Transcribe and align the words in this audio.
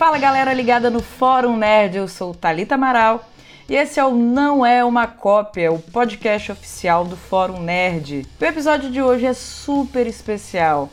Fala 0.00 0.16
galera 0.16 0.54
ligada 0.54 0.88
no 0.88 1.02
Fórum 1.02 1.58
Nerd, 1.58 1.98
eu 1.98 2.08
sou 2.08 2.34
Talita 2.34 2.74
Amaral 2.74 3.22
e 3.68 3.76
esse 3.76 4.00
é 4.00 4.04
o 4.06 4.14
Não 4.14 4.64
É 4.64 4.82
Uma 4.82 5.06
Cópia, 5.06 5.70
o 5.70 5.78
podcast 5.78 6.52
oficial 6.52 7.04
do 7.04 7.18
Fórum 7.18 7.60
Nerd. 7.60 8.26
O 8.40 8.44
episódio 8.46 8.90
de 8.90 9.02
hoje 9.02 9.26
é 9.26 9.34
super 9.34 10.06
especial. 10.06 10.88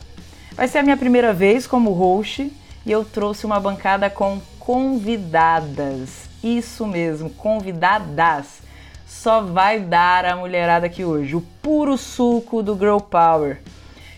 Vai 0.52 0.68
ser 0.68 0.80
a 0.80 0.82
minha 0.82 0.96
primeira 0.98 1.32
vez 1.32 1.66
como 1.66 1.92
host 1.92 2.52
e 2.84 2.92
eu 2.92 3.02
trouxe 3.02 3.46
uma 3.46 3.58
bancada 3.58 4.10
com 4.10 4.42
convidadas. 4.58 6.28
Isso 6.44 6.86
mesmo, 6.86 7.30
convidadas. 7.30 8.60
Só 9.06 9.40
vai 9.40 9.80
dar 9.80 10.26
a 10.26 10.36
mulherada 10.36 10.84
aqui 10.84 11.02
hoje, 11.02 11.34
o 11.34 11.40
puro 11.62 11.96
suco 11.96 12.62
do 12.62 12.76
Girl 12.76 12.98
Power. 12.98 13.62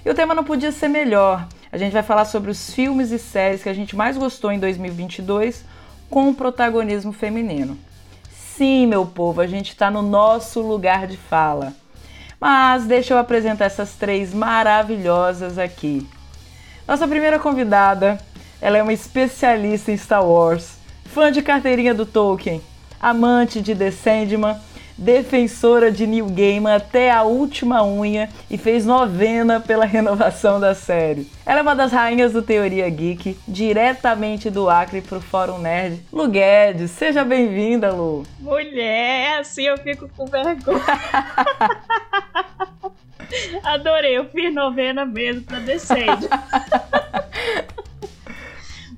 E 0.04 0.10
o 0.10 0.14
tema 0.16 0.34
não 0.34 0.42
podia 0.42 0.72
ser 0.72 0.88
melhor. 0.88 1.46
A 1.72 1.78
gente 1.78 1.92
vai 1.92 2.02
falar 2.02 2.24
sobre 2.24 2.50
os 2.50 2.72
filmes 2.74 3.12
e 3.12 3.18
séries 3.18 3.62
que 3.62 3.68
a 3.68 3.74
gente 3.74 3.94
mais 3.94 4.16
gostou 4.16 4.50
em 4.50 4.58
2022 4.58 5.64
com 6.08 6.34
protagonismo 6.34 7.12
feminino. 7.12 7.78
Sim, 8.32 8.86
meu 8.86 9.06
povo, 9.06 9.40
a 9.40 9.46
gente 9.46 9.68
está 9.70 9.90
no 9.90 10.02
nosso 10.02 10.60
lugar 10.60 11.06
de 11.06 11.16
fala. 11.16 11.72
Mas 12.40 12.84
deixa 12.86 13.14
eu 13.14 13.18
apresentar 13.18 13.66
essas 13.66 13.94
três 13.94 14.34
maravilhosas 14.34 15.58
aqui. 15.58 16.08
Nossa 16.88 17.06
primeira 17.06 17.38
convidada, 17.38 18.18
ela 18.60 18.76
é 18.76 18.82
uma 18.82 18.92
especialista 18.92 19.92
em 19.92 19.96
Star 19.96 20.24
Wars, 20.26 20.72
fã 21.04 21.30
de 21.30 21.40
carteirinha 21.40 21.94
do 21.94 22.04
Tolkien, 22.04 22.60
amante 23.00 23.60
de 23.60 23.74
The 23.76 23.92
Sandman 23.92 24.56
defensora 25.00 25.90
de 25.90 26.06
Neil 26.06 26.26
Gaiman 26.26 26.74
até 26.74 27.10
a 27.10 27.22
última 27.22 27.82
unha 27.82 28.28
e 28.50 28.58
fez 28.58 28.84
novena 28.84 29.58
pela 29.58 29.86
renovação 29.86 30.60
da 30.60 30.74
série. 30.74 31.26
Ela 31.46 31.60
é 31.60 31.62
uma 31.62 31.74
das 31.74 31.90
rainhas 31.90 32.34
do 32.34 32.42
Teoria 32.42 32.88
Geek, 32.90 33.38
diretamente 33.48 34.50
do 34.50 34.68
Acre 34.68 35.00
pro 35.00 35.20
Fórum 35.20 35.58
Nerd. 35.58 36.02
Lu 36.12 36.28
Guedes, 36.28 36.90
seja 36.90 37.24
bem-vinda, 37.24 37.90
Lu. 37.90 38.24
Mulher, 38.38 39.40
assim 39.40 39.62
eu 39.62 39.78
fico 39.78 40.06
com 40.14 40.26
vergonha. 40.26 40.84
Adorei, 43.64 44.18
eu 44.18 44.28
fiz 44.28 44.52
novena 44.52 45.06
mesmo 45.06 45.42
pra 45.42 45.60
descer. 45.60 46.08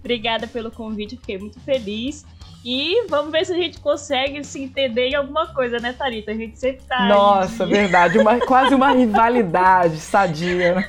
Obrigada 0.01 0.49
pelo 0.49 0.73
convite, 0.73 1.17
fiquei 1.17 1.39
muito 1.39 1.61
feliz. 1.61 2.27
E 2.65 3.07
vamos 3.09 3.33
ver 3.33 3.45
se 3.45 3.53
a 3.53 3.57
gente 3.57 3.81
consegue 3.81 4.45
se 4.45 4.63
entender 4.63 5.09
em 5.09 5.15
alguma 5.15 5.49
coisa, 5.49 5.79
né, 5.79 5.93
Tarita? 5.93 6.31
A 6.31 6.35
gente 6.35 6.59
sempre 6.59 6.83
tá. 6.89 7.07
Nossa, 7.07 7.67
verdade. 7.67 8.19
Uma, 8.19 8.39
quase 8.39 8.75
uma 8.75 8.93
rivalidade 8.93 9.99
sadia. 9.99 10.87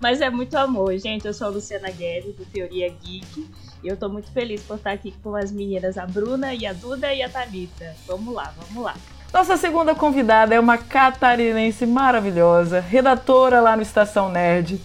Mas 0.00 0.20
é 0.20 0.30
muito 0.30 0.56
amor, 0.56 0.96
gente. 0.98 1.26
Eu 1.26 1.34
sou 1.34 1.48
a 1.48 1.50
Luciana 1.50 1.90
Guedes, 1.90 2.34
do 2.36 2.44
Teoria 2.44 2.88
Geek. 2.88 3.48
E 3.82 3.88
eu 3.88 3.96
tô 3.96 4.08
muito 4.08 4.30
feliz 4.30 4.62
por 4.62 4.76
estar 4.76 4.92
aqui 4.92 5.12
com 5.22 5.34
as 5.34 5.50
meninas, 5.50 5.98
a 5.98 6.06
Bruna 6.06 6.54
e 6.54 6.64
a 6.64 6.72
Duda 6.72 7.12
e 7.12 7.22
a 7.22 7.28
Thalita. 7.28 7.96
Vamos 8.06 8.32
lá, 8.32 8.52
vamos 8.56 8.84
lá. 8.84 8.94
Nossa 9.32 9.56
segunda 9.56 9.94
convidada 9.94 10.54
é 10.54 10.60
uma 10.60 10.78
catarinense 10.78 11.86
maravilhosa, 11.86 12.80
redatora 12.80 13.60
lá 13.60 13.74
no 13.74 13.82
Estação 13.82 14.28
Nerd 14.28 14.80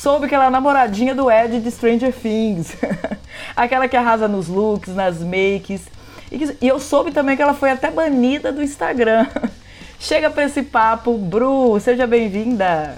soube 0.00 0.26
que 0.28 0.34
ela 0.34 0.46
é 0.46 0.50
namoradinha 0.50 1.14
do 1.14 1.30
Ed 1.30 1.60
de 1.60 1.70
Stranger 1.70 2.10
Things. 2.12 2.74
Aquela 3.54 3.86
que 3.86 3.96
arrasa 3.96 4.26
nos 4.26 4.48
looks, 4.48 4.94
nas 4.94 5.18
makes. 5.18 5.82
E, 6.32 6.56
eu 6.62 6.80
soube 6.80 7.12
também 7.12 7.36
que 7.36 7.42
ela 7.42 7.52
foi 7.52 7.70
até 7.70 7.90
banida 7.90 8.50
do 8.50 8.62
Instagram. 8.62 9.26
Chega 10.00 10.30
pra 10.30 10.44
esse 10.44 10.62
papo, 10.62 11.18
Bru, 11.18 11.78
seja 11.78 12.06
bem-vinda. 12.06 12.96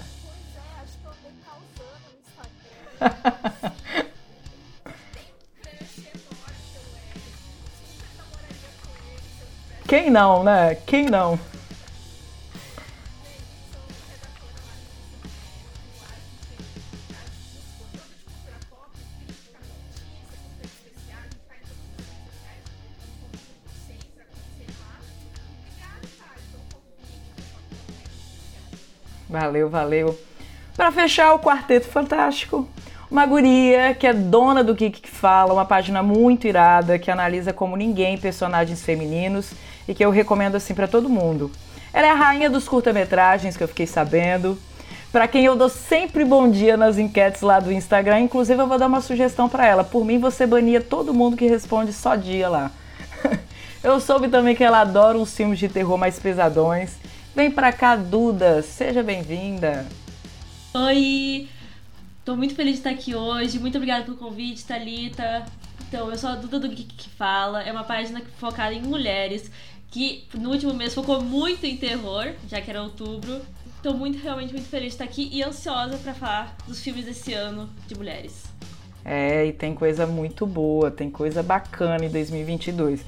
Quem 9.88 10.08
não, 10.08 10.44
né? 10.44 10.76
Quem 10.86 11.06
não? 11.06 11.36
Valeu, 29.32 29.70
valeu. 29.70 30.18
Para 30.76 30.92
fechar 30.92 31.32
o 31.32 31.38
Quarteto 31.38 31.86
Fantástico, 31.86 32.68
uma 33.10 33.24
guria 33.24 33.94
que 33.94 34.06
é 34.06 34.12
dona 34.12 34.62
do 34.62 34.74
Geek 34.74 35.00
que 35.00 35.08
Fala, 35.08 35.54
uma 35.54 35.64
página 35.64 36.02
muito 36.02 36.46
irada 36.46 36.98
que 36.98 37.10
analisa 37.10 37.50
como 37.50 37.74
ninguém 37.74 38.18
personagens 38.18 38.84
femininos 38.84 39.52
e 39.88 39.94
que 39.94 40.04
eu 40.04 40.10
recomendo 40.10 40.56
assim 40.56 40.74
para 40.74 40.86
todo 40.86 41.08
mundo. 41.08 41.50
Ela 41.94 42.08
é 42.08 42.10
a 42.10 42.14
rainha 42.14 42.50
dos 42.50 42.68
curta-metragens 42.68 43.56
que 43.56 43.64
eu 43.64 43.68
fiquei 43.68 43.86
sabendo. 43.86 44.58
Para 45.10 45.26
quem 45.26 45.46
eu 45.46 45.56
dou 45.56 45.70
sempre 45.70 46.26
bom 46.26 46.50
dia 46.50 46.76
nas 46.76 46.98
enquetes 46.98 47.40
lá 47.40 47.58
do 47.58 47.72
Instagram, 47.72 48.20
inclusive 48.20 48.60
eu 48.60 48.66
vou 48.66 48.78
dar 48.78 48.86
uma 48.86 49.00
sugestão 49.00 49.48
para 49.48 49.66
ela. 49.66 49.82
Por 49.82 50.04
mim 50.04 50.18
você 50.18 50.46
bania 50.46 50.82
todo 50.82 51.14
mundo 51.14 51.38
que 51.38 51.46
responde 51.46 51.90
só 51.94 52.16
dia 52.16 52.50
lá. 52.50 52.70
eu 53.82 53.98
soube 53.98 54.28
também 54.28 54.54
que 54.54 54.62
ela 54.62 54.82
adora 54.82 55.16
os 55.16 55.34
filmes 55.34 55.58
de 55.58 55.70
terror 55.70 55.96
mais 55.96 56.18
pesadões 56.18 57.00
Vem 57.34 57.50
pra 57.50 57.72
cá, 57.72 57.96
Duda, 57.96 58.60
seja 58.60 59.02
bem-vinda. 59.02 59.86
Oi, 60.74 61.48
tô 62.26 62.36
muito 62.36 62.54
feliz 62.54 62.74
de 62.74 62.78
estar 62.80 62.90
aqui 62.90 63.14
hoje. 63.14 63.58
Muito 63.58 63.76
obrigada 63.76 64.04
pelo 64.04 64.18
convite, 64.18 64.66
Thalita. 64.66 65.46
Então, 65.88 66.10
eu 66.10 66.18
sou 66.18 66.28
a 66.28 66.34
Duda 66.34 66.60
do 66.60 66.68
Geek 66.68 66.94
que 66.94 67.08
Fala. 67.08 67.62
É 67.62 67.72
uma 67.72 67.84
página 67.84 68.20
focada 68.36 68.74
em 68.74 68.82
mulheres 68.82 69.50
que 69.90 70.24
no 70.34 70.50
último 70.50 70.74
mês 70.74 70.92
focou 70.92 71.22
muito 71.22 71.64
em 71.64 71.74
terror, 71.78 72.32
já 72.50 72.60
que 72.60 72.68
era 72.68 72.82
outubro. 72.82 73.40
Tô 73.82 73.94
muito, 73.94 74.22
realmente 74.22 74.52
muito 74.52 74.68
feliz 74.68 74.88
de 74.88 74.94
estar 74.94 75.04
aqui 75.04 75.30
e 75.32 75.42
ansiosa 75.42 75.96
para 75.96 76.12
falar 76.12 76.54
dos 76.68 76.82
filmes 76.82 77.06
desse 77.06 77.32
ano 77.32 77.68
de 77.88 77.94
mulheres. 77.94 78.44
É, 79.02 79.46
e 79.46 79.54
tem 79.54 79.74
coisa 79.74 80.06
muito 80.06 80.46
boa, 80.46 80.90
tem 80.90 81.10
coisa 81.10 81.42
bacana 81.42 82.04
em 82.04 82.10
2022. 82.10 83.02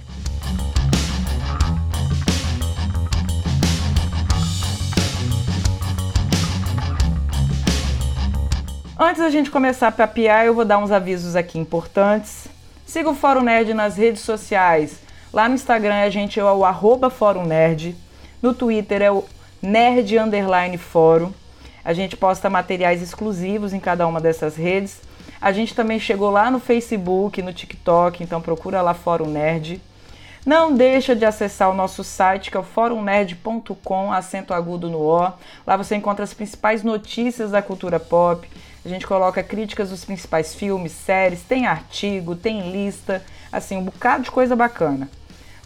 Antes 8.97 9.21
da 9.21 9.29
gente 9.29 9.51
começar 9.51 9.89
a 9.89 9.93
papiar, 9.93 10.47
eu 10.47 10.55
vou 10.55 10.65
dar 10.65 10.79
uns 10.79 10.93
avisos 10.93 11.35
aqui 11.35 11.59
importantes. 11.59 12.47
Siga 12.87 13.11
o 13.11 13.15
Fórum 13.15 13.43
Nerd 13.43 13.75
nas 13.75 13.97
redes 13.97 14.23
sociais. 14.23 15.01
Lá 15.33 15.49
no 15.49 15.57
Instagram 15.57 15.97
a 15.97 16.09
gente 16.09 16.39
é 16.39 16.45
o 16.45 16.65
arroba 16.65 17.11
Fórum 17.11 17.45
Nerd. 17.45 17.97
No 18.41 18.55
Twitter 18.55 19.03
é 19.03 19.11
o 19.11 19.25
Nerd 19.61 20.17
Underline 20.17 20.79
Fórum. 20.79 21.33
A 21.85 21.93
gente 21.93 22.17
posta 22.17 22.49
materiais 22.49 23.03
exclusivos 23.03 23.73
em 23.73 23.81
cada 23.81 24.07
uma 24.07 24.21
dessas 24.21 24.55
redes. 24.55 25.01
A 25.41 25.51
gente 25.51 25.75
também 25.75 25.99
chegou 25.99 26.31
lá 26.31 26.49
no 26.49 26.61
Facebook, 26.61 27.43
no 27.43 27.53
TikTok, 27.53 28.23
então 28.23 28.41
procura 28.41 28.81
lá 28.81 28.95
Fórum 28.95 29.27
Nerd. 29.27 29.83
Não 30.47 30.75
deixa 30.75 31.17
de 31.17 31.25
acessar 31.25 31.71
o 31.71 31.75
nosso 31.75 32.05
site, 32.05 32.51
que 32.51 32.57
é 32.57 32.61
o 32.61 32.63
forumnerd.com, 32.63 34.13
acento 34.13 34.53
agudo 34.53 34.91
no 34.91 34.99
O. 34.99 35.33
Lá 35.67 35.77
você 35.77 35.97
encontra 35.97 36.23
as 36.23 36.35
principais 36.35 36.83
notícias 36.83 37.51
da 37.51 37.63
cultura 37.63 37.99
pop, 37.99 38.47
a 38.85 38.89
gente 38.89 39.07
coloca 39.07 39.43
críticas 39.43 39.91
dos 39.91 40.05
principais 40.05 40.55
filmes, 40.55 40.93
séries, 40.93 41.43
tem 41.43 41.67
artigo, 41.67 42.37
tem 42.37 42.71
lista, 42.71 43.23
assim, 43.51 43.77
um 43.77 43.85
bocado 43.85 44.25
de 44.25 44.31
coisa 44.31 44.55
bacana. 44.55 45.09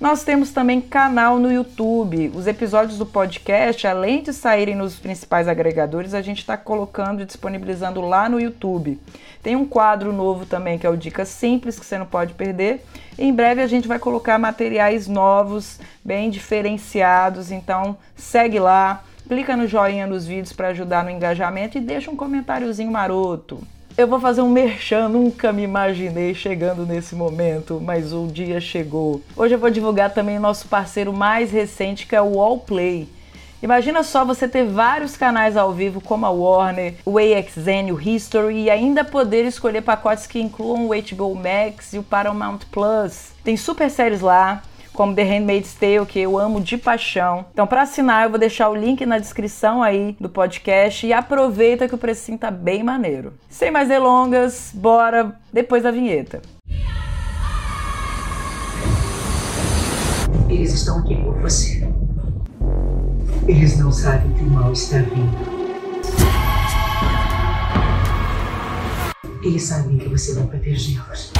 Nós 0.01 0.23
temos 0.23 0.53
também 0.53 0.81
canal 0.81 1.41
no 1.41 1.51
YouTube. 1.51 2.31
Os 2.33 2.47
episódios 2.47 2.99
do 2.99 3.07
podcast, 3.07 3.85
além 3.85 4.23
de 4.23 4.33
saírem 4.33 4.77
nos 4.77 4.95
principais 4.95 5.49
agregadores, 5.49 6.15
a 6.15 6.23
gente 6.23 6.39
está 6.39 6.57
colocando 6.57 7.21
e 7.21 7.27
disponibilizando 7.27 8.01
lá 8.01 8.29
no 8.29 8.41
YouTube. 8.41 9.01
Tem 9.43 9.57
um 9.57 9.67
quadro 9.67 10.13
novo 10.13 10.47
também 10.47 10.79
que 10.79 10.87
é 10.87 10.91
o 10.91 10.97
Dicas 10.97 11.27
Simples, 11.29 11.81
que 11.81 11.85
você 11.85 11.99
não 11.99 12.07
pode 12.07 12.35
perder. 12.35 12.85
Em 13.19 13.35
breve 13.35 13.61
a 13.61 13.67
gente 13.67 13.89
vai 13.89 13.99
colocar 13.99 14.39
materiais 14.39 15.09
novos, 15.09 15.81
bem 16.05 16.31
diferenciados. 16.31 17.51
Então 17.51 17.99
segue 18.15 18.61
lá, 18.61 19.03
clica 19.29 19.55
no 19.55 19.69
joinha 19.69 20.07
nos 20.07 20.27
vídeos 20.27 20.55
para 20.55 20.69
ajudar 20.69 21.05
no 21.05 21.11
engajamento 21.11 21.77
e 21.77 21.83
deixa 21.83 22.11
um 22.11 22.17
comentáriozinho 22.17 22.91
maroto. 22.91 23.61
Eu 23.97 24.07
vou 24.07 24.19
fazer 24.19 24.41
um 24.41 24.49
merchan, 24.49 25.09
nunca 25.09 25.53
me 25.53 25.63
imaginei 25.63 26.33
chegando 26.35 26.87
nesse 26.87 27.15
momento, 27.15 27.81
mas 27.81 28.13
o 28.13 28.27
dia 28.27 28.61
chegou. 28.61 29.21
Hoje 29.37 29.55
eu 29.55 29.59
vou 29.59 29.71
divulgar 29.71 30.15
também 30.15 30.39
o 30.39 30.41
nosso 30.41 30.69
parceiro 30.69 31.13
mais 31.13 31.51
recente, 31.51 32.07
que 32.07 32.17
é 32.17 32.23
o 32.23 32.37
Wallplay. 32.37 33.09
Imagina 33.61 34.05
só 34.05 34.25
você 34.25 34.47
ter 34.47 34.65
vários 34.65 35.17
canais 35.17 35.57
ao 35.57 35.73
vivo 35.73 36.01
como 36.01 36.25
a 36.25 36.31
Warner, 36.31 36.95
o 37.05 37.19
AXN, 37.19 37.93
o 37.93 38.01
History 38.01 38.63
e 38.63 38.71
ainda 38.71 39.03
poder 39.03 39.45
escolher 39.45 39.83
pacotes 39.83 40.29
que 40.29 40.41
incluam 40.41 40.87
o 40.87 40.91
HBO 40.91 41.35
Max 41.35 41.93
e 41.93 41.99
o 41.99 42.05
Paramount 42.05 42.61
Plus. 42.71 43.33
Tem 43.43 43.57
super 43.57 43.91
séries 43.91 44.21
lá, 44.21 44.63
como 44.99 45.15
The 45.15 45.23
Handmaid's 45.23 45.75
Tale, 45.75 46.05
que 46.05 46.19
eu 46.19 46.37
amo 46.37 46.61
de 46.61 46.77
paixão. 46.77 47.47
Então, 47.53 47.69
para 47.69 47.83
assinar, 47.83 48.25
eu 48.25 48.31
vou 48.31 48.39
deixar 48.39 48.69
o 48.69 48.75
link 48.75 49.07
na 49.07 49.17
descrição 49.17 49.81
aí 49.81 50.17
do 50.19 50.29
podcast 50.29 51.07
e 51.07 51.13
aproveita 51.13 51.87
que 51.87 51.95
o 51.95 51.99
precinho 51.99 52.37
tá 52.37 52.51
bem 52.51 52.83
maneiro. 52.83 53.33
Sem 53.49 53.71
mais 53.71 53.87
delongas, 53.87 54.73
bora 54.75 55.37
depois 55.53 55.85
da 55.85 55.93
vinheta. 55.93 56.43
Eles 60.49 60.75
estão 60.75 60.99
aqui 60.99 61.15
por 61.15 61.39
você. 61.43 61.89
Eles 63.47 63.79
não 63.79 63.93
sabem 63.93 64.33
que 64.33 64.43
o 64.43 64.51
mal 64.51 64.73
está 64.73 64.99
vindo. 64.99 65.59
Eles 69.45 69.63
sabem 69.63 69.97
que 69.97 70.09
você 70.09 70.35
vai 70.35 70.49
protegê-los. 70.49 71.33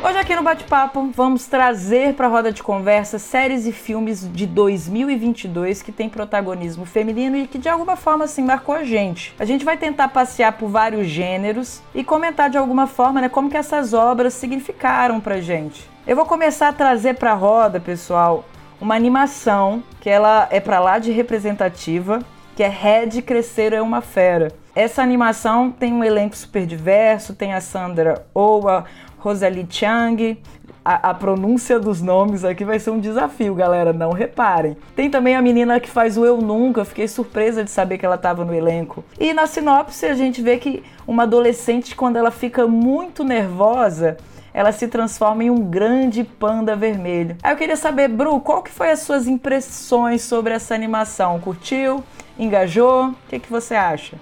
Hoje 0.00 0.16
aqui 0.16 0.36
no 0.36 0.44
Bate-Papo 0.44 1.10
vamos 1.12 1.46
trazer 1.46 2.14
para 2.14 2.28
a 2.28 2.30
roda 2.30 2.52
de 2.52 2.62
conversa 2.62 3.18
séries 3.18 3.66
e 3.66 3.72
filmes 3.72 4.30
de 4.32 4.46
2022 4.46 5.82
que 5.82 5.90
tem 5.90 6.08
protagonismo 6.08 6.86
feminino 6.86 7.36
e 7.36 7.48
que 7.48 7.58
de 7.58 7.68
alguma 7.68 7.96
forma 7.96 8.24
assim 8.24 8.44
marcou 8.44 8.76
a 8.76 8.84
gente. 8.84 9.34
A 9.40 9.44
gente 9.44 9.64
vai 9.64 9.76
tentar 9.76 10.06
passear 10.08 10.52
por 10.52 10.68
vários 10.68 11.08
gêneros 11.08 11.82
e 11.92 12.04
comentar 12.04 12.48
de 12.48 12.56
alguma 12.56 12.86
forma 12.86 13.20
né, 13.20 13.28
como 13.28 13.50
que 13.50 13.56
essas 13.56 13.92
obras 13.92 14.34
significaram 14.34 15.18
pra 15.18 15.40
gente. 15.40 15.90
Eu 16.06 16.14
vou 16.14 16.24
começar 16.24 16.68
a 16.68 16.72
trazer 16.72 17.14
para 17.14 17.32
a 17.32 17.34
roda, 17.34 17.80
pessoal, 17.80 18.44
uma 18.80 18.94
animação 18.94 19.82
que 20.00 20.08
ela 20.08 20.46
é 20.52 20.60
para 20.60 20.78
lá 20.78 21.00
de 21.00 21.10
representativa, 21.10 22.20
que 22.54 22.62
é 22.62 22.68
Red 22.68 23.22
Crescer 23.22 23.72
é 23.72 23.82
uma 23.82 24.00
Fera. 24.00 24.52
Essa 24.76 25.02
animação 25.02 25.72
tem 25.72 25.92
um 25.92 26.04
elenco 26.04 26.36
super 26.36 26.64
diverso, 26.64 27.34
tem 27.34 27.52
a 27.52 27.60
Sandra 27.60 28.24
Oa, 28.32 28.84
Rosalie 29.28 29.66
Chang, 29.68 30.38
a, 30.82 31.10
a, 31.10 31.14
pronúncia 31.14 31.78
dos 31.78 32.00
nomes 32.00 32.46
aqui 32.46 32.64
vai 32.64 32.78
ser 32.78 32.88
um 32.88 32.98
desafio, 32.98 33.54
galera, 33.54 33.92
não 33.92 34.10
reparem. 34.10 34.74
Tem 34.96 35.10
também 35.10 35.36
a 35.36 35.42
menina 35.42 35.78
que 35.78 35.90
faz 35.90 36.16
o 36.16 36.24
Eu 36.24 36.38
Nunca, 36.38 36.82
fiquei 36.82 37.06
surpresa 37.06 37.62
de 37.62 37.70
saber 37.70 37.98
que 37.98 38.06
ela 38.06 38.14
estava 38.14 38.42
no 38.42 38.54
elenco. 38.54 39.04
E 39.20 39.34
na 39.34 39.46
sinopse 39.46 40.06
a 40.06 40.14
gente 40.14 40.40
vê 40.40 40.56
que 40.56 40.82
uma 41.06 41.24
adolescente, 41.24 41.94
quando 41.94 42.16
ela 42.16 42.30
fica 42.30 42.66
muito 42.66 43.22
nervosa, 43.22 44.16
ela 44.54 44.72
se 44.72 44.88
transforma 44.88 45.44
em 45.44 45.50
um 45.50 45.60
grande 45.60 46.24
panda 46.24 46.74
vermelho. 46.74 47.36
Aí 47.42 47.52
eu 47.52 47.56
queria 47.58 47.76
saber, 47.76 48.08
Bru, 48.08 48.40
qual 48.40 48.62
que 48.62 48.70
foi 48.70 48.90
as 48.90 49.00
suas 49.00 49.26
impressões 49.26 50.22
sobre 50.22 50.54
essa 50.54 50.74
animação? 50.74 51.38
Curtiu? 51.38 52.02
Engajou? 52.38 53.08
O 53.08 53.16
que, 53.28 53.38
que 53.38 53.50
você 53.50 53.74
acha? 53.74 54.16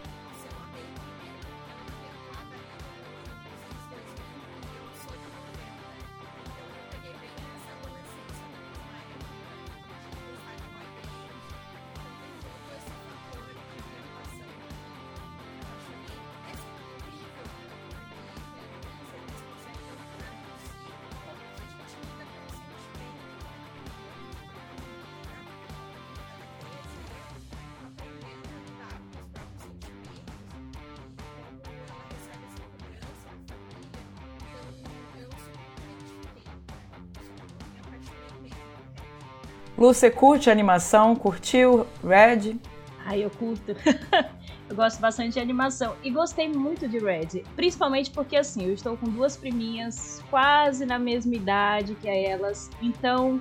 Você 39.86 40.10
curte 40.10 40.50
animação? 40.50 41.14
Curtiu 41.14 41.86
Red? 42.02 42.56
Ai, 43.04 43.24
eu 43.24 43.30
curto. 43.30 43.70
eu 44.68 44.74
gosto 44.74 44.98
bastante 44.98 45.34
de 45.34 45.38
animação. 45.38 45.94
E 46.02 46.10
gostei 46.10 46.48
muito 46.48 46.88
de 46.88 46.98
Red. 46.98 47.44
Principalmente 47.54 48.10
porque, 48.10 48.34
assim, 48.34 48.64
eu 48.64 48.74
estou 48.74 48.96
com 48.96 49.08
duas 49.08 49.36
priminhas 49.36 50.24
quase 50.28 50.84
na 50.84 50.98
mesma 50.98 51.36
idade 51.36 51.94
que 51.94 52.08
elas. 52.08 52.68
Então, 52.82 53.40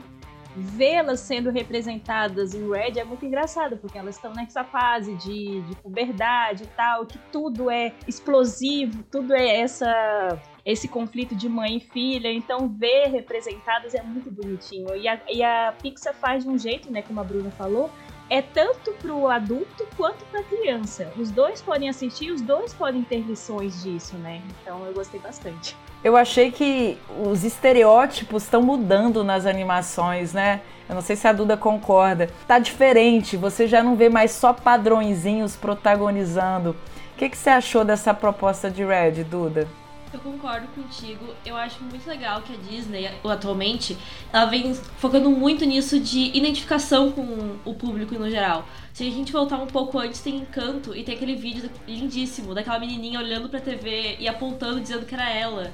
vê-las 0.56 1.20
sendo 1.20 1.50
representadas 1.50 2.54
em 2.54 2.70
Red 2.70 3.00
é 3.00 3.04
muito 3.04 3.26
engraçado, 3.26 3.78
porque 3.78 3.98
elas 3.98 4.16
estão 4.16 4.34
nessa 4.34 4.64
fase 4.64 5.16
de, 5.16 5.62
de 5.62 5.76
puberdade 5.78 6.64
e 6.64 6.68
tal, 6.68 7.06
que 7.06 7.18
tudo 7.32 7.70
é 7.70 7.94
explosivo, 8.08 9.04
tudo 9.04 9.34
é 9.34 9.60
essa 9.60 10.40
esse 10.66 10.88
conflito 10.88 11.36
de 11.36 11.48
mãe 11.48 11.78
e 11.78 11.80
filha, 11.80 12.32
então 12.32 12.68
ver 12.68 13.10
representadas 13.10 13.94
é 13.94 14.02
muito 14.02 14.32
bonitinho. 14.32 14.96
E 14.96 15.08
a, 15.08 15.22
e 15.32 15.44
a 15.44 15.72
Pixar 15.80 16.16
faz 16.16 16.44
de 16.44 16.50
um 16.50 16.58
jeito, 16.58 16.92
né, 16.92 17.04
como 17.04 17.20
a 17.20 17.24
Bruna 17.24 17.52
falou, 17.52 17.92
é 18.30 18.42
tanto 18.42 18.92
pro 18.94 19.28
adulto 19.28 19.88
quanto 19.96 20.26
pra 20.26 20.44
criança. 20.44 21.12
Os 21.18 21.32
dois 21.32 21.62
podem 21.62 21.90
assistir, 21.90 22.32
os 22.32 22.42
dois 22.42 22.74
podem 22.74 23.04
ter 23.04 23.20
lições 23.20 23.84
disso, 23.84 24.18
né? 24.18 24.42
Então 24.62 24.86
eu 24.86 24.94
gostei 24.94 25.20
bastante. 25.20 25.76
Eu 26.04 26.16
achei 26.16 26.52
que 26.52 26.98
os 27.26 27.44
estereótipos 27.44 28.44
estão 28.44 28.62
mudando 28.62 29.24
nas 29.24 29.46
animações, 29.46 30.34
né? 30.34 30.62
Eu 30.88 30.96
não 30.96 31.02
sei 31.02 31.16
se 31.16 31.28
a 31.28 31.34
Duda 31.34 31.58
concorda. 31.58 32.30
Tá 32.48 32.60
diferente, 32.60 33.36
você 33.36 33.68
já 33.68 33.82
não 33.82 33.96
vê 33.96 34.08
mais 34.08 34.32
só 34.32 34.54
padrõezinhos 34.54 35.56
protagonizando. 35.56 36.72
O 37.14 37.18
que, 37.18 37.30
que 37.30 37.38
você 37.38 37.50
achou 37.50 37.84
dessa 37.84 38.14
proposta 38.14 38.70
de 38.70 38.84
Red, 38.84 39.24
Duda? 39.24 39.68
Eu 40.16 40.20
concordo 40.22 40.66
contigo. 40.70 41.36
Eu 41.46 41.58
acho 41.58 41.84
muito 41.84 42.08
legal 42.08 42.42
que 42.42 42.54
a 42.54 42.56
Disney, 42.56 43.10
atualmente, 43.22 43.98
ela 44.32 44.46
vem 44.46 44.74
focando 44.74 45.30
muito 45.30 45.66
nisso 45.66 46.00
de 46.00 46.32
identificação 46.34 47.12
com 47.12 47.58
o 47.66 47.74
público 47.74 48.16
no 48.16 48.30
geral. 48.30 48.66
Se 48.94 49.06
a 49.06 49.12
gente 49.12 49.34
voltar 49.34 49.58
um 49.58 49.68
pouco 49.68 50.00
antes, 50.00 50.22
tem 50.22 50.38
Encanto 50.38 50.96
e 50.96 51.04
tem 51.04 51.16
aquele 51.16 51.36
vídeo 51.36 51.70
lindíssimo 51.86 52.56
daquela 52.56 52.80
menininha 52.80 53.20
olhando 53.20 53.50
pra 53.50 53.60
TV 53.60 54.16
e 54.18 54.26
apontando, 54.26 54.80
dizendo 54.80 55.06
que 55.06 55.14
era 55.14 55.30
ela. 55.30 55.74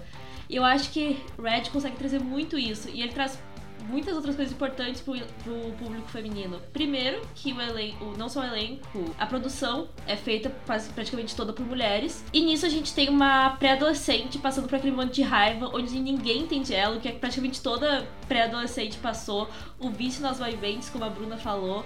E 0.50 0.56
eu 0.56 0.66
acho 0.66 0.90
que 0.90 1.24
Red 1.40 1.70
consegue 1.72 1.96
trazer 1.96 2.20
muito 2.20 2.58
isso. 2.58 2.90
E 2.90 3.04
ele 3.04 3.12
traz 3.12 3.38
muitas 3.82 4.16
outras 4.16 4.36
coisas 4.36 4.54
importantes 4.54 5.02
pro, 5.02 5.18
pro 5.44 5.54
público 5.80 6.08
feminino. 6.10 6.60
Primeiro, 6.72 7.22
que 7.36 7.54
o 7.54 7.62
elenco, 7.62 8.14
não 8.18 8.30
só 8.30 8.42
o 8.42 8.44
elenco, 8.44 9.14
a 9.18 9.26
produção 9.26 9.88
é 10.08 10.16
feita 10.16 10.50
praticamente 10.96 11.36
toda 11.36 11.54
por 11.54 11.66
mulheres. 11.66 12.24
E 12.34 12.42
nisso 12.42 12.66
a 12.66 12.70
gente 12.70 12.94
tem 12.94 13.10
uma 13.10 13.52
pré-adolescente 13.52 14.38
passando 14.38 14.68
por 14.68 14.76
aquele 14.76 14.96
monte 14.96 15.16
de 15.16 15.22
raiva, 15.22 15.70
onde 15.74 16.00
ninguém 16.00 16.44
entende 16.44 16.74
ela, 16.74 17.00
que 17.00 17.08
é 17.08 17.12
praticamente 17.12 17.62
toda 17.62 18.08
pré-adolescente 18.28 18.98
passou. 18.98 19.50
O 19.80 19.90
vício 19.90 20.22
nas 20.22 20.40
vaiventes, 20.40 20.90
como 20.90 21.06
a 21.06 21.10
Bruna 21.10 21.38
falou. 21.38 21.86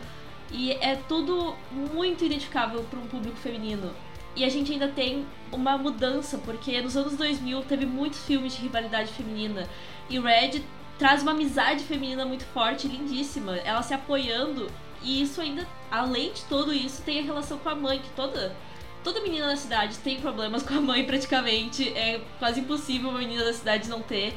E 0.51 0.71
é 0.73 0.95
tudo 0.95 1.55
muito 1.71 2.23
identificável 2.23 2.83
para 2.83 2.99
um 2.99 3.07
público 3.07 3.37
feminino. 3.37 3.91
E 4.35 4.43
a 4.43 4.49
gente 4.49 4.71
ainda 4.71 4.89
tem 4.89 5.25
uma 5.51 5.77
mudança, 5.77 6.37
porque 6.39 6.81
nos 6.81 6.97
anos 6.97 7.15
2000 7.15 7.63
teve 7.63 7.85
muitos 7.85 8.19
filmes 8.25 8.53
de 8.53 8.61
rivalidade 8.61 9.11
feminina. 9.13 9.67
E 10.09 10.19
Red 10.19 10.61
traz 10.97 11.21
uma 11.21 11.31
amizade 11.31 11.83
feminina 11.83 12.25
muito 12.25 12.45
forte, 12.45 12.87
lindíssima. 12.87 13.57
Ela 13.57 13.81
se 13.81 13.93
apoiando. 13.93 14.67
E 15.01 15.21
isso 15.21 15.41
ainda, 15.41 15.67
além 15.91 16.31
de 16.33 16.43
tudo 16.45 16.73
isso, 16.73 17.01
tem 17.03 17.19
a 17.19 17.23
relação 17.23 17.57
com 17.57 17.69
a 17.69 17.75
mãe, 17.75 17.99
que 17.99 18.09
toda. 18.09 18.55
Toda 19.03 19.21
menina 19.21 19.47
da 19.47 19.55
cidade 19.55 19.97
tem 19.99 20.19
problemas 20.19 20.63
com 20.63 20.73
a 20.73 20.81
mãe, 20.81 21.03
praticamente. 21.05 21.89
É 21.89 22.21
quase 22.39 22.61
impossível 22.61 23.09
uma 23.09 23.19
menina 23.19 23.43
da 23.43 23.53
cidade 23.53 23.87
não 23.87 24.01
ter. 24.01 24.33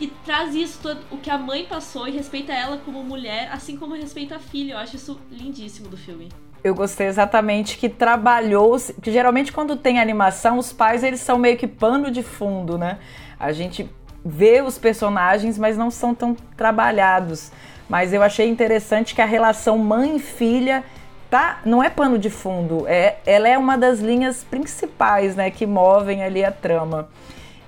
E 0.00 0.06
traz 0.06 0.54
isso, 0.54 0.78
todo, 0.80 1.00
o 1.10 1.18
que 1.18 1.30
a 1.30 1.38
mãe 1.38 1.64
passou, 1.66 2.06
e 2.06 2.12
respeita 2.12 2.52
ela 2.52 2.78
como 2.78 3.02
mulher, 3.02 3.50
assim 3.52 3.76
como 3.76 3.94
respeita 3.94 4.36
a 4.36 4.38
filha. 4.38 4.74
Eu 4.74 4.78
acho 4.78 4.96
isso 4.96 5.20
lindíssimo 5.30 5.88
do 5.88 5.96
filme. 5.96 6.28
Eu 6.62 6.74
gostei 6.74 7.06
exatamente 7.06 7.78
que 7.78 7.88
trabalhou, 7.88 8.76
que 9.00 9.12
geralmente 9.12 9.52
quando 9.52 9.76
tem 9.76 10.00
animação, 10.00 10.58
os 10.58 10.72
pais 10.72 11.04
eles 11.04 11.20
são 11.20 11.38
meio 11.38 11.56
que 11.56 11.68
pano 11.68 12.10
de 12.10 12.22
fundo, 12.22 12.76
né? 12.76 12.98
A 13.38 13.52
gente 13.52 13.88
vê 14.28 14.60
os 14.60 14.76
personagens, 14.76 15.58
mas 15.58 15.76
não 15.76 15.90
são 15.90 16.14
tão 16.14 16.36
trabalhados. 16.56 17.50
Mas 17.88 18.12
eu 18.12 18.22
achei 18.22 18.46
interessante 18.48 19.14
que 19.14 19.22
a 19.22 19.24
relação 19.24 19.78
mãe-filha 19.78 20.84
tá, 21.30 21.60
não 21.64 21.82
é 21.82 21.88
pano 21.88 22.18
de 22.18 22.30
fundo, 22.30 22.86
é, 22.86 23.16
ela 23.26 23.48
é 23.48 23.58
uma 23.58 23.76
das 23.76 24.00
linhas 24.00 24.44
principais, 24.44 25.36
né, 25.36 25.50
que 25.50 25.66
movem 25.66 26.22
ali 26.22 26.44
a 26.44 26.50
trama. 26.50 27.08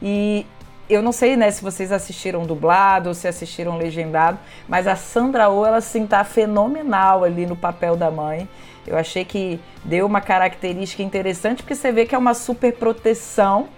E 0.03 0.47
eu 0.89 1.03
não 1.03 1.13
sei, 1.13 1.37
né, 1.37 1.51
se 1.51 1.63
vocês 1.63 1.93
assistiram 1.93 2.45
dublado 2.45 3.09
ou 3.09 3.15
se 3.15 3.29
assistiram 3.29 3.77
legendado, 3.77 4.39
mas 4.69 4.87
a 4.87 4.97
Sandra 4.97 5.49
Oh, 5.49 5.65
ela 5.65 5.81
sim 5.81 6.07
tá 6.07 6.25
fenomenal 6.25 7.25
ali 7.25 7.47
no 7.47 7.57
papel 7.57 7.97
da 7.97 8.11
mãe. 8.11 8.49
Eu 8.87 8.97
achei 8.97 9.25
que 9.25 9.61
deu 9.85 10.07
uma 10.07 10.21
característica 10.21 11.03
interessante 11.03 11.63
porque 11.63 11.75
você 11.75 11.93
vê 11.93 12.07
que 12.07 12.15
é 12.15 12.19
uma 12.19 12.35
super 12.35 12.73
proteção 12.75 13.69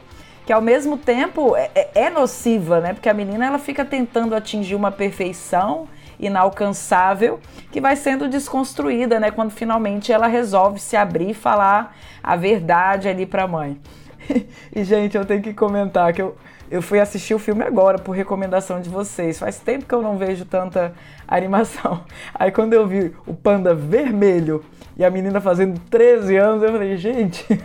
que 0.44 0.52
ao 0.52 0.60
mesmo 0.60 0.96
tempo 0.96 1.56
é, 1.56 1.70
é, 1.74 1.90
é, 1.94 2.10
nociva, 2.10 2.80
né? 2.80 2.92
Porque 2.92 3.08
a 3.08 3.14
menina 3.14 3.46
ela 3.46 3.58
fica 3.58 3.84
tentando 3.84 4.34
atingir 4.34 4.74
uma 4.74 4.90
perfeição 4.90 5.88
inalcançável 6.18 7.40
que 7.70 7.80
vai 7.80 7.96
sendo 7.96 8.28
desconstruída, 8.28 9.18
né? 9.18 9.30
Quando 9.30 9.50
finalmente 9.50 10.12
ela 10.12 10.26
resolve 10.26 10.78
se 10.78 10.96
abrir 10.96 11.30
e 11.30 11.34
falar 11.34 11.96
a 12.22 12.36
verdade 12.36 13.08
ali 13.08 13.26
para 13.26 13.44
a 13.44 13.48
mãe. 13.48 13.80
e 14.74 14.84
gente, 14.84 15.16
eu 15.16 15.24
tenho 15.24 15.42
que 15.42 15.52
comentar 15.52 16.12
que 16.12 16.22
eu 16.22 16.36
eu 16.72 16.82
fui 16.82 16.98
assistir 16.98 17.34
o 17.34 17.38
filme 17.38 17.62
agora 17.62 17.98
por 17.98 18.12
recomendação 18.12 18.80
de 18.80 18.88
vocês. 18.88 19.38
Faz 19.38 19.58
tempo 19.58 19.84
que 19.84 19.94
eu 19.94 20.02
não 20.02 20.16
vejo 20.16 20.44
tanta 20.44 20.92
animação. 21.28 22.04
Aí 22.34 22.50
quando 22.50 22.72
eu 22.72 22.86
vi 22.86 23.14
o 23.26 23.34
panda 23.34 23.74
vermelho 23.74 24.64
e 24.96 25.04
a 25.04 25.10
menina 25.10 25.40
fazendo 25.40 25.78
13 25.90 26.36
anos, 26.36 26.62
eu 26.62 26.72
falei, 26.72 26.96
gente, 26.96 27.46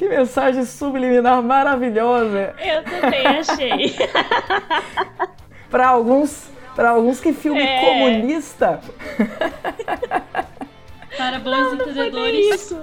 Que 0.00 0.08
mensagem 0.08 0.64
subliminar 0.64 1.42
maravilhosa. 1.42 2.54
Eu 2.58 2.82
também 2.84 3.26
achei. 3.26 3.94
para 5.70 5.88
alguns, 5.88 6.48
para 6.74 6.88
alguns 6.88 7.20
que 7.20 7.34
filme 7.34 7.60
é. 7.60 7.80
comunista. 7.84 8.80
Para 11.18 11.38
bons 11.38 11.76
não, 11.76 12.28
isso. 12.28 12.82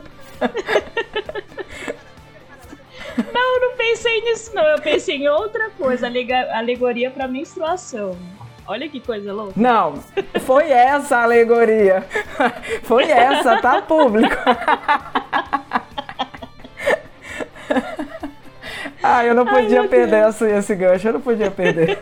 Não, 3.34 3.60
não 3.62 3.76
pensei 3.76 4.22
nisso 4.22 4.54
não. 4.54 4.64
Eu 4.64 4.82
pensei 4.82 5.16
em 5.16 5.28
outra 5.28 5.70
coisa, 5.78 6.08
alegoria 6.54 7.10
para 7.12 7.28
menstruação. 7.28 8.18
Olha 8.68 8.90
que 8.90 9.00
coisa 9.00 9.32
louca. 9.32 9.54
Não, 9.56 10.04
foi 10.42 10.70
essa 10.70 11.18
a 11.18 11.24
alegoria. 11.24 12.06
Foi 12.84 13.10
essa, 13.10 13.62
tá 13.62 13.82
público. 13.82 14.36
Ah, 19.02 19.24
eu 19.24 19.34
não 19.34 19.46
podia 19.46 19.82
Ai, 19.82 19.88
perder 19.88 20.28
esse, 20.28 20.46
esse 20.46 20.76
gancho, 20.76 21.08
eu 21.08 21.14
não 21.14 21.22
podia 21.22 21.50
perder. 21.50 21.98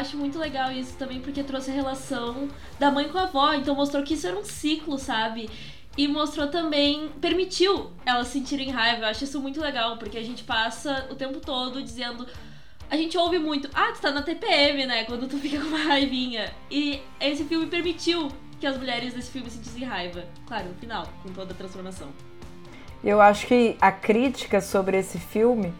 Acho 0.00 0.16
muito 0.16 0.38
legal 0.38 0.72
isso 0.72 0.96
também 0.96 1.20
porque 1.20 1.42
trouxe 1.42 1.70
a 1.70 1.74
relação 1.74 2.48
da 2.78 2.90
mãe 2.90 3.08
com 3.08 3.18
a 3.18 3.22
avó, 3.22 3.52
então 3.54 3.74
mostrou 3.74 4.02
que 4.02 4.14
isso 4.14 4.26
era 4.26 4.38
um 4.38 4.44
ciclo, 4.44 4.98
sabe? 4.98 5.48
E 5.96 6.08
mostrou 6.08 6.48
também, 6.48 7.08
permitiu 7.20 7.90
elas 8.06 8.28
sentirem 8.28 8.70
raiva. 8.70 9.02
Eu 9.02 9.08
acho 9.08 9.24
isso 9.24 9.40
muito 9.40 9.60
legal, 9.60 9.96
porque 9.98 10.16
a 10.16 10.22
gente 10.22 10.44
passa 10.44 11.06
o 11.10 11.14
tempo 11.14 11.40
todo 11.40 11.82
dizendo. 11.82 12.26
A 12.88 12.96
gente 12.96 13.16
ouve 13.18 13.38
muito, 13.38 13.68
ah, 13.74 13.92
tu 13.92 14.00
tá 14.00 14.10
na 14.10 14.22
TPM, 14.22 14.86
né? 14.86 15.04
Quando 15.04 15.28
tu 15.28 15.36
fica 15.36 15.58
com 15.60 15.66
uma 15.66 15.78
raivinha. 15.78 16.52
E 16.70 17.02
esse 17.20 17.44
filme 17.44 17.66
permitiu 17.66 18.28
que 18.58 18.66
as 18.66 18.76
mulheres 18.76 19.14
desse 19.14 19.30
filme 19.30 19.50
sentissem 19.50 19.84
raiva. 19.84 20.24
Claro, 20.46 20.68
no 20.68 20.74
final, 20.74 21.06
com 21.22 21.30
toda 21.30 21.52
a 21.52 21.56
transformação. 21.56 22.08
Eu 23.02 23.20
acho 23.20 23.46
que 23.46 23.76
a 23.80 23.90
crítica 23.90 24.60
sobre 24.60 24.98
esse 24.98 25.18
filme 25.18 25.72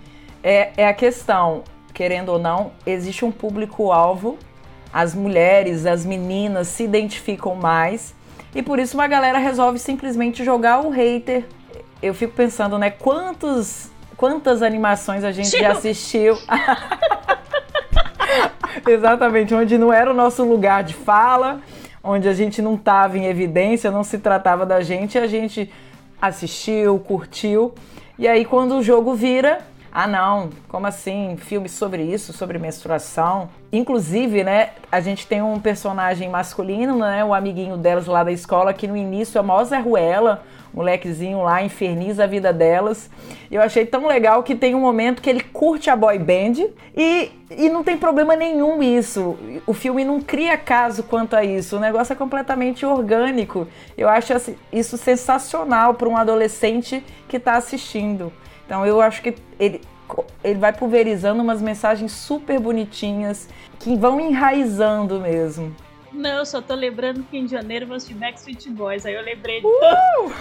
é, 0.42 0.72
é 0.76 0.88
a 0.88 0.94
questão 0.94 1.64
querendo 1.92 2.30
ou 2.30 2.38
não, 2.38 2.72
existe 2.86 3.24
um 3.24 3.32
público-alvo. 3.32 4.38
As 4.92 5.14
mulheres, 5.14 5.86
as 5.86 6.04
meninas 6.04 6.68
se 6.68 6.82
identificam 6.82 7.54
mais. 7.54 8.14
E 8.54 8.62
por 8.62 8.78
isso 8.78 8.96
uma 8.96 9.06
galera 9.06 9.38
resolve 9.38 9.78
simplesmente 9.78 10.44
jogar 10.44 10.84
o 10.84 10.90
hater. 10.90 11.44
Eu 12.02 12.14
fico 12.14 12.32
pensando, 12.34 12.78
né? 12.78 12.90
Quantos, 12.90 13.90
quantas 14.16 14.62
animações 14.62 15.22
a 15.22 15.30
gente 15.30 15.50
já 15.50 15.72
assistiu. 15.72 16.36
Exatamente, 18.86 19.54
onde 19.54 19.76
não 19.78 19.92
era 19.92 20.10
o 20.10 20.14
nosso 20.14 20.42
lugar 20.44 20.82
de 20.82 20.94
fala, 20.94 21.60
onde 22.02 22.28
a 22.28 22.32
gente 22.32 22.62
não 22.62 22.74
estava 22.74 23.18
em 23.18 23.26
evidência, 23.26 23.90
não 23.90 24.02
se 24.02 24.18
tratava 24.18 24.64
da 24.64 24.80
gente, 24.80 25.18
a 25.18 25.26
gente 25.26 25.70
assistiu, 26.20 26.98
curtiu. 26.98 27.74
E 28.18 28.26
aí, 28.28 28.44
quando 28.44 28.76
o 28.76 28.82
jogo 28.82 29.14
vira, 29.14 29.60
ah, 29.92 30.06
não, 30.06 30.50
como 30.68 30.86
assim? 30.86 31.36
Filme 31.36 31.68
sobre 31.68 32.02
isso, 32.02 32.32
sobre 32.32 32.58
menstruação. 32.58 33.48
Inclusive, 33.72 34.44
né, 34.44 34.70
a 34.90 35.00
gente 35.00 35.26
tem 35.26 35.42
um 35.42 35.58
personagem 35.58 36.28
masculino, 36.28 36.98
né, 36.98 37.24
o 37.24 37.34
amiguinho 37.34 37.76
delas 37.76 38.06
lá 38.06 38.22
da 38.22 38.30
escola, 38.30 38.72
que 38.72 38.86
no 38.86 38.96
início 38.96 39.38
é 39.38 39.42
mó 39.42 39.62
Zé 39.64 39.78
Ruela, 39.78 40.42
molequezinho 40.72 41.42
lá, 41.42 41.60
inferniza 41.62 42.22
a 42.22 42.26
vida 42.26 42.52
delas. 42.52 43.10
Eu 43.50 43.60
achei 43.60 43.84
tão 43.84 44.06
legal 44.06 44.44
que 44.44 44.54
tem 44.54 44.76
um 44.76 44.80
momento 44.80 45.20
que 45.20 45.28
ele 45.28 45.40
curte 45.40 45.90
a 45.90 45.96
boy 45.96 46.18
band 46.18 46.68
e, 46.96 47.32
e 47.50 47.68
não 47.68 47.82
tem 47.82 47.96
problema 47.96 48.36
nenhum 48.36 48.80
isso. 48.80 49.36
O 49.66 49.74
filme 49.74 50.04
não 50.04 50.20
cria 50.20 50.56
caso 50.56 51.02
quanto 51.02 51.34
a 51.34 51.44
isso. 51.44 51.76
O 51.76 51.80
negócio 51.80 52.12
é 52.12 52.16
completamente 52.16 52.86
orgânico. 52.86 53.66
Eu 53.98 54.08
acho 54.08 54.32
isso 54.72 54.96
sensacional 54.96 55.94
para 55.94 56.08
um 56.08 56.16
adolescente 56.16 57.04
que 57.28 57.38
está 57.38 57.56
assistindo. 57.56 58.32
Então 58.70 58.86
eu 58.86 59.00
acho 59.00 59.20
que 59.20 59.34
ele, 59.58 59.80
ele 60.44 60.60
vai 60.60 60.72
pulverizando 60.72 61.42
umas 61.42 61.60
mensagens 61.60 62.12
super 62.12 62.60
bonitinhas 62.60 63.48
que 63.80 63.96
vão 63.96 64.20
enraizando 64.20 65.18
mesmo. 65.18 65.74
Não, 66.12 66.38
eu 66.38 66.46
só 66.46 66.62
tô 66.62 66.76
lembrando 66.76 67.24
que 67.24 67.36
em 67.36 67.48
janeiro 67.48 67.88
vou 67.88 67.96
assistir 67.96 68.14
Backstreet 68.14 68.68
Boys, 68.68 69.04
aí 69.04 69.14
eu 69.14 69.22
lembrei 69.22 69.60
de. 69.60 69.66
Uh! 69.66 70.32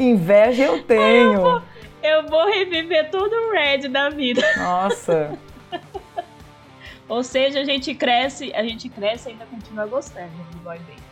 Inveja 0.00 0.62
eu 0.62 0.82
tenho. 0.82 1.34
Eu 1.34 1.42
vou, 1.42 1.62
eu 2.02 2.28
vou 2.28 2.46
reviver 2.46 3.10
todo 3.10 3.34
o 3.34 3.52
Red 3.52 3.88
da 3.88 4.08
vida. 4.08 4.40
Nossa. 4.56 5.38
Ou 7.06 7.22
seja, 7.22 7.60
a 7.60 7.64
gente 7.64 7.94
cresce, 7.94 8.50
a 8.54 8.62
gente 8.62 8.88
cresce 8.88 9.28
e 9.28 9.32
ainda 9.32 9.44
continua 9.44 9.84
gostando 9.84 10.32
de 10.52 10.56
boy 10.60 10.78
band. 10.78 11.02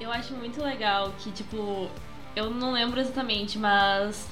Eu 0.00 0.10
acho 0.10 0.32
muito 0.32 0.62
legal 0.62 1.12
que, 1.18 1.30
tipo, 1.32 1.90
eu 2.36 2.50
não 2.50 2.72
lembro 2.72 3.00
exatamente, 3.00 3.58
mas 3.58 4.28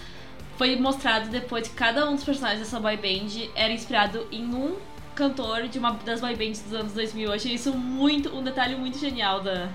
foi 0.59 0.77
mostrado 0.77 1.31
depois 1.31 1.67
que 1.67 1.75
cada 1.75 2.09
um 2.09 2.15
dos 2.15 2.23
personagens 2.23 2.61
dessa 2.61 2.79
boy 2.79 2.97
band 2.99 3.49
era 3.57 3.73
inspirado 3.73 4.27
em 4.31 4.45
um 4.55 4.77
cantor 5.15 5.69
de 5.69 5.79
uma 5.79 5.93
das 6.05 6.21
boy 6.21 6.37
bands 6.37 6.61
dos 6.61 6.75
anos 6.75 6.93
2000. 6.93 7.29
Eu 7.29 7.35
achei 7.35 7.55
isso 7.55 7.73
muito, 7.73 8.29
um 8.37 8.43
detalhe 8.45 8.77
muito 8.77 8.99
genial 8.99 9.41
da, 9.41 9.69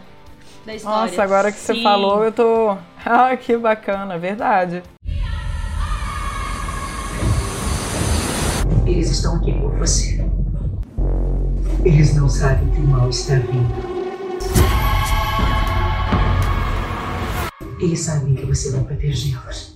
da 0.63 0.75
história. 0.75 1.09
Nossa, 1.09 1.24
agora 1.24 1.51
que 1.51 1.57
Sim. 1.57 1.74
você 1.74 1.81
falou, 1.81 2.24
eu 2.24 2.31
tô. 2.31 2.77
Ah, 3.03 3.36
que 3.36 3.55
bacana, 3.57 4.17
verdade. 4.17 4.83
Eles 8.86 9.09
estão 9.09 9.38
aqui 9.38 9.53
por 9.53 9.74
você. 9.77 10.24
Eles 11.86 12.13
não 12.13 12.27
sabem 12.27 12.69
que 12.71 12.77
o 12.81 12.88
mal 12.88 13.09
está 13.09 13.36
vindo. 13.36 13.99
Eles 17.79 18.01
sabem 18.01 18.36
que 18.36 18.45
você 18.45 18.71
vai 18.71 18.83
protegê-los. 18.83 19.75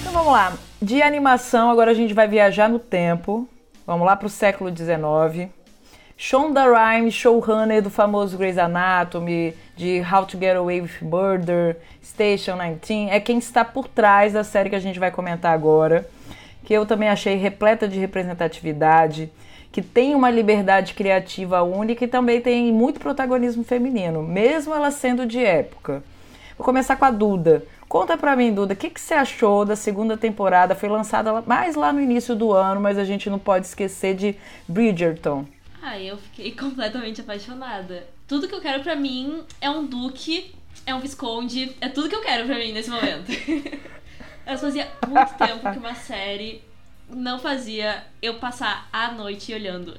Então 0.00 0.12
vamos 0.12 0.32
lá. 0.32 0.58
De 0.80 1.00
animação, 1.00 1.70
agora 1.70 1.92
a 1.92 1.94
gente 1.94 2.12
vai 2.12 2.26
viajar 2.26 2.68
no 2.68 2.80
tempo. 2.80 3.48
Vamos 3.86 4.04
lá 4.04 4.16
para 4.16 4.26
o 4.26 4.30
século 4.30 4.76
XIX. 4.76 5.50
Shonda 6.16 6.64
Rhimes, 6.64 7.14
showrunner 7.14 7.80
do 7.80 7.90
famoso 7.90 8.36
Grey's 8.36 8.58
Anatomy, 8.58 9.54
de 9.76 10.02
How 10.02 10.26
to 10.26 10.38
Get 10.38 10.56
Away 10.56 10.80
with 10.80 11.00
Murder, 11.00 11.76
Station 12.02 12.56
19, 12.56 13.10
é 13.10 13.20
quem 13.20 13.38
está 13.38 13.64
por 13.64 13.86
trás 13.86 14.32
da 14.32 14.42
série 14.42 14.68
que 14.68 14.76
a 14.76 14.80
gente 14.80 14.98
vai 14.98 15.10
comentar 15.10 15.52
agora, 15.52 16.08
que 16.64 16.74
eu 16.74 16.84
também 16.86 17.08
achei 17.08 17.36
repleta 17.36 17.88
de 17.88 17.98
representatividade 17.98 19.30
que 19.72 19.80
tem 19.80 20.14
uma 20.14 20.30
liberdade 20.30 20.92
criativa 20.92 21.62
única 21.62 22.04
e 22.04 22.08
também 22.08 22.42
tem 22.42 22.70
muito 22.70 23.00
protagonismo 23.00 23.64
feminino, 23.64 24.22
mesmo 24.22 24.74
ela 24.74 24.90
sendo 24.90 25.24
de 25.24 25.42
época. 25.42 26.04
Vou 26.58 26.64
começar 26.64 26.94
com 26.96 27.06
a 27.06 27.10
Duda. 27.10 27.64
Conta 27.88 28.16
pra 28.18 28.36
mim, 28.36 28.52
Duda, 28.52 28.74
o 28.74 28.76
que, 28.76 28.90
que 28.90 29.00
você 29.00 29.14
achou 29.14 29.64
da 29.64 29.74
segunda 29.74 30.16
temporada? 30.16 30.74
Foi 30.74 30.90
lançada 30.90 31.42
mais 31.46 31.74
lá 31.74 31.90
no 31.90 32.00
início 32.00 32.36
do 32.36 32.52
ano, 32.52 32.80
mas 32.80 32.98
a 32.98 33.04
gente 33.04 33.30
não 33.30 33.38
pode 33.38 33.66
esquecer 33.66 34.14
de 34.14 34.36
Bridgerton. 34.68 35.46
Ah, 35.82 35.98
eu 35.98 36.18
fiquei 36.18 36.52
completamente 36.56 37.22
apaixonada. 37.22 38.06
Tudo 38.28 38.46
que 38.46 38.54
eu 38.54 38.60
quero 38.60 38.82
para 38.82 38.94
mim 38.94 39.42
é 39.60 39.70
um 39.70 39.86
duque, 39.86 40.54
é 40.86 40.94
um 40.94 41.00
visconde, 41.00 41.74
é 41.80 41.88
tudo 41.88 42.10
que 42.10 42.14
eu 42.14 42.22
quero 42.22 42.46
para 42.46 42.58
mim 42.58 42.72
nesse 42.72 42.90
momento. 42.90 43.32
eu 44.46 44.58
fazia 44.58 44.88
muito 45.08 45.34
tempo 45.34 45.72
que 45.72 45.78
uma 45.78 45.94
série 45.94 46.62
não 47.14 47.38
fazia 47.38 48.04
eu 48.20 48.34
passar 48.34 48.88
a 48.92 49.12
noite 49.12 49.52
olhando. 49.52 49.96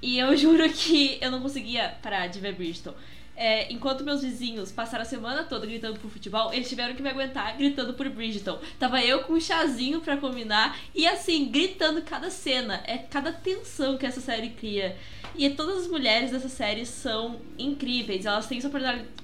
E 0.00 0.18
eu 0.18 0.34
juro 0.36 0.68
que 0.70 1.18
eu 1.20 1.30
não 1.30 1.40
conseguia 1.40 1.96
parar 2.02 2.26
de 2.26 2.40
ver 2.40 2.54
Bristol. 2.54 2.94
É, 3.40 3.72
enquanto 3.72 4.02
meus 4.02 4.20
vizinhos 4.20 4.72
passaram 4.72 5.02
a 5.02 5.06
semana 5.06 5.44
toda 5.44 5.64
gritando 5.64 6.00
por 6.00 6.10
futebol, 6.10 6.52
eles 6.52 6.68
tiveram 6.68 6.96
que 6.96 7.02
me 7.02 7.08
aguentar 7.08 7.56
gritando 7.56 7.94
por 7.94 8.08
Bridgeton. 8.08 8.58
Tava 8.80 9.00
eu 9.00 9.20
com 9.22 9.34
um 9.34 9.40
chazinho 9.40 10.00
para 10.00 10.16
combinar 10.16 10.76
e 10.92 11.06
assim, 11.06 11.48
gritando 11.48 12.02
cada 12.02 12.30
cena. 12.30 12.82
É 12.84 12.98
cada 12.98 13.30
tensão 13.30 13.96
que 13.96 14.04
essa 14.04 14.20
série 14.20 14.50
cria. 14.50 14.96
E 15.36 15.48
todas 15.50 15.84
as 15.84 15.86
mulheres 15.86 16.32
dessa 16.32 16.48
série 16.48 16.84
são 16.84 17.40
incríveis. 17.56 18.26
Elas 18.26 18.48
têm 18.48 18.60
sua 18.60 18.72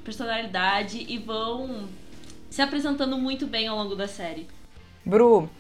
personalidade 0.05 1.05
e 1.09 1.19
vão 1.19 1.88
se 2.49 2.62
apresentando 2.62 3.19
muito 3.19 3.49
bem 3.49 3.67
ao 3.67 3.76
longo 3.76 3.97
da 3.97 4.07
série. 4.07 4.47
Bru, 5.05 5.50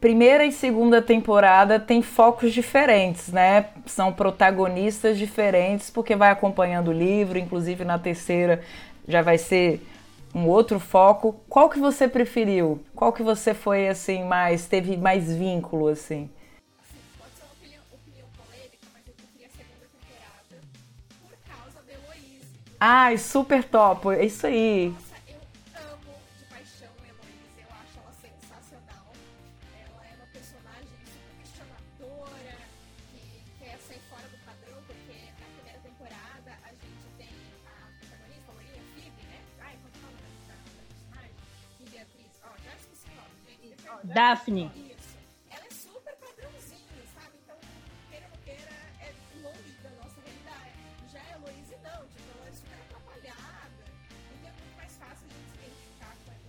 primeira 0.00 0.44
e 0.46 0.52
segunda 0.52 1.02
temporada 1.02 1.78
tem 1.78 2.00
focos 2.02 2.52
diferentes, 2.52 3.28
né? 3.28 3.66
São 3.86 4.12
protagonistas 4.12 5.18
diferentes, 5.18 5.90
porque 5.90 6.16
vai 6.16 6.30
acompanhando 6.30 6.88
o 6.88 6.92
livro, 6.92 7.38
inclusive 7.38 7.84
na 7.84 7.98
terceira 7.98 8.62
já 9.06 9.22
vai 9.22 9.36
ser 9.36 9.80
um 10.34 10.46
outro 10.46 10.80
foco. 10.80 11.40
Qual 11.48 11.68
que 11.68 11.78
você 11.78 12.08
preferiu? 12.08 12.80
Qual 12.94 13.12
que 13.12 13.22
você 13.22 13.52
foi 13.52 13.88
assim 13.88 14.24
mais 14.24 14.66
teve 14.66 14.96
mais 14.96 15.34
vínculo 15.34 15.88
assim? 15.88 16.30
Ai, 22.80 23.18
super 23.18 23.62
top. 23.62 24.08
É 24.08 24.24
isso 24.24 24.46
aí. 24.46 24.94
Daphne. 44.04 44.70
Ela 45.50 45.66
é 45.66 45.70
super 45.70 46.14
padrãozinho, 46.16 47.02
sabe? 47.14 47.36
Então, 47.44 47.56
queira 48.08 48.26
ou 48.32 48.38
queira, 48.44 48.72
é 49.00 49.12
longe 49.42 49.72
da 49.82 49.90
nossa 49.90 50.20
realidade. 50.24 50.72
Já 51.12 51.20
a 51.20 51.38
não, 51.38 52.06
tipo, 52.08 52.28
ela 52.38 52.48
é 52.48 52.52
super 52.52 52.78
atrapalhada. 52.80 53.84
Então 54.32 54.48
é 54.48 54.52
muito 54.52 54.76
mais 54.76 54.92
fácil 54.96 55.26
a 55.26 55.32
gente 55.36 55.52
identificar 55.58 56.16
com 56.24 56.32
ela. 56.32 56.48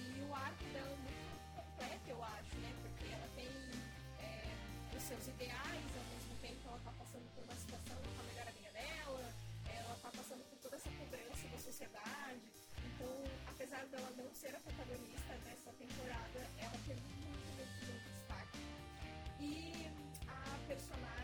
E 0.00 0.22
o 0.22 0.34
arco 0.34 0.64
dela 0.72 0.90
é 0.90 1.00
muito 1.06 1.26
completo, 1.54 2.06
eu 2.08 2.24
acho, 2.24 2.56
né? 2.58 2.72
Porque 2.82 3.06
ela 3.12 3.28
tem 3.36 3.50
é, 4.18 4.50
os 4.96 5.02
seus 5.02 5.26
ideais, 5.28 5.86
ao 5.94 6.06
mesmo 6.10 6.34
tempo 6.42 6.60
ela 6.66 6.80
tá 6.82 6.92
passando 6.98 7.26
por 7.34 7.44
uma 7.44 7.54
situação 7.54 7.98
a 8.18 8.22
melhor 8.26 8.48
amiga 8.48 8.70
dela, 8.72 9.24
ela 9.70 9.94
tá 10.02 10.10
passando 10.10 10.42
por 10.50 10.58
toda 10.58 10.76
essa 10.76 10.90
cobrança 10.90 11.46
da 11.46 11.58
sociedade. 11.58 12.42
Então, 12.82 13.12
apesar 13.46 13.86
dela 13.86 14.10
não 14.16 14.34
ser 14.34 14.56
a 14.56 14.60
protagonista 14.60 15.05
E 19.46 19.88
a 20.26 20.58
personagem 20.66 21.15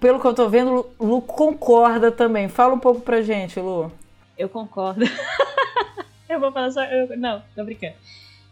Pelo 0.00 0.20
que 0.20 0.26
eu 0.26 0.34
tô 0.34 0.48
vendo, 0.48 0.70
Lu, 0.72 0.90
Lu 1.00 1.22
concorda 1.22 2.10
também. 2.12 2.48
Fala 2.48 2.74
um 2.74 2.78
pouco 2.78 3.00
pra 3.00 3.20
gente, 3.22 3.58
Lu. 3.58 3.90
Eu 4.36 4.48
concordo. 4.48 5.04
eu 6.28 6.38
vou 6.40 6.52
falar 6.52 6.70
só. 6.70 6.84
eu- 6.84 7.16
não, 7.18 7.42
tô 7.54 7.64
brincando. 7.64 7.94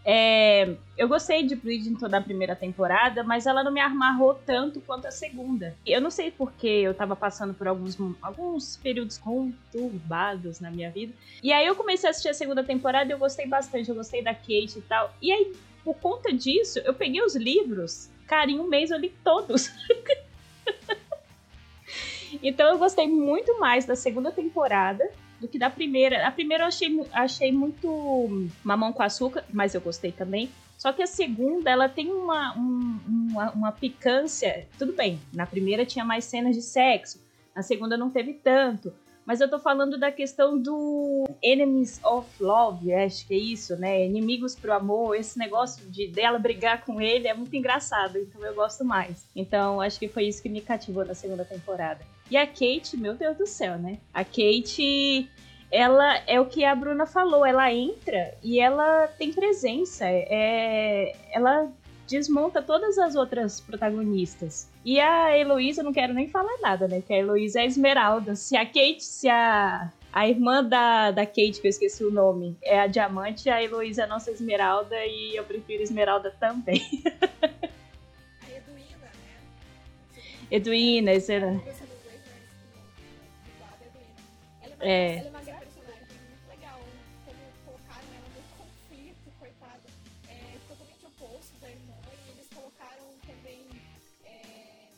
É, 0.08 0.76
eu 0.96 1.08
gostei 1.08 1.42
de 1.44 1.56
Bridgerton 1.56 2.08
da 2.08 2.20
primeira 2.20 2.54
temporada, 2.54 3.24
mas 3.24 3.44
ela 3.44 3.64
não 3.64 3.72
me 3.72 3.80
amarrou 3.80 4.34
tanto 4.34 4.80
quanto 4.80 5.08
a 5.08 5.10
segunda. 5.10 5.74
Eu 5.84 6.00
não 6.00 6.12
sei 6.12 6.30
porque 6.30 6.68
eu 6.68 6.94
tava 6.94 7.16
passando 7.16 7.52
por 7.52 7.66
alguns, 7.66 7.98
alguns 8.22 8.76
períodos 8.76 9.18
conturbados 9.18 10.60
na 10.60 10.70
minha 10.70 10.92
vida. 10.92 11.12
E 11.42 11.52
aí 11.52 11.66
eu 11.66 11.74
comecei 11.74 12.08
a 12.08 12.10
assistir 12.12 12.28
a 12.28 12.34
segunda 12.34 12.62
temporada 12.62 13.10
e 13.10 13.14
eu 13.14 13.18
gostei 13.18 13.48
bastante. 13.48 13.88
Eu 13.88 13.96
gostei 13.96 14.22
da 14.22 14.32
Kate 14.32 14.78
e 14.78 14.82
tal. 14.82 15.12
E 15.20 15.32
aí, 15.32 15.52
por 15.82 15.94
conta 15.96 16.32
disso, 16.32 16.78
eu 16.84 16.94
peguei 16.94 17.20
os 17.20 17.34
livros. 17.34 18.08
Cara, 18.28 18.48
em 18.48 18.60
um 18.60 18.68
mês 18.68 18.92
eu 18.92 18.98
li 18.98 19.12
todos. 19.24 19.70
então 22.48 22.68
eu 22.68 22.78
gostei 22.78 23.06
muito 23.08 23.58
mais 23.58 23.84
da 23.84 23.96
segunda 23.96 24.30
temporada 24.30 25.08
do 25.40 25.48
que 25.48 25.58
da 25.58 25.68
primeira. 25.70 26.26
A 26.26 26.30
primeira 26.30 26.64
eu 26.64 26.68
achei, 26.68 27.00
achei 27.12 27.52
muito 27.52 28.48
mamão 28.64 28.92
com 28.92 29.02
açúcar, 29.02 29.44
mas 29.52 29.74
eu 29.74 29.80
gostei 29.80 30.12
também. 30.12 30.50
Só 30.78 30.92
que 30.92 31.02
a 31.02 31.06
segunda, 31.06 31.70
ela 31.70 31.88
tem 31.88 32.10
uma, 32.10 32.56
um- 32.56 32.98
uma, 33.06 33.50
uma 33.52 33.72
picância. 33.72 34.66
Tudo 34.78 34.92
bem, 34.92 35.18
na 35.32 35.46
primeira 35.46 35.86
tinha 35.86 36.04
mais 36.04 36.24
cenas 36.24 36.54
de 36.54 36.62
sexo, 36.62 37.20
na 37.54 37.62
segunda 37.62 37.96
não 37.96 38.10
teve 38.10 38.34
tanto. 38.34 38.92
Mas 39.24 39.40
eu 39.40 39.50
tô 39.50 39.58
falando 39.58 39.98
da 39.98 40.12
questão 40.12 40.56
do 40.56 41.24
Enemies 41.42 42.00
of 42.04 42.28
Love, 42.40 42.94
acho 42.94 43.26
que 43.26 43.34
é 43.34 43.38
isso, 43.38 43.74
né? 43.76 44.06
Inimigos 44.06 44.54
pro 44.54 44.72
amor, 44.72 45.16
esse 45.16 45.36
negócio 45.36 45.84
de 45.90 46.06
dela 46.06 46.38
brigar 46.38 46.84
com 46.84 47.00
ele 47.00 47.26
é 47.26 47.34
muito 47.34 47.56
engraçado, 47.56 48.18
então 48.18 48.44
eu 48.44 48.54
gosto 48.54 48.84
mais. 48.84 49.26
Então 49.34 49.80
acho 49.80 49.98
que 49.98 50.06
foi 50.06 50.28
isso 50.28 50.40
que 50.40 50.48
me 50.48 50.60
cativou 50.60 51.04
na 51.04 51.14
segunda 51.14 51.44
temporada. 51.44 52.00
E 52.30 52.36
a 52.36 52.46
Kate, 52.46 52.96
meu 52.96 53.14
Deus 53.14 53.36
do 53.36 53.46
céu, 53.46 53.78
né? 53.78 53.98
A 54.12 54.24
Kate, 54.24 55.30
ela 55.70 56.22
é 56.26 56.40
o 56.40 56.46
que 56.46 56.64
a 56.64 56.74
Bruna 56.74 57.06
falou, 57.06 57.46
ela 57.46 57.72
entra 57.72 58.34
e 58.42 58.58
ela 58.58 59.06
tem 59.18 59.32
presença, 59.32 60.04
é, 60.06 61.14
ela 61.32 61.70
desmonta 62.08 62.62
todas 62.62 62.98
as 62.98 63.14
outras 63.14 63.60
protagonistas. 63.60 64.68
E 64.84 65.00
a 65.00 65.36
Heloísa, 65.36 65.82
não 65.82 65.92
quero 65.92 66.14
nem 66.14 66.28
falar 66.28 66.56
nada, 66.60 66.86
né? 66.86 67.02
Que 67.04 67.12
a 67.12 67.18
Heloísa 67.18 67.60
é 67.60 67.62
a 67.62 67.66
Esmeralda. 67.66 68.36
Se 68.36 68.56
a 68.56 68.64
Kate, 68.64 69.02
se 69.02 69.28
a, 69.28 69.92
a 70.12 70.28
irmã 70.28 70.64
da, 70.64 71.10
da 71.10 71.26
Kate, 71.26 71.60
que 71.60 71.66
eu 71.66 71.70
esqueci 71.70 72.04
o 72.04 72.10
nome, 72.10 72.56
é 72.62 72.80
a 72.80 72.86
Diamante, 72.86 73.50
a 73.50 73.62
Heloísa 73.62 74.02
é 74.02 74.04
a 74.04 74.08
nossa 74.08 74.30
Esmeralda 74.30 74.96
e 75.04 75.36
eu 75.36 75.44
prefiro 75.44 75.82
Esmeralda 75.82 76.32
também. 76.38 76.80
A 78.42 78.56
Eduína, 78.56 78.96
né? 79.02 80.50
Edwina, 80.50 81.12
esse 81.12 81.85
é, 84.80 84.88
É. 84.88 85.16
ela 85.18 85.26
é 85.26 85.30
uma 85.30 85.40
personagem 85.40 86.06
muito 86.28 86.48
legal. 86.48 86.80
Como 87.24 87.38
colocaram 87.64 88.08
ela 88.16 88.28
no 88.36 88.42
conflito, 88.64 89.30
coitada. 89.38 89.88
É 90.28 90.58
totalmente 90.68 91.06
oposto 91.06 91.54
da 91.60 91.68
irmã. 91.70 91.94
E 92.26 92.30
eles 92.30 92.48
colocaram 92.54 93.04
também. 93.26 93.60
é, 94.24 94.88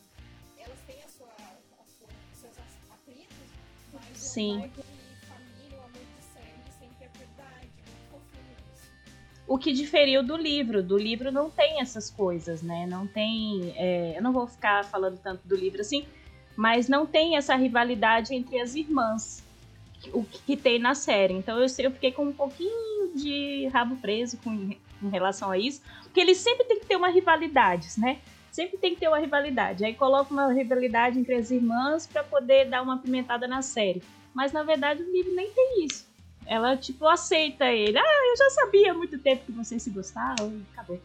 elas 0.57 0.79
têm 0.87 1.01
a 1.03 1.07
sua, 1.07 1.27
a 1.27 1.83
sua, 1.97 2.07
seus 2.33 2.57
atritos, 2.91 3.47
mas 3.93 4.17
Sim. 4.17 4.57
o 4.57 4.83
família, 5.27 5.77
o 5.77 5.81
amor 5.81 5.91
de 5.93 6.23
sangue 6.23 6.71
sempre 6.79 7.05
é 7.05 7.09
verdade. 7.17 7.69
Muito 8.11 8.37
isso. 8.73 8.91
o 9.47 9.57
que 9.57 9.71
diferiu 9.73 10.23
do 10.23 10.35
livro. 10.37 10.83
Do 10.83 10.97
livro 10.97 11.31
não 11.31 11.49
tem 11.49 11.79
essas 11.81 12.09
coisas, 12.09 12.61
né? 12.61 12.85
Não 12.87 13.07
tem. 13.07 13.73
é, 13.75 14.17
eu 14.17 14.21
não 14.21 14.31
vou 14.33 14.47
ficar 14.47 14.83
falando 14.85 15.17
tanto 15.17 15.47
do 15.47 15.55
livro 15.55 15.81
assim, 15.81 16.05
mas 16.55 16.87
não 16.89 17.05
tem 17.05 17.37
essa 17.37 17.55
rivalidade 17.55 18.33
entre 18.35 18.59
as 18.59 18.75
irmãs. 18.75 19.43
O 20.13 20.23
que 20.23 20.55
tem 20.55 20.79
na 20.79 20.95
série. 20.95 21.33
Então 21.33 21.57
eu, 21.57 21.67
eu 21.79 21.91
fiquei 21.91 22.11
com 22.11 22.23
um 22.23 22.33
pouquinho 22.33 23.11
de 23.15 23.67
rabo 23.67 23.95
preso 23.97 24.37
com, 24.37 24.51
em 24.51 25.09
relação 25.09 25.51
a 25.51 25.57
isso. 25.57 25.81
Porque 26.03 26.19
eles 26.19 26.37
sempre 26.37 26.65
tem 26.65 26.79
que 26.79 26.85
ter 26.85 26.95
uma 26.95 27.09
rivalidade, 27.09 27.87
né? 27.97 28.19
Sempre 28.51 28.77
tem 28.77 28.93
que 28.93 28.99
ter 28.99 29.07
uma 29.07 29.19
rivalidade. 29.19 29.85
Aí 29.85 29.93
coloca 29.93 30.33
uma 30.33 30.51
rivalidade 30.51 31.19
entre 31.19 31.35
as 31.35 31.51
irmãs 31.51 32.07
para 32.07 32.23
poder 32.23 32.65
dar 32.65 32.81
uma 32.81 32.97
pimentada 32.97 33.47
na 33.47 33.61
série. 33.61 34.01
Mas 34.33 34.51
na 34.51 34.63
verdade 34.63 35.03
o 35.03 35.11
livro 35.11 35.33
nem 35.35 35.51
tem 35.51 35.85
isso. 35.85 36.07
Ela, 36.45 36.75
tipo, 36.75 37.07
aceita 37.07 37.65
ele. 37.65 37.97
Ah, 37.97 38.27
eu 38.31 38.37
já 38.37 38.49
sabia 38.49 38.91
há 38.91 38.93
muito 38.95 39.19
tempo 39.19 39.45
que 39.45 39.51
vocês 39.51 39.83
se 39.83 39.91
gostavam 39.91 40.61
acabou. 40.73 40.99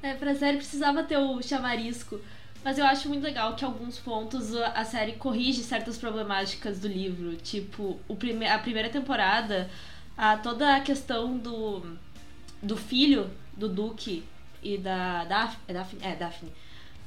É, 0.00 0.14
pra 0.14 0.34
série 0.34 0.58
precisava 0.58 1.02
ter 1.02 1.18
o 1.18 1.42
chamarisco. 1.42 2.20
Mas 2.68 2.76
eu 2.76 2.84
acho 2.84 3.08
muito 3.08 3.22
legal 3.24 3.56
que 3.56 3.64
alguns 3.64 3.96
pontos 3.98 4.54
a 4.54 4.84
série 4.84 5.12
corrige 5.12 5.62
certas 5.62 5.96
problemáticas 5.96 6.78
do 6.78 6.86
livro. 6.86 7.34
Tipo, 7.36 7.98
o 8.06 8.14
prime 8.14 8.46
a 8.46 8.58
primeira 8.58 8.90
temporada, 8.90 9.70
a, 10.14 10.36
toda 10.36 10.76
a 10.76 10.80
questão 10.80 11.38
do, 11.38 11.96
do 12.62 12.76
filho 12.76 13.30
do 13.56 13.70
Duque 13.70 14.22
e 14.62 14.76
da 14.76 15.24
Daphne. 15.24 15.58
É 15.66 15.72
Daphne? 15.72 16.00
É, 16.02 16.14
Daphne. 16.14 16.52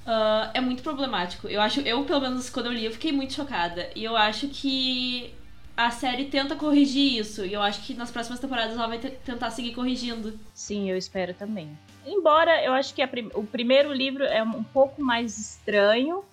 Ah, 0.04 0.50
é 0.56 0.60
muito 0.60 0.82
problemático. 0.82 1.47
Eu 1.47 1.62
acho, 1.62 1.82
eu, 1.82 2.04
pelo 2.06 2.21
menos, 2.21 2.50
quando 2.50 2.65
eu 2.65 2.74
li, 2.74 2.86
eu 2.86 2.91
fiquei 2.91 3.12
muito 3.12 3.34
chocada. 3.34 3.88
E 3.95 4.04
eu 4.04 4.17
acho 4.17 4.47
que 4.47 5.32
a 5.78 5.91
série 5.91 6.26
tenta 6.26 6.56
corrigir 6.56 7.19
isso. 7.19 7.45
E 7.45 7.54
eu 7.54 7.62
acho 7.62 7.82
que 7.84 7.93
nas 7.93 8.10
próximas 8.10 8.39
temporadas 8.39 8.76
ela 8.76 8.88
vai 8.88 8.97
te- 8.97 9.12
tentar 9.12 9.52
seguir 9.52 9.76
corrigindo. 9.76 10.39
Sim, 10.56 10.89
eu 10.89 10.97
espero 10.97 11.36
também. 11.36 11.78
Embora 12.05 12.63
eu 12.63 12.73
acho 12.73 12.93
que 12.93 13.05
prim- 13.07 13.31
o 13.33 13.43
primeiro 13.43 13.93
livro 13.93 14.23
é 14.23 14.41
um 14.43 14.63
pouco 14.63 15.01
mais 15.01 15.37
estranho, 15.37 16.23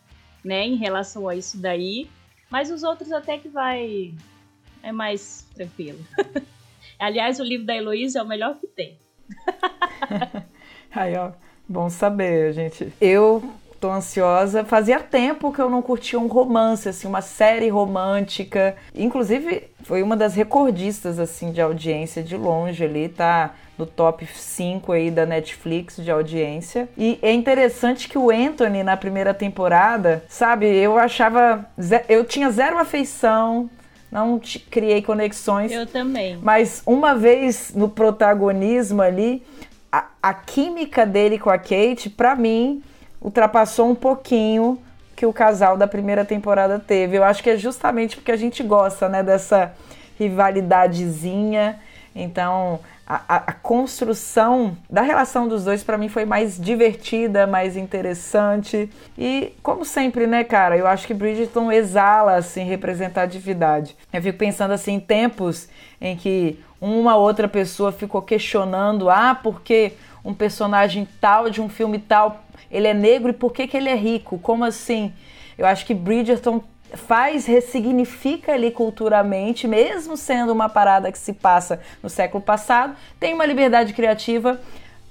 né, 0.44 0.64
em 0.66 0.76
relação 0.76 1.28
a 1.28 1.34
isso 1.36 1.58
daí. 1.58 2.08
Mas 2.50 2.70
os 2.70 2.82
outros 2.82 3.12
até 3.12 3.36
que 3.38 3.48
vai. 3.48 4.14
É 4.82 4.92
mais 4.92 5.46
tranquilo. 5.54 5.98
Aliás, 6.98 7.38
o 7.40 7.44
livro 7.44 7.66
da 7.66 7.76
Heloísa 7.76 8.20
é 8.20 8.22
o 8.22 8.26
melhor 8.26 8.56
que 8.58 8.66
tem. 8.66 8.96
Aí, 10.90 11.14
ó, 11.16 11.32
bom 11.68 11.90
saber, 11.90 12.52
gente. 12.52 12.92
Eu 13.00 13.42
tô 13.80 13.90
ansiosa. 13.90 14.64
Fazia 14.64 15.00
tempo 15.00 15.52
que 15.52 15.60
eu 15.60 15.70
não 15.70 15.80
curtia 15.82 16.18
um 16.18 16.26
romance, 16.26 16.88
assim, 16.88 17.06
uma 17.06 17.22
série 17.22 17.68
romântica. 17.68 18.76
Inclusive, 18.94 19.64
foi 19.82 20.02
uma 20.02 20.16
das 20.16 20.34
recordistas, 20.34 21.18
assim, 21.18 21.52
de 21.52 21.60
audiência 21.60 22.22
de 22.22 22.36
longe 22.36 22.84
ali, 22.84 23.08
tá? 23.08 23.54
No 23.76 23.86
top 23.86 24.26
5 24.26 24.90
aí 24.92 25.10
da 25.10 25.24
Netflix 25.24 25.96
de 25.96 26.10
audiência. 26.10 26.88
E 26.96 27.18
é 27.22 27.32
interessante 27.32 28.08
que 28.08 28.18
o 28.18 28.30
Anthony, 28.30 28.82
na 28.82 28.96
primeira 28.96 29.32
temporada, 29.32 30.24
sabe, 30.28 30.66
eu 30.66 30.98
achava. 30.98 31.64
Eu 32.08 32.24
tinha 32.24 32.50
zero 32.50 32.76
afeição, 32.76 33.70
não 34.10 34.40
criei 34.68 35.00
conexões. 35.00 35.70
Eu 35.70 35.86
também. 35.86 36.38
Mas 36.42 36.82
uma 36.84 37.14
vez 37.14 37.72
no 37.72 37.88
protagonismo 37.88 39.00
ali, 39.00 39.44
a, 39.92 40.06
a 40.20 40.34
química 40.34 41.06
dele 41.06 41.38
com 41.38 41.50
a 41.50 41.58
Kate, 41.58 42.10
para 42.10 42.34
mim, 42.34 42.82
ultrapassou 43.20 43.90
um 43.90 43.94
pouquinho 43.94 44.78
que 45.14 45.26
o 45.26 45.32
casal 45.32 45.76
da 45.76 45.86
primeira 45.86 46.24
temporada 46.24 46.78
teve. 46.78 47.16
Eu 47.18 47.24
acho 47.24 47.42
que 47.42 47.50
é 47.50 47.56
justamente 47.56 48.16
porque 48.16 48.30
a 48.30 48.36
gente 48.36 48.62
gosta, 48.62 49.08
né, 49.08 49.22
dessa 49.22 49.72
rivalidadezinha. 50.18 51.80
Então, 52.14 52.80
a, 53.06 53.22
a, 53.26 53.36
a 53.36 53.52
construção 53.52 54.76
da 54.88 55.00
relação 55.00 55.48
dos 55.48 55.64
dois 55.64 55.82
para 55.82 55.96
mim 55.96 56.08
foi 56.08 56.24
mais 56.24 56.60
divertida, 56.60 57.46
mais 57.46 57.76
interessante. 57.76 58.90
E, 59.16 59.54
como 59.62 59.84
sempre, 59.84 60.26
né, 60.26 60.44
cara, 60.44 60.76
eu 60.76 60.86
acho 60.86 61.06
que 61.06 61.14
Bridgerton 61.14 61.72
exala, 61.72 62.34
assim, 62.34 62.64
representatividade. 62.64 63.96
Eu 64.12 64.22
fico 64.22 64.38
pensando, 64.38 64.72
assim, 64.72 64.94
em 64.94 65.00
tempos 65.00 65.68
em 66.00 66.16
que 66.16 66.60
uma 66.80 67.16
outra 67.16 67.48
pessoa 67.48 67.90
ficou 67.90 68.22
questionando, 68.22 69.08
ah, 69.10 69.36
porque 69.42 69.94
um 70.24 70.34
personagem 70.34 71.08
tal 71.20 71.48
de 71.48 71.60
um 71.60 71.68
filme 71.68 71.98
tal, 71.98 72.44
ele 72.70 72.86
é 72.86 72.94
negro 72.94 73.30
e 73.30 73.34
por 73.34 73.52
que, 73.52 73.66
que 73.66 73.76
ele 73.76 73.88
é 73.88 73.94
rico? 73.94 74.38
Como 74.38 74.64
assim? 74.64 75.12
Eu 75.56 75.66
acho 75.66 75.84
que 75.84 75.94
Bridgerton 75.94 76.62
faz, 76.94 77.46
ressignifica 77.46 78.52
ali 78.52 78.70
culturalmente, 78.70 79.68
mesmo 79.68 80.16
sendo 80.16 80.52
uma 80.52 80.68
parada 80.68 81.12
que 81.12 81.18
se 81.18 81.32
passa 81.32 81.80
no 82.02 82.08
século 82.08 82.42
passado, 82.42 82.96
tem 83.20 83.34
uma 83.34 83.44
liberdade 83.44 83.92
criativa, 83.92 84.60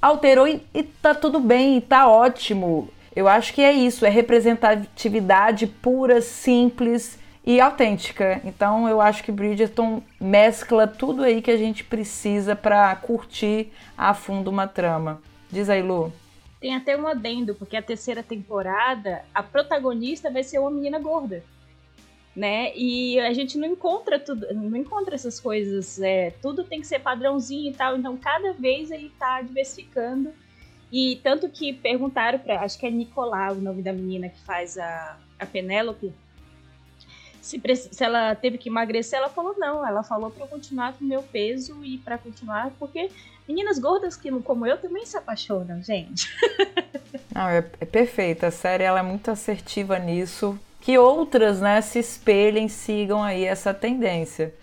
alterou 0.01 0.47
e, 0.47 0.63
e 0.73 0.83
tá 0.83 1.13
tudo 1.13 1.39
bem, 1.39 1.77
e 1.77 1.81
tá 1.81 2.07
ótimo. 2.07 2.89
Eu 3.15 3.27
acho 3.27 3.53
que 3.53 3.61
é 3.61 3.71
isso, 3.71 4.05
é 4.05 4.09
representatividade 4.09 5.67
pura, 5.67 6.21
simples 6.21 7.17
e 7.45 7.59
autêntica. 7.59 8.41
Então 8.43 8.87
eu 8.87 9.01
acho 9.01 9.23
que 9.23 9.31
Bridgerton 9.31 10.03
mescla 10.19 10.85
tudo 10.85 11.23
aí 11.23 11.41
que 11.41 11.49
a 11.49 11.57
gente 11.57 11.83
precisa 11.83 12.55
para 12.55 12.95
curtir 12.95 13.71
a 13.97 14.13
fundo 14.13 14.49
uma 14.49 14.67
trama. 14.67 15.19
Diz 15.49 15.69
aí, 15.69 15.81
Lu. 15.81 16.11
Tem 16.59 16.75
até 16.75 16.97
um 16.97 17.07
adendo, 17.07 17.53
porque 17.55 17.77
a 17.77 17.81
terceira 17.81 18.23
temporada, 18.23 19.23
a 19.33 19.43
protagonista 19.43 20.31
vai 20.31 20.43
ser 20.43 20.59
uma 20.59 20.71
menina 20.71 20.99
gorda 20.99 21.43
né? 22.37 22.71
E 22.75 23.19
a 23.19 23.33
gente 23.33 23.57
não 23.57 23.67
encontra 23.67 24.19
tudo, 24.19 24.45
não 24.53 24.77
encontra 24.77 25.15
essas 25.15 25.39
coisas, 25.39 25.99
é, 25.99 26.29
tudo 26.39 26.63
tem 26.63 26.79
que 26.79 26.85
ser 26.85 26.99
padrãozinho 26.99 27.71
e 27.71 27.73
tal, 27.73 27.97
então 27.97 28.15
cada 28.15 28.53
vez 28.53 28.91
ele 28.91 29.11
tá 29.17 29.41
diversificando. 29.41 30.31
E 30.91 31.19
tanto 31.23 31.49
que 31.49 31.73
perguntaram 31.73 32.37
para, 32.37 32.61
acho 32.61 32.77
que 32.77 32.85
é 32.85 32.91
Nicolau, 32.91 33.55
o 33.55 33.61
nome 33.61 33.81
da 33.81 33.91
menina 33.91 34.29
que 34.29 34.39
faz 34.41 34.77
a, 34.77 35.17
a 35.39 35.45
Penélope, 35.47 36.13
se, 37.47 37.61
se 37.91 38.03
ela 38.03 38.35
teve 38.35 38.57
que 38.57 38.69
emagrecer, 38.69 39.17
ela 39.17 39.29
falou 39.29 39.55
não, 39.57 39.85
ela 39.85 40.03
falou 40.03 40.29
para 40.29 40.43
eu 40.43 40.47
continuar 40.47 40.93
com 40.93 41.05
o 41.05 41.07
meu 41.07 41.23
peso 41.23 41.83
e 41.83 41.97
para 41.97 42.17
continuar, 42.17 42.71
porque 42.77 43.09
meninas 43.47 43.79
gordas 43.79 44.17
que 44.17 44.29
como 44.41 44.65
eu 44.65 44.77
também 44.77 45.05
se 45.05 45.17
apaixonam, 45.17 45.81
gente. 45.81 46.27
Não, 47.33 47.47
é, 47.47 47.59
é 47.79 47.85
perfeita, 47.85 48.47
a 48.47 48.51
série 48.51 48.83
ela 48.83 48.99
é 48.99 49.03
muito 49.03 49.29
assertiva 49.31 49.97
nisso 49.97 50.59
que 50.81 50.97
outras 50.97 51.61
né, 51.61 51.81
se 51.81 51.99
espelhem, 51.99 52.67
sigam 52.67 53.23
aí 53.23 53.43
essa 53.43 53.73
tendência. 53.73 54.53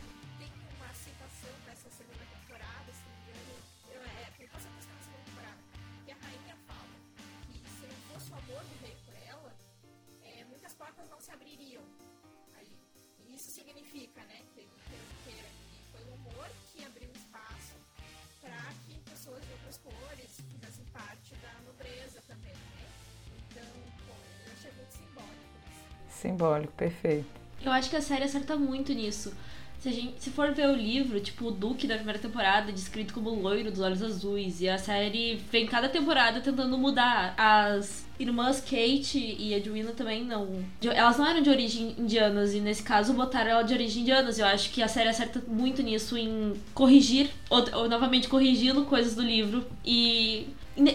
Simbólico, 26.35 26.73
perfeito. 26.73 27.27
Eu 27.65 27.71
acho 27.71 27.89
que 27.89 27.97
a 27.97 28.03
série 28.03 28.25
acerta 28.25 28.57
muito 28.57 28.93
nisso. 28.93 29.33
Se, 29.79 29.93
gente, 29.93 30.15
se 30.19 30.31
for 30.31 30.53
ver 30.53 30.69
o 30.69 30.75
livro, 30.75 31.21
tipo, 31.21 31.47
o 31.47 31.51
Duque 31.51 31.87
da 31.87 31.97
primeira 31.97 32.19
temporada, 32.19 32.73
descrito 32.73 33.13
como 33.13 33.31
loiro 33.31 33.71
dos 33.71 33.81
olhos 33.81 34.03
azuis, 34.03 34.61
e 34.61 34.69
a 34.69 34.79
série 34.79 35.37
vem 35.53 35.67
cada 35.67 35.89
temporada 35.89 36.41
tentando 36.41 36.77
mudar. 36.77 37.35
As 37.37 38.05
irmãs 38.19 38.61
Kate 38.61 39.19
e 39.19 39.53
Edwina 39.55 39.93
também 39.93 40.25
não. 40.25 40.65
Elas 40.83 41.19
não 41.19 41.27
eram 41.27 41.43
de 41.43 41.51
origem 41.51 41.95
indianas, 41.99 42.55
e 42.55 42.61
nesse 42.61 42.83
caso 42.83 43.13
botaram 43.13 43.51
ela 43.51 43.63
de 43.63 43.75
origem 43.75 44.03
indianas. 44.03 44.39
Eu 44.39 44.47
acho 44.47 44.71
que 44.71 44.83
a 44.83 44.89
série 44.89 45.11
acerta 45.11 45.43
muito 45.47 45.83
nisso, 45.83 46.17
em 46.17 46.55
corrigir, 46.73 47.31
ou, 47.49 47.65
ou 47.75 47.89
novamente 47.89 48.27
corrigindo 48.27 48.85
coisas 48.87 49.15
do 49.15 49.23
livro 49.23 49.65
e 49.85 50.49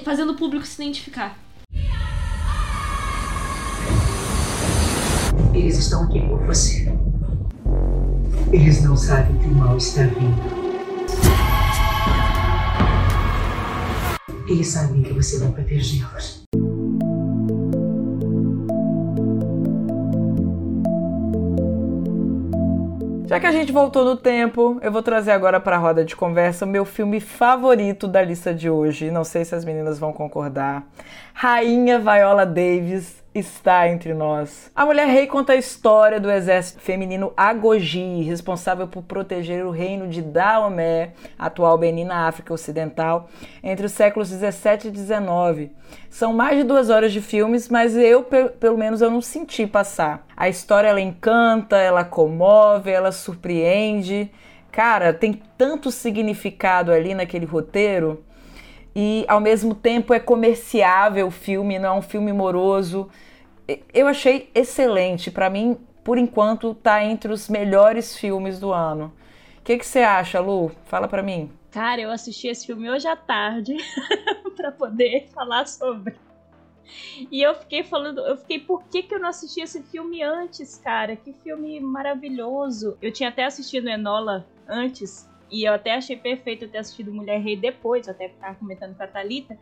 fazendo 0.04 0.34
o 0.34 0.36
público 0.36 0.66
se 0.66 0.82
identificar. 0.82 1.38
Eles 5.60 5.78
estão 5.78 6.04
aqui 6.04 6.22
por 6.26 6.40
você. 6.46 6.90
Eles 8.50 8.82
não 8.82 8.96
sabem 8.96 9.38
que 9.40 9.46
o 9.46 9.56
mal 9.56 9.76
está 9.76 10.04
vindo. 10.04 10.42
Eles 14.48 14.68
sabem 14.70 15.04
que 15.04 15.12
você 15.12 15.38
vai 15.40 15.52
protegê-los. 15.52 16.46
Já 23.28 23.38
que 23.38 23.46
a 23.46 23.52
gente 23.52 23.74
voltou 23.74 24.06
no 24.06 24.16
tempo, 24.16 24.80
eu 24.82 24.92
vou 24.94 25.04
trazer 25.04 25.32
agora 25.32 25.60
para 25.60 25.76
a 25.76 25.80
roda 25.80 26.06
de 26.06 26.16
conversa 26.16 26.64
o 26.64 26.70
meu 26.70 26.86
filme 26.86 27.20
favorito 27.20 28.08
da 28.08 28.22
lista 28.22 28.54
de 28.54 28.70
hoje. 28.70 29.12
Não 29.12 29.26
sei 29.26 29.44
se 29.44 29.54
as 29.54 29.66
meninas 29.66 30.00
vão 30.00 30.14
concordar. 30.14 30.88
Rainha 31.34 32.00
Viola 32.00 32.46
Davis 32.46 33.20
está 33.34 33.88
entre 33.88 34.14
nós. 34.14 34.72
A 34.76 34.86
Mulher 34.86 35.08
Rei 35.08 35.28
conta 35.28 35.54
a 35.54 35.56
história 35.56 36.20
do 36.20 36.32
exército 36.32 36.82
feminino 36.82 37.32
Agogi, 37.38 38.24
responsável 38.24 38.88
por 38.88 39.04
proteger 39.04 39.66
o 39.66 39.72
reino 39.72 40.08
de 40.08 40.22
Daomé, 40.22 41.14
atual 41.38 41.78
Benin 41.78 42.06
na 42.06 42.28
África 42.28 42.54
Ocidental, 42.54 43.30
entre 43.64 43.86
os 43.86 43.92
séculos 43.92 44.30
17 44.30 44.88
e 44.88 44.92
19. 44.92 45.72
São 46.10 46.34
mais 46.34 46.58
de 46.58 46.64
duas 46.64 46.90
horas 46.90 47.12
de 47.12 47.22
filmes, 47.22 47.70
mas 47.70 47.96
eu, 47.96 48.24
pelo 48.24 48.78
menos, 48.78 49.02
eu 49.02 49.12
não 49.12 49.22
senti 49.22 49.68
passar. 49.68 50.26
A 50.36 50.50
história, 50.50 50.88
ela 50.88 51.02
encanta, 51.02 51.78
ela 51.78 52.04
comove, 52.04 52.90
ela 52.90 53.12
surpreende. 53.12 54.32
Cara, 54.72 55.14
tem 55.14 55.42
tanto 55.58 55.92
significado 55.92 56.92
ali 56.92 57.14
naquele 57.14 57.46
roteiro 57.46 58.24
e 58.96 59.26
ao 59.28 59.40
mesmo 59.40 59.76
tempo 59.76 60.14
é 60.14 60.20
comerciável 60.20 61.28
o 61.28 61.32
filme, 61.32 61.80
não 61.80 61.96
é 61.96 61.98
um 61.98 62.02
filme 62.02 62.34
moroso. 62.34 63.10
Eu 63.94 64.08
achei 64.08 64.50
excelente. 64.54 65.30
Para 65.30 65.50
mim, 65.50 65.78
por 66.04 66.18
enquanto, 66.18 66.74
tá 66.74 67.04
entre 67.04 67.32
os 67.32 67.48
melhores 67.50 68.18
filmes 68.18 68.60
do 68.60 68.74
ano. 68.74 69.14
O 69.60 69.62
que, 69.64 69.84
você 69.84 70.00
acha, 70.00 70.40
Lu? 70.40 70.72
Fala 70.86 71.08
para 71.08 71.22
mim. 71.22 71.52
Cara, 71.70 72.02
eu 72.02 72.10
assisti 72.10 72.48
esse 72.48 72.66
filme 72.66 72.90
hoje 72.90 73.08
à 73.08 73.16
tarde 73.16 73.78
para 74.58 74.72
poder 74.72 75.28
falar 75.32 75.68
sobre. 75.68 76.16
E 77.32 77.44
eu 77.44 77.54
fiquei 77.54 77.84
falando, 77.84 78.22
eu 78.22 78.36
fiquei, 78.38 78.58
por 78.60 78.84
que, 78.86 79.04
que 79.04 79.14
eu 79.14 79.20
não 79.20 79.30
assisti 79.30 79.62
esse 79.62 79.84
filme 79.84 80.24
antes, 80.24 80.78
cara? 80.78 81.16
Que 81.16 81.32
filme 81.32 81.80
maravilhoso. 81.80 82.98
Eu 83.00 83.12
tinha 83.12 83.30
até 83.30 83.46
assistido 83.46 83.88
Enola 83.88 84.48
antes, 84.68 85.29
e 85.52 85.68
eu 85.68 85.74
até 85.74 85.96
achei 85.96 86.16
perfeito 86.16 86.68
ter 86.68 86.80
assistido 86.80 87.14
Mulher 87.14 87.40
Rei 87.40 87.56
depois, 87.56 88.08
eu 88.08 88.14
até 88.14 88.28
estava 88.28 88.56
comentando 88.56 88.96
com 88.96 89.04
a 89.04 89.08
Thalita, 89.08 89.58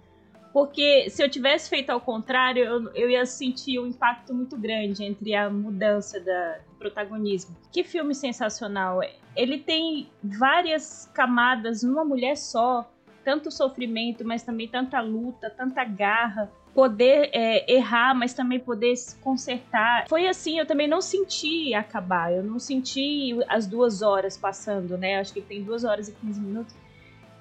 porque 0.54 1.10
se 1.10 1.24
eu 1.24 1.30
tivesse 1.30 1.70
feito 1.70 1.90
ao 1.90 2.02
contrário, 2.02 2.64
eu, 2.64 2.94
eu 2.94 3.10
ia 3.10 3.26
sentir 3.26 3.80
um 3.80 3.88
impacto 3.88 4.34
muito 4.34 4.58
grande 4.58 5.04
entre 5.04 5.36
a 5.36 5.50
mudança 5.50 6.20
da, 6.20 6.58
do 6.68 6.76
protagonismo. 6.80 7.56
Que 7.72 7.84
filme 7.84 8.16
sensacional! 8.16 9.02
Ele 9.36 9.60
tem 9.60 10.10
várias 10.24 11.10
camadas 11.14 11.84
numa 11.84 12.04
mulher 12.04 12.36
só, 12.36 12.90
tanto 13.28 13.52
sofrimento, 13.52 14.24
mas 14.26 14.42
também 14.42 14.70
tanta 14.70 15.02
luta, 15.02 15.50
tanta 15.50 15.84
garra 15.84 16.50
poder 16.74 17.30
é, 17.34 17.70
errar, 17.70 18.16
mas 18.16 18.34
também 18.34 18.58
poder 18.58 18.96
se 18.96 19.18
consertar. 19.18 20.08
Foi 20.08 20.30
assim, 20.30 20.58
eu 20.58 20.66
também 20.66 20.88
não 20.88 21.02
senti 21.02 21.74
acabar, 21.74 22.32
eu 22.32 22.42
não 22.42 22.58
senti 22.58 23.38
as 23.50 23.68
duas 23.68 24.02
horas 24.02 24.38
passando, 24.38 24.98
né? 24.98 25.20
Acho 25.20 25.34
que 25.34 25.42
tem 25.42 25.62
duas 25.62 25.84
horas 25.84 26.08
e 26.08 26.14
15 26.14 26.40
minutos. 26.40 26.74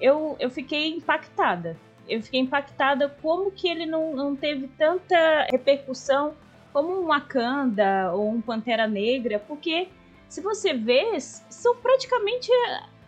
Eu, 0.00 0.34
eu 0.40 0.50
fiquei 0.50 0.88
impactada. 0.88 1.76
eu 2.08 2.20
fiquei 2.20 2.40
impactada 2.40 3.08
como 3.22 3.52
que 3.52 3.68
ele 3.68 3.86
não, 3.86 4.12
não 4.12 4.34
teve 4.34 4.66
tanta 4.76 5.46
repercussão 5.52 6.34
como 6.72 7.00
um 7.00 7.06
Wakanda 7.06 8.10
ou 8.12 8.28
um 8.28 8.40
Pantera 8.40 8.88
Negra, 8.88 9.38
porque 9.38 9.86
se 10.28 10.40
você 10.40 10.74
vê, 10.74 11.20
são 11.20 11.76
praticamente 11.76 12.50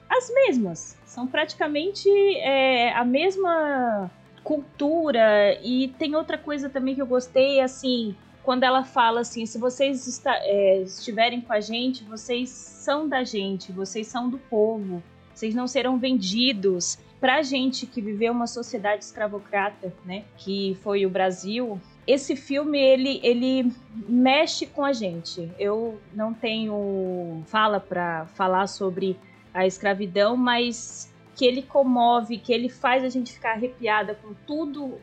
as 0.08 0.32
mesmas. 0.32 0.96
São 1.04 1.26
praticamente 1.26 2.08
é, 2.38 2.92
a 2.92 3.04
mesma 3.04 4.10
cultura. 4.42 5.58
E 5.62 5.88
tem 5.98 6.14
outra 6.14 6.38
coisa 6.38 6.68
também 6.68 6.94
que 6.94 7.02
eu 7.02 7.06
gostei, 7.06 7.60
assim, 7.60 8.16
quando 8.42 8.64
ela 8.64 8.82
fala 8.82 9.20
assim: 9.20 9.44
se 9.44 9.58
vocês 9.58 10.06
está, 10.06 10.34
é, 10.42 10.80
estiverem 10.80 11.40
com 11.40 11.52
a 11.52 11.60
gente, 11.60 12.02
vocês 12.04 12.48
são 12.48 13.06
da 13.06 13.22
gente, 13.22 13.70
vocês 13.72 14.06
são 14.06 14.30
do 14.30 14.38
povo, 14.38 15.02
vocês 15.34 15.54
não 15.54 15.66
serão 15.66 15.98
vendidos. 15.98 16.98
Pra 17.20 17.42
gente 17.42 17.84
que 17.84 18.00
viveu 18.00 18.32
uma 18.32 18.46
sociedade 18.46 19.02
escravocrata, 19.02 19.92
né, 20.04 20.22
que 20.36 20.78
foi 20.84 21.04
o 21.04 21.10
Brasil, 21.10 21.80
esse 22.06 22.36
filme 22.36 22.78
ele, 22.78 23.20
ele 23.24 23.72
mexe 24.08 24.66
com 24.66 24.84
a 24.84 24.92
gente. 24.92 25.50
Eu 25.58 26.00
não 26.14 26.32
tenho 26.32 27.42
fala 27.46 27.80
para 27.80 28.26
falar 28.28 28.68
sobre 28.68 29.18
a 29.52 29.66
escravidão, 29.66 30.36
mas 30.36 31.12
que 31.34 31.44
ele 31.46 31.62
comove, 31.62 32.38
que 32.38 32.52
ele 32.52 32.68
faz 32.68 33.04
a 33.04 33.08
gente 33.08 33.32
ficar 33.32 33.52
arrepiada 33.52 34.14
com 34.14 34.34
tudo, 34.46 34.98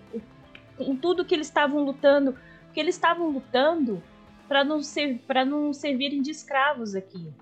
com 0.77 0.95
tudo 0.95 1.23
que 1.23 1.33
eles 1.33 1.47
estavam 1.47 1.83
lutando, 1.83 2.35
porque 2.65 2.79
eles 2.79 2.95
estavam 2.95 3.29
lutando 3.29 4.03
para 4.47 4.63
não 4.63 4.81
ser 4.81 5.19
para 5.25 5.45
não 5.45 5.71
servirem 5.73 6.21
de 6.21 6.31
escravos 6.31 6.93
aqui. 6.93 7.33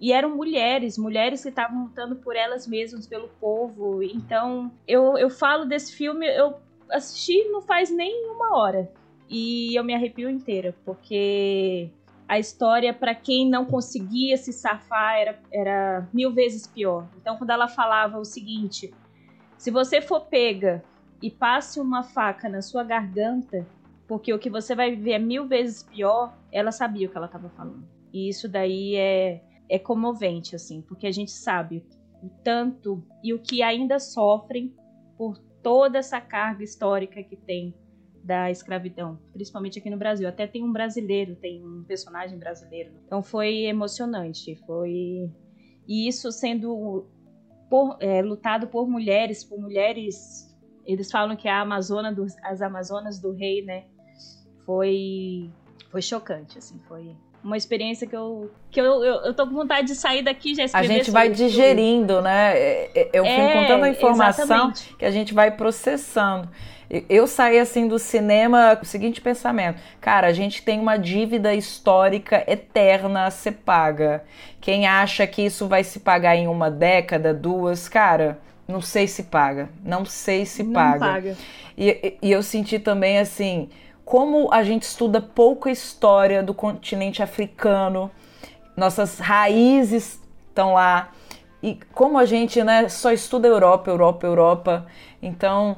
E 0.00 0.12
eram 0.12 0.34
mulheres, 0.34 0.98
mulheres 0.98 1.42
que 1.42 1.48
estavam 1.48 1.84
lutando 1.84 2.16
por 2.16 2.34
elas 2.34 2.66
mesmas, 2.66 3.06
pelo 3.06 3.28
povo. 3.40 4.02
Então, 4.02 4.72
eu, 4.88 5.16
eu 5.16 5.30
falo 5.30 5.64
desse 5.64 5.94
filme, 5.94 6.26
eu 6.26 6.56
assisti 6.90 7.44
não 7.50 7.62
faz 7.62 7.88
nem 7.88 8.26
uma 8.26 8.56
hora. 8.56 8.90
E 9.28 9.78
eu 9.78 9.84
me 9.84 9.94
arrepio 9.94 10.28
inteira, 10.28 10.74
porque 10.84 11.88
a 12.32 12.38
história, 12.38 12.94
para 12.94 13.14
quem 13.14 13.46
não 13.46 13.66
conseguia 13.66 14.38
se 14.38 14.54
safar, 14.54 15.18
era, 15.18 15.38
era 15.52 16.08
mil 16.14 16.32
vezes 16.32 16.66
pior. 16.66 17.06
Então, 17.20 17.36
quando 17.36 17.50
ela 17.50 17.68
falava 17.68 18.18
o 18.18 18.24
seguinte: 18.24 18.90
se 19.58 19.70
você 19.70 20.00
for 20.00 20.22
pega 20.22 20.82
e 21.22 21.30
passe 21.30 21.78
uma 21.78 22.02
faca 22.02 22.48
na 22.48 22.62
sua 22.62 22.84
garganta, 22.84 23.66
porque 24.08 24.32
o 24.32 24.38
que 24.38 24.48
você 24.48 24.74
vai 24.74 24.92
viver 24.92 25.12
é 25.12 25.18
mil 25.18 25.46
vezes 25.46 25.82
pior, 25.82 26.34
ela 26.50 26.72
sabia 26.72 27.06
o 27.06 27.10
que 27.10 27.16
ela 27.18 27.26
estava 27.26 27.50
falando. 27.50 27.86
E 28.10 28.30
isso 28.30 28.48
daí 28.48 28.96
é, 28.96 29.42
é 29.68 29.78
comovente, 29.78 30.56
assim, 30.56 30.80
porque 30.80 31.06
a 31.06 31.12
gente 31.12 31.32
sabe 31.32 31.84
o 32.22 32.30
tanto 32.42 33.04
e 33.22 33.34
o 33.34 33.38
que 33.38 33.62
ainda 33.62 33.98
sofrem 33.98 34.74
por 35.18 35.36
toda 35.62 35.98
essa 35.98 36.18
carga 36.18 36.64
histórica 36.64 37.22
que 37.22 37.36
tem 37.36 37.74
da 38.22 38.50
escravidão, 38.50 39.18
principalmente 39.32 39.78
aqui 39.78 39.90
no 39.90 39.96
Brasil. 39.96 40.28
Até 40.28 40.46
tem 40.46 40.62
um 40.62 40.72
brasileiro, 40.72 41.34
tem 41.36 41.64
um 41.64 41.82
personagem 41.82 42.38
brasileiro. 42.38 42.92
Então 43.06 43.22
foi 43.22 43.64
emocionante, 43.64 44.54
foi 44.66 45.30
e 45.86 46.06
isso 46.06 46.30
sendo 46.30 47.06
por, 47.68 47.96
é, 48.00 48.22
lutado 48.22 48.68
por 48.68 48.88
mulheres, 48.88 49.42
por 49.42 49.58
mulheres. 49.58 50.54
Eles 50.86 51.10
falam 51.10 51.36
que 51.36 51.48
a 51.48 51.60
Amazona 51.60 52.12
do, 52.12 52.26
as 52.42 52.62
Amazonas 52.62 53.20
do 53.20 53.32
Rei, 53.32 53.62
né? 53.64 53.86
Foi 54.64 55.50
foi 55.90 56.00
chocante, 56.00 56.56
assim, 56.58 56.78
foi 56.88 57.14
uma 57.42 57.56
experiência 57.56 58.06
que 58.06 58.16
eu 58.16 58.50
que 58.70 58.80
eu, 58.80 58.84
eu, 59.04 59.14
eu 59.24 59.34
tô 59.34 59.46
com 59.46 59.54
vontade 59.54 59.88
de 59.88 59.94
sair 59.94 60.22
daqui 60.22 60.54
já 60.54 60.64
escrever 60.64 60.86
A 60.86 60.96
gente 60.96 61.10
vai 61.10 61.28
digerindo, 61.28 62.14
tudo. 62.14 62.24
né? 62.24 62.56
É, 62.56 62.90
é, 62.94 63.08
é 63.12 63.20
o 63.20 63.24
filme 63.24 63.40
é, 63.40 63.52
com 63.52 63.66
tanta 63.66 63.88
informação 63.88 64.44
exatamente. 64.44 64.96
que 64.96 65.04
a 65.04 65.10
gente 65.10 65.34
vai 65.34 65.50
processando. 65.50 66.48
Eu 67.08 67.26
saí 67.26 67.58
assim 67.58 67.88
do 67.88 67.98
cinema 67.98 68.76
com 68.76 68.82
o 68.82 68.86
seguinte 68.86 69.20
pensamento: 69.20 69.80
cara, 70.00 70.26
a 70.26 70.32
gente 70.32 70.62
tem 70.62 70.78
uma 70.78 70.96
dívida 70.98 71.54
histórica 71.54 72.44
eterna 72.46 73.24
a 73.24 73.30
ser 73.30 73.52
paga. 73.52 74.24
Quem 74.60 74.86
acha 74.86 75.26
que 75.26 75.42
isso 75.42 75.66
vai 75.66 75.82
se 75.84 76.00
pagar 76.00 76.36
em 76.36 76.46
uma 76.46 76.70
década, 76.70 77.32
duas, 77.32 77.88
cara, 77.88 78.38
não 78.68 78.80
sei 78.80 79.08
se 79.08 79.24
paga. 79.24 79.70
Não 79.84 80.04
sei 80.04 80.44
se 80.44 80.62
não 80.62 80.72
paga. 80.72 80.98
paga. 81.00 81.36
E, 81.76 82.18
e 82.22 82.30
eu 82.30 82.42
senti 82.42 82.78
também 82.78 83.18
assim 83.18 83.68
como 84.04 84.52
a 84.52 84.62
gente 84.62 84.82
estuda 84.82 85.20
pouco 85.20 85.68
a 85.68 85.72
história 85.72 86.42
do 86.42 86.52
continente 86.52 87.22
africano, 87.22 88.10
nossas 88.76 89.18
raízes 89.18 90.20
estão 90.48 90.74
lá. 90.74 91.12
E 91.62 91.78
como 91.92 92.18
a 92.18 92.26
gente 92.26 92.62
né, 92.64 92.88
só 92.88 93.12
estuda 93.12 93.46
Europa, 93.46 93.88
Europa, 93.88 94.26
Europa, 94.26 94.86
então 95.22 95.76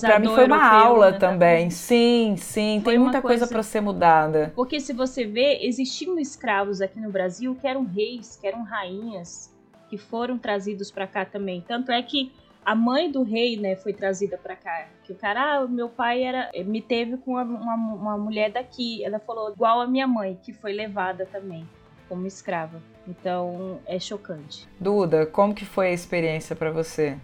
para 0.00 0.18
mim 0.18 0.26
foi 0.26 0.44
uma 0.44 0.56
europeu, 0.56 0.86
aula 0.88 1.10
né, 1.12 1.18
também. 1.18 1.70
Sim, 1.70 2.34
sim, 2.36 2.80
foi 2.82 2.94
tem 2.94 2.98
muita 2.98 3.22
coisa, 3.22 3.38
coisa 3.38 3.46
para 3.46 3.62
ser 3.62 3.80
mudada. 3.80 4.52
Porque 4.56 4.80
se 4.80 4.92
você 4.92 5.24
vê, 5.24 5.60
existiam 5.62 6.18
escravos 6.18 6.80
aqui 6.80 6.98
no 6.98 7.10
Brasil 7.10 7.56
que 7.60 7.66
eram 7.66 7.84
reis, 7.84 8.36
que 8.40 8.46
eram 8.46 8.64
rainhas, 8.64 9.54
que 9.88 9.96
foram 9.96 10.36
trazidos 10.36 10.90
para 10.90 11.06
cá 11.06 11.24
também. 11.24 11.64
Tanto 11.66 11.92
é 11.92 12.02
que 12.02 12.32
a 12.64 12.74
mãe 12.74 13.10
do 13.10 13.22
rei, 13.22 13.56
né, 13.56 13.76
foi 13.76 13.92
trazida 13.92 14.36
para 14.36 14.56
cá. 14.56 14.88
Que 15.04 15.12
o 15.12 15.16
cara, 15.16 15.60
ah, 15.60 15.66
meu 15.66 15.88
pai 15.88 16.22
era, 16.22 16.50
me 16.64 16.80
teve 16.80 17.16
com 17.16 17.32
uma, 17.32 17.42
uma, 17.42 17.74
uma 17.74 18.18
mulher 18.18 18.50
daqui. 18.50 19.04
Ela 19.04 19.18
falou 19.18 19.52
igual 19.52 19.80
a 19.80 19.86
minha 19.86 20.06
mãe, 20.06 20.38
que 20.42 20.52
foi 20.52 20.72
levada 20.72 21.26
também 21.26 21.66
como 22.10 22.26
escrava. 22.26 22.82
Então 23.06 23.80
é 23.86 23.98
chocante. 23.98 24.68
Duda, 24.78 25.24
como 25.24 25.54
que 25.54 25.64
foi 25.64 25.88
a 25.88 25.92
experiência 25.92 26.54
para 26.56 26.70
você? 26.70 27.16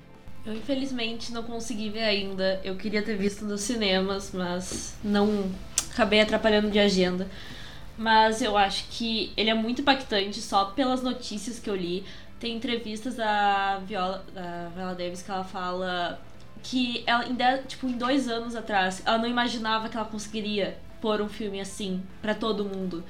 Eu 0.46 0.54
infelizmente 0.54 1.32
não 1.32 1.42
consegui 1.42 1.90
ver 1.90 2.04
ainda. 2.04 2.60
Eu 2.62 2.76
queria 2.76 3.02
ter 3.02 3.16
visto 3.16 3.44
nos 3.44 3.62
cinemas, 3.62 4.30
mas 4.32 4.96
não 5.02 5.50
acabei 5.92 6.20
atrapalhando 6.20 6.70
de 6.70 6.78
agenda. 6.78 7.28
Mas 7.98 8.40
eu 8.40 8.56
acho 8.56 8.86
que 8.90 9.32
ele 9.36 9.50
é 9.50 9.54
muito 9.54 9.80
impactante 9.80 10.40
só 10.40 10.66
pelas 10.66 11.02
notícias 11.02 11.58
que 11.58 11.68
eu 11.68 11.74
li. 11.74 12.04
Tem 12.38 12.56
entrevistas 12.56 13.16
da 13.16 13.78
Viola, 13.86 14.24
da 14.32 14.68
Viola 14.74 14.94
Davis 14.94 15.22
que 15.22 15.30
ela 15.30 15.44
fala 15.44 16.20
que 16.62 17.04
ela, 17.06 17.24
em, 17.26 17.36
tipo, 17.66 17.86
em 17.86 17.92
dois 17.92 18.28
anos 18.28 18.56
atrás, 18.56 19.02
ela 19.06 19.18
não 19.18 19.28
imaginava 19.28 19.88
que 19.88 19.96
ela 19.96 20.06
conseguiria 20.06 20.76
pôr 21.00 21.20
um 21.20 21.28
filme 21.28 21.60
assim 21.60 22.02
para 22.20 22.34
todo 22.34 22.64
mundo. 22.64 23.04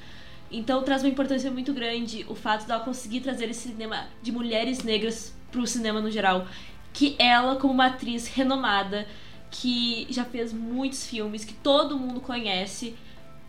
Então 0.51 0.83
traz 0.83 1.03
uma 1.03 1.09
importância 1.09 1.51
muito 1.51 1.73
grande 1.73 2.25
o 2.29 2.35
fato 2.35 2.65
dela 2.65 2.83
conseguir 2.83 3.21
trazer 3.21 3.49
esse 3.49 3.69
cinema 3.69 4.07
de 4.21 4.31
mulheres 4.31 4.83
negras 4.83 5.35
pro 5.51 5.65
cinema 5.67 5.99
no 5.99 6.11
geral. 6.11 6.47
Que 6.93 7.15
ela, 7.19 7.57
como 7.57 7.73
uma 7.73 7.87
atriz 7.87 8.27
renomada, 8.27 9.07
que 9.51 10.07
já 10.09 10.23
fez 10.23 10.53
muitos 10.53 11.05
filmes, 11.05 11.43
que 11.43 11.53
todo 11.53 11.97
mundo 11.97 12.21
conhece, 12.21 12.95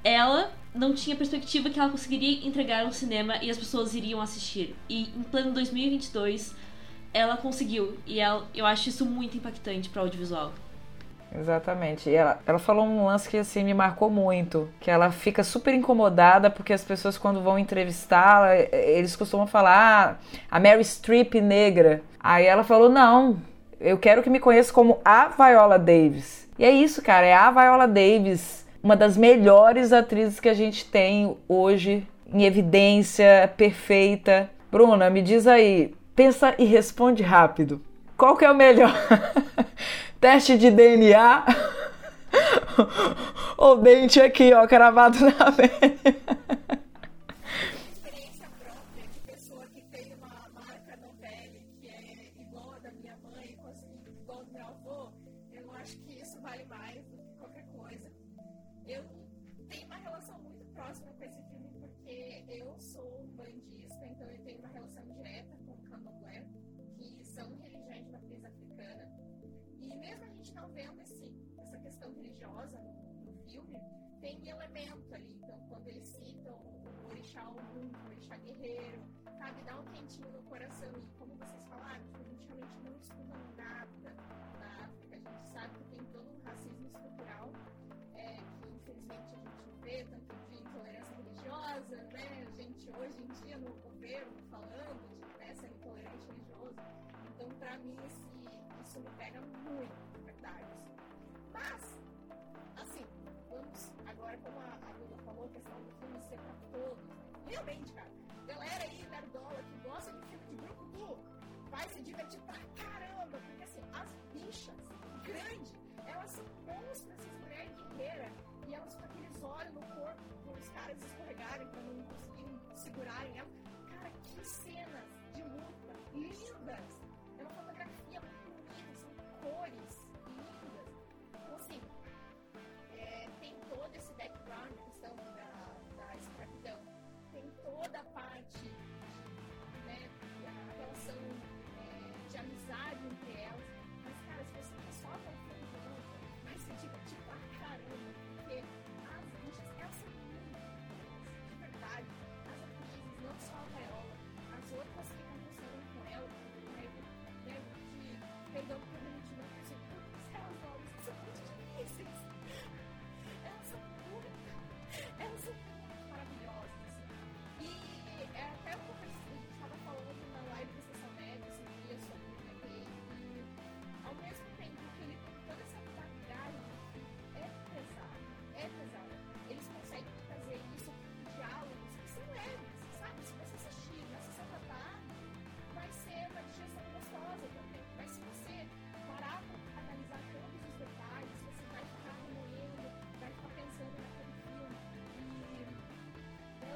ela 0.03 0.53
não 0.74 0.94
tinha 0.94 1.16
perspectiva 1.16 1.70
que 1.70 1.78
ela 1.78 1.90
conseguiria 1.90 2.46
entregar 2.46 2.85
um 2.87 2.92
cinema 2.92 3.37
e 3.42 3.50
as 3.50 3.57
pessoas 3.57 3.94
iriam 3.94 4.20
assistir. 4.20 4.76
E 4.88 5.02
em 5.16 5.22
pleno 5.22 5.52
2022, 5.52 6.54
ela 7.12 7.37
conseguiu. 7.37 7.98
E 8.07 8.20
ela, 8.20 8.46
eu 8.54 8.66
acho 8.66 8.88
isso 8.88 9.04
muito 9.04 9.37
impactante 9.37 9.88
para 9.88 10.00
o 10.00 10.04
audiovisual. 10.04 10.52
Exatamente. 11.37 12.09
E 12.09 12.14
ela, 12.14 12.40
ela 12.46 12.59
falou 12.59 12.85
um 12.87 13.04
lance 13.04 13.28
que 13.28 13.37
assim 13.37 13.62
me 13.62 13.74
marcou 13.74 14.09
muito, 14.09 14.68
que 14.81 14.90
ela 14.90 15.11
fica 15.11 15.44
super 15.44 15.74
incomodada 15.74 16.50
porque 16.50 16.72
as 16.72 16.83
pessoas 16.83 17.18
quando 17.18 17.42
vão 17.42 17.59
entrevistá-la, 17.59 18.57
eles 18.57 19.14
costumam 19.14 19.46
falar 19.46 20.18
ah, 20.20 20.37
a 20.50 20.59
Mary 20.59 20.85
Streep 20.85 21.35
negra. 21.35 22.02
Aí 22.18 22.46
ela 22.46 22.64
falou: 22.64 22.88
"Não, 22.88 23.38
eu 23.78 23.98
quero 23.98 24.22
que 24.22 24.31
me 24.31 24.40
conheça 24.40 24.72
como 24.72 25.00
a 25.04 25.28
Viola 25.28 25.78
Davis". 25.78 26.48
E 26.59 26.64
é 26.64 26.70
isso, 26.70 27.02
cara, 27.02 27.26
é 27.26 27.35
a 27.35 27.50
Viola 27.50 27.87
Davis, 27.87 28.66
uma 28.83 28.97
das 28.97 29.17
melhores 29.17 29.93
atrizes 29.93 30.41
que 30.41 30.49
a 30.49 30.55
gente 30.55 30.85
tem 30.85 31.37
hoje 31.49 32.07
em 32.33 32.45
evidência, 32.45 33.53
perfeita. 33.57 34.51
Bruna, 34.71 35.09
me 35.11 35.23
diz 35.23 35.47
aí, 35.47 35.95
pensa 36.14 36.55
e 36.59 36.64
responde 36.64 37.23
rápido. 37.23 37.81
Qual 38.17 38.37
que 38.37 38.45
é 38.45 38.51
o 38.51 38.55
melhor? 38.55 38.93
teste 40.21 40.59
de 40.59 40.71
DNA 40.71 41.45
ou 43.57 43.77
dente 43.77 44.21
aqui, 44.21 44.53
ó, 44.53 44.67
cravado 44.67 45.19
na 45.21 45.53
pele. 45.53 46.19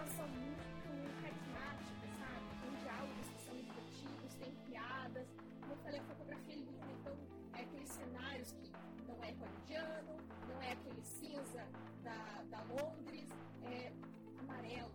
Elas 0.02 0.14
são 0.14 0.26
muito 0.26 1.22
carismáticas, 1.22 2.10
sabe? 2.18 2.46
Tem 2.60 2.74
diálogos 2.82 3.28
que 3.28 3.40
são 3.46 3.54
divertidos, 3.54 4.34
tem 4.34 4.52
piadas. 4.66 5.28
Como 5.60 5.72
eu 5.72 5.76
falei, 5.78 6.00
a 6.00 6.02
fotografia 6.02 6.54
é 6.54 6.56
linda, 6.56 6.86
então 7.00 7.16
é 7.54 7.60
aqueles 7.60 7.88
cenários 7.88 8.52
que 8.52 8.72
não 9.06 9.14
é 9.22 9.30
hollywoodiano, 9.30 10.16
não 10.48 10.60
é 10.60 10.72
aquele 10.72 11.02
cinza 11.04 11.64
da, 12.02 12.42
da 12.50 12.62
Londres, 12.64 13.28
é 13.62 13.92
amarelo, 14.40 14.90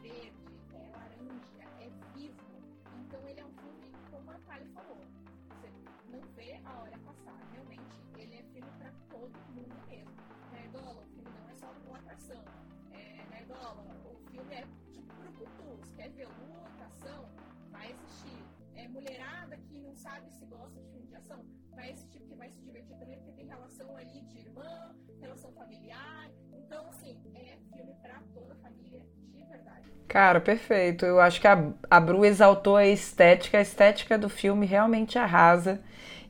verde, 0.00 0.32
é 0.72 0.88
laranja, 0.92 1.64
é 1.80 1.90
vivo. 2.14 2.62
Então 3.00 3.28
ele 3.28 3.40
é 3.40 3.44
um 3.44 3.54
filme, 3.54 3.90
como 4.08 4.30
a 4.30 4.38
Thalia 4.46 4.68
falou, 4.72 5.04
você 5.48 5.72
não 6.12 6.20
vê 6.36 6.60
a 6.64 6.78
hora 6.78 6.98
passar. 6.98 7.36
Realmente, 7.52 7.98
ele 8.16 8.36
é 8.36 8.42
filme 8.52 8.70
pra 8.78 8.92
todo 9.10 9.32
mundo 9.50 9.74
mesmo. 9.88 10.14
Nerdola, 10.52 11.00
o 11.00 11.06
filme 11.06 11.30
não 11.40 11.50
é 11.50 11.54
só 11.56 11.72
uma 11.88 11.98
atração. 11.98 12.44
É, 12.92 13.26
Nerdola, 13.30 13.82
o 13.82 14.23
filme 14.34 14.54
é 14.54 14.64
tipo 14.92 15.14
brucutu. 15.14 15.86
Se 15.86 15.92
quer 15.94 16.10
ver 16.10 16.26
luta, 16.26 16.84
ação, 16.86 17.28
vai 17.70 17.92
assistir. 17.92 18.42
É, 18.74 18.88
mulherada 18.88 19.56
que 19.56 19.78
não 19.78 19.94
sabe 19.94 20.30
se 20.30 20.44
gosta 20.46 20.80
de 20.80 20.90
filme 20.90 21.06
de 21.06 21.16
ação, 21.16 21.44
vai 21.74 21.90
assistir 21.92 22.18
porque 22.18 22.34
vai 22.34 22.50
se 22.50 22.60
divertir 22.60 22.96
também, 22.98 23.16
porque 23.18 23.32
tem 23.32 23.46
relação 23.46 23.96
ali 23.96 24.20
de 24.22 24.38
irmã, 24.38 24.94
relação 25.20 25.52
familiar. 25.52 26.28
Então, 26.52 26.88
assim, 26.88 27.16
é 27.34 27.56
filme 27.76 27.94
pra 28.02 28.20
toda 28.34 28.52
a 28.52 28.56
família, 28.56 29.00
de 29.32 29.44
verdade. 29.44 29.88
Cara, 30.08 30.40
perfeito. 30.40 31.06
Eu 31.06 31.20
acho 31.20 31.40
que 31.40 31.46
a, 31.46 31.72
a 31.88 32.00
Bru 32.00 32.24
exaltou 32.24 32.76
a 32.76 32.86
estética. 32.86 33.58
A 33.58 33.62
estética 33.62 34.18
do 34.18 34.28
filme 34.28 34.66
realmente 34.66 35.18
arrasa. 35.18 35.80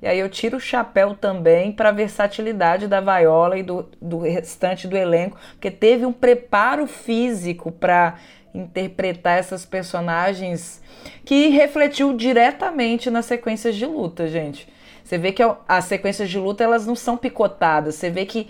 E 0.04 0.06
aí 0.06 0.18
eu 0.18 0.28
tiro 0.28 0.58
o 0.58 0.60
chapéu 0.60 1.14
também 1.14 1.72
para 1.72 1.88
a 1.88 1.92
versatilidade 1.92 2.86
da 2.86 3.00
Viola 3.00 3.56
e 3.56 3.62
do, 3.62 3.88
do 4.02 4.18
restante 4.18 4.86
do 4.86 4.98
elenco, 4.98 5.38
porque 5.52 5.70
teve 5.70 6.04
um 6.04 6.12
preparo 6.12 6.86
físico 6.86 7.72
para 7.72 8.16
interpretar 8.54 9.38
essas 9.38 9.64
personagens 9.64 10.82
que 11.24 11.48
refletiu 11.48 12.12
diretamente 12.12 13.08
nas 13.08 13.24
sequências 13.24 13.74
de 13.76 13.86
luta, 13.86 14.28
gente. 14.28 14.68
Você 15.02 15.16
vê 15.16 15.32
que 15.32 15.42
a- 15.42 15.56
as 15.66 15.86
sequências 15.86 16.28
de 16.28 16.38
luta 16.38 16.62
elas 16.62 16.86
não 16.86 16.94
são 16.94 17.16
picotadas, 17.16 17.94
você 17.94 18.10
vê 18.10 18.26
que 18.26 18.46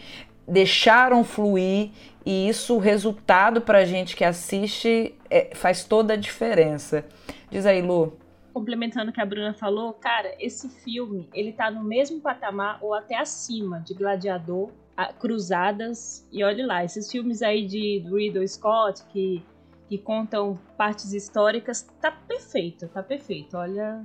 deixaram 0.48 1.22
fluir 1.22 1.90
e 2.26 2.48
isso, 2.48 2.74
o 2.74 2.80
resultado 2.80 3.60
pra 3.60 3.84
gente 3.84 4.16
que 4.16 4.24
assiste, 4.24 5.14
é, 5.30 5.50
faz 5.54 5.84
toda 5.84 6.14
a 6.14 6.16
diferença. 6.16 7.04
Diz 7.48 7.64
aí, 7.64 7.80
Lu. 7.80 8.18
Complementando 8.54 9.10
o 9.10 9.12
que 9.12 9.20
a 9.20 9.26
Bruna 9.26 9.52
falou, 9.52 9.92
cara, 9.94 10.32
esse 10.38 10.68
filme, 10.68 11.28
ele 11.34 11.52
tá 11.52 11.72
no 11.72 11.82
mesmo 11.82 12.20
patamar 12.20 12.78
ou 12.80 12.94
até 12.94 13.18
acima 13.18 13.80
de 13.80 13.92
Gladiador, 13.92 14.70
Cruzadas, 15.18 16.24
e 16.30 16.44
olhe 16.44 16.64
lá, 16.64 16.84
esses 16.84 17.10
filmes 17.10 17.42
aí 17.42 17.66
de 17.66 17.98
Ridley 18.08 18.46
Scott, 18.46 19.02
que, 19.06 19.42
que 19.88 19.98
contam 19.98 20.56
partes 20.78 21.12
históricas, 21.12 21.82
tá 22.00 22.12
perfeito, 22.12 22.86
tá 22.86 23.02
perfeito, 23.02 23.56
olha, 23.56 24.00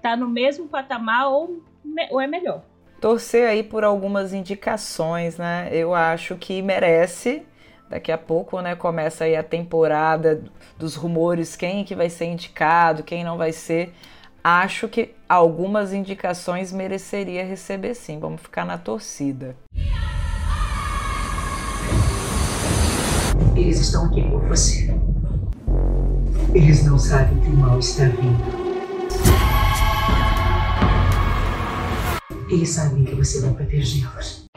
tá 0.00 0.16
no 0.16 0.26
mesmo 0.26 0.66
patamar 0.66 1.28
ou, 1.28 1.62
ou 2.10 2.18
é 2.18 2.26
melhor. 2.26 2.64
torcer 3.02 3.46
aí 3.46 3.62
por 3.62 3.84
algumas 3.84 4.32
indicações, 4.32 5.36
né? 5.36 5.68
Eu 5.72 5.94
acho 5.94 6.36
que 6.36 6.62
merece. 6.62 7.46
Daqui 7.90 8.12
a 8.12 8.16
pouco, 8.16 8.60
né, 8.60 8.76
começa 8.76 9.24
aí 9.24 9.34
a 9.34 9.42
temporada 9.42 10.40
dos 10.78 10.94
rumores, 10.94 11.56
quem 11.56 11.82
que 11.82 11.96
vai 11.96 12.08
ser 12.08 12.26
indicado, 12.26 13.02
quem 13.02 13.24
não 13.24 13.36
vai 13.36 13.50
ser. 13.50 13.92
Acho 14.44 14.88
que 14.88 15.12
algumas 15.28 15.92
indicações 15.92 16.72
mereceria 16.72 17.44
receber 17.44 17.94
sim. 17.94 18.20
Vamos 18.20 18.42
ficar 18.42 18.64
na 18.64 18.78
torcida. 18.78 19.56
Eles 23.56 23.80
estão 23.80 24.06
aqui 24.06 24.22
por 24.22 24.46
você. 24.46 24.94
Eles 26.54 26.84
não 26.84 26.96
sabem 26.96 27.40
que 27.40 27.48
o 27.48 27.56
mal 27.56 27.80
está 27.80 28.04
vindo. 28.04 28.70
Eles 32.48 32.70
sabem 32.70 33.04
que 33.04 33.16
você 33.16 33.40
vai 33.40 33.52
protegê-los. 33.52 34.49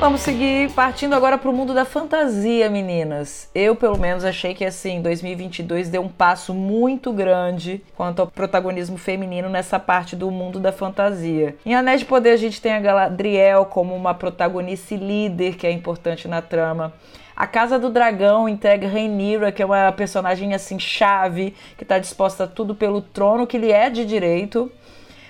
Vamos 0.00 0.22
seguir 0.22 0.70
partindo 0.70 1.14
agora 1.14 1.36
para 1.36 1.50
o 1.50 1.52
mundo 1.52 1.74
da 1.74 1.84
fantasia, 1.84 2.70
meninas. 2.70 3.50
Eu, 3.54 3.76
pelo 3.76 3.98
menos, 3.98 4.24
achei 4.24 4.54
que 4.54 4.64
assim, 4.64 5.02
2022 5.02 5.90
deu 5.90 6.00
um 6.00 6.08
passo 6.08 6.54
muito 6.54 7.12
grande 7.12 7.82
quanto 7.94 8.20
ao 8.20 8.26
protagonismo 8.26 8.96
feminino 8.96 9.50
nessa 9.50 9.78
parte 9.78 10.16
do 10.16 10.30
mundo 10.30 10.58
da 10.58 10.72
fantasia. 10.72 11.54
Em 11.66 11.74
Anéis 11.74 12.00
de 12.00 12.06
Poder, 12.06 12.30
a 12.30 12.38
gente 12.38 12.62
tem 12.62 12.72
a 12.72 12.80
Galadriel 12.80 13.66
como 13.66 13.94
uma 13.94 14.14
protagonista 14.14 14.94
e 14.94 14.96
líder 14.96 15.56
que 15.56 15.66
é 15.66 15.70
importante 15.70 16.26
na 16.26 16.40
trama. 16.40 16.94
A 17.36 17.46
Casa 17.46 17.78
do 17.78 17.90
Dragão 17.90 18.48
entrega 18.48 18.88
Rhaenyra, 18.88 19.52
que 19.52 19.62
é 19.62 19.66
uma 19.66 19.92
personagem 19.92 20.54
assim 20.54 20.78
chave, 20.78 21.54
que 21.76 21.84
está 21.84 21.98
disposta 21.98 22.44
a 22.44 22.48
tudo 22.48 22.74
pelo 22.74 23.02
trono 23.02 23.46
que 23.46 23.58
lhe 23.58 23.70
é 23.70 23.90
de 23.90 24.06
direito. 24.06 24.72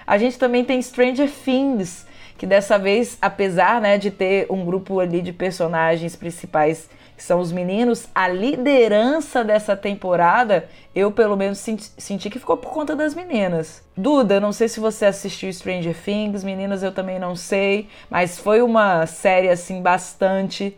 A 0.06 0.16
gente 0.16 0.38
também 0.38 0.64
tem 0.64 0.80
Stranger 0.80 1.28
Things, 1.28 2.06
que 2.40 2.46
dessa 2.46 2.78
vez, 2.78 3.18
apesar 3.20 3.82
né, 3.82 3.98
de 3.98 4.10
ter 4.10 4.46
um 4.48 4.64
grupo 4.64 4.98
ali 4.98 5.20
de 5.20 5.30
personagens 5.30 6.16
principais 6.16 6.88
que 7.14 7.22
são 7.22 7.38
os 7.38 7.52
meninos, 7.52 8.08
a 8.14 8.28
liderança 8.28 9.44
dessa 9.44 9.76
temporada, 9.76 10.66
eu 10.94 11.12
pelo 11.12 11.36
menos 11.36 11.58
senti, 11.58 12.30
que 12.30 12.38
ficou 12.38 12.56
por 12.56 12.72
conta 12.72 12.96
das 12.96 13.14
meninas. 13.14 13.84
Duda, 13.94 14.40
não 14.40 14.52
sei 14.52 14.70
se 14.70 14.80
você 14.80 15.04
assistiu 15.04 15.52
Stranger 15.52 15.94
Things, 15.94 16.42
meninas 16.42 16.82
eu 16.82 16.92
também 16.92 17.18
não 17.18 17.36
sei, 17.36 17.90
mas 18.08 18.38
foi 18.38 18.62
uma 18.62 19.04
série 19.04 19.50
assim 19.50 19.82
bastante 19.82 20.74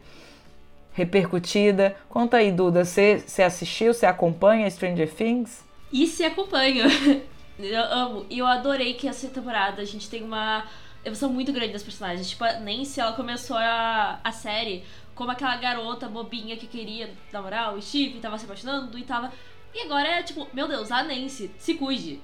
repercutida. 0.93 1.95
Conta 2.09 2.39
aí, 2.39 2.51
Duda, 2.51 2.85
você, 2.85 3.23
você 3.25 3.41
assistiu, 3.41 3.95
você 3.95 4.05
acompanha 4.05 4.69
Stranger 4.69 5.15
Things? 5.15 5.63
E 5.93 6.09
se 6.09 6.25
acompanho. 6.25 6.87
Eu 7.59 7.85
amo. 7.85 8.27
E 8.29 8.39
eu 8.39 8.47
adorei 8.47 8.95
que 8.95 9.07
essa 9.07 9.29
temporada 9.29 9.83
a 9.83 9.85
gente 9.85 10.09
tem 10.09 10.25
uma 10.25 10.65
evolução 11.05 11.33
muito 11.33 11.53
grande 11.53 11.73
das 11.73 11.83
personagens. 11.83 12.31
Tipo, 12.31 12.45
a 12.45 12.61
Nancy, 12.61 13.01
ela 13.01 13.13
começou 13.13 13.57
a, 13.57 14.21
a 14.23 14.33
série 14.33 14.85
como 15.15 15.31
aquela 15.31 15.57
garota 15.57 16.09
bobinha 16.09 16.57
que 16.57 16.67
queria 16.67 17.13
namorar 17.33 17.75
o 17.75 17.83
Steve, 17.83 18.21
tava 18.21 18.39
se 18.39 18.45
apaixonando 18.45 18.99
e 18.99 19.05
tava. 19.05 19.33
E 19.75 19.81
agora 19.81 20.09
é 20.09 20.23
tipo, 20.23 20.49
meu 20.53 20.69
Deus, 20.69 20.91
a 20.91 21.03
Nancy, 21.03 21.51
se 21.59 21.75
cuide. 21.75 22.21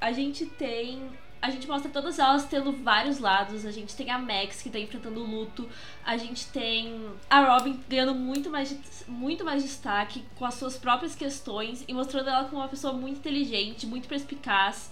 A 0.00 0.12
gente 0.12 0.46
tem. 0.46 1.10
A 1.42 1.48
gente 1.48 1.66
mostra 1.66 1.90
todas 1.90 2.18
elas 2.18 2.44
tendo 2.44 2.70
vários 2.70 3.18
lados. 3.18 3.64
A 3.64 3.70
gente 3.70 3.96
tem 3.96 4.10
a 4.10 4.18
Max 4.18 4.60
que 4.60 4.68
tá 4.68 4.78
enfrentando 4.78 5.20
o 5.20 5.26
luto. 5.26 5.66
A 6.04 6.16
gente 6.18 6.46
tem 6.48 7.10
a 7.30 7.40
Robin 7.40 7.80
ganhando 7.88 8.14
muito 8.14 8.50
mais, 8.50 8.76
muito 9.08 9.42
mais 9.42 9.62
destaque 9.62 10.22
com 10.36 10.44
as 10.44 10.54
suas 10.54 10.76
próprias 10.76 11.14
questões 11.14 11.82
e 11.88 11.94
mostrando 11.94 12.28
ela 12.28 12.44
como 12.44 12.60
uma 12.60 12.68
pessoa 12.68 12.92
muito 12.92 13.18
inteligente, 13.18 13.86
muito 13.86 14.06
perspicaz. 14.06 14.90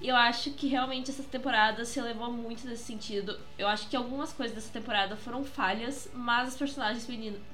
E 0.00 0.08
eu 0.08 0.16
acho 0.16 0.50
que 0.50 0.66
realmente 0.66 1.10
essa 1.10 1.22
temporada 1.22 1.84
se 1.84 1.98
elevou 1.98 2.30
muito 2.30 2.66
nesse 2.66 2.84
sentido. 2.84 3.38
Eu 3.58 3.66
acho 3.66 3.88
que 3.88 3.96
algumas 3.96 4.32
coisas 4.32 4.54
dessa 4.54 4.72
temporada 4.72 5.16
foram 5.16 5.44
falhas, 5.44 6.08
mas 6.12 6.48
as 6.48 6.56
personagens 6.56 7.08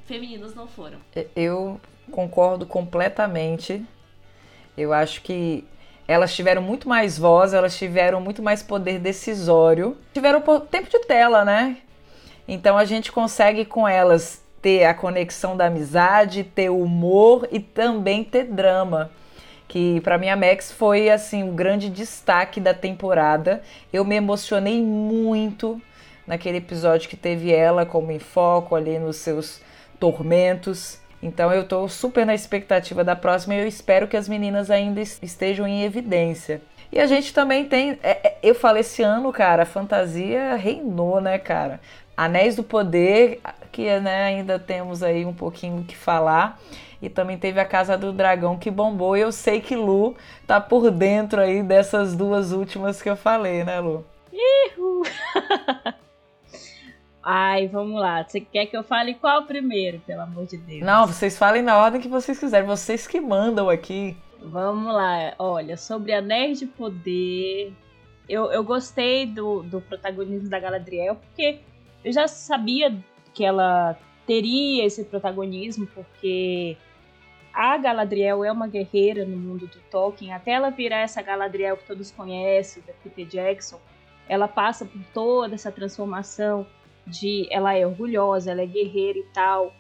femininas 0.05 0.55
não 0.55 0.67
foram. 0.67 0.99
Eu 1.37 1.81
concordo 2.11 2.67
completamente. 2.67 3.85
Eu 4.77 4.93
acho 4.93 5.23
que 5.23 5.65
elas 6.09 6.35
tiveram 6.35 6.61
muito 6.61 6.89
mais 6.89 7.17
voz, 7.17 7.55
elas 7.55 7.77
tiveram 7.77 8.21
muito 8.21 8.43
mais 8.43 8.65
poder 8.65 8.99
decisório, 8.99 9.97
tiveram 10.13 10.41
tempo 10.61 10.91
de 10.91 10.99
tela, 11.07 11.45
né? 11.45 11.77
Então 12.49 12.77
a 12.77 12.85
gente 12.85 13.13
consegue 13.13 13.65
com 13.65 13.87
elas 13.87 14.43
ter 14.61 14.85
a 14.85 14.93
conexão 14.93 15.57
da 15.57 15.67
amizade, 15.67 16.43
ter 16.43 16.69
humor 16.69 17.49
e 17.53 17.61
também 17.61 18.25
ter 18.25 18.45
drama. 18.45 19.11
Que 19.71 20.01
para 20.01 20.19
mim 20.19 20.29
a 20.29 20.35
Max 20.35 20.73
foi 20.73 21.09
assim 21.09 21.49
o 21.49 21.53
grande 21.53 21.89
destaque 21.89 22.59
da 22.59 22.75
temporada. 22.75 23.63
Eu 23.93 24.05
me 24.05 24.17
emocionei 24.17 24.83
muito 24.83 25.81
naquele 26.27 26.59
episódio 26.59 27.09
que 27.09 27.17
teve 27.17 27.53
ela 27.53 27.87
como 27.87 28.11
em 28.11 28.19
foco 28.19 28.75
ali 28.75 28.99
nos 28.99 29.19
seus 29.19 29.63
tormentos. 30.01 30.99
Então 31.23 31.53
eu 31.53 31.63
tô 31.63 31.87
super 31.87 32.27
na 32.27 32.35
expectativa 32.35 33.05
da 33.05 33.15
próxima 33.15 33.55
e 33.55 33.61
eu 33.61 33.69
espero 33.69 34.09
que 34.09 34.17
as 34.17 34.29
meninas 34.29 34.73
ainda 34.73 35.01
estejam 35.01 35.69
em 35.69 35.85
evidência. 35.85 36.61
E 36.91 36.99
a 36.99 37.07
gente 37.07 37.33
também 37.33 37.65
tem. 37.65 37.97
É, 38.03 38.27
é, 38.27 38.39
eu 38.43 38.57
falei 38.57 38.81
esse 38.81 39.05
ano, 39.05 39.33
cara, 39.33 39.63
a 39.63 39.67
fantasia 39.67 40.57
reinou, 40.57 41.21
né, 41.21 41.39
cara? 41.39 41.81
Anéis 42.17 42.57
do 42.57 42.65
Poder, 42.65 43.41
que 43.71 44.01
né, 44.01 44.25
ainda 44.25 44.59
temos 44.59 45.01
aí 45.01 45.25
um 45.25 45.33
pouquinho 45.33 45.85
que 45.85 45.97
falar. 45.97 46.59
E 47.03 47.09
também 47.09 47.39
teve 47.39 47.59
a 47.59 47.65
Casa 47.65 47.97
do 47.97 48.13
Dragão 48.13 48.59
que 48.59 48.71
bombou. 48.71 49.17
E 49.17 49.21
eu 49.21 49.33
sei 49.33 49.61
que 49.61 49.75
Lu 49.75 50.15
tá 50.47 50.61
por 50.61 50.91
dentro 50.91 51.41
aí 51.41 51.63
dessas 51.63 52.15
duas 52.15 52.53
últimas 52.53 53.01
que 53.01 53.09
eu 53.09 53.17
falei, 53.17 53.65
né, 53.65 53.81
Lu? 53.81 54.05
Ihu! 54.33 55.03
Ai, 57.23 57.69
vamos 57.69 58.01
lá. 58.01 58.25
Você 58.25 58.41
quer 58.41 58.67
que 58.67 58.77
eu 58.77 58.83
fale 58.83 59.15
qual 59.15 59.45
primeiro, 59.45 60.01
pelo 60.01 60.23
amor 60.23 60.47
de 60.47 60.57
Deus? 60.57 60.83
Não, 60.83 61.07
vocês 61.07 61.39
falem 61.39 61.63
na 61.63 61.79
ordem 61.79 62.01
que 62.01 62.09
vocês 62.09 62.39
quiserem. 62.39 62.67
Vocês 62.67 63.07
que 63.07 63.21
mandam 63.21 63.69
aqui. 63.69 64.17
Vamos 64.43 64.93
lá. 64.93 65.35
Olha, 65.39 65.77
sobre 65.77 66.13
Anéis 66.13 66.59
de 66.59 66.67
Poder, 66.67 67.73
eu, 68.29 68.51
eu 68.53 68.65
gostei 68.65 69.27
do, 69.27 69.63
do 69.63 69.81
protagonismo 69.81 70.49
da 70.49 70.59
Galadriel, 70.59 71.17
porque 71.17 71.61
eu 72.05 72.13
já 72.13 72.27
sabia 72.27 72.97
que 73.35 73.45
ela 73.45 73.99
teria 74.27 74.87
esse 74.87 75.05
protagonismo, 75.05 75.87
porque 75.89 76.77
a 77.53 77.77
Galadriel 77.77 78.45
é 78.45 78.53
uma 78.53 78.67
guerreira 78.67 79.25
no 79.25 79.37
mundo 79.37 79.67
do 79.67 79.79
Tolkien. 79.91 80.33
Até 80.33 80.53
ela 80.53 80.71
virar 80.71 80.99
essa 80.99 81.23
Galadriel 81.23 81.77
que 81.77 81.87
todos 81.87 82.11
conhecem, 82.11 82.83
da 82.87 82.93
Peter 82.93 83.27
Jackson, 83.27 83.81
ela 84.29 84.47
passa 84.47 84.85
por 84.85 85.03
toda 85.13 85.55
essa 85.55 85.73
transformação 85.73 86.67
de 87.07 87.49
ela 87.51 87.75
é 87.75 87.87
orgulhosa, 87.87 88.51
ela 88.53 88.63
é 88.63 88.67
guerreira 88.67 89.19
e 89.19 89.25
tal. 89.35 89.75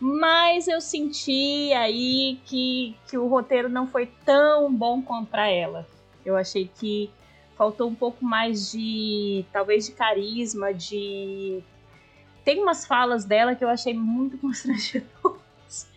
Mas 0.00 0.66
eu 0.66 0.80
senti 0.80 1.72
aí 1.72 2.40
que, 2.44 2.96
que 3.08 3.16
o 3.16 3.28
roteiro 3.28 3.68
não 3.68 3.86
foi 3.86 4.06
tão 4.24 4.74
bom 4.74 5.00
contra 5.00 5.48
ela. 5.48 5.86
Eu 6.24 6.36
achei 6.36 6.68
que 6.74 7.10
faltou 7.56 7.88
um 7.88 7.94
pouco 7.94 8.24
mais 8.24 8.72
de, 8.72 9.44
talvez, 9.52 9.86
de 9.86 9.92
carisma, 9.92 10.74
de. 10.74 11.62
Tem 12.44 12.60
umas 12.60 12.86
falas 12.86 13.24
dela 13.24 13.54
que 13.54 13.64
eu 13.64 13.68
achei 13.68 13.94
muito 13.94 14.36
constrangedoras, 14.38 15.88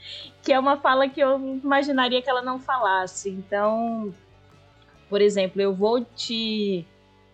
que 0.47 0.53
é 0.53 0.57
uma 0.57 0.77
fala 0.77 1.09
que 1.09 1.19
eu 1.19 1.37
imaginaria 1.61 2.21
que 2.21 2.29
ela 2.29 2.41
não 2.41 2.57
falasse. 2.57 3.29
Então, 3.29 4.13
por 5.09 5.19
exemplo, 5.19 5.61
eu 5.61 5.75
vou 5.75 6.05
te 6.05 6.87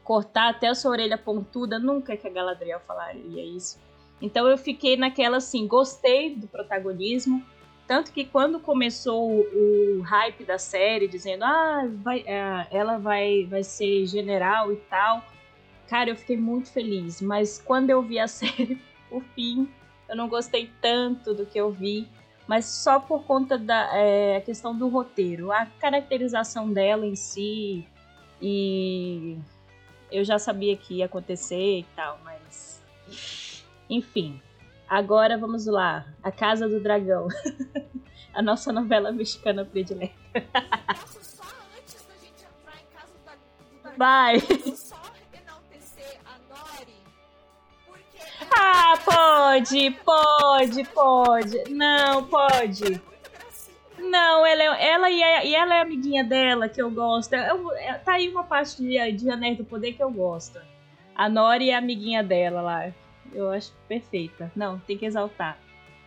cortar 0.03 0.49
até 0.49 0.69
a 0.69 0.73
sua 0.73 0.89
orelha 0.89 1.15
pontuda, 1.15 1.77
nunca 1.77 2.17
que 2.17 2.25
a 2.25 2.31
Galadriel 2.31 2.79
falaria 2.79 3.45
isso. 3.45 3.79
Então 4.19 4.47
eu 4.47 4.57
fiquei 4.57 4.97
naquela 4.97 5.37
assim, 5.37 5.67
gostei 5.67 6.35
do 6.35 6.47
protagonismo, 6.47 7.45
tanto 7.85 8.11
que 8.11 8.25
quando 8.25 8.59
começou 8.59 9.29
o, 9.29 9.99
o 9.99 10.01
hype 10.01 10.43
da 10.43 10.57
série, 10.57 11.07
dizendo, 11.07 11.43
ah, 11.45 11.87
vai, 12.01 12.23
é, 12.25 12.65
ela 12.71 12.97
vai, 12.97 13.45
vai 13.45 13.63
ser 13.63 14.07
general 14.07 14.73
e 14.73 14.77
tal, 14.89 15.23
cara, 15.87 16.09
eu 16.09 16.15
fiquei 16.15 16.35
muito 16.35 16.71
feliz. 16.71 17.21
Mas 17.21 17.61
quando 17.63 17.91
eu 17.91 18.01
vi 18.01 18.17
a 18.17 18.25
série, 18.27 18.81
o 19.11 19.21
fim, 19.21 19.69
eu 20.09 20.15
não 20.15 20.27
gostei 20.27 20.71
tanto 20.81 21.35
do 21.35 21.45
que 21.45 21.59
eu 21.59 21.69
vi, 21.69 22.09
mas 22.47 22.65
só 22.65 22.99
por 22.99 23.23
conta 23.23 23.57
da 23.57 23.89
é, 23.93 24.41
questão 24.41 24.75
do 24.75 24.87
roteiro, 24.87 25.51
a 25.51 25.65
caracterização 25.65 26.71
dela 26.71 27.05
em 27.05 27.15
si 27.15 27.87
e 28.41 29.37
eu 30.11 30.23
já 30.23 30.37
sabia 30.37 30.75
que 30.75 30.95
ia 30.95 31.05
acontecer 31.05 31.79
e 31.79 31.85
tal, 31.95 32.19
mas. 32.23 32.83
Enfim. 33.89 34.41
Agora 34.87 35.37
vamos 35.37 35.65
lá. 35.65 36.05
A 36.21 36.31
Casa 36.31 36.67
do 36.67 36.79
Dragão. 36.79 37.27
a 38.33 38.41
nossa 38.41 38.71
novela 38.71 39.11
mexicana 39.11 39.65
predileta. 39.65 40.13
Só 44.75 44.92
Ah, 48.57 48.93
pode, 49.03 49.91
pode, 50.05 50.83
pode. 50.85 51.63
Não, 51.71 52.23
pode. 52.25 53.01
Não, 53.99 54.45
ela, 54.45 54.63
é, 54.77 54.89
ela 54.91 55.09
e, 55.09 55.23
a- 55.23 55.45
e 55.45 55.55
ela 55.55 55.75
é 55.75 55.81
amiguinha 55.81 56.23
dela 56.23 56.67
que 56.69 56.81
eu 56.81 56.89
gosto. 56.91 57.33
Eu- 57.33 57.71
é- 57.73 57.93
tá 57.93 58.13
aí 58.13 58.27
uma 58.29 58.43
parte 58.43 58.77
de, 58.81 59.11
de 59.13 59.29
Anéis 59.29 59.57
do 59.57 59.63
Poder 59.63 59.93
que 59.93 60.03
eu 60.03 60.11
gosto. 60.11 60.59
A 61.15 61.29
Nori 61.29 61.69
é 61.69 61.75
a 61.75 61.77
amiguinha 61.77 62.21
dela 62.23 62.61
lá. 62.61 62.91
Eu 63.33 63.49
acho 63.51 63.71
perfeita. 63.87 64.51
Não, 64.55 64.77
tem 64.79 64.97
que 64.97 65.05
exaltar. 65.05 65.57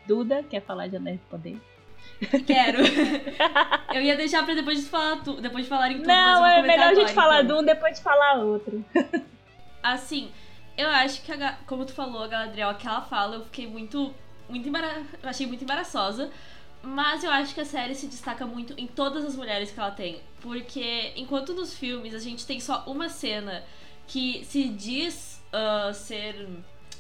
Duda, 0.07 0.45
quer 0.49 0.61
falar 0.63 0.87
de 0.89 0.97
Anéis 0.97 1.19
do 1.21 1.27
Poder? 1.27 1.59
Quero. 2.47 2.79
eu 3.95 4.01
ia 4.03 4.17
deixar 4.17 4.45
pra 4.45 4.55
depois 4.55 4.79
de 4.79 4.89
falar 4.89 5.17
tu, 5.23 5.41
depois 5.41 5.65
de 5.65 5.69
falarem 5.69 5.97
tudo, 5.99 6.07
Não, 6.07 6.47
é 6.47 6.63
melhor 6.63 6.87
a 6.87 6.95
gente 6.95 7.11
agora, 7.11 7.15
falar 7.15 7.43
então. 7.43 7.57
de 7.57 7.63
um 7.63 7.67
depois 7.67 7.97
de 7.97 8.03
falar 8.03 8.35
outro. 8.39 8.85
Assim, 9.83 10.31
eu 10.77 10.89
acho 10.89 11.23
que, 11.23 11.33
a 11.33 11.59
como 11.67 11.85
tu 11.85 11.93
falou, 11.93 12.23
a 12.23 12.29
Galadriel, 12.29 12.71
aquela 12.71 13.03
fala, 13.03 13.37
eu 13.37 13.45
fiquei 13.45 13.67
muito. 13.67 14.15
muito 14.49 14.69
embara... 14.69 15.05
achei 15.23 15.47
muito 15.47 15.65
embaraçosa. 15.65 16.31
Mas 16.83 17.25
eu 17.25 17.31
acho 17.31 17.55
que 17.55 17.61
a 17.61 17.65
série 17.65 17.95
se 17.95 18.07
destaca 18.07 18.47
muito 18.47 18.73
em 18.79 18.87
todas 18.87 19.25
as 19.25 19.35
mulheres 19.35 19.73
que 19.73 19.81
ela 19.81 19.91
tem. 19.91 20.21
Porque 20.41 21.13
enquanto 21.17 21.53
nos 21.53 21.75
filmes 21.75 22.15
a 22.15 22.19
gente 22.19 22.47
tem 22.47 22.61
só 22.61 22.85
uma 22.87 23.09
cena 23.09 23.65
que 24.07 24.45
se 24.45 24.69
diz 24.69 25.37
ah, 25.53 25.93
ser 25.93 26.47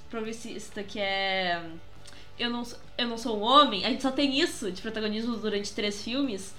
progressista, 0.08 0.82
que 0.82 0.98
é. 0.98 1.62
Eu 2.38 2.50
não, 2.50 2.62
eu 2.98 3.08
não 3.08 3.18
sou 3.18 3.38
um 3.38 3.42
homem, 3.42 3.84
a 3.84 3.90
gente 3.90 4.02
só 4.02 4.10
tem 4.10 4.38
isso 4.38 4.70
de 4.70 4.82
protagonismo 4.82 5.36
durante 5.36 5.72
três 5.72 6.02
filmes. 6.02 6.54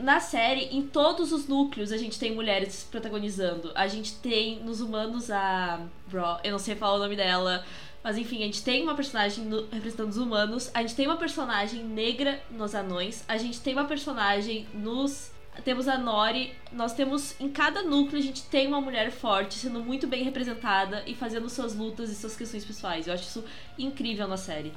Na 0.00 0.18
série, 0.18 0.64
em 0.74 0.82
todos 0.82 1.30
os 1.30 1.46
núcleos, 1.46 1.92
a 1.92 1.96
gente 1.98 2.18
tem 2.18 2.34
mulheres 2.34 2.86
protagonizando. 2.90 3.70
A 3.74 3.86
gente 3.86 4.14
tem 4.14 4.58
nos 4.60 4.80
humanos 4.80 5.30
a. 5.30 5.78
Bro, 6.06 6.38
eu 6.42 6.52
não 6.52 6.58
sei 6.58 6.74
falar 6.74 6.94
o 6.94 6.98
nome 6.98 7.16
dela. 7.16 7.64
Mas 8.02 8.16
enfim, 8.16 8.38
a 8.38 8.46
gente 8.46 8.62
tem 8.64 8.82
uma 8.82 8.94
personagem 8.94 9.44
no- 9.44 9.66
representando 9.70 10.08
os 10.08 10.16
humanos. 10.16 10.70
A 10.72 10.80
gente 10.80 10.94
tem 10.94 11.06
uma 11.06 11.18
personagem 11.18 11.84
negra 11.84 12.40
nos 12.50 12.74
anões. 12.74 13.22
A 13.28 13.36
gente 13.36 13.60
tem 13.60 13.74
uma 13.74 13.84
personagem 13.84 14.66
nos. 14.72 15.30
Temos 15.64 15.86
a 15.86 15.98
Nori. 15.98 16.54
Nós 16.72 16.94
temos. 16.94 17.38
Em 17.38 17.50
cada 17.50 17.82
núcleo, 17.82 18.18
a 18.18 18.24
gente 18.24 18.42
tem 18.44 18.66
uma 18.66 18.80
mulher 18.80 19.10
forte, 19.10 19.54
sendo 19.54 19.80
muito 19.80 20.06
bem 20.06 20.24
representada 20.24 21.02
e 21.06 21.14
fazendo 21.14 21.50
suas 21.50 21.74
lutas 21.74 22.08
e 22.10 22.14
suas 22.14 22.34
questões 22.34 22.64
pessoais. 22.64 23.06
Eu 23.06 23.12
acho 23.12 23.24
isso 23.24 23.44
incrível 23.78 24.26
na 24.26 24.38
série. 24.38 24.72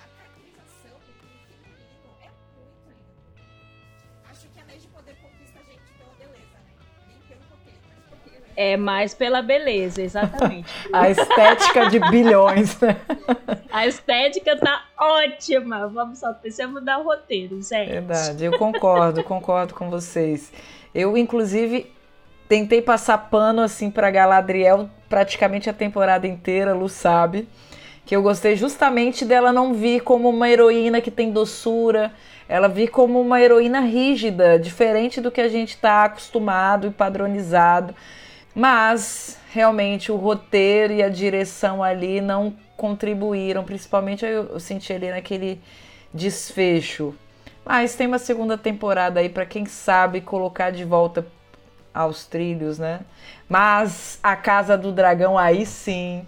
Do 0.00 0.06
feminino 0.16 0.62
muito 0.80 2.00
linda. 2.08 2.32
Acho 4.30 4.48
que 4.48 4.60
Anéis 4.60 4.82
de 4.82 4.88
Poder 4.88 5.14
conquista 5.20 5.60
a 5.60 5.70
gente 5.70 5.82
pela 5.98 6.14
beleza? 6.18 6.56
Nem 7.06 7.18
pelo 7.28 7.42
roteiro, 7.50 7.78
mas 7.84 8.00
pela 8.00 8.16
beleza. 8.24 8.52
É 8.56 8.76
mais 8.78 9.14
pela 9.14 9.42
beleza, 9.42 10.02
exatamente. 10.02 10.72
A 10.90 11.10
estética 11.10 11.90
de 11.90 12.00
bilhões, 12.10 12.80
né? 12.80 12.96
A 13.70 13.86
estética 13.86 14.56
tá 14.56 14.86
ótima. 14.98 15.88
Vamos 15.88 16.20
só 16.20 16.32
precisar 16.32 16.68
mudar 16.68 17.00
o 17.00 17.02
roteiro, 17.02 17.60
gente. 17.62 17.90
Verdade, 17.90 18.46
eu 18.46 18.56
concordo, 18.56 19.22
concordo 19.22 19.74
com 19.74 19.90
vocês. 19.90 20.50
Eu, 20.94 21.18
inclusive, 21.18 21.92
tentei 22.48 22.82
passar 22.82 23.18
pano 23.18 23.62
assim 23.62 23.90
pra 23.90 24.10
Galadriel 24.10 24.88
praticamente 25.08 25.70
a 25.70 25.72
temporada 25.72 26.26
inteira, 26.26 26.74
Lu 26.74 26.88
sabe. 26.88 27.48
Que 28.04 28.14
eu 28.14 28.22
gostei 28.22 28.54
justamente 28.56 29.24
dela 29.24 29.52
não 29.52 29.72
vir 29.72 30.02
como 30.02 30.28
uma 30.28 30.48
heroína 30.48 31.00
que 31.00 31.10
tem 31.10 31.30
doçura, 31.30 32.12
ela 32.48 32.68
vir 32.68 32.88
como 32.88 33.20
uma 33.20 33.40
heroína 33.40 33.80
rígida, 33.80 34.58
diferente 34.58 35.20
do 35.20 35.30
que 35.30 35.40
a 35.40 35.48
gente 35.48 35.70
está 35.70 36.04
acostumado 36.04 36.86
e 36.86 36.90
padronizado. 36.90 37.94
Mas 38.54 39.38
realmente 39.52 40.12
o 40.12 40.16
roteiro 40.16 40.92
e 40.92 41.02
a 41.02 41.08
direção 41.08 41.82
ali 41.82 42.20
não 42.20 42.54
contribuíram, 42.76 43.64
principalmente 43.64 44.24
eu 44.24 44.60
senti 44.60 44.92
ali 44.92 45.10
naquele 45.10 45.60
desfecho. 46.12 47.14
Mas 47.64 47.94
tem 47.94 48.06
uma 48.06 48.18
segunda 48.18 48.58
temporada 48.58 49.20
aí 49.20 49.28
para 49.28 49.46
quem 49.46 49.64
sabe 49.64 50.20
colocar 50.20 50.70
de 50.70 50.84
volta 50.84 51.26
aos 51.94 52.26
trilhos, 52.26 52.78
né? 52.78 53.00
Mas 53.48 54.18
a 54.22 54.34
Casa 54.34 54.76
do 54.76 54.90
Dragão 54.90 55.38
aí 55.38 55.64
sim, 55.64 56.24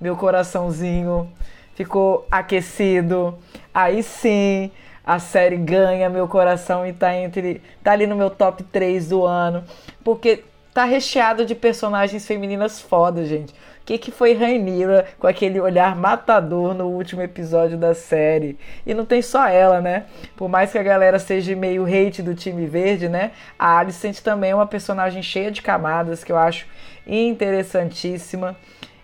meu 0.00 0.16
coraçãozinho 0.16 1.32
ficou 1.74 2.26
aquecido. 2.30 3.38
Aí 3.72 4.02
sim, 4.02 4.70
a 5.04 5.18
série 5.18 5.56
ganha 5.56 6.10
meu 6.10 6.28
coração 6.28 6.86
e 6.86 6.92
tá 6.92 7.14
entre 7.14 7.62
tá 7.82 7.92
ali 7.92 8.06
no 8.06 8.16
meu 8.16 8.28
top 8.28 8.62
3 8.64 9.08
do 9.08 9.24
ano, 9.24 9.64
porque 10.04 10.44
tá 10.74 10.84
recheado 10.84 11.46
de 11.46 11.54
personagens 11.54 12.26
femininas 12.26 12.80
fodas, 12.80 13.28
gente. 13.28 13.54
Que, 13.86 13.98
que 13.98 14.10
foi 14.10 14.34
Rainira 14.34 15.06
com 15.16 15.28
aquele 15.28 15.60
olhar 15.60 15.94
matador 15.94 16.74
no 16.74 16.88
último 16.88 17.22
episódio 17.22 17.78
da 17.78 17.94
série? 17.94 18.58
E 18.84 18.92
não 18.92 19.06
tem 19.06 19.22
só 19.22 19.46
ela, 19.46 19.80
né? 19.80 20.06
Por 20.34 20.48
mais 20.48 20.72
que 20.72 20.78
a 20.78 20.82
galera 20.82 21.20
seja 21.20 21.54
meio 21.54 21.84
hate 21.84 22.20
do 22.20 22.34
time 22.34 22.66
verde, 22.66 23.08
né? 23.08 23.30
A 23.56 23.78
Alicent 23.78 24.18
também 24.22 24.50
é 24.50 24.54
uma 24.56 24.66
personagem 24.66 25.22
cheia 25.22 25.52
de 25.52 25.62
camadas 25.62 26.24
que 26.24 26.32
eu 26.32 26.36
acho 26.36 26.66
interessantíssima. 27.06 28.56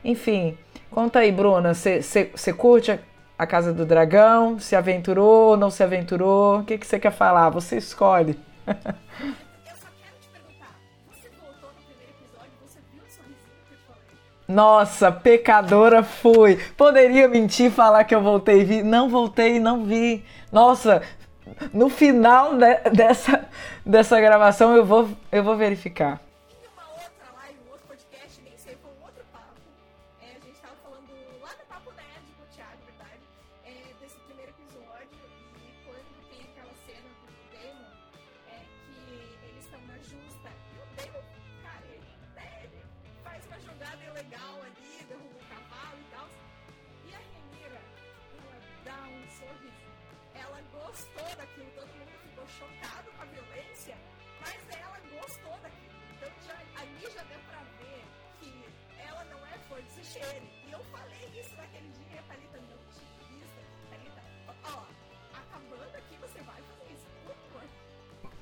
Enfim, 0.05 0.59
conta 0.91 1.20
aí, 1.20 1.30
Bruna. 1.30 1.74
Você 1.74 2.53
curte 2.53 2.91
a, 2.91 2.99
a 3.39 3.47
Casa 3.47 3.72
do 3.72 3.87
Dragão? 3.87 4.59
Se 4.59 4.74
aventurou 4.74 5.51
ou 5.51 5.57
não 5.57 5.70
se 5.70 5.85
aventurou? 5.85 6.59
O 6.59 6.64
que 6.64 6.76
você 6.76 6.97
que 6.97 7.03
quer 7.03 7.12
falar? 7.12 7.51
Você 7.51 7.76
escolhe. 7.76 8.37
Nossa, 14.53 15.11
pecadora 15.11 16.03
fui. 16.03 16.59
Poderia 16.76 17.26
mentir 17.26 17.70
falar 17.70 18.05
que 18.05 18.14
eu 18.14 18.20
voltei 18.20 18.61
e 18.61 18.64
vi. 18.64 18.82
Não 18.82 19.09
voltei, 19.09 19.59
não 19.59 19.84
vi. 19.84 20.22
Nossa, 20.53 21.00
no 21.72 21.88
final 21.88 22.55
de, 22.57 22.90
dessa, 22.90 23.48
dessa 23.84 24.20
gravação 24.20 24.76
eu 24.76 24.84
vou, 24.84 25.09
eu 25.30 25.42
vou 25.42 25.57
verificar. 25.57 26.20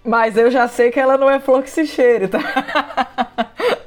Mas 0.05 0.37
eu 0.37 0.51
já 0.51 0.67
sei 0.67 0.91
que 0.91 0.99
ela 0.99 1.19
não 1.19 1.31
é 1.31 1.39
flor 1.39 1.63
que 1.63 1.71
se 1.71 1.87
cheire, 1.87 2.29
tá? 2.29 2.41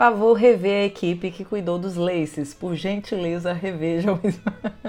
favor, 0.00 0.32
rever 0.32 0.84
a 0.84 0.86
equipe 0.86 1.30
que 1.30 1.44
cuidou 1.44 1.78
dos 1.78 1.94
laces. 1.94 2.54
Por 2.54 2.74
gentileza, 2.74 3.52
revejam 3.52 4.18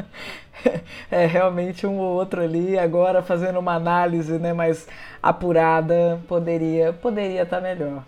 é 1.12 1.26
realmente 1.26 1.86
um 1.86 1.98
ou 1.98 2.16
outro 2.16 2.42
ali, 2.42 2.80
agora 2.80 3.22
fazendo 3.22 3.60
uma 3.60 3.74
análise 3.74 4.40
né, 4.40 4.54
mais 4.54 4.88
apurada, 5.22 6.18
poderia 6.30 6.94
poderia 6.94 7.42
estar 7.42 7.58
tá 7.58 7.62
melhor. 7.62 8.06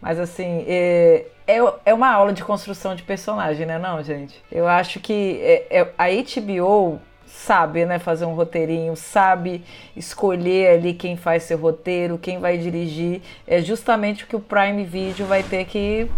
Mas 0.00 0.18
assim, 0.18 0.64
é, 0.66 1.26
é, 1.46 1.58
é 1.84 1.92
uma 1.92 2.08
aula 2.08 2.32
de 2.32 2.42
construção 2.42 2.94
de 2.94 3.02
personagem, 3.02 3.66
né 3.66 3.78
não, 3.78 4.02
gente? 4.02 4.42
Eu 4.50 4.66
acho 4.66 5.00
que 5.00 5.38
é, 5.42 5.80
é, 5.80 5.92
a 5.98 6.06
HBO 6.08 6.98
sabe, 7.26 7.84
né, 7.84 7.98
fazer 7.98 8.24
um 8.24 8.32
roteirinho, 8.32 8.96
sabe 8.96 9.62
escolher 9.94 10.78
ali 10.78 10.94
quem 10.94 11.14
faz 11.14 11.42
seu 11.42 11.58
roteiro, 11.58 12.16
quem 12.16 12.38
vai 12.38 12.56
dirigir. 12.56 13.20
É 13.46 13.60
justamente 13.60 14.24
o 14.24 14.26
que 14.26 14.34
o 14.34 14.40
Prime 14.40 14.82
Video 14.84 15.26
vai 15.26 15.42
ter 15.42 15.66
que 15.66 16.08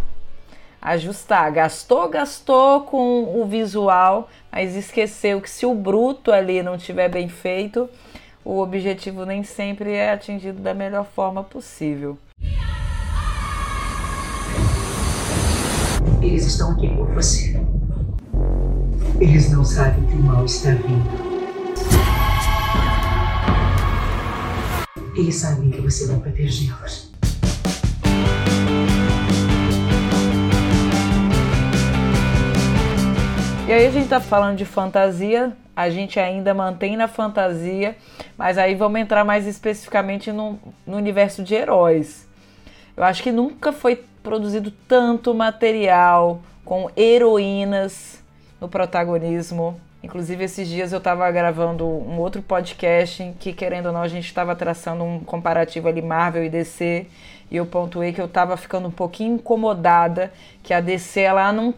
ajustar. 0.80 1.50
Gastou, 1.52 2.08
gastou 2.08 2.82
com 2.82 3.40
o 3.40 3.46
visual, 3.46 4.28
mas 4.50 4.74
esqueceu 4.74 5.40
que 5.40 5.50
se 5.50 5.66
o 5.66 5.74
bruto 5.74 6.32
ali 6.32 6.62
não 6.62 6.78
tiver 6.78 7.08
bem 7.08 7.28
feito, 7.28 7.88
o 8.44 8.58
objetivo 8.58 9.24
nem 9.26 9.42
sempre 9.42 9.92
é 9.92 10.12
atingido 10.12 10.60
da 10.60 10.72
melhor 10.72 11.04
forma 11.04 11.42
possível. 11.42 12.18
Eles 16.22 16.46
estão 16.46 16.72
aqui 16.72 16.88
por 16.88 17.06
você. 17.12 17.60
Eles 19.20 19.50
não 19.50 19.64
sabem 19.64 20.04
que 20.06 20.14
o 20.14 20.22
mal 20.22 20.44
está 20.44 20.70
vindo. 20.70 21.30
Eles 25.14 25.34
sabem 25.34 25.70
que 25.70 25.80
você 25.80 26.06
vai 26.06 26.20
protegê-los. 26.20 27.09
E 33.70 33.72
aí 33.72 33.86
a 33.86 33.90
gente 33.92 34.08
tá 34.08 34.18
falando 34.18 34.56
de 34.56 34.64
fantasia, 34.64 35.56
a 35.76 35.88
gente 35.88 36.18
ainda 36.18 36.52
mantém 36.52 36.96
na 36.96 37.06
fantasia, 37.06 37.96
mas 38.36 38.58
aí 38.58 38.74
vamos 38.74 39.00
entrar 39.00 39.24
mais 39.24 39.46
especificamente 39.46 40.32
no, 40.32 40.58
no 40.84 40.96
universo 40.96 41.40
de 41.44 41.54
heróis. 41.54 42.26
Eu 42.96 43.04
acho 43.04 43.22
que 43.22 43.30
nunca 43.30 43.70
foi 43.70 44.02
produzido 44.24 44.72
tanto 44.88 45.32
material 45.32 46.42
com 46.64 46.90
heroínas 46.96 48.20
no 48.60 48.68
protagonismo 48.68 49.80
Inclusive, 50.02 50.44
esses 50.44 50.66
dias 50.66 50.92
eu 50.92 50.98
estava 50.98 51.30
gravando 51.30 51.86
um 51.86 52.18
outro 52.18 52.40
podcast 52.40 53.22
em 53.22 53.34
que, 53.34 53.52
querendo 53.52 53.86
ou 53.86 53.92
não, 53.92 54.00
a 54.00 54.08
gente 54.08 54.24
estava 54.24 54.56
traçando 54.56 55.04
um 55.04 55.20
comparativo 55.20 55.88
ali 55.88 56.00
Marvel 56.00 56.42
e 56.42 56.48
DC. 56.48 57.06
E 57.50 57.56
eu 57.56 57.66
pontuei 57.66 58.12
que 58.12 58.20
eu 58.20 58.24
estava 58.24 58.56
ficando 58.56 58.88
um 58.88 58.90
pouquinho 58.90 59.34
incomodada 59.34 60.32
que 60.62 60.72
a 60.72 60.80
DC 60.80 61.20
ela 61.20 61.52
não, 61.52 61.74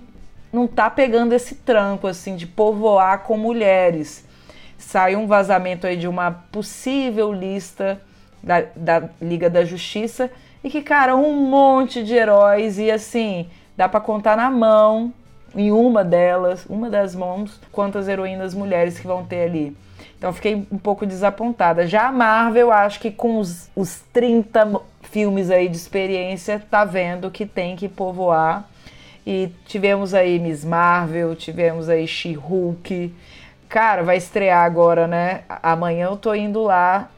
não 0.53 0.67
tá 0.67 0.91
pegando 0.91 1.33
esse 1.33 1.55
tranco 1.55 2.07
assim 2.07 2.37
de 2.37 2.47
povoar 2.47 3.21
com 3.21 3.37
mulheres. 3.37 4.25
Saiu 4.77 5.21
um 5.21 5.27
vazamento 5.27 5.87
aí 5.87 5.97
de 5.97 6.07
uma 6.07 6.31
possível 6.31 7.33
lista 7.33 8.01
da, 8.43 8.65
da 8.75 9.09
Liga 9.21 9.49
da 9.49 9.65
Justiça 9.65 10.31
e 10.63 10.71
que, 10.71 10.83
cara, 10.83 11.17
um 11.17 11.49
monte 11.49 12.03
de 12.03 12.15
heróis 12.15 12.79
e 12.79 12.91
assim, 12.91 13.49
dá 13.77 13.89
para 13.89 14.01
contar 14.01 14.37
na 14.37 14.51
mão 14.51 15.13
em 15.55 15.71
uma 15.71 16.05
delas, 16.05 16.67
uma 16.69 16.89
das 16.89 17.15
mãos, 17.15 17.61
quantas 17.71 18.09
heroínas 18.09 18.55
mulheres 18.55 18.99
que 18.99 19.07
vão 19.07 19.25
ter 19.25 19.45
ali. 19.45 19.77
Então 20.17 20.33
fiquei 20.33 20.67
um 20.71 20.79
pouco 20.79 21.05
desapontada. 21.05 21.87
Já 21.87 22.09
a 22.09 22.13
Marvel, 22.13 22.71
acho 22.71 23.01
que 23.01 23.11
com 23.11 23.39
os, 23.39 23.69
os 23.75 24.01
30 24.13 24.81
filmes 25.03 25.51
aí 25.51 25.69
de 25.69 25.77
experiência, 25.77 26.63
tá 26.71 26.85
vendo 26.85 27.31
que 27.31 27.45
tem 27.45 27.77
que 27.77 27.89
povoar. 27.89 28.69
E 29.27 29.51
tivemos 29.67 30.15
aí 30.15 30.39
Miss 30.39 30.65
Marvel, 30.65 31.35
tivemos 31.37 31.89
aí 31.89 32.07
She-Hulk. 32.07 33.15
Cara, 33.69 34.03
vai 34.03 34.17
estrear 34.17 34.65
agora, 34.65 35.07
né? 35.07 35.45
Amanhã 35.49 36.07
eu 36.07 36.17
tô 36.17 36.35
indo 36.35 36.63
lá. 36.63 37.09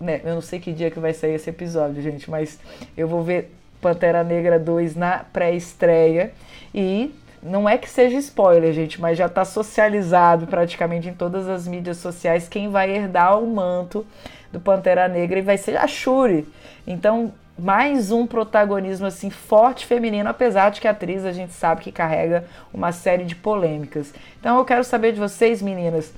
Né? 0.00 0.20
Eu 0.24 0.34
não 0.34 0.40
sei 0.40 0.60
que 0.60 0.72
dia 0.72 0.90
que 0.90 1.00
vai 1.00 1.12
sair 1.12 1.34
esse 1.34 1.50
episódio, 1.50 2.00
gente, 2.00 2.30
mas 2.30 2.58
eu 2.96 3.06
vou 3.06 3.22
ver 3.22 3.52
Pantera 3.80 4.24
Negra 4.24 4.58
2 4.58 4.94
na 4.96 5.24
pré-estreia. 5.32 6.32
E 6.74 7.12
não 7.42 7.68
é 7.68 7.76
que 7.76 7.88
seja 7.88 8.16
spoiler, 8.16 8.72
gente, 8.72 9.00
mas 9.00 9.18
já 9.18 9.26
está 9.26 9.44
socializado 9.44 10.46
praticamente 10.46 11.08
em 11.08 11.14
todas 11.14 11.48
as 11.48 11.68
mídias 11.68 11.98
sociais 11.98 12.48
quem 12.48 12.70
vai 12.70 12.90
herdar 12.90 13.38
o 13.38 13.46
manto 13.46 14.06
do 14.52 14.60
Pantera 14.60 15.08
Negra 15.08 15.38
e 15.38 15.42
vai 15.42 15.58
ser 15.58 15.76
a 15.76 15.86
Shuri. 15.86 16.46
Então, 16.86 17.32
mais 17.58 18.12
um 18.12 18.24
protagonismo 18.24 19.06
assim 19.06 19.30
forte 19.30 19.84
feminino, 19.84 20.28
apesar 20.28 20.70
de 20.70 20.80
que 20.80 20.86
a 20.86 20.92
atriz 20.92 21.24
a 21.24 21.32
gente 21.32 21.52
sabe 21.52 21.82
que 21.82 21.90
carrega 21.90 22.44
uma 22.72 22.92
série 22.92 23.24
de 23.24 23.34
polêmicas. 23.34 24.14
Então, 24.38 24.58
eu 24.58 24.64
quero 24.64 24.84
saber 24.84 25.12
de 25.12 25.18
vocês, 25.18 25.60
meninas, 25.60 26.14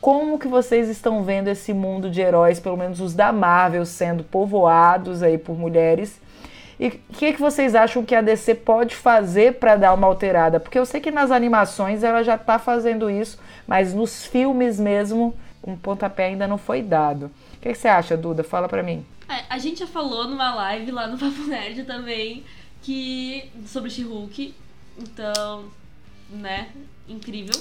como 0.00 0.38
que 0.38 0.48
vocês 0.48 0.88
estão 0.88 1.22
vendo 1.22 1.48
esse 1.48 1.72
mundo 1.72 2.10
de 2.10 2.20
heróis, 2.20 2.58
pelo 2.58 2.76
menos 2.76 3.00
os 3.00 3.14
da 3.14 3.32
Marvel, 3.32 3.86
sendo 3.86 4.24
povoados 4.24 5.22
aí 5.22 5.38
por 5.38 5.56
mulheres? 5.56 6.20
E 6.78 6.88
o 6.88 6.90
que, 7.12 7.34
que 7.34 7.40
vocês 7.40 7.74
acham 7.74 8.02
que 8.02 8.14
a 8.14 8.22
DC 8.22 8.54
pode 8.56 8.96
fazer 8.96 9.54
para 9.60 9.76
dar 9.76 9.92
uma 9.92 10.06
alterada? 10.06 10.58
Porque 10.58 10.78
eu 10.78 10.86
sei 10.86 11.00
que 11.00 11.10
nas 11.10 11.30
animações 11.30 12.02
ela 12.02 12.24
já 12.24 12.34
está 12.34 12.58
fazendo 12.58 13.10
isso, 13.10 13.38
mas 13.66 13.94
nos 13.94 14.24
filmes 14.24 14.80
mesmo 14.80 15.34
um 15.62 15.76
pontapé 15.76 16.24
ainda 16.24 16.48
não 16.48 16.56
foi 16.56 16.82
dado. 16.82 17.26
O 17.26 17.60
que, 17.60 17.68
que 17.68 17.78
você 17.78 17.86
acha, 17.86 18.16
Duda? 18.16 18.42
Fala 18.42 18.66
para 18.66 18.82
mim. 18.82 19.04
A 19.50 19.58
gente 19.58 19.80
já 19.80 19.86
falou 19.88 20.28
numa 20.28 20.54
live 20.54 20.92
lá 20.92 21.08
no 21.08 21.18
Papo 21.18 21.42
Nerd 21.42 21.82
também 21.82 22.44
que 22.82 23.50
sobre 23.66 23.90
She-Hulk. 23.90 24.54
Então, 24.96 25.64
né? 26.30 26.70
Incrível. 27.08 27.60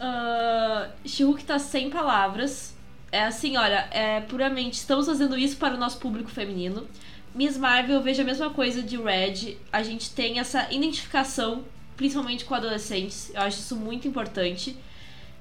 Uh, 0.00 0.90
She-Hulk 1.06 1.44
tá 1.44 1.58
sem 1.58 1.90
palavras. 1.90 2.74
É 3.12 3.24
assim, 3.24 3.58
olha, 3.58 3.86
é 3.90 4.22
puramente 4.22 4.78
estamos 4.78 5.04
fazendo 5.04 5.36
isso 5.36 5.58
para 5.58 5.74
o 5.74 5.78
nosso 5.78 5.98
público 5.98 6.30
feminino. 6.30 6.88
Miss 7.34 7.58
Marvel, 7.58 7.96
eu 7.96 8.02
vejo 8.02 8.22
a 8.22 8.24
mesma 8.24 8.48
coisa 8.48 8.82
de 8.82 8.96
Red. 8.96 9.58
A 9.70 9.82
gente 9.82 10.10
tem 10.12 10.38
essa 10.38 10.72
identificação, 10.72 11.62
principalmente 11.94 12.46
com 12.46 12.54
adolescentes. 12.54 13.30
Eu 13.34 13.42
acho 13.42 13.58
isso 13.58 13.76
muito 13.76 14.08
importante. 14.08 14.74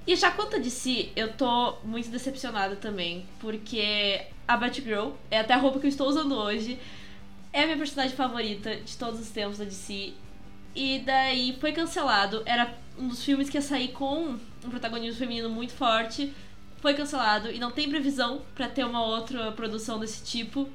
E 0.06 0.16
já 0.16 0.32
quanto 0.32 0.56
a 0.56 0.60
DC, 0.60 1.10
eu 1.16 1.34
tô 1.34 1.76
muito 1.84 2.10
decepcionada 2.10 2.76
também. 2.76 3.26
Porque 3.40 4.26
a 4.48 4.58
Batgirl, 4.58 5.12
é 5.30 5.40
até 5.40 5.54
a 5.54 5.58
roupa 5.58 5.80
que 5.80 5.86
eu 5.86 5.90
estou 5.90 6.08
usando 6.08 6.36
hoje, 6.36 6.80
é 7.54 7.64
a 7.64 7.66
minha 7.66 7.78
personagem 7.78 8.16
favorita 8.16 8.76
de 8.76 8.98
todos 8.98 9.20
os 9.20 9.30
tempos 9.30 9.58
da 9.58 9.66
DC. 9.66 10.14
E 10.76 11.00
daí 11.00 11.58
foi 11.60 11.72
cancelado. 11.72 12.42
Era 12.46 12.74
um 12.98 13.08
dos 13.08 13.24
filmes 13.24 13.50
que 13.50 13.58
ia 13.58 13.62
sair 13.62 13.90
com 13.90 14.38
um 14.66 14.70
protagonismo 14.70 15.20
feminino 15.20 15.50
muito 15.50 15.74
forte. 15.74 16.34
Foi 16.78 16.94
cancelado 16.94 17.52
e 17.52 17.60
não 17.60 17.72
tem 17.72 17.90
previsão 17.90 18.42
para 18.56 18.68
ter 18.68 18.84
uma 18.84 19.04
outra 19.06 19.52
produção 19.52 20.00
desse 20.00 20.24
tipo. 20.24 20.68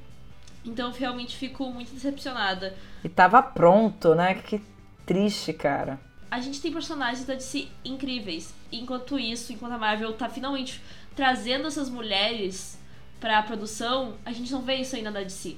Então 0.63 0.91
realmente 0.91 1.35
fico 1.35 1.65
muito 1.71 1.93
decepcionada. 1.93 2.75
E 3.03 3.09
tava 3.09 3.41
pronto, 3.41 4.15
né? 4.15 4.35
Que 4.35 4.61
triste, 5.05 5.51
cara. 5.53 5.99
A 6.29 6.39
gente 6.39 6.61
tem 6.61 6.71
personagens 6.71 7.25
da 7.25 7.35
DC 7.35 7.67
incríveis. 7.85 8.53
Enquanto 8.71 9.17
isso, 9.17 9.53
enquanto 9.53 9.73
a 9.73 9.77
Marvel 9.77 10.13
tá 10.13 10.27
finalmente 10.29 10.81
trazendo 11.15 11.67
essas 11.67 11.89
mulheres 11.89 12.77
pra 13.19 13.41
produção, 13.41 14.15
a 14.25 14.31
gente 14.31 14.51
não 14.51 14.61
vê 14.61 14.75
isso 14.75 14.95
ainda 14.95 15.11
da 15.11 15.23
DC. 15.23 15.57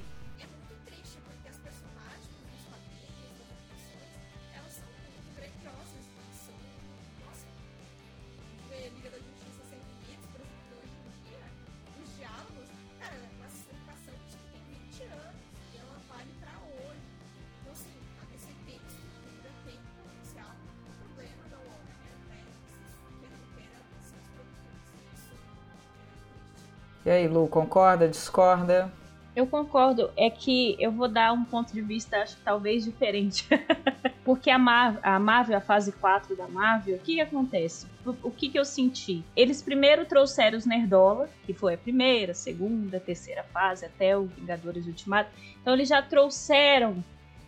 E 27.10 27.12
aí, 27.12 27.26
Lu, 27.26 27.48
concorda? 27.48 28.06
Discorda? 28.06 28.88
Eu 29.34 29.44
concordo, 29.44 30.12
é 30.16 30.30
que 30.30 30.76
eu 30.78 30.92
vou 30.92 31.08
dar 31.08 31.32
um 31.32 31.44
ponto 31.44 31.72
de 31.72 31.80
vista, 31.80 32.18
acho 32.18 32.36
que 32.36 32.42
talvez 32.42 32.84
diferente. 32.84 33.48
Porque 34.24 34.48
a, 34.48 34.56
Mar 34.56 35.00
a 35.02 35.18
Marvel, 35.18 35.58
a 35.58 35.60
fase 35.60 35.90
4 35.90 36.36
da 36.36 36.46
Marvel, 36.46 36.94
o 36.94 36.98
que, 37.00 37.16
que 37.16 37.20
acontece? 37.20 37.88
O, 38.22 38.30
que, 38.30 38.48
que 38.48 38.56
eu 38.56 38.64
senti? 38.64 39.24
Eles 39.34 39.60
primeiro 39.60 40.04
trouxeram 40.04 40.56
os 40.56 40.64
Nerdola, 40.64 41.28
que 41.44 41.52
foi 41.52 41.74
a 41.74 41.78
primeira, 41.78 42.32
segunda, 42.32 43.00
terceira 43.00 43.42
fase, 43.42 43.84
até 43.84 44.16
o 44.16 44.26
Vingadores 44.26 44.86
Ultimato. 44.86 45.30
Então 45.60 45.74
eles 45.74 45.88
já 45.88 46.00
trouxeram 46.00 47.02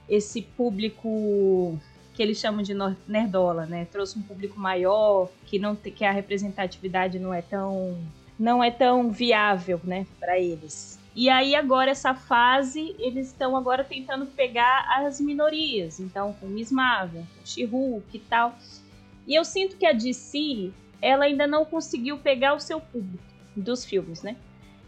esse 0.08 0.42
público 0.42 1.78
que 2.14 2.20
eles 2.20 2.36
chamam 2.36 2.62
de 2.62 2.74
nerdola, 3.06 3.64
né? 3.64 3.84
Trouxe 3.84 4.18
um 4.18 4.22
público 4.22 4.58
maior, 4.58 5.28
que 5.46 5.56
não 5.56 5.76
que 5.76 6.04
a 6.04 6.10
representatividade 6.10 7.20
não 7.20 7.32
é 7.32 7.42
tão 7.42 7.96
não 8.38 8.62
é 8.62 8.70
tão 8.70 9.10
viável, 9.10 9.80
né, 9.84 10.06
para 10.18 10.38
eles. 10.38 10.98
E 11.14 11.28
aí 11.28 11.54
agora 11.54 11.90
essa 11.90 12.14
fase 12.14 12.96
eles 12.98 13.28
estão 13.28 13.54
agora 13.56 13.84
tentando 13.84 14.26
pegar 14.26 14.86
as 14.98 15.20
minorias, 15.20 16.00
então 16.00 16.32
com 16.40 16.46
Miss 16.46 16.72
Marvel, 16.72 17.24
She-Hulk 17.44 18.16
e 18.16 18.20
tal. 18.20 18.54
E 19.26 19.34
eu 19.34 19.44
sinto 19.44 19.76
que 19.76 19.86
a 19.86 19.92
DC 19.92 20.72
ela 21.00 21.24
ainda 21.24 21.46
não 21.46 21.64
conseguiu 21.64 22.16
pegar 22.18 22.54
o 22.54 22.60
seu 22.60 22.80
público 22.80 23.24
dos 23.54 23.84
filmes, 23.84 24.22
né? 24.22 24.36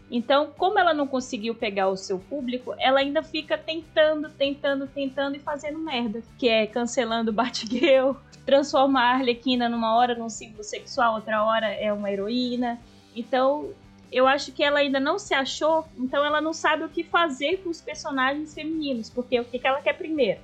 Então, 0.09 0.51
como 0.57 0.77
ela 0.77 0.93
não 0.93 1.07
conseguiu 1.07 1.55
pegar 1.55 1.89
o 1.89 1.97
seu 1.97 2.19
público, 2.19 2.75
ela 2.77 2.99
ainda 2.99 3.23
fica 3.23 3.57
tentando, 3.57 4.29
tentando, 4.29 4.87
tentando 4.87 5.35
e 5.35 5.39
fazendo 5.39 5.79
merda. 5.79 6.21
Que 6.37 6.47
é 6.47 6.67
cancelando 6.67 7.33
Batgirl, 7.33 8.13
transformar 8.45 9.13
a 9.13 9.13
Arlequina 9.15 9.67
numa 9.67 9.95
hora 9.95 10.15
num 10.15 10.29
símbolo 10.29 10.63
sexual, 10.63 11.15
outra 11.15 11.43
hora 11.43 11.67
é 11.67 11.91
uma 11.91 12.11
heroína. 12.11 12.79
Então, 13.15 13.69
eu 14.11 14.27
acho 14.27 14.51
que 14.51 14.63
ela 14.63 14.79
ainda 14.79 14.99
não 14.99 15.17
se 15.17 15.33
achou, 15.33 15.85
então 15.97 16.23
ela 16.23 16.41
não 16.41 16.53
sabe 16.53 16.83
o 16.83 16.89
que 16.89 17.03
fazer 17.03 17.57
com 17.57 17.69
os 17.69 17.81
personagens 17.81 18.53
femininos. 18.53 19.09
Porque 19.09 19.39
o 19.39 19.45
que, 19.45 19.59
que 19.59 19.67
ela 19.67 19.81
quer 19.81 19.93
primeiro? 19.93 20.39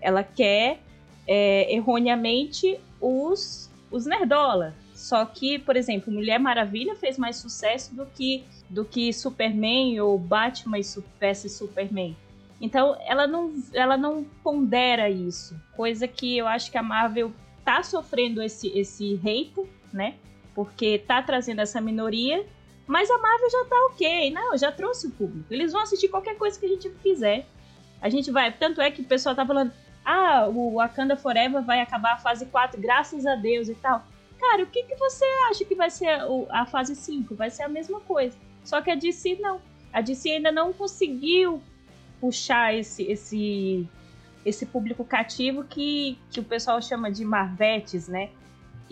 Ela 0.00 0.22
quer, 0.22 0.80
é, 1.26 1.72
erroneamente, 1.72 2.78
os, 3.00 3.70
os 3.90 4.06
nerdola. 4.06 4.74
Só 4.94 5.24
que, 5.24 5.58
por 5.58 5.76
exemplo, 5.76 6.12
Mulher 6.12 6.38
Maravilha 6.38 6.94
fez 6.94 7.18
mais 7.18 7.36
sucesso 7.36 7.94
do 7.94 8.06
que 8.06 8.44
do 8.72 8.86
que 8.86 9.12
Superman 9.12 10.00
ou 10.00 10.18
Batman 10.18 10.78
vs 11.20 11.52
Superman. 11.52 12.16
Então 12.60 12.96
ela 13.06 13.26
não, 13.26 13.52
ela 13.74 13.96
não 13.96 14.24
pondera 14.42 15.10
isso. 15.10 15.60
Coisa 15.76 16.08
que 16.08 16.38
eu 16.38 16.46
acho 16.46 16.70
que 16.70 16.78
a 16.78 16.82
Marvel 16.82 17.32
tá 17.64 17.82
sofrendo 17.82 18.40
esse, 18.40 18.68
esse 18.68 19.20
hate, 19.22 19.68
né? 19.92 20.14
Porque 20.54 20.98
tá 20.98 21.22
trazendo 21.22 21.60
essa 21.60 21.80
minoria. 21.80 22.44
Mas 22.86 23.10
a 23.10 23.18
Marvel 23.18 23.50
já 23.50 23.64
tá 23.64 23.76
ok. 23.90 24.30
Não, 24.30 24.56
já 24.58 24.70
trouxe 24.72 25.06
o 25.06 25.10
público. 25.10 25.46
Eles 25.52 25.72
vão 25.72 25.82
assistir 25.82 26.08
qualquer 26.08 26.36
coisa 26.36 26.58
que 26.58 26.66
a 26.66 26.68
gente 26.68 26.90
fizer. 27.02 27.46
A 28.00 28.08
gente 28.08 28.30
vai. 28.30 28.52
Tanto 28.52 28.80
é 28.80 28.90
que 28.90 29.00
o 29.00 29.04
pessoal 29.04 29.34
tá 29.34 29.46
falando. 29.46 29.72
Ah, 30.04 30.48
o 30.48 30.74
Wakanda 30.74 31.16
Forever 31.16 31.62
vai 31.62 31.80
acabar 31.80 32.14
a 32.14 32.18
fase 32.18 32.46
4, 32.46 32.80
graças 32.80 33.24
a 33.24 33.36
Deus 33.36 33.68
e 33.68 33.74
tal. 33.74 34.04
Cara, 34.40 34.64
o 34.64 34.66
que, 34.66 34.82
que 34.82 34.96
você 34.96 35.24
acha 35.48 35.64
que 35.64 35.76
vai 35.76 35.88
ser 35.88 36.24
o- 36.24 36.48
a 36.50 36.66
fase 36.66 36.96
5? 36.96 37.36
Vai 37.36 37.48
ser 37.50 37.62
a 37.62 37.68
mesma 37.68 38.00
coisa. 38.00 38.36
Só 38.64 38.82
que 38.82 38.90
a 38.90 38.96
DC 38.96 39.38
não. 39.40 39.60
A 39.92 40.00
DC 40.00 40.30
ainda 40.30 40.50
não 40.50 40.72
conseguiu 40.72 41.62
puxar 42.20 42.74
esse 42.74 43.02
esse 43.04 43.88
esse 44.44 44.66
público 44.66 45.04
cativo 45.04 45.62
que, 45.62 46.18
que 46.30 46.40
o 46.40 46.42
pessoal 46.44 46.82
chama 46.82 47.12
de 47.12 47.24
marvetes, 47.24 48.08
né? 48.08 48.30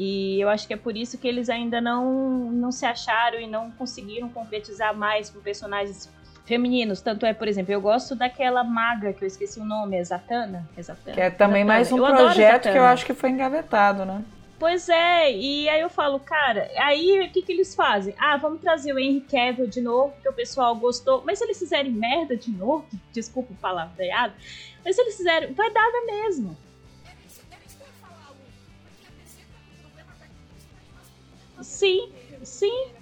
E 0.03 0.41
eu 0.41 0.49
acho 0.49 0.67
que 0.67 0.73
é 0.73 0.79
por 0.79 0.97
isso 0.97 1.19
que 1.19 1.29
eles 1.29 1.51
ainda 1.51 1.79
não, 1.79 2.51
não 2.51 2.73
se 2.73 2.87
acharam 2.87 3.39
e 3.39 3.47
não 3.47 3.71
conseguiram 3.73 4.31
concretizar 4.31 4.97
mais 4.97 5.29
com 5.29 5.41
personagens 5.41 6.09
femininos. 6.47 7.03
Tanto 7.03 7.27
é, 7.27 7.35
por 7.35 7.47
exemplo, 7.47 7.71
eu 7.71 7.83
gosto 7.83 8.15
daquela 8.15 8.65
maga 8.65 9.13
que 9.13 9.23
eu 9.23 9.29
esqueci 9.29 9.61
o 9.61 9.65
nome, 9.65 9.99
é 9.99 10.03
Zatanna? 10.03 10.67
É 10.75 10.83
Zatanna? 10.83 11.15
Que 11.15 11.21
é 11.21 11.29
também 11.29 11.65
Zatanna. 11.65 11.75
mais 11.75 11.93
um 11.93 11.99
Eu 11.99 12.17
projeto 12.17 12.73
que 12.73 12.79
eu 12.79 12.85
acho 12.85 13.05
que 13.05 13.13
foi 13.13 13.29
engavetado, 13.29 14.07
né? 14.07 14.25
Pois 14.59 14.89
é, 14.89 15.37
e 15.37 15.69
aí 15.69 15.83
eu 15.83 15.91
falo, 15.91 16.19
cara, 16.19 16.71
aí 16.79 17.21
o 17.21 17.31
que, 17.31 17.43
que 17.43 17.53
eles 17.53 17.75
fazem? 17.75 18.15
Ah, 18.19 18.39
vamos 18.39 18.63
trazer 18.63 18.95
o 18.95 18.99
Henry 18.99 19.21
Cavill 19.21 19.67
de 19.67 19.83
novo, 19.83 20.15
porque 20.15 20.31
o 20.31 20.33
pessoal 20.33 20.75
gostou. 20.77 21.23
Mas 21.27 21.39
se 21.39 21.45
eles 21.45 21.59
fizerem 21.59 21.93
merda 21.93 22.35
de 22.39 22.51
novo, 22.51 22.87
desculpa 23.13 23.53
o 23.53 23.57
palavreado, 23.57 24.33
mas 24.83 24.97
se 24.97 25.03
eles 25.03 25.19
fizerem, 25.19 25.53
vai 25.53 25.71
dar 25.71 25.93
na 25.93 26.07
desse 31.61 31.87
jeito. 31.87 33.01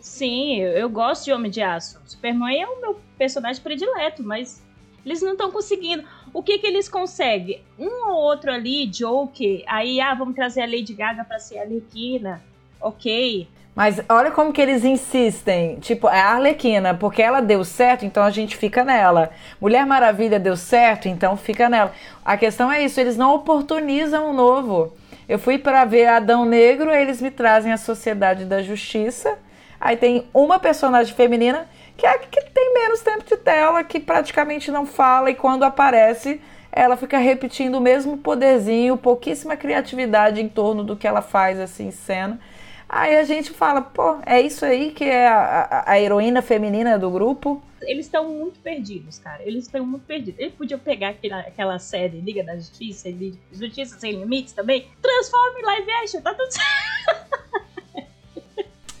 Sim, 0.00 0.60
eu, 0.60 0.90
gosto 0.90 1.26
de 1.26 1.32
Homem 1.32 1.48
de 1.48 1.62
Aço. 1.62 2.00
Superman 2.04 2.60
é 2.60 2.66
o 2.66 2.80
meu 2.80 3.00
personagem 3.16 3.62
predileto, 3.62 4.20
mas 4.20 4.60
eles 5.06 5.22
não 5.22 5.32
estão 5.32 5.52
conseguindo. 5.52 6.02
O 6.32 6.42
que 6.42 6.58
que 6.58 6.66
eles 6.66 6.88
conseguem? 6.88 7.62
Um 7.78 8.08
ou 8.08 8.16
outro 8.16 8.50
ali, 8.50 8.86
Joker, 8.86 9.62
aí, 9.66 10.00
ah, 10.00 10.14
vamos 10.14 10.34
trazer 10.34 10.62
a 10.62 10.66
Lady 10.66 10.92
Gaga 10.92 11.24
pra 11.24 11.38
ser 11.38 11.58
a 11.58 11.62
Arlequina. 11.62 12.42
Ok. 12.80 13.46
Mas 13.78 14.00
olha 14.08 14.32
como 14.32 14.52
que 14.52 14.60
eles 14.60 14.84
insistem. 14.84 15.76
Tipo, 15.76 16.08
é 16.08 16.20
a 16.20 16.30
Arlequina, 16.30 16.94
porque 16.94 17.22
ela 17.22 17.40
deu 17.40 17.62
certo, 17.64 18.04
então 18.04 18.24
a 18.24 18.30
gente 18.30 18.56
fica 18.56 18.82
nela. 18.82 19.30
Mulher 19.60 19.86
Maravilha 19.86 20.40
deu 20.40 20.56
certo, 20.56 21.06
então 21.06 21.36
fica 21.36 21.68
nela. 21.68 21.92
A 22.24 22.36
questão 22.36 22.72
é 22.72 22.82
isso, 22.82 22.98
eles 22.98 23.16
não 23.16 23.32
oportunizam 23.36 24.30
o 24.30 24.32
novo. 24.32 24.92
Eu 25.28 25.38
fui 25.38 25.58
pra 25.58 25.84
ver 25.84 26.06
Adão 26.06 26.44
Negro, 26.44 26.90
eles 26.90 27.22
me 27.22 27.30
trazem 27.30 27.70
a 27.70 27.76
Sociedade 27.76 28.46
da 28.46 28.64
Justiça. 28.64 29.38
Aí 29.80 29.96
tem 29.96 30.26
uma 30.34 30.58
personagem 30.58 31.14
feminina 31.14 31.68
que 31.96 32.04
é 32.04 32.10
a 32.10 32.18
que 32.18 32.40
tem 32.50 32.74
menos 32.74 33.00
tempo 33.00 33.22
de 33.24 33.36
tela, 33.36 33.84
que 33.84 34.00
praticamente 34.00 34.72
não 34.72 34.86
fala, 34.86 35.30
e 35.30 35.36
quando 35.36 35.62
aparece, 35.62 36.40
ela 36.72 36.96
fica 36.96 37.18
repetindo 37.18 37.76
o 37.76 37.80
mesmo 37.80 38.18
poderzinho, 38.18 38.96
pouquíssima 38.96 39.56
criatividade 39.56 40.42
em 40.42 40.48
torno 40.48 40.82
do 40.82 40.96
que 40.96 41.06
ela 41.06 41.22
faz 41.22 41.60
assim 41.60 41.86
em 41.86 41.92
cena. 41.92 42.40
Aí 42.88 43.16
a 43.16 43.24
gente 43.24 43.50
fala, 43.50 43.82
pô, 43.82 44.18
é 44.24 44.40
isso 44.40 44.64
aí 44.64 44.92
que 44.92 45.04
é 45.04 45.26
a, 45.28 45.60
a- 45.86 45.90
a 45.92 46.00
heroína 46.00 46.40
feminina 46.40 46.98
do 46.98 47.10
grupo? 47.10 47.62
Eles 47.82 48.06
estão 48.06 48.28
muito 48.28 48.58
perdidos, 48.60 49.18
cara. 49.18 49.42
Eles 49.44 49.64
estão 49.66 49.84
muito 49.86 50.04
perdidos. 50.06 50.40
Eles 50.40 50.54
podiam 50.54 50.80
pegar 50.80 51.10
aquela, 51.10 51.40
aquela 51.40 51.78
série 51.78 52.20
Liga 52.20 52.42
da 52.42 52.56
Justiça, 52.56 53.08
Justiça 53.52 53.98
Sem 54.00 54.12
Limites 54.12 54.52
também, 54.52 54.88
transforma 55.02 55.60
em 55.60 55.62
live 55.64 55.90
action, 56.02 56.20
tá 56.22 56.34
tudo 56.34 56.50
certo. 56.50 57.28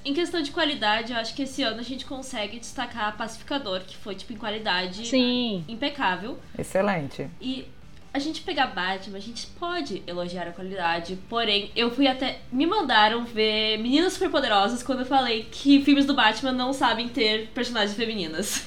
Em 0.04 0.14
questão 0.14 0.40
de 0.40 0.50
qualidade, 0.52 1.12
eu 1.12 1.18
acho 1.18 1.34
que 1.34 1.42
esse 1.42 1.62
ano 1.62 1.80
a 1.80 1.82
gente 1.82 2.06
consegue 2.06 2.58
destacar 2.58 3.14
Pacificador, 3.16 3.80
que 3.80 3.96
foi, 3.96 4.14
tipo, 4.14 4.32
em 4.32 4.36
qualidade 4.36 5.06
Sim. 5.06 5.64
impecável. 5.68 6.38
Excelente. 6.58 7.28
E 7.40 7.66
a 8.12 8.18
gente 8.18 8.40
pegar 8.42 8.68
Batman, 8.68 9.18
a 9.18 9.20
gente 9.20 9.46
pode 9.58 10.02
elogiar 10.06 10.48
a 10.48 10.52
qualidade, 10.52 11.18
porém, 11.28 11.70
eu 11.76 11.90
fui 11.90 12.06
até. 12.06 12.38
Me 12.50 12.66
mandaram 12.66 13.24
ver 13.24 13.78
Meninas 13.78 14.14
Superpoderosas 14.14 14.82
quando 14.82 15.00
eu 15.00 15.06
falei 15.06 15.46
que 15.50 15.82
filmes 15.84 16.06
do 16.06 16.14
Batman 16.14 16.52
não 16.52 16.72
sabem 16.72 17.08
ter 17.08 17.48
personagens 17.54 17.96
femininas. 17.96 18.66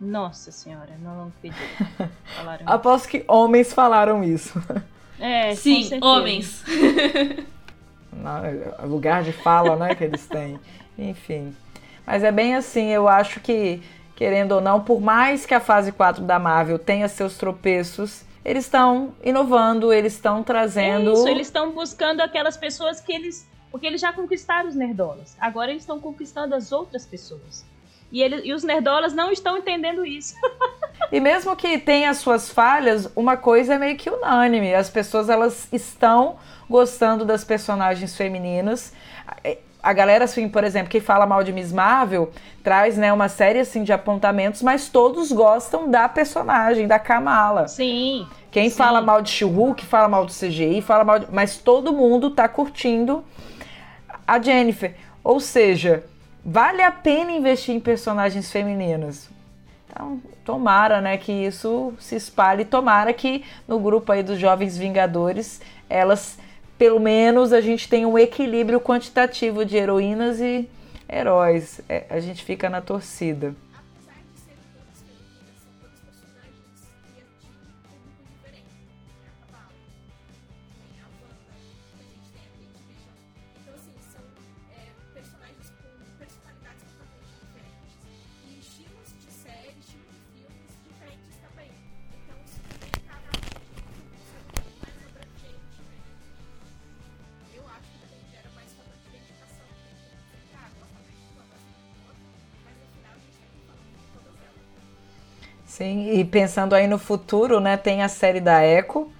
Nossa 0.00 0.50
senhora, 0.50 0.96
não 1.02 1.28
acredito. 1.36 1.60
Falaram. 2.36 2.64
Aposto 2.66 3.08
que 3.08 3.24
homens 3.28 3.72
falaram 3.72 4.24
isso. 4.24 4.62
É, 5.18 5.54
Sim, 5.54 5.90
homens. 6.00 6.64
Na- 8.12 8.42
é 8.46 8.86
lugar 8.86 9.22
de 9.22 9.32
fala, 9.32 9.76
né, 9.76 9.94
que 9.94 10.04
eles 10.04 10.26
têm. 10.26 10.58
Enfim. 10.98 11.54
Mas 12.06 12.24
é 12.24 12.32
bem 12.32 12.54
assim, 12.56 12.86
eu 12.88 13.06
acho 13.06 13.40
que, 13.40 13.82
querendo 14.16 14.52
ou 14.52 14.60
não, 14.60 14.80
por 14.80 15.00
mais 15.00 15.44
que 15.44 15.52
a 15.54 15.60
fase 15.60 15.92
4 15.92 16.24
da 16.24 16.38
Marvel 16.38 16.78
tenha 16.78 17.06
seus 17.08 17.36
tropeços, 17.36 18.22
eles 18.44 18.64
estão 18.64 19.14
inovando, 19.22 19.92
eles 19.92 20.14
estão 20.14 20.42
trazendo. 20.42 21.12
Isso, 21.12 21.28
eles 21.28 21.46
estão 21.46 21.72
buscando 21.72 22.20
aquelas 22.20 22.56
pessoas 22.56 23.00
que 23.00 23.12
eles. 23.12 23.48
Porque 23.70 23.86
eles 23.86 24.00
já 24.00 24.12
conquistaram 24.12 24.68
os 24.68 24.74
nerdolas. 24.74 25.36
Agora 25.38 25.70
eles 25.70 25.82
estão 25.82 26.00
conquistando 26.00 26.54
as 26.54 26.72
outras 26.72 27.06
pessoas. 27.06 27.64
E, 28.10 28.20
ele, 28.20 28.40
e 28.44 28.52
os 28.52 28.64
nerdolas 28.64 29.14
não 29.14 29.30
estão 29.30 29.56
entendendo 29.58 30.04
isso. 30.04 30.34
E 31.10 31.18
mesmo 31.18 31.56
que 31.56 31.76
tenha 31.78 32.12
suas 32.14 32.50
falhas, 32.50 33.10
uma 33.16 33.36
coisa 33.36 33.74
é 33.74 33.78
meio 33.78 33.96
que 33.96 34.08
unânime. 34.08 34.72
As 34.74 34.88
pessoas 34.88 35.28
elas 35.28 35.66
estão 35.72 36.36
gostando 36.68 37.24
das 37.24 37.42
personagens 37.42 38.14
femininas. 38.14 38.92
A 39.82 39.92
galera, 39.92 40.24
assim, 40.24 40.48
por 40.48 40.62
exemplo, 40.62 40.90
que 40.90 41.00
fala 41.00 41.26
mal 41.26 41.42
de 41.42 41.52
Miss 41.52 41.72
Marvel, 41.72 42.30
traz 42.62 42.96
né, 42.96 43.12
uma 43.12 43.28
série 43.28 43.60
assim, 43.60 43.82
de 43.82 43.92
apontamentos, 43.92 44.62
mas 44.62 44.88
todos 44.88 45.32
gostam 45.32 45.90
da 45.90 46.08
personagem, 46.08 46.86
da 46.86 46.98
Kamala. 46.98 47.66
Sim. 47.66 48.26
Quem 48.50 48.68
Sim. 48.68 48.76
fala 48.76 49.00
mal 49.00 49.22
de 49.22 49.30
She-Hulk, 49.30 49.86
fala 49.86 50.08
mal 50.08 50.26
do 50.26 50.32
CGI, 50.32 50.82
fala 50.82 51.04
mal 51.04 51.18
de... 51.20 51.26
Mas 51.32 51.56
todo 51.56 51.92
mundo 51.92 52.30
tá 52.30 52.48
curtindo 52.48 53.24
a 54.26 54.40
Jennifer. 54.40 54.94
Ou 55.24 55.40
seja, 55.40 56.04
vale 56.44 56.82
a 56.82 56.90
pena 56.90 57.32
investir 57.32 57.74
em 57.74 57.80
personagens 57.80 58.50
femininos. 58.50 59.28
Então, 59.86 60.20
tomara, 60.44 61.00
né, 61.00 61.16
que 61.16 61.32
isso 61.32 61.92
se 61.98 62.16
espalhe. 62.16 62.64
Tomara 62.64 63.12
que 63.12 63.44
no 63.66 63.78
grupo 63.78 64.12
aí 64.12 64.22
dos 64.22 64.38
Jovens 64.38 64.76
Vingadores, 64.76 65.60
elas, 65.88 66.38
pelo 66.80 66.98
menos, 66.98 67.52
a 67.52 67.60
gente 67.60 67.86
tenha 67.86 68.08
um 68.08 68.18
equilíbrio 68.18 68.80
quantitativo 68.80 69.66
de 69.66 69.76
heroínas 69.76 70.40
e 70.40 70.66
heróis. 71.06 71.78
É, 71.86 72.06
a 72.08 72.18
gente 72.20 72.42
fica 72.42 72.70
na 72.70 72.80
torcida. 72.80 73.54
Sim, 105.80 106.12
e 106.12 106.22
pensando 106.26 106.74
aí 106.74 106.86
no 106.86 106.98
futuro, 106.98 107.58
né, 107.58 107.74
tem 107.74 108.02
a 108.02 108.08
série 108.08 108.38
da 108.38 108.62
Echo, 108.62 109.10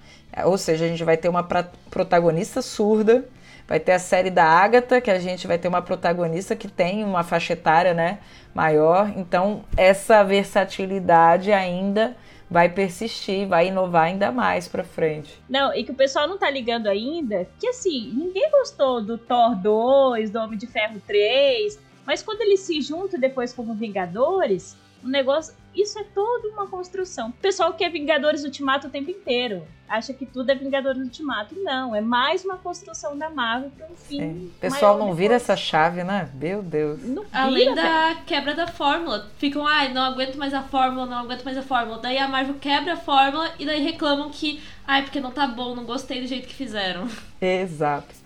ou 0.45 0.59
seja, 0.59 0.85
a 0.85 0.87
gente 0.87 1.03
vai 1.03 1.17
ter 1.17 1.27
uma 1.27 1.41
protagonista 1.41 2.61
surda, 2.61 3.27
vai 3.67 3.79
ter 3.79 3.93
a 3.93 3.97
série 3.97 4.29
da 4.29 4.43
Agatha, 4.43 5.01
que 5.01 5.09
a 5.09 5.17
gente 5.17 5.47
vai 5.47 5.57
ter 5.57 5.67
uma 5.67 5.81
protagonista 5.81 6.55
que 6.55 6.67
tem 6.67 7.03
uma 7.03 7.23
faixa 7.23 7.53
etária, 7.53 7.95
né, 7.95 8.19
maior. 8.53 9.11
Então, 9.17 9.63
essa 9.75 10.23
versatilidade 10.23 11.51
ainda 11.51 12.15
vai 12.47 12.69
persistir, 12.69 13.47
vai 13.47 13.69
inovar 13.69 14.03
ainda 14.03 14.31
mais 14.31 14.67
pra 14.67 14.83
frente. 14.83 15.41
Não, 15.49 15.73
e 15.73 15.83
que 15.83 15.91
o 15.91 15.95
pessoal 15.95 16.27
não 16.27 16.37
tá 16.37 16.47
ligando 16.47 16.85
ainda, 16.85 17.47
que 17.59 17.65
assim, 17.65 18.13
ninguém 18.13 18.51
gostou 18.51 19.01
do 19.01 19.17
Thor 19.17 19.55
2, 19.55 20.29
do 20.29 20.37
Homem 20.37 20.59
de 20.59 20.67
Ferro 20.67 21.01
3, 21.07 21.79
mas 22.05 22.21
quando 22.21 22.41
eles 22.41 22.59
se 22.59 22.79
juntam 22.81 23.19
depois 23.19 23.51
como 23.51 23.73
Vingadores, 23.73 24.77
o 25.03 25.07
negócio. 25.07 25.59
Isso 25.75 25.97
é 25.99 26.03
toda 26.03 26.49
uma 26.49 26.67
construção. 26.67 27.29
O 27.29 27.33
pessoal 27.33 27.73
quer 27.73 27.89
Vingadores 27.89 28.43
Ultimato 28.43 28.87
o 28.87 28.89
tempo 28.89 29.09
inteiro. 29.09 29.63
Acha 29.87 30.13
que 30.13 30.25
tudo 30.25 30.49
é 30.49 30.55
Vingadores 30.55 31.01
Ultimato. 31.01 31.53
Não, 31.59 31.93
é 31.93 31.99
mais 31.99 32.45
uma 32.45 32.57
construção 32.57 33.17
da 33.17 33.29
Marvel 33.29 33.71
para 33.77 33.87
um 33.87 33.95
fim. 33.95 34.19
Sim. 34.19 34.51
O 34.55 34.59
pessoal 34.59 34.95
maior 34.95 35.07
não 35.07 35.13
vira 35.13 35.33
depois. 35.35 35.49
essa 35.49 35.57
chave, 35.57 36.03
né? 36.03 36.29
Meu 36.33 36.61
Deus. 36.63 37.01
Não 37.03 37.25
Além 37.33 37.69
vira, 37.69 37.75
velho. 37.75 38.15
da 38.15 38.21
quebra 38.25 38.53
da 38.55 38.67
fórmula. 38.67 39.29
Ficam, 39.37 39.65
ai, 39.67 39.93
não 39.93 40.01
aguento 40.03 40.37
mais 40.37 40.53
a 40.53 40.61
fórmula, 40.61 41.05
não 41.05 41.17
aguento 41.17 41.43
mais 41.43 41.57
a 41.57 41.61
fórmula. 41.61 41.99
Daí 41.99 42.17
a 42.17 42.27
Marvel 42.27 42.55
quebra 42.55 42.93
a 42.93 42.97
fórmula 42.97 43.51
e 43.59 43.65
daí 43.65 43.81
reclamam 43.83 44.29
que, 44.29 44.61
ai, 44.87 45.03
porque 45.03 45.19
não 45.19 45.31
tá 45.31 45.45
bom, 45.45 45.75
não 45.75 45.83
gostei 45.83 46.21
do 46.21 46.27
jeito 46.27 46.47
que 46.47 46.53
fizeram. 46.55 47.07
Exato. 47.41 48.20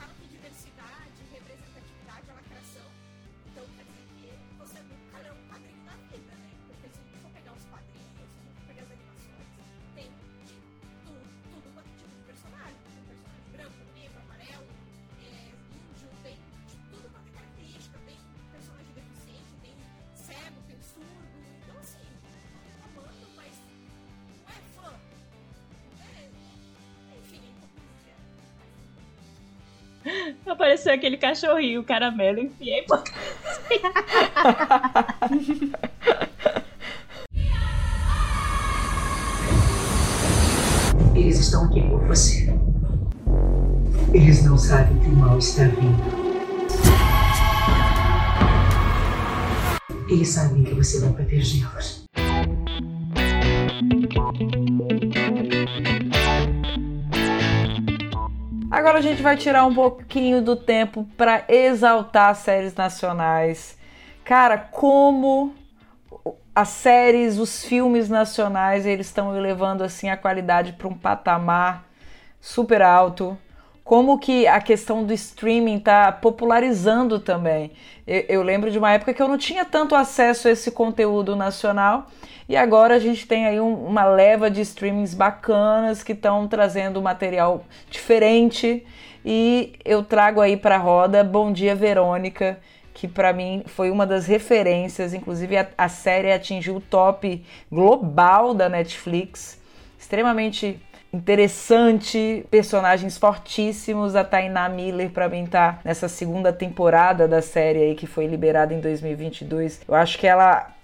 Apareceu 30.45 30.93
aquele 30.93 31.17
cachorrinho, 31.17 31.83
caramelo, 31.83 32.39
enfiei 32.39 32.83
pra 32.83 33.03
Eles 41.15 41.39
estão 41.39 41.65
aqui 41.65 41.81
por 41.81 42.05
você. 42.07 42.53
Eles 44.13 44.43
não 44.43 44.57
sabem 44.57 44.99
que 44.99 45.07
o 45.07 45.15
mal 45.15 45.37
está 45.37 45.63
vindo. 45.63 46.25
Eles 50.09 50.29
sabem 50.29 50.63
que 50.63 50.73
você 50.73 50.99
vai 50.99 51.13
protegê-los. 51.13 52.05
Agora 58.75 58.97
a 58.97 59.01
gente 59.01 59.23
vai 59.23 59.37
tirar 59.37 59.65
um 59.65 59.73
pouquinho 59.73 60.41
do 60.41 60.53
tempo 60.53 61.07
para 61.15 61.45
exaltar 61.47 62.35
séries 62.35 62.75
nacionais. 62.75 63.77
Cara, 64.25 64.57
como 64.57 65.55
as 66.53 66.67
séries, 66.67 67.39
os 67.39 67.63
filmes 67.63 68.09
nacionais, 68.09 68.85
eles 68.85 69.07
estão 69.07 69.33
elevando 69.33 69.81
assim 69.81 70.09
a 70.09 70.17
qualidade 70.17 70.73
para 70.73 70.89
um 70.89 70.93
patamar 70.93 71.85
super 72.41 72.81
alto. 72.81 73.37
Como 73.81 74.19
que 74.19 74.45
a 74.45 74.59
questão 74.59 75.05
do 75.05 75.13
streaming 75.13 75.77
está 75.77 76.11
popularizando 76.11 77.17
também. 77.17 77.71
Eu, 78.05 78.25
eu 78.27 78.43
lembro 78.43 78.69
de 78.69 78.77
uma 78.77 78.91
época 78.91 79.13
que 79.13 79.21
eu 79.21 79.29
não 79.29 79.37
tinha 79.37 79.63
tanto 79.63 79.95
acesso 79.95 80.49
a 80.49 80.51
esse 80.51 80.69
conteúdo 80.69 81.33
nacional 81.33 82.07
e 82.47 82.55
agora 82.55 82.95
a 82.95 82.99
gente 82.99 83.27
tem 83.27 83.45
aí 83.45 83.59
um, 83.59 83.73
uma 83.85 84.05
leva 84.05 84.49
de 84.49 84.61
streamings 84.61 85.13
bacanas 85.13 86.03
que 86.03 86.11
estão 86.11 86.47
trazendo 86.47 87.01
material 87.01 87.65
diferente 87.89 88.85
e 89.25 89.73
eu 89.83 90.03
trago 90.03 90.39
aí 90.39 90.55
para 90.55 90.75
a 90.75 90.79
roda 90.79 91.23
Bom 91.23 91.51
Dia 91.51 91.73
Verônica, 91.73 92.59
que 92.93 93.07
para 93.07 93.33
mim 93.33 93.63
foi 93.65 93.89
uma 93.89 94.05
das 94.05 94.27
referências, 94.27 95.15
inclusive 95.15 95.57
a, 95.57 95.67
a 95.75 95.89
série 95.89 96.31
atingiu 96.31 96.75
o 96.75 96.81
top 96.81 97.43
global 97.71 98.53
da 98.53 98.69
Netflix, 98.69 99.59
extremamente 99.97 100.79
interessante, 101.11 102.45
personagens 102.51 103.17
fortíssimos. 103.17 104.15
A 104.15 104.23
Tainá 104.23 104.69
Miller, 104.69 105.09
para 105.09 105.29
mim, 105.29 105.45
tá 105.45 105.79
nessa 105.83 106.07
segunda 106.07 106.53
temporada 106.53 107.27
da 107.27 107.41
série 107.41 107.79
aí 107.79 107.95
que 107.95 108.05
foi 108.05 108.27
liberada 108.27 108.73
em 108.73 108.79
2022. 108.79 109.81
Eu 109.87 109.95
acho 109.95 110.19
que 110.19 110.27
ela 110.27 110.74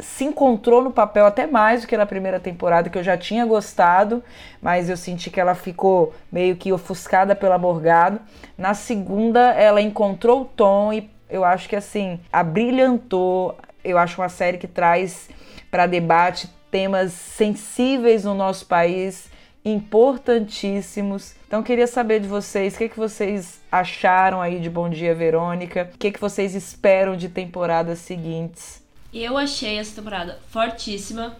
se 0.00 0.24
encontrou 0.24 0.82
no 0.82 0.90
papel 0.90 1.26
até 1.26 1.46
mais 1.46 1.82
do 1.82 1.86
que 1.86 1.96
na 1.96 2.06
primeira 2.06 2.40
temporada, 2.40 2.90
que 2.90 2.98
eu 2.98 3.02
já 3.02 3.16
tinha 3.16 3.46
gostado, 3.46 4.22
mas 4.60 4.88
eu 4.88 4.96
senti 4.96 5.30
que 5.30 5.40
ela 5.40 5.54
ficou 5.54 6.14
meio 6.30 6.56
que 6.56 6.72
ofuscada 6.72 7.34
pela 7.36 7.58
Morgado. 7.58 8.20
Na 8.56 8.74
segunda, 8.74 9.52
ela 9.52 9.80
encontrou 9.80 10.42
o 10.42 10.44
tom 10.44 10.92
e 10.92 11.10
eu 11.30 11.44
acho 11.44 11.68
que 11.68 11.76
assim, 11.76 12.20
abrilhantou. 12.32 13.56
Eu 13.84 13.98
acho 13.98 14.20
uma 14.20 14.28
série 14.28 14.58
que 14.58 14.66
traz 14.66 15.28
para 15.70 15.86
debate 15.86 16.48
temas 16.70 17.12
sensíveis 17.12 18.24
no 18.24 18.34
nosso 18.34 18.66
país 18.66 19.30
importantíssimos. 19.64 21.34
Então 21.46 21.62
queria 21.62 21.86
saber 21.86 22.20
de 22.20 22.28
vocês, 22.28 22.74
o 22.74 22.78
que, 22.78 22.88
que 22.88 22.96
vocês 22.98 23.60
acharam 23.70 24.40
aí 24.40 24.60
de 24.60 24.70
Bom 24.70 24.88
Dia 24.88 25.14
Verônica? 25.14 25.90
O 25.94 25.98
que, 25.98 26.12
que 26.12 26.20
vocês 26.20 26.54
esperam 26.54 27.16
de 27.16 27.28
temporadas 27.28 27.98
seguintes? 27.98 28.77
Eu 29.12 29.38
achei 29.38 29.78
essa 29.78 29.96
temporada 29.96 30.38
fortíssima, 30.48 31.36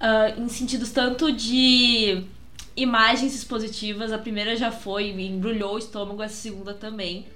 uh, 0.00 0.40
em 0.40 0.48
sentidos 0.48 0.90
tanto 0.90 1.32
de 1.32 2.24
imagens 2.76 3.34
expositivas, 3.34 4.12
a 4.12 4.18
primeira 4.18 4.54
já 4.56 4.70
foi, 4.70 5.12
me 5.12 5.26
embrulhou 5.26 5.74
o 5.74 5.78
estômago, 5.78 6.22
a 6.22 6.28
segunda 6.28 6.74
também. 6.74 7.26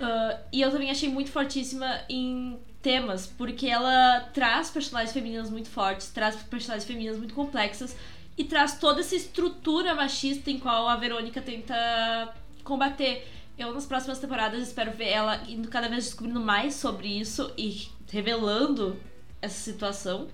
Uh, 0.00 0.38
e 0.52 0.60
eu 0.60 0.70
também 0.70 0.90
achei 0.90 1.08
muito 1.08 1.30
fortíssima 1.30 2.00
em 2.08 2.58
temas, 2.82 3.26
porque 3.26 3.66
ela 3.66 4.20
traz 4.32 4.70
personagens 4.70 5.12
femininas 5.12 5.50
muito 5.50 5.68
fortes, 5.68 6.08
traz 6.08 6.36
personagens 6.36 6.86
femininas 6.86 7.18
muito 7.18 7.34
complexas, 7.34 7.96
e 8.38 8.44
traz 8.44 8.78
toda 8.78 9.00
essa 9.00 9.16
estrutura 9.16 9.94
machista 9.94 10.50
em 10.50 10.58
qual 10.58 10.88
a 10.88 10.96
Verônica 10.96 11.40
tenta 11.40 12.34
combater. 12.62 13.26
Eu, 13.58 13.72
nas 13.72 13.86
próximas 13.86 14.18
temporadas, 14.18 14.68
espero 14.68 14.92
ver 14.92 15.08
ela 15.08 15.42
indo 15.48 15.68
cada 15.68 15.88
vez 15.88 16.04
descobrindo 16.04 16.40
mais 16.40 16.74
sobre 16.74 17.08
isso 17.08 17.50
e 17.56 17.88
revelando 18.10 18.98
essa 19.40 19.58
situação. 19.58 20.28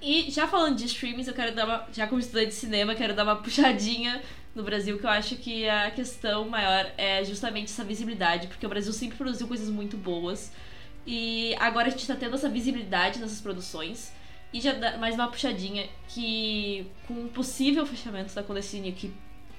E 0.00 0.30
já 0.30 0.46
falando 0.46 0.76
de 0.76 0.84
streamings, 0.86 1.28
eu 1.28 1.34
quero 1.34 1.54
dar 1.54 1.64
uma. 1.64 1.88
Já 1.92 2.06
como 2.06 2.20
estudante 2.20 2.48
de 2.48 2.54
cinema, 2.54 2.94
quero 2.94 3.14
dar 3.14 3.24
uma 3.24 3.36
puxadinha 3.36 4.22
no 4.54 4.62
Brasil, 4.62 4.98
que 4.98 5.06
eu 5.06 5.10
acho 5.10 5.36
que 5.36 5.68
a 5.68 5.90
questão 5.90 6.48
maior 6.48 6.92
é 6.96 7.24
justamente 7.24 7.72
essa 7.72 7.82
visibilidade, 7.82 8.46
porque 8.46 8.64
o 8.64 8.68
Brasil 8.68 8.92
sempre 8.92 9.16
produziu 9.16 9.48
coisas 9.48 9.68
muito 9.68 9.96
boas. 9.96 10.52
E 11.06 11.54
agora 11.58 11.88
a 11.88 11.90
gente 11.90 12.06
tá 12.06 12.14
tendo 12.14 12.34
essa 12.34 12.48
visibilidade 12.48 13.18
nessas 13.18 13.40
produções. 13.40 14.12
E 14.52 14.60
já 14.60 14.72
dá 14.72 14.96
mais 14.96 15.16
uma 15.16 15.28
puxadinha 15.28 15.88
que 16.08 16.86
com 17.08 17.14
um 17.14 17.28
possível 17.28 17.84
fechamento 17.84 18.34
da 18.34 18.42
Condecine, 18.42 18.92
que 18.92 19.12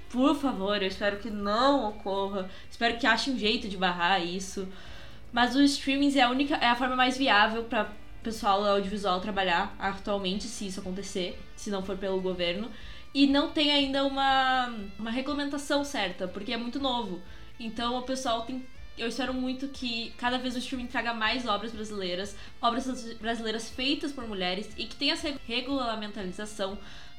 por 0.10 0.36
favor, 0.36 0.82
eu 0.82 0.88
espero 0.88 1.18
que 1.18 1.30
não 1.30 1.90
ocorra. 1.90 2.50
Espero 2.72 2.98
que 2.98 3.06
ache 3.06 3.30
um 3.30 3.38
jeito 3.38 3.68
de 3.68 3.76
barrar 3.76 4.24
isso. 4.24 4.68
Mas 5.36 5.54
o 5.54 5.62
streaming 5.62 6.18
é 6.18 6.22
a 6.22 6.30
única 6.30 6.56
é 6.56 6.68
a 6.68 6.78
forma 6.78 6.96
mais 6.96 7.18
viável 7.18 7.66
para 7.66 7.92
pessoal 8.24 8.64
audiovisual 8.64 9.20
trabalhar 9.20 9.76
atualmente, 9.78 10.46
se 10.46 10.68
isso 10.68 10.80
acontecer, 10.80 11.38
se 11.58 11.70
não 11.70 11.84
for 11.84 11.98
pelo 11.98 12.22
governo. 12.22 12.72
E 13.14 13.28
não 13.28 13.52
tem 13.52 13.70
ainda 13.70 14.06
uma, 14.06 14.74
uma 14.98 15.12
regulamentação 15.12 15.84
certa, 15.84 16.26
porque 16.26 16.54
é 16.54 16.58
muito 16.58 16.80
novo. 16.80 17.22
Então 17.60 17.98
o 17.98 18.04
pessoal 18.04 18.44
tem 18.44 18.66
eu 18.98 19.10
espero 19.10 19.34
muito 19.34 19.68
que 19.68 20.14
cada 20.18 20.38
vez 20.38 20.56
o 20.56 20.60
streaming 20.60 20.88
traga 20.88 21.14
mais 21.14 21.46
obras 21.46 21.74
brasileiras, 21.74 22.34
obras 22.62 23.14
brasileiras 23.16 23.70
feitas 23.70 24.14
por 24.14 24.26
mulheres 24.26 24.70
e 24.78 24.86
que 24.86 24.96
tenha 24.96 25.16
essa 25.16 25.34
regulamentalização 25.46 26.78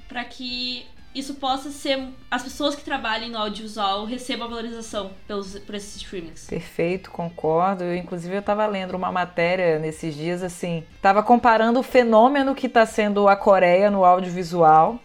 para 0.09 0.25
que 0.25 0.87
isso 1.19 1.35
possa 1.35 1.71
ser 1.71 2.09
as 2.31 2.43
pessoas 2.43 2.75
que 2.75 2.85
trabalhem 2.85 3.31
no 3.31 3.39
audiovisual 3.39 4.05
recebam 4.05 4.47
a 4.47 4.51
valorização 4.51 5.11
pelos 5.27 5.59
por 5.61 5.75
esses 5.75 5.97
streamings. 5.97 6.47
Perfeito, 6.47 7.11
concordo. 7.11 7.85
Eu, 7.85 7.97
inclusive 7.97 8.35
eu 8.35 8.41
estava 8.41 8.67
lendo 8.67 8.95
uma 8.95 9.11
matéria 9.11 9.79
nesses 9.79 10.15
dias 10.15 10.43
assim, 10.43 10.85
estava 10.95 11.23
comparando 11.23 11.81
o 11.81 11.83
fenômeno 11.83 12.55
que 12.55 12.67
está 12.67 12.85
sendo 12.85 13.29
a 13.29 13.37
Coreia 13.37 13.91
no 13.91 14.05
audiovisual 14.05 15.01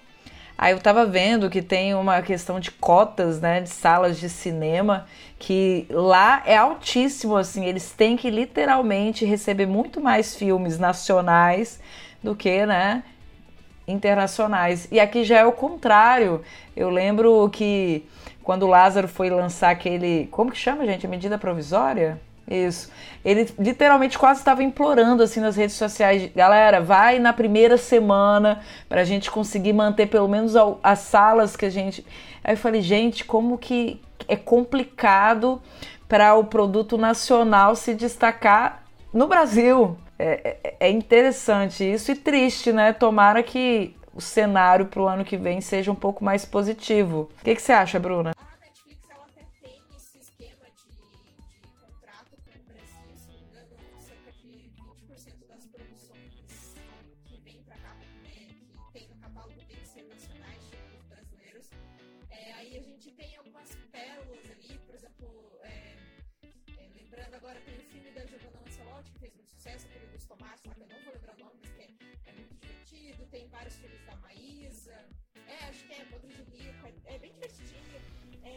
Aí 0.62 0.74
eu 0.74 0.80
tava 0.80 1.08
vendo 1.08 1.50
que 1.50 1.60
tem 1.60 1.96
uma 1.96 2.22
questão 2.22 2.60
de 2.60 2.70
cotas, 2.70 3.42
né, 3.42 3.62
de 3.62 3.70
salas 3.70 4.20
de 4.20 4.30
cinema, 4.30 5.08
que 5.40 5.88
lá 5.90 6.44
é 6.46 6.56
altíssimo, 6.56 7.36
assim, 7.36 7.66
eles 7.66 7.92
têm 7.94 8.16
que 8.16 8.30
literalmente 8.30 9.26
receber 9.26 9.66
muito 9.66 10.00
mais 10.00 10.36
filmes 10.36 10.78
nacionais 10.78 11.80
do 12.22 12.36
que, 12.36 12.64
né, 12.64 13.04
internacionais. 13.88 14.88
E 14.92 15.00
aqui 15.00 15.24
já 15.24 15.40
é 15.40 15.46
o 15.46 15.52
contrário. 15.52 16.42
Eu 16.76 16.90
lembro 16.90 17.50
que 17.50 18.06
quando 18.44 18.64
o 18.64 18.68
Lázaro 18.68 19.08
foi 19.08 19.30
lançar 19.30 19.70
aquele, 19.70 20.28
como 20.32 20.52
que 20.52 20.58
chama, 20.58 20.86
gente, 20.86 21.06
a 21.06 21.10
medida 21.10 21.38
provisória? 21.38 22.20
Isso. 22.50 22.92
Ele 23.24 23.48
literalmente 23.58 24.18
quase 24.18 24.40
estava 24.40 24.64
implorando 24.64 25.24
assim 25.24 25.40
nas 25.40 25.56
redes 25.56 25.76
sociais, 25.76 26.30
galera, 26.36 26.82
vai 26.82 27.20
na 27.20 27.32
primeira 27.32 27.78
semana 27.78 28.62
para 28.90 29.02
a 29.02 29.06
gente 29.06 29.32
conseguir 29.32 29.74
manter 29.74 30.08
pelo 30.08 30.28
menos 30.28 30.54
as 30.84 31.00
salas 31.00 31.56
que 31.56 31.66
a 31.66 31.70
gente. 31.70 32.06
Aí 32.44 32.54
eu 32.54 32.58
falei, 32.58 32.82
gente, 32.82 33.24
como 33.24 33.58
que 33.58 34.02
é 34.28 34.36
complicado 34.36 35.62
para 36.10 36.36
o 36.36 36.44
produto 36.44 36.98
nacional 36.98 37.76
se 37.76 37.94
destacar 37.94 38.84
no 39.14 39.28
Brasil. 39.28 39.98
É, 40.22 40.58
é, 40.64 40.76
é 40.88 40.90
interessante 40.92 41.84
isso 41.84 42.12
e 42.12 42.16
triste, 42.16 42.72
né? 42.72 42.94
Tomara 42.94 43.42
que 43.42 43.96
o 44.14 44.22
cenário 44.22 44.86
para 44.86 45.02
o 45.02 45.08
ano 45.08 45.26
que 45.26 45.36
vem 45.36 45.60
seja 45.62 45.92
um 45.92 45.96
pouco 45.96 46.24
mais 46.24 46.46
positivo. 46.46 47.30
O 47.40 47.44
que, 47.44 47.56
que 47.56 47.62
você 47.62 47.72
acha, 47.72 48.00
Bruna? 48.00 48.32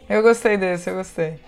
Eu 0.09 0.23
gostei 0.23 0.57
desse, 0.57 0.91
eu 0.91 0.97
gostei. 0.97 1.39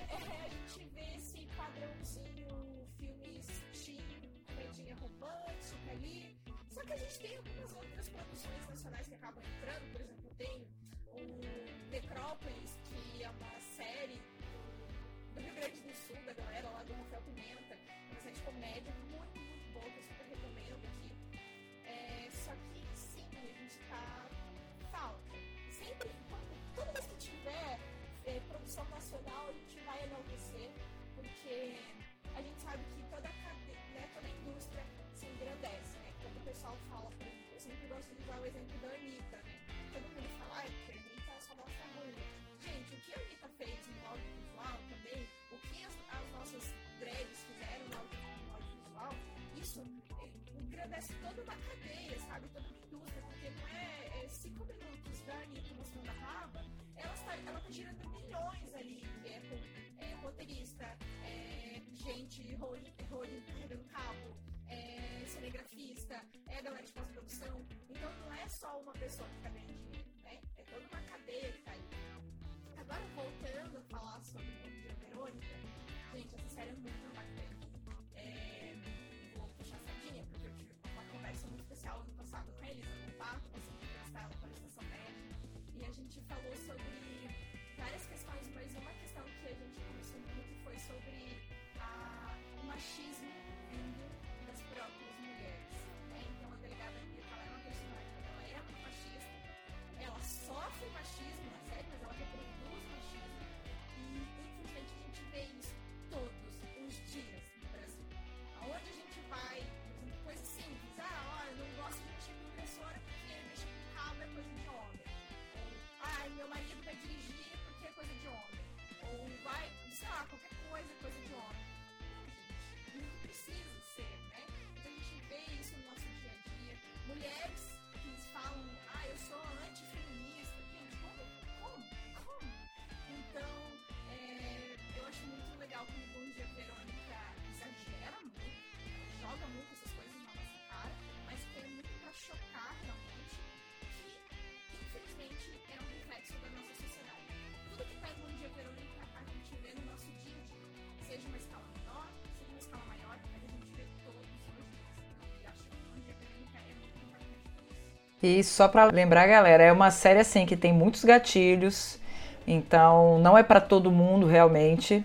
E 158.26 158.42
só 158.42 158.66
pra 158.66 158.86
lembrar, 158.86 159.28
galera, 159.28 159.62
é 159.62 159.70
uma 159.70 159.92
série 159.92 160.18
assim 160.18 160.44
que 160.44 160.56
tem 160.56 160.72
muitos 160.72 161.04
gatilhos, 161.04 161.96
então 162.44 163.20
não 163.20 163.38
é 163.38 163.42
pra 163.44 163.60
todo 163.60 163.88
mundo 163.88 164.26
realmente. 164.26 165.04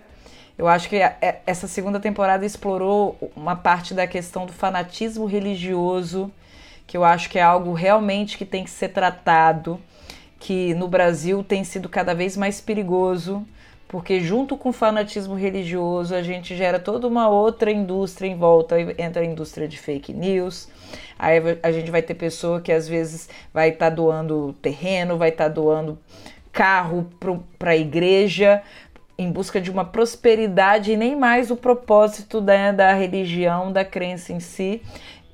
Eu 0.58 0.68
acho 0.68 0.90
que 0.90 0.96
é- 0.96 1.40
essa 1.46 1.68
segunda 1.68 2.00
temporada 2.00 2.44
explorou 2.48 3.16
uma 3.36 3.56
parte 3.56 3.94
da 3.94 4.08
questão 4.08 4.48
do 4.48 4.52
fanatismo 4.52 5.28
religioso, 5.28 6.32
que 6.88 6.98
eu 6.98 7.04
acho 7.04 7.30
que 7.30 7.38
é 7.38 7.44
algo 7.44 7.74
realmente 7.74 8.40
que 8.40 8.46
tem 8.46 8.64
que 8.64 8.72
ser 8.72 8.90
tratado, 8.90 9.80
que 10.40 10.74
no 10.74 10.88
Brasil 10.88 11.44
tem 11.44 11.64
sido 11.64 11.88
cada 11.88 12.16
vez 12.16 12.36
mais 12.36 12.60
perigoso, 12.60 13.46
porque 13.92 14.22
junto 14.22 14.56
com 14.56 14.70
o 14.70 14.74
fanatismo 14.74 15.36
religioso 15.36 16.16
a 16.16 16.24
gente 16.24 16.56
gera 16.56 16.80
toda 16.80 17.06
uma 17.06 17.28
outra 17.28 17.70
indústria 17.70 18.26
em 18.26 18.38
volta, 18.38 18.80
entra 18.98 19.22
a 19.22 19.26
indústria 19.26 19.68
de 19.68 19.78
fake 19.78 20.14
news, 20.14 20.70
aí 21.20 21.40
a 21.62 21.74
gente 21.74 21.92
vai 21.92 22.02
ter 22.02 22.14
pessoa 22.14 22.62
que 22.62 22.72
às 22.72 22.88
vezes 22.88 23.28
vai 23.54 23.68
estar 23.68 23.90
doando 23.90 24.56
terreno, 24.62 25.18
vai 25.18 25.28
estar 25.28 25.50
doando 25.50 26.00
carro 26.54 27.06
para 27.60 27.72
a 27.72 27.76
igreja 27.76 28.64
em 29.18 29.30
busca 29.30 29.60
de 29.60 29.70
uma 29.70 29.84
prosperidade 29.84 30.94
e 30.94 30.98
nem 30.98 31.14
mais 31.14 31.52
o 31.52 31.58
propósito 31.58 32.40
né, 32.40 32.72
da 32.72 32.94
religião, 32.94 33.74
da 33.74 33.84
crença 33.84 34.32
em 34.32 34.40
si. 34.40 34.82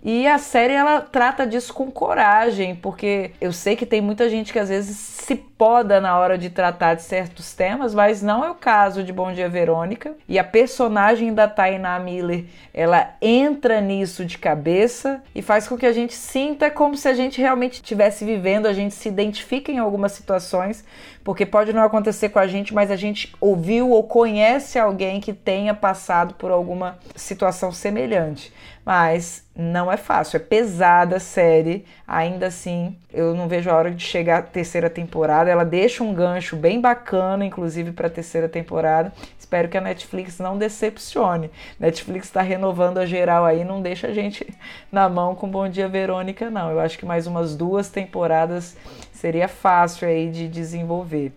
E 0.04 0.28
a 0.28 0.38
série 0.38 0.74
ela 0.74 1.02
trata 1.02 1.46
disso 1.46 1.74
com 1.74 1.92
coragem, 1.92 2.76
porque 2.76 3.32
eu 3.42 3.52
sei 3.52 3.76
que 3.76 3.86
tem 3.86 4.02
muita 4.02 4.30
gente 4.30 4.54
que 4.54 4.60
às 4.60 4.70
vezes 4.70 4.96
se 4.96 5.36
poda 5.36 6.00
na 6.00 6.18
hora 6.18 6.38
de 6.38 6.50
tratar 6.50 6.94
de 6.94 7.02
certos 7.02 7.54
temas, 7.54 7.94
mas 7.94 8.22
não 8.22 8.46
é 8.46 8.50
o 8.50 8.56
caso 8.56 9.04
de 9.04 9.12
Bom 9.12 9.34
Dia 9.34 9.50
Verônica. 9.50 10.16
E 10.30 10.38
a 10.38 10.44
personagem 10.44 11.34
da 11.34 11.48
Tainá 11.48 12.00
Miller, 12.00 12.46
ela 12.74 13.16
entra 13.22 13.82
nisso 13.82 14.24
de 14.24 14.38
cabeça 14.38 15.22
e 15.34 15.42
faz 15.42 15.68
com 15.68 15.78
que 15.78 15.86
a 15.86 15.92
gente 15.92 16.14
sinta 16.14 16.70
como 16.70 16.96
se 16.96 17.08
a 17.08 17.14
gente 17.14 17.42
realmente 17.42 17.76
estivesse 17.76 18.24
vivendo, 18.24 18.68
a 18.68 18.74
gente 18.74 18.94
se 18.94 19.10
identifica 19.10 19.72
em 19.72 19.80
algumas 19.80 20.12
situações, 20.12 20.86
porque 21.28 21.46
pode 21.46 21.74
não 21.74 21.84
acontecer 21.84 22.30
com 22.30 22.40
a 22.40 22.48
gente, 22.48 22.74
mas 22.74 22.90
a 22.90 22.96
gente 22.96 23.36
ouviu 23.42 23.90
ou 23.90 24.02
conhece 24.02 24.80
alguém 24.80 25.20
que 25.20 25.34
tenha 25.34 25.74
passado 25.74 26.36
por 26.36 26.52
alguma 26.52 26.98
situação 27.18 27.70
semelhante. 27.70 28.54
Mas 28.86 29.44
não 29.54 29.92
é 29.92 29.98
fácil, 29.98 30.38
é 30.38 30.40
pesada 30.40 31.18
a 31.18 31.20
série. 31.20 31.84
Ainda 32.08 32.48
assim, 32.48 32.96
eu 33.14 33.36
não 33.36 33.46
vejo 33.46 33.70
a 33.70 33.76
hora 33.76 33.92
de 33.92 34.02
chegar 34.06 34.38
à 34.38 34.42
terceira 34.42 34.90
temporada. 34.90 35.50
Ela 35.50 35.66
deixa 35.66 36.02
um 36.02 36.14
gancho 36.14 36.56
bem 36.56 36.80
bacana, 36.80 37.44
inclusive, 37.44 37.92
para 37.92 38.08
a 38.08 38.10
terceira 38.10 38.48
temporada. 38.48 39.12
Espero 39.48 39.70
que 39.70 39.78
a 39.78 39.82
Netflix 39.82 40.40
não 40.40 40.58
decepcione. 40.58 41.50
Netflix 41.80 42.26
está 42.26 42.42
renovando 42.42 42.98
a 42.98 43.06
geral 43.06 43.46
aí, 43.46 43.64
não 43.64 43.82
deixa 43.82 44.08
a 44.08 44.14
gente 44.14 44.46
na 44.92 45.08
mão 45.08 45.36
com 45.36 45.48
Bom 45.50 45.70
Dia 45.70 45.88
Verônica, 45.88 46.50
não. 46.50 46.70
Eu 46.70 46.82
acho 46.82 47.00
que 47.00 47.06
mais 47.06 47.28
umas 47.28 47.56
duas 47.56 47.88
temporadas 47.90 48.76
seria 49.14 49.48
fácil 49.48 50.06
aí 50.06 50.30
de 50.30 50.50
desenvolver. 50.50 51.32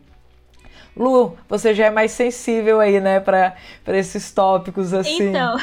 Lu, 0.97 1.37
você 1.49 1.73
já 1.73 1.87
é 1.87 1.91
mais 1.91 2.11
sensível 2.11 2.81
aí, 2.81 2.99
né, 2.99 3.21
para 3.21 3.55
esses 3.87 4.33
tópicos 4.33 4.93
assim. 4.93 5.29
Então, 5.29 5.57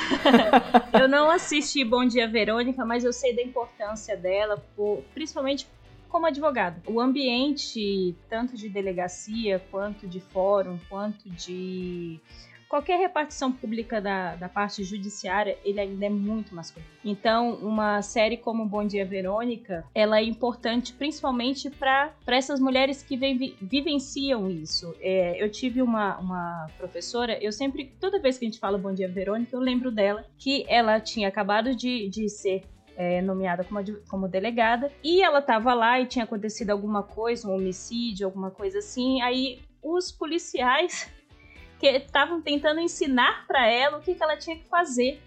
eu 0.98 1.10
não 1.10 1.30
assisti 1.30 1.84
Bom 1.84 2.06
Dia 2.06 2.30
Verônica, 2.30 2.86
mas 2.86 3.04
eu 3.04 3.12
sei 3.12 3.36
da 3.36 3.42
importância 3.42 4.16
dela, 4.16 4.64
por, 4.74 5.04
principalmente 5.14 5.68
como 6.08 6.26
advogada. 6.26 6.82
O 6.88 7.00
ambiente, 7.00 8.16
tanto 8.30 8.56
de 8.56 8.70
delegacia, 8.70 9.62
quanto 9.72 10.08
de 10.08 10.20
fórum, 10.20 10.78
quanto 10.90 11.30
de 11.30 12.20
qualquer 12.68 13.00
repartição 13.00 13.52
pública 13.52 14.02
da, 14.02 14.36
da 14.36 14.50
parte 14.50 14.84
judiciária, 14.84 15.58
ele 15.64 15.80
ainda 15.80 16.06
é 16.06 16.10
muito 16.10 16.54
masculino. 16.54 16.90
Então, 17.04 17.56
uma 17.56 18.02
série 18.02 18.38
como 18.38 18.66
Bom 18.66 18.86
Dia 18.86 19.06
Verônica, 19.06 19.86
ela 19.96 20.20
é 20.20 20.24
importante 20.24 20.94
principalmente 20.94 21.70
para 21.70 22.14
essas 22.28 22.60
mulheres 22.60 23.02
que 23.02 23.16
vi, 23.16 23.56
vivenciam 23.62 24.50
isso. 24.50 24.94
É, 25.00 25.42
eu 25.42 25.50
tive 25.50 25.82
uma, 25.82 26.18
uma 26.18 26.70
professora, 26.78 27.38
eu 27.42 27.52
sempre, 27.52 27.94
toda 28.00 28.20
vez 28.20 28.38
que 28.38 28.46
a 28.46 28.48
gente 28.48 28.60
fala 28.60 28.78
Bom 28.78 28.94
Dia 28.94 29.08
Verônica, 29.08 29.56
eu 29.56 29.62
lembro 29.62 29.92
dela 29.92 30.26
que 30.38 30.66
ela 30.68 31.00
tinha 31.00 31.28
acabado 31.28 31.76
de, 31.76 32.10
de 32.10 32.30
ser 32.30 32.64
é, 32.98 33.22
nomeada 33.22 33.64
como, 33.64 33.80
como, 34.10 34.28
delegada, 34.28 34.92
e 35.04 35.22
ela 35.22 35.38
estava 35.38 35.72
lá 35.76 36.02
e 36.02 36.08
tinha 36.08 36.26
acontecido 36.26 36.72
alguma 36.72 37.04
coisa, 37.04 37.48
um 37.48 37.54
homicídio, 37.54 38.26
alguma 38.26 38.50
coisa 38.50 38.80
assim, 38.80 39.22
aí 39.22 39.62
os 39.84 40.12
policiais 40.12 41.08
que 41.80 41.86
estavam 41.86 42.42
tentando 42.42 42.80
ensinar 42.80 43.46
para 43.46 43.68
ela 43.68 44.00
o 44.00 44.02
que, 44.02 44.16
que, 44.16 44.24
ela 44.24 44.36
tinha 44.36 44.58
que 44.58 44.68
fazer. 44.68 45.22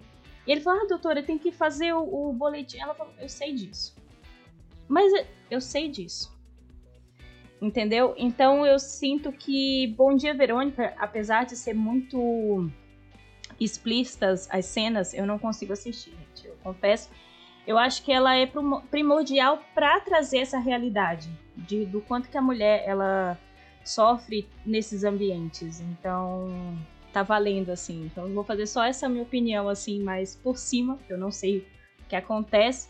E 0.45 0.51
ele 0.51 0.61
falou: 0.61 0.83
Ah, 0.83 0.87
doutora, 0.89 1.23
tem 1.23 1.39
que 1.39 1.53
fazer 1.53 1.93
o, 1.93 2.03
o, 2.03 2.33
boletim. 2.33 2.79
Ela 2.79 2.93
falou: 2.93 3.13
Eu 3.21 3.29
sei 3.29 3.55
disso. 3.55 3.95
Mas 4.89 5.13
eu 5.49 5.61
sei 5.61 5.89
disso. 5.89 6.37
Entendeu? 7.63 8.15
Então 8.17 8.67
eu 8.67 8.81
sinto 8.81 9.31
que 9.31 9.95
Bom 9.97 10.17
Dia 10.17 10.35
Verônica, 10.35 10.93
apesar 10.99 11.45
de 11.45 11.55
ser 11.55 11.75
muito 11.75 12.69
explícitas 13.61 14.49
as 14.51 14.65
cenas, 14.65 15.15
eu 15.15 15.27
não 15.27 15.39
consigo 15.39 15.73
assistir, 15.73 16.11
gente. 16.11 16.49
Eu 16.49 16.57
confesso. 16.65 17.11
Eu 17.67 17.79
acho 17.79 18.03
que 18.03 18.13
ela 18.13 18.35
é 18.35 18.51
primordial 18.91 19.63
para 19.75 20.01
trazer 20.01 20.39
essa 20.39 20.59
realidade 20.59 21.31
de, 21.57 21.85
do 21.85 22.01
quanto 22.01 22.29
que 22.29 22.39
a 22.39 22.43
mulher 22.43 22.85
ela 22.87 23.39
sofre 23.85 24.49
nesses 24.65 25.05
ambientes. 25.05 25.81
Então, 25.81 26.49
tá 27.13 27.23
valendo 27.23 27.71
assim. 27.71 28.07
Então, 28.07 28.27
eu 28.27 28.35
vou 28.35 28.45
fazer 28.45 28.67
só 28.67 28.85
essa 28.85 29.09
minha 29.09 29.23
opinião 29.23 29.69
assim, 29.69 30.03
mais 30.03 30.37
por 30.37 30.57
cima, 30.57 30.99
eu 31.09 31.19
não 31.19 31.31
sei 31.31 31.59
o 31.59 32.09
que 32.09 32.17
acontece, 32.17 32.89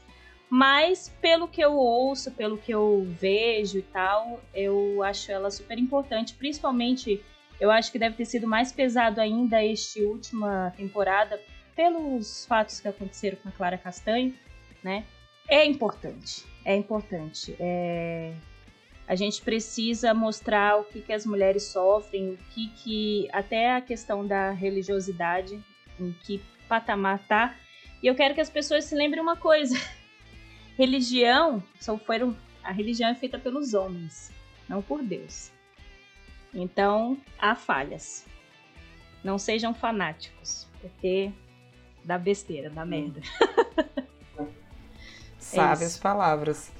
mas 0.48 1.14
pelo 1.20 1.46
que 1.46 1.60
eu 1.60 1.74
ouço, 1.74 2.30
pelo 2.32 2.58
que 2.58 2.72
eu 2.72 3.06
vejo 3.18 3.78
e 3.78 3.82
tal, 3.82 4.40
eu 4.54 5.02
acho 5.02 5.30
ela 5.30 5.50
super 5.50 5.78
importante, 5.78 6.34
principalmente 6.34 7.22
eu 7.60 7.70
acho 7.70 7.92
que 7.92 7.98
deve 7.98 8.16
ter 8.16 8.24
sido 8.24 8.46
mais 8.46 8.72
pesado 8.72 9.20
ainda 9.20 9.62
este 9.62 10.02
última 10.02 10.72
temporada 10.76 11.38
pelos 11.76 12.46
fatos 12.46 12.80
que 12.80 12.88
aconteceram 12.88 13.36
com 13.42 13.48
a 13.48 13.52
Clara 13.52 13.78
Castanho, 13.78 14.34
né? 14.82 15.04
É 15.48 15.64
importante, 15.64 16.44
é 16.64 16.76
importante. 16.76 17.56
É... 17.58 18.34
A 19.06 19.16
gente 19.16 19.42
precisa 19.42 20.14
mostrar 20.14 20.78
o 20.78 20.84
que, 20.84 21.00
que 21.00 21.12
as 21.12 21.26
mulheres 21.26 21.64
sofrem, 21.64 22.34
o 22.34 22.36
que, 22.54 22.68
que 22.68 23.28
até 23.32 23.74
a 23.74 23.80
questão 23.80 24.24
da 24.24 24.52
religiosidade, 24.52 25.60
em 25.98 26.12
que 26.12 26.40
patamar 26.68 27.18
tá. 27.26 27.56
E 28.00 28.06
eu 28.06 28.14
quero 28.14 28.34
que 28.34 28.40
as 28.40 28.48
pessoas 28.48 28.84
se 28.84 28.94
lembrem 28.94 29.20
uma 29.20 29.36
coisa: 29.36 29.74
religião 30.78 31.60
só 31.80 31.98
foram 31.98 32.36
a 32.62 32.72
religião 32.72 33.10
é 33.10 33.14
feita 33.14 33.38
pelos 33.38 33.74
homens, 33.74 34.30
não 34.68 34.80
por 34.80 35.02
Deus. 35.02 35.50
Então, 36.54 37.16
há 37.38 37.54
falhas. 37.54 38.26
Não 39.22 39.38
sejam 39.38 39.74
fanáticos, 39.74 40.68
porque 40.80 41.32
dá 42.04 42.18
besteira, 42.18 42.70
dá 42.70 42.84
merda. 42.84 43.20
Sábias 45.54 45.96
é 45.96 46.00
palavras. 46.00 46.70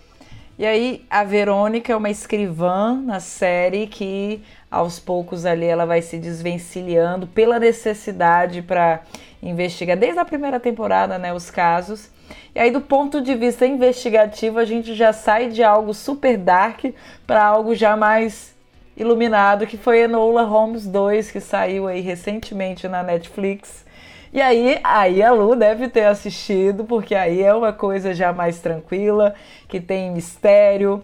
E 0.59 0.66
aí, 0.66 1.07
a 1.09 1.25
Verônica 1.25 1.93
é 1.93 1.97
uma 1.97 2.11
escrivã 2.11 3.01
na 3.01 3.18
série 3.18 3.87
que 3.87 4.43
aos 4.71 5.01
poucos 5.01 5.47
ali 5.47 5.64
ela 5.64 5.87
vai 5.87 6.03
se 6.03 6.18
desvencilhando 6.18 7.27
pela 7.27 7.59
necessidade 7.59 8.61
para 8.61 9.01
investigar 9.43 9.97
desde 9.97 10.18
a 10.18 10.25
primeira 10.25 10.61
temporada, 10.61 11.18
né, 11.18 11.33
os 11.33 11.51
casos. 11.51 12.11
E 12.55 12.61
aí 12.61 12.71
do 12.71 12.81
ponto 12.81 13.21
de 13.21 13.35
vista 13.35 13.66
investigativo, 13.66 14.59
a 14.59 14.64
gente 14.64 14.95
já 14.95 15.12
sai 15.12 15.49
de 15.49 15.62
algo 15.62 15.95
super 15.95 16.37
dark 16.37 16.85
para 17.27 17.43
algo 17.43 17.75
já 17.75 17.97
mais 17.97 18.55
iluminado, 18.97 19.66
que 19.66 19.79
foi 19.79 20.01
Enola 20.01 20.43
Holmes 20.43 20.87
2, 20.87 21.31
que 21.31 21.41
saiu 21.41 21.89
aí 21.89 22.01
recentemente 22.01 22.87
na 22.87 23.03
Netflix. 23.03 23.85
E 24.33 24.41
aí, 24.41 24.78
aí 24.85 25.22
a 25.22 25.33
Lu 25.33 25.57
deve 25.57 25.89
ter 25.89 26.05
assistido, 26.05 26.85
porque 26.85 27.16
aí 27.16 27.43
é 27.43 27.53
uma 27.53 27.72
coisa 27.72 28.14
já 28.14 28.33
mais 28.33 28.61
tranquila, 28.61 29.35
que 29.68 29.81
tem 29.81 30.12
mistério. 30.12 31.03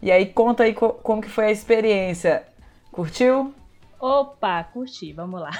E 0.00 0.12
aí 0.12 0.26
conta 0.26 0.62
aí 0.62 0.72
co 0.72 0.90
como 0.92 1.20
que 1.20 1.28
foi 1.28 1.46
a 1.46 1.50
experiência. 1.50 2.46
Curtiu? 2.92 3.52
Opa, 3.98 4.62
curti, 4.62 5.12
vamos 5.12 5.40
lá. 5.40 5.50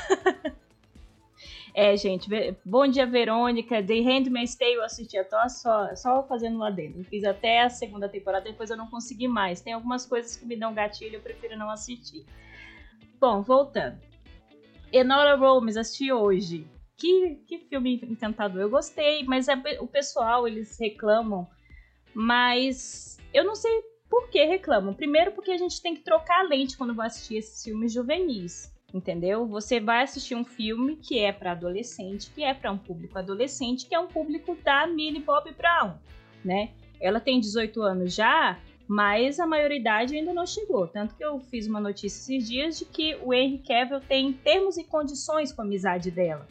é, 1.75 1.97
gente, 1.97 2.31
bom 2.64 2.87
dia, 2.87 3.05
Verônica. 3.05 3.83
The 3.83 4.01
Handmaid's 4.01 4.55
Tale 4.55 4.75
eu 4.75 4.85
assisti, 4.85 5.16
eu 5.16 5.27
só, 5.49 5.93
só 5.97 6.23
fazendo 6.23 6.59
lá 6.59 6.71
dentro. 6.71 7.03
Fiz 7.03 7.25
até 7.25 7.62
a 7.62 7.69
segunda 7.69 8.09
temporada, 8.09 8.45
depois 8.45 8.71
eu 8.71 8.77
não 8.77 8.87
consegui 8.87 9.27
mais. 9.27 9.61
Tem 9.61 9.73
algumas 9.73 10.07
coisas 10.07 10.37
que 10.37 10.47
me 10.47 10.55
dão 10.55 10.73
gatilho, 10.73 11.16
eu 11.16 11.21
prefiro 11.21 11.59
não 11.59 11.69
assistir. 11.69 12.25
Bom, 13.21 13.43
voltando. 13.43 13.99
Enola 14.93 15.35
Holmes, 15.35 15.77
assisti 15.77 16.12
hoje 16.12 16.78
que, 16.99 17.37
que 17.47 17.59
filme 17.59 18.01
encantador. 18.03 18.61
Eu 18.61 18.69
gostei, 18.69 19.23
mas 19.25 19.49
é, 19.49 19.55
o 19.81 19.87
pessoal, 19.87 20.47
eles 20.47 20.77
reclamam, 20.79 21.47
mas 22.13 23.17
eu 23.33 23.45
não 23.45 23.55
sei 23.55 23.71
por 24.11 24.29
que 24.29 24.45
reclamam. 24.45 24.93
Primeiro 24.93 25.33
porque 25.33 25.53
a 25.53 25.57
gente 25.57 25.81
tem 25.81 25.95
que 25.95 26.03
trocar 26.03 26.41
a 26.41 26.49
lente 26.49 26.77
quando 26.77 26.95
vai 26.95 27.07
assistir 27.07 27.37
esses 27.37 27.63
filmes 27.63 27.93
juvenis. 27.93 28.77
Entendeu? 28.93 29.47
Você 29.47 29.81
vai 29.81 30.03
assistir 30.03 30.35
um 30.35 30.45
filme 30.45 30.97
que 30.97 31.19
é 31.19 31.31
para 31.31 31.53
adolescente, 31.53 32.31
que 32.35 32.43
é 32.43 32.55
para 32.55 32.73
um 32.73 32.79
público 32.79 33.19
adolescente, 33.19 33.87
que 33.87 33.95
é 33.95 34.01
um 34.01 34.07
público 34.07 34.57
da 34.65 34.87
Millie 34.87 35.21
Bob 35.21 35.53
Brown, 35.53 35.99
né? 36.43 36.71
Ela 36.99 37.21
tem 37.21 37.39
18 37.39 37.83
anos 37.83 38.15
já, 38.15 38.59
mas 38.89 39.39
a 39.39 39.47
maioridade 39.47 40.17
ainda 40.17 40.33
não 40.33 40.47
chegou. 40.47 40.87
Tanto 40.89 41.15
que 41.15 41.23
eu 41.23 41.39
fiz 41.39 41.67
uma 41.67 41.81
notícia 41.81 42.35
esses 42.35 42.49
dias 42.49 42.79
de 42.79 42.87
que 42.87 43.15
o 43.17 43.35
Henry 43.35 43.59
Cavill 43.59 44.01
tem 44.01 44.33
termos 44.33 44.79
e 44.79 44.85
condições 44.85 45.53
com 45.53 45.61
a 45.61 45.65
amizade 45.67 46.11
dela. 46.11 46.49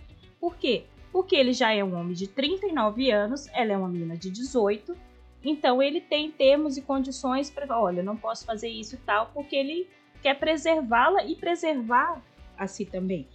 Por 0.47 0.55
quê? 0.55 0.85
Porque 1.11 1.35
ele 1.35 1.51
já 1.51 1.73
é 1.73 1.83
um 1.83 1.93
homem 1.93 2.13
de 2.13 2.25
39 2.25 3.11
anos, 3.11 3.49
ela 3.51 3.73
é 3.73 3.77
uma 3.77 3.89
menina 3.89 4.15
de 4.15 4.31
18, 4.31 4.95
então 5.43 5.83
ele 5.83 5.99
tem 5.99 6.31
termos 6.31 6.77
e 6.77 6.81
condições 6.81 7.49
para, 7.49 7.77
olha, 7.77 8.01
não 8.01 8.15
posso 8.15 8.45
fazer 8.45 8.69
isso 8.69 8.95
e 8.95 8.97
tal, 8.99 9.29
porque 9.33 9.57
ele 9.57 9.89
quer 10.21 10.39
preservá-la 10.39 11.25
e 11.25 11.35
preservar 11.35 12.23
a 12.57 12.65
si 12.65 12.85
também. 12.85 13.27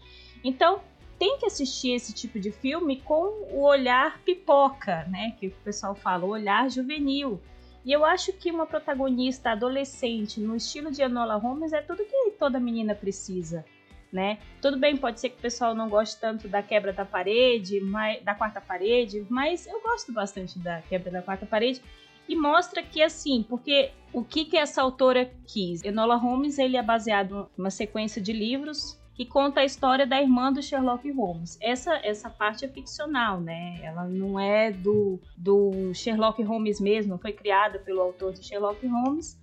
Então, 0.43 0.81
tem 1.19 1.37
que 1.37 1.45
assistir 1.45 1.93
esse 1.93 2.15
tipo 2.15 2.41
de 2.41 2.51
filme 2.51 3.03
com 3.03 3.47
o 3.53 3.61
olhar 3.61 4.23
pipoca, 4.23 5.05
né? 5.05 5.37
Que 5.39 5.49
o 5.49 5.51
pessoal 5.63 5.95
fala, 5.95 6.25
o 6.25 6.31
olhar 6.31 6.71
juvenil. 6.71 7.39
E 7.85 7.93
eu 7.93 8.07
acho 8.07 8.33
que 8.33 8.51
uma 8.51 8.65
protagonista 8.65 9.51
adolescente 9.51 10.41
no 10.41 10.57
estilo 10.57 10.91
de 10.91 11.03
Enola 11.03 11.37
Holmes 11.37 11.75
é 11.75 11.83
tudo 11.83 12.07
que 12.07 12.31
toda 12.39 12.59
menina 12.59 12.95
precisa 12.95 13.67
né? 14.13 14.39
Tudo 14.61 14.79
bem, 14.79 14.97
pode 14.97 15.19
ser 15.19 15.31
que 15.31 15.39
o 15.39 15.43
pessoal 15.43 15.75
não 15.75 15.89
goste 15.89 16.21
tanto 16.21 16.47
da 16.47 16.63
quebra 16.63 16.93
da 16.93 17.05
parede, 17.05 17.81
mas, 17.81 18.23
da 18.23 18.35
quarta 18.35 18.61
parede, 18.61 19.27
mas 19.31 19.67
eu 19.67 19.81
gosto 19.81 20.13
bastante 20.13 20.59
da 20.59 20.83
quebra 20.83 21.11
da 21.11 21.23
quarta 21.23 21.47
parede 21.47 21.81
e 22.29 22.37
mostra 22.37 22.83
que 22.83 23.03
assim, 23.03 23.45
porque 23.49 23.91
o 24.13 24.23
que 24.23 24.45
que 24.45 24.57
essa 24.57 24.83
autora 24.83 25.31
quis? 25.47 25.83
Enola 25.83 26.17
Holmes 26.17 26.59
ele 26.59 26.77
é 26.77 26.83
baseado 26.83 27.49
em 27.57 27.61
uma 27.61 27.71
sequência 27.71 28.21
de 28.21 28.33
livros 28.33 29.01
que 29.15 29.27
conta 29.27 29.61
a 29.61 29.65
história 29.65 30.07
da 30.07 30.21
irmã 30.21 30.53
do 30.53 30.63
Sherlock 30.63 31.11
Holmes. 31.11 31.59
Essa 31.61 31.95
essa 32.03 32.31
parte 32.31 32.65
é 32.65 32.69
ficcional, 32.69 33.41
né? 33.41 33.79
Ela 33.83 34.05
não 34.05 34.39
é 34.39 34.71
do, 34.71 35.21
do 35.37 35.93
Sherlock 35.95 36.43
Holmes 36.43 36.81
mesmo, 36.81 37.19
foi 37.19 37.33
criada 37.33 37.79
pelo 37.79 38.01
autor 38.01 38.33
de 38.33 38.45
Sherlock 38.45 38.87
Holmes 38.87 39.42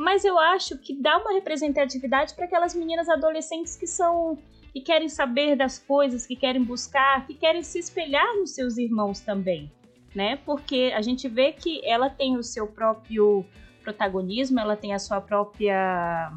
mas 0.00 0.24
eu 0.24 0.38
acho 0.38 0.78
que 0.78 0.94
dá 0.94 1.18
uma 1.18 1.34
representatividade 1.34 2.34
para 2.34 2.46
aquelas 2.46 2.74
meninas 2.74 3.06
adolescentes 3.06 3.76
que 3.76 3.86
são 3.86 4.38
que 4.72 4.80
querem 4.80 5.10
saber 5.10 5.56
das 5.56 5.78
coisas, 5.78 6.26
que 6.26 6.34
querem 6.34 6.64
buscar, 6.64 7.26
que 7.26 7.34
querem 7.34 7.62
se 7.62 7.78
espelhar 7.78 8.34
nos 8.36 8.52
seus 8.52 8.78
irmãos 8.78 9.20
também, 9.20 9.70
né? 10.14 10.36
Porque 10.46 10.90
a 10.96 11.02
gente 11.02 11.28
vê 11.28 11.52
que 11.52 11.84
ela 11.84 12.08
tem 12.08 12.38
o 12.38 12.42
seu 12.42 12.66
próprio 12.66 13.44
protagonismo, 13.82 14.58
ela 14.58 14.74
tem 14.74 14.94
a 14.94 14.98
sua 14.98 15.20
própria 15.20 16.32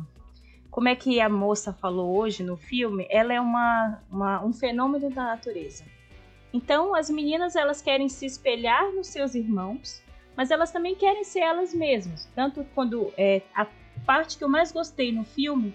como 0.69 0.89
é 0.89 0.95
que 0.95 1.21
a 1.21 1.29
moça 1.29 1.71
falou 1.71 2.17
hoje 2.17 2.43
no 2.43 2.57
filme, 2.57 3.07
ela 3.09 3.31
é 3.31 3.39
uma, 3.39 4.01
uma, 4.11 4.43
um 4.43 4.51
fenômeno 4.51 5.09
da 5.09 5.23
natureza. 5.23 5.85
Então, 6.51 6.93
as 6.93 7.09
meninas 7.09 7.55
elas 7.55 7.81
querem 7.81 8.09
se 8.09 8.25
espelhar 8.25 8.91
nos 8.91 9.07
seus 9.07 9.35
irmãos 9.35 10.02
mas 10.35 10.51
elas 10.51 10.71
também 10.71 10.95
querem 10.95 11.23
ser 11.23 11.39
elas 11.39 11.73
mesmas. 11.73 12.27
Tanto 12.35 12.65
quando 12.73 13.13
é, 13.17 13.41
a 13.55 13.67
parte 14.05 14.37
que 14.37 14.43
eu 14.43 14.49
mais 14.49 14.71
gostei 14.71 15.11
no 15.11 15.23
filme 15.23 15.73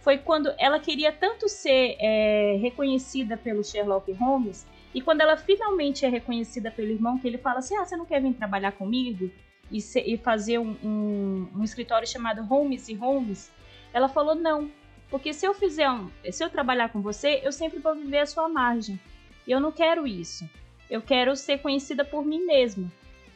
foi 0.00 0.18
quando 0.18 0.52
ela 0.58 0.80
queria 0.80 1.12
tanto 1.12 1.48
ser 1.48 1.96
é, 2.00 2.58
reconhecida 2.60 3.36
pelo 3.36 3.62
Sherlock 3.62 4.10
Holmes 4.12 4.66
e 4.94 5.00
quando 5.00 5.22
ela 5.22 5.36
finalmente 5.36 6.04
é 6.04 6.08
reconhecida 6.08 6.70
pelo 6.70 6.90
irmão, 6.90 7.18
que 7.18 7.26
ele 7.26 7.38
fala 7.38 7.60
assim: 7.60 7.76
Ah, 7.76 7.84
você 7.84 7.96
não 7.96 8.04
quer 8.04 8.20
vir 8.20 8.34
trabalhar 8.34 8.72
comigo 8.72 9.30
e, 9.70 9.78
e 9.78 10.16
fazer 10.18 10.58
um, 10.58 10.76
um, 10.84 11.48
um, 11.56 11.64
escritório 11.64 12.06
chamado 12.06 12.42
Holmes 12.42 12.88
e 12.88 12.94
Holmes? 12.94 13.50
Ela 13.92 14.08
falou: 14.08 14.34
Não, 14.34 14.70
porque 15.08 15.32
se 15.32 15.46
eu 15.46 15.54
fizer 15.54 15.90
um, 15.90 16.10
se 16.30 16.44
eu 16.44 16.50
trabalhar 16.50 16.90
com 16.90 17.00
você, 17.00 17.40
eu 17.42 17.52
sempre 17.52 17.78
vou 17.78 17.94
viver 17.94 18.18
a 18.18 18.26
sua 18.26 18.48
margem. 18.48 19.00
E 19.46 19.50
eu 19.50 19.60
não 19.60 19.72
quero 19.72 20.06
isso. 20.06 20.48
Eu 20.90 21.00
quero 21.00 21.34
ser 21.34 21.58
conhecida 21.58 22.04
por 22.04 22.24
mim 22.24 22.44
mesma. 22.44 22.90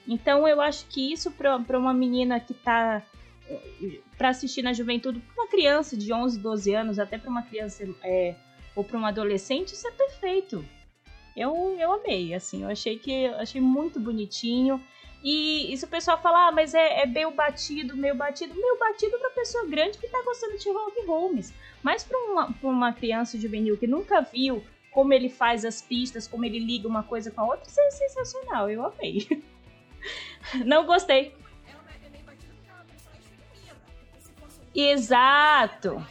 Então 0.07 0.47
eu 0.47 0.61
acho 0.61 0.87
que 0.87 1.13
isso 1.13 1.31
para 1.31 1.79
uma 1.79 1.93
menina 1.93 2.39
que 2.39 2.53
está 2.53 3.03
para 4.17 4.31
assistir 4.31 4.63
na 4.63 4.73
juventude, 4.73 5.21
para 5.21 5.43
uma 5.43 5.51
criança 5.51 5.97
de 5.97 6.13
11, 6.13 6.39
12 6.39 6.75
anos, 6.75 6.99
até 6.99 7.19
para 7.19 7.31
uma 7.31 7.43
criança 7.43 7.89
é, 8.03 8.35
ou 8.75 8.83
para 8.83 8.99
um 8.99 9.07
adolescente, 9.07 9.73
isso 9.73 9.87
é 9.87 9.91
perfeito. 9.93 10.65
Eu, 11.37 11.77
eu 11.79 11.93
amei, 11.93 12.35
assim, 12.35 12.63
eu 12.63 12.69
achei 12.71 12.99
que 12.99 13.27
achei 13.27 13.61
muito 13.61 14.01
bonitinho. 14.01 14.83
E 15.23 15.73
isso 15.73 15.87
o 15.87 15.89
pessoal 15.89 16.21
fala, 16.21 16.49
ah, 16.49 16.53
mas 16.53 16.73
é, 16.73 17.03
é 17.03 17.07
meio 17.07 17.31
batido, 17.31 17.97
meio 17.97 18.15
batido, 18.15 18.55
meio 18.55 18.79
batido 18.79 19.19
para 19.19 19.31
pessoa 19.31 19.67
grande 19.67 19.99
que 19.99 20.09
tá 20.09 20.23
gostando 20.25 20.57
de 20.57 20.71
Rock 20.71 21.07
Holmes. 21.07 21.53
Mas 21.83 22.05
para 22.05 22.19
uma, 22.19 22.55
uma 22.63 22.93
criança 22.93 23.39
juvenil 23.39 23.77
que 23.77 23.87
nunca 23.87 24.21
viu 24.21 24.63
como 24.93 25.13
ele 25.13 25.29
faz 25.29 25.65
as 25.65 25.83
pistas, 25.83 26.27
como 26.27 26.45
ele 26.45 26.59
liga 26.59 26.89
uma 26.89 27.03
coisa 27.03 27.31
com 27.31 27.43
a 27.43 27.45
outra, 27.45 27.69
isso 27.69 27.81
é 27.81 27.91
sensacional, 27.91 28.71
eu 28.71 28.85
amei. 28.85 29.27
Não 30.65 30.85
gostei. 30.87 31.35
Exato. 34.75 36.05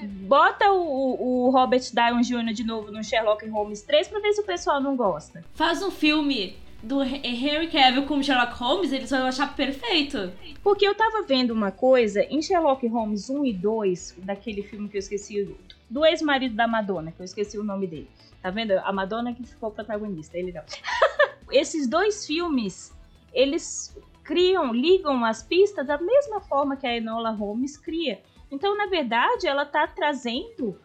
Bota 0.00 0.70
o, 0.72 1.46
o- 1.46 1.50
Robert 1.50 1.82
Downey 1.92 2.24
Jr. 2.24 2.52
de 2.52 2.64
novo 2.64 2.90
no 2.90 3.04
Sherlock 3.04 3.46
Holmes 3.48 3.82
3 3.82 4.08
pra 4.08 4.18
ver 4.18 4.32
se 4.32 4.40
o 4.40 4.44
pessoal 4.44 4.80
não 4.80 4.96
gosta. 4.96 5.44
Faz 5.54 5.80
um 5.80 5.92
filme 5.92 6.56
do 6.82 7.00
He- 7.04 7.20
Henry 7.24 7.68
Cavill 7.68 8.04
como 8.06 8.24
Sherlock 8.24 8.52
Holmes, 8.54 8.90
eles 8.92 9.10
vão 9.10 9.26
achar 9.26 9.54
perfeito. 9.54 10.32
Porque 10.60 10.84
eu 10.84 10.94
tava 10.96 11.22
vendo 11.22 11.52
uma 11.52 11.70
coisa 11.70 12.24
em 12.24 12.42
Sherlock 12.42 12.84
Holmes 12.88 13.30
1 13.30 13.44
e 13.46 13.52
2, 13.52 14.16
daquele 14.18 14.64
filme 14.64 14.88
que 14.88 14.96
eu 14.96 15.00
esqueci, 15.00 15.44
do- 15.44 15.56
do 15.88 16.04
ex-marido 16.04 16.56
da 16.56 16.66
Madonna, 16.66 17.12
que 17.12 17.20
eu 17.20 17.24
esqueci 17.24 17.56
o 17.56 17.62
nome 17.62 17.86
dele. 17.86 18.10
Tá 18.42 18.50
vendo? 18.50 18.72
A 18.72 18.92
Madonna 18.92 19.32
que 19.32 19.44
ficou 19.44 19.70
protagonista, 19.70 20.36
ele 20.36 20.50
não. 20.50 20.62
Esses 21.52 21.86
dois 21.86 22.26
filmes, 22.26 22.92
eles 23.32 23.96
criam, 24.24 24.72
ligam 24.72 25.24
as 25.24 25.42
pistas 25.42 25.86
da 25.86 25.98
mesma 25.98 26.40
forma 26.40 26.76
que 26.76 26.86
a 26.86 26.96
Enola 26.96 27.30
Holmes 27.30 27.76
cria. 27.76 28.22
Então, 28.50 28.76
na 28.76 28.86
verdade, 28.86 29.46
ela 29.46 29.64
tá 29.64 29.86
trazendo 29.86 30.78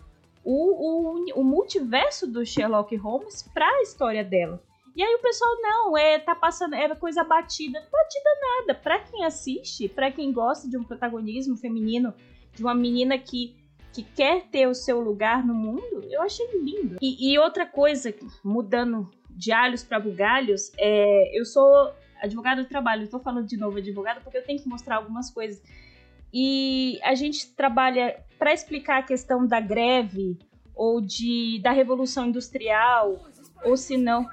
o, 0.43 0.53
o, 0.53 1.41
o 1.41 1.43
multiverso 1.43 2.25
do 2.25 2.45
Sherlock 2.45 2.95
Holmes 2.95 3.43
pra 3.53 3.81
história 3.81 4.23
dela. 4.23 4.61
E 4.95 5.03
aí 5.03 5.13
o 5.13 5.21
pessoal, 5.21 5.51
não, 5.61 5.97
é, 5.97 6.17
tá 6.17 6.33
passando, 6.33 6.73
é 6.73 6.95
coisa 6.95 7.23
batida. 7.23 7.79
Batida 7.79 8.29
nada. 8.41 8.73
Pra 8.73 8.97
quem 8.99 9.25
assiste, 9.25 9.87
pra 9.87 10.09
quem 10.09 10.31
gosta 10.31 10.67
de 10.67 10.75
um 10.75 10.83
protagonismo 10.83 11.55
feminino, 11.55 12.13
de 12.53 12.63
uma 12.63 12.73
menina 12.73 13.15
que, 13.17 13.55
que 13.93 14.01
quer 14.01 14.47
ter 14.47 14.67
o 14.67 14.73
seu 14.73 14.99
lugar 14.99 15.45
no 15.45 15.53
mundo, 15.53 16.01
eu 16.09 16.21
achei 16.23 16.47
lindo. 16.59 16.97
E, 16.99 17.31
e 17.31 17.37
outra 17.37 17.63
coisa, 17.65 18.11
mudando 18.43 19.07
de 19.37 19.51
alhos 19.51 19.83
pra 19.83 19.99
bugalhos, 19.99 20.71
é, 20.77 21.39
eu 21.39 21.45
sou 21.45 21.93
advogada 22.21 22.63
do 22.63 22.67
trabalho. 22.67 23.07
Tô 23.07 23.19
falando 23.19 23.45
de 23.45 23.55
novo 23.55 23.77
advogada 23.77 24.19
porque 24.21 24.37
eu 24.37 24.43
tenho 24.43 24.59
que 24.59 24.67
mostrar 24.67 24.95
algumas 24.95 25.29
coisas. 25.29 25.61
E 26.33 26.99
a 27.03 27.13
gente 27.13 27.53
trabalha 27.53 28.19
para 28.39 28.51
explicar 28.51 28.99
a 28.99 29.03
questão 29.03 29.45
da 29.45 29.59
greve 29.59 30.37
ou 30.75 30.99
de 30.99 31.59
da 31.63 31.71
revolução 31.71 32.27
industrial, 32.27 33.19
ou 33.63 33.77
se 33.77 33.97
não, 33.97 34.27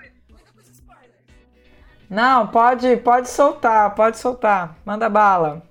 Não, 2.08 2.46
pode, 2.46 2.96
pode 2.98 3.28
soltar, 3.28 3.94
pode 3.94 4.18
soltar. 4.18 4.76
Manda 4.84 5.08
bala. 5.08 5.62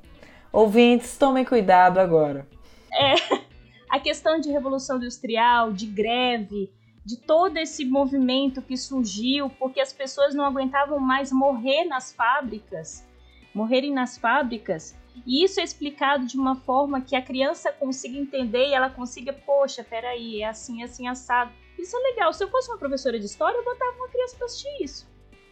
Ouvintes, 0.51 1.17
tomem 1.17 1.45
cuidado 1.45 1.99
agora. 1.99 2.47
a 3.89 3.99
questão 3.99 4.39
de 4.39 4.49
revolução 4.49 4.97
industrial, 4.97 5.71
de 5.71 5.85
greve, 5.85 6.71
de 7.05 7.17
todo 7.17 7.57
esse 7.57 7.83
movimento 7.83 8.61
que 8.61 8.77
surgiu 8.77 9.49
porque 9.49 9.81
as 9.81 9.91
pessoas 9.91 10.33
não 10.33 10.45
aguentavam 10.45 10.99
mais 10.99 11.31
morrer 11.31 11.83
nas 11.85 12.13
fábricas, 12.13 13.05
morrerem 13.53 13.93
nas 13.93 14.17
fábricas. 14.17 14.97
E 15.27 15.43
isso 15.43 15.59
é 15.59 15.63
explicado 15.63 16.25
de 16.25 16.37
uma 16.37 16.55
forma 16.55 17.01
que 17.01 17.15
a 17.15 17.21
criança 17.21 17.71
consiga 17.71 18.17
entender 18.17 18.69
e 18.69 18.73
ela 18.73 18.89
consiga, 18.89 19.31
poxa, 19.31 19.83
peraí, 19.83 20.41
é 20.41 20.47
assim, 20.47 20.81
assim, 20.81 21.07
assado. 21.07 21.51
Isso 21.77 21.95
é 21.95 21.99
legal. 21.99 22.33
Se 22.33 22.43
eu 22.43 22.49
fosse 22.49 22.71
uma 22.71 22.79
professora 22.79 23.19
de 23.19 23.25
história, 23.25 23.57
eu 23.57 23.63
botava 23.63 23.95
uma 23.97 24.07
criança 24.07 24.35
pra 24.35 24.45
assistir 24.45 24.83
isso. 24.83 25.07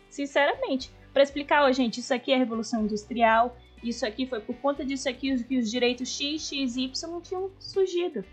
Sinceramente. 0.09 0.91
Pra 1.13 1.21
explicar, 1.21 1.63
ó, 1.63 1.71
gente, 1.71 1.99
isso 1.99 2.13
aqui 2.13 2.31
é 2.31 2.35
a 2.35 2.39
Revolução 2.39 2.83
Industrial, 2.83 3.55
isso 3.83 4.05
aqui 4.05 4.25
foi 4.25 4.39
por 4.39 4.55
conta 4.57 4.85
disso 4.85 5.09
aqui 5.09 5.43
que 5.43 5.57
os 5.59 5.69
direitos 5.69 6.09
X, 6.09 6.47
X, 6.47 6.77
Y 6.77 7.21
tinham 7.21 7.51
surgido. 7.59 8.23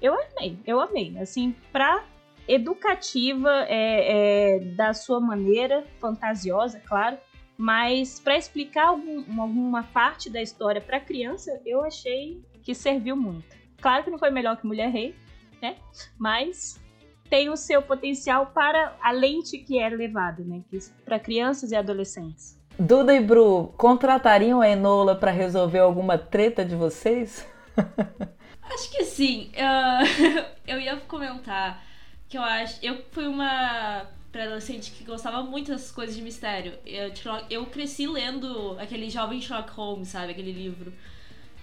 Eu 0.00 0.14
amei, 0.14 0.58
eu 0.66 0.80
amei. 0.80 1.16
Assim, 1.18 1.56
pra 1.72 2.04
educativa, 2.48 3.64
é, 3.68 4.56
é, 4.56 4.60
da 4.60 4.94
sua 4.94 5.20
maneira, 5.20 5.84
fantasiosa, 6.00 6.80
claro, 6.86 7.18
mas 7.56 8.18
pra 8.20 8.36
explicar 8.36 8.88
algum- 8.88 9.40
alguma 9.40 9.82
parte 9.82 10.30
da 10.30 10.40
história 10.40 10.80
pra 10.80 10.98
criança, 11.00 11.60
eu 11.66 11.84
achei 11.84 12.40
que 12.62 12.74
serviu 12.74 13.16
muito. 13.16 13.56
Claro 13.80 14.04
que 14.04 14.10
não 14.10 14.18
foi 14.18 14.30
melhor 14.30 14.56
que 14.56 14.66
Mulher 14.66 14.88
Rei, 14.90 15.14
né? 15.60 15.76
Mas 16.18 16.80
tem 17.28 17.48
o 17.50 17.56
seu 17.56 17.82
potencial 17.82 18.46
para 18.46 18.96
a 19.02 19.10
lente 19.12 19.58
que 19.58 19.78
é 19.78 19.88
levada, 19.88 20.42
né? 20.42 20.62
Para 21.04 21.18
crianças 21.18 21.70
e 21.72 21.76
adolescentes. 21.76 22.58
Duda 22.78 23.12
e 23.14 23.20
Bru, 23.20 23.74
contratariam 23.76 24.60
a 24.60 24.68
Enola 24.68 25.14
pra 25.16 25.30
resolver 25.32 25.80
alguma 25.80 26.16
treta 26.16 26.64
de 26.64 26.76
vocês? 26.76 27.46
Acho 28.62 28.90
que 28.92 29.04
sim. 29.04 29.50
Ah, 29.58 30.00
eu 30.66 30.78
ia 30.78 30.96
comentar 31.08 31.82
que 32.28 32.36
eu 32.36 32.42
acho. 32.42 32.78
Eu 32.82 33.04
fui 33.10 33.26
uma 33.26 34.06
pré-adolescente 34.30 34.90
que 34.92 35.04
gostava 35.04 35.42
muito 35.42 35.70
dessas 35.70 35.90
coisas 35.90 36.14
de 36.14 36.22
mistério. 36.22 36.74
Eu, 36.84 37.12
eu 37.48 37.66
cresci 37.66 38.06
lendo 38.06 38.76
aquele 38.78 39.08
Jovem 39.08 39.40
Sherlock 39.40 39.70
Holmes, 39.72 40.08
sabe? 40.08 40.32
Aquele 40.32 40.52
livro. 40.52 40.92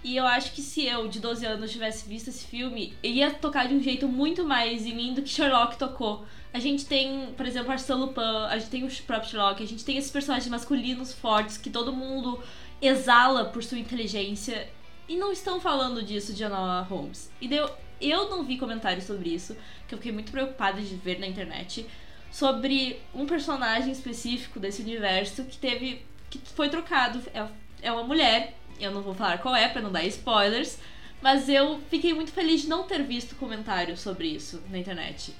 E 0.02 0.16
eu 0.16 0.26
acho 0.26 0.52
que 0.52 0.62
se 0.62 0.84
eu, 0.86 1.08
de 1.08 1.18
12 1.18 1.44
anos, 1.44 1.72
tivesse 1.72 2.08
visto 2.08 2.28
esse 2.28 2.46
filme, 2.46 2.94
ia 3.02 3.32
tocar 3.32 3.66
de 3.66 3.74
um 3.74 3.82
jeito 3.82 4.06
muito 4.06 4.44
mais 4.44 4.86
em 4.86 4.94
mim 4.94 5.14
do 5.14 5.22
que 5.22 5.28
Sherlock 5.28 5.76
tocou. 5.76 6.24
A 6.52 6.58
gente 6.58 6.86
tem, 6.86 7.32
por 7.36 7.44
exemplo, 7.44 7.72
Arsène 7.72 8.00
Lupin, 8.00 8.20
a 8.48 8.56
gente 8.58 8.70
tem 8.70 8.84
o 8.84 9.02
próprio 9.02 9.30
Sherlock, 9.30 9.62
a 9.62 9.66
gente 9.66 9.84
tem 9.84 9.96
esses 9.96 10.10
personagens 10.10 10.48
masculinos 10.48 11.12
fortes 11.12 11.58
que 11.58 11.70
todo 11.70 11.92
mundo 11.92 12.40
exala 12.80 13.46
por 13.46 13.64
sua 13.64 13.78
inteligência. 13.78 14.68
E 15.08 15.16
não 15.16 15.32
estão 15.32 15.60
falando 15.60 16.02
disso 16.02 16.32
de 16.32 16.42
Enola 16.42 16.82
Holmes. 16.82 17.30
E 17.40 17.48
daí 17.48 17.60
eu, 18.00 18.28
não 18.30 18.44
vi 18.44 18.58
comentários 18.58 19.04
sobre 19.04 19.30
isso, 19.30 19.56
que 19.86 19.94
eu 19.94 19.98
fiquei 19.98 20.12
muito 20.12 20.32
preocupada 20.32 20.80
de 20.80 20.94
ver 20.96 21.18
na 21.18 21.26
internet, 21.26 21.86
sobre 22.30 23.00
um 23.14 23.26
personagem 23.26 23.92
específico 23.92 24.60
desse 24.60 24.82
universo 24.82 25.44
que 25.44 25.56
teve. 25.56 26.04
que 26.28 26.38
foi 26.54 26.68
trocado. 26.68 27.22
É, 27.32 27.46
é 27.82 27.92
uma 27.92 28.04
mulher, 28.04 28.54
eu 28.78 28.90
não 28.90 29.02
vou 29.02 29.14
falar 29.14 29.38
qual 29.38 29.54
é 29.54 29.68
pra 29.68 29.82
não 29.82 29.92
dar 29.92 30.04
spoilers, 30.04 30.78
mas 31.22 31.48
eu 31.48 31.80
fiquei 31.90 32.12
muito 32.12 32.32
feliz 32.32 32.62
de 32.62 32.68
não 32.68 32.84
ter 32.84 33.02
visto 33.02 33.34
comentários 33.36 34.00
sobre 34.00 34.28
isso 34.28 34.62
na 34.70 34.78
internet. 34.78 35.34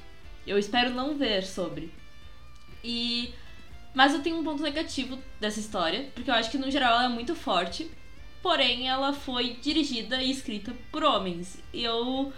Eu 0.46 0.58
espero 0.58 0.90
não 0.90 1.16
ver 1.16 1.44
sobre. 1.44 1.92
E. 2.82 3.34
Mas 3.92 4.12
eu 4.12 4.22
tenho 4.22 4.38
um 4.38 4.44
ponto 4.44 4.62
negativo 4.62 5.18
dessa 5.40 5.58
história, 5.58 6.10
porque 6.14 6.30
eu 6.30 6.34
acho 6.34 6.50
que 6.50 6.58
no 6.58 6.70
geral 6.70 6.92
ela 6.98 7.06
é 7.06 7.08
muito 7.08 7.34
forte, 7.34 7.90
porém 8.42 8.88
ela 8.88 9.12
foi 9.12 9.54
dirigida 9.54 10.22
e 10.22 10.30
escrita 10.30 10.72
por 10.92 11.02
homens. 11.02 11.58
Eu. 11.72 12.32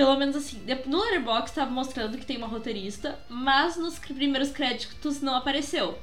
Pelo 0.00 0.16
menos 0.16 0.34
assim, 0.34 0.62
no 0.86 0.98
Letterboxd 0.98 1.54
tava 1.54 1.70
mostrando 1.70 2.16
que 2.16 2.24
tem 2.24 2.38
uma 2.38 2.46
roteirista, 2.46 3.20
mas 3.28 3.76
nos 3.76 3.98
primeiros 3.98 4.50
créditos 4.50 5.20
não 5.20 5.34
apareceu. 5.34 5.98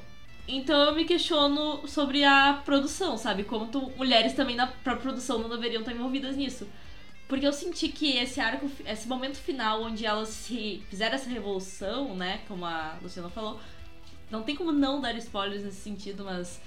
Então 0.46 0.78
eu 0.84 0.94
me 0.94 1.04
questiono 1.04 1.84
sobre 1.88 2.22
a 2.22 2.62
produção, 2.64 3.18
sabe? 3.18 3.42
Tu- 3.42 3.92
mulheres 3.96 4.34
também 4.34 4.54
na 4.54 4.68
própria 4.68 5.02
produção 5.02 5.40
não 5.40 5.48
deveriam 5.48 5.80
estar 5.80 5.90
envolvidas 5.92 6.36
nisso. 6.36 6.68
Porque 7.26 7.44
eu 7.44 7.52
senti 7.52 7.88
que 7.88 8.16
esse 8.18 8.40
arco, 8.40 8.70
esse 8.86 9.08
momento 9.08 9.36
final 9.36 9.82
onde 9.82 10.06
elas 10.06 10.28
se 10.28 10.80
fizeram 10.88 11.16
essa 11.16 11.28
revolução, 11.28 12.14
né? 12.14 12.42
Como 12.46 12.64
a 12.64 12.96
Luciana 13.02 13.28
falou, 13.28 13.58
não 14.30 14.44
tem 14.44 14.54
como 14.54 14.70
não 14.70 15.00
dar 15.00 15.16
spoilers 15.16 15.64
nesse 15.64 15.80
sentido, 15.80 16.22
mas 16.24 16.60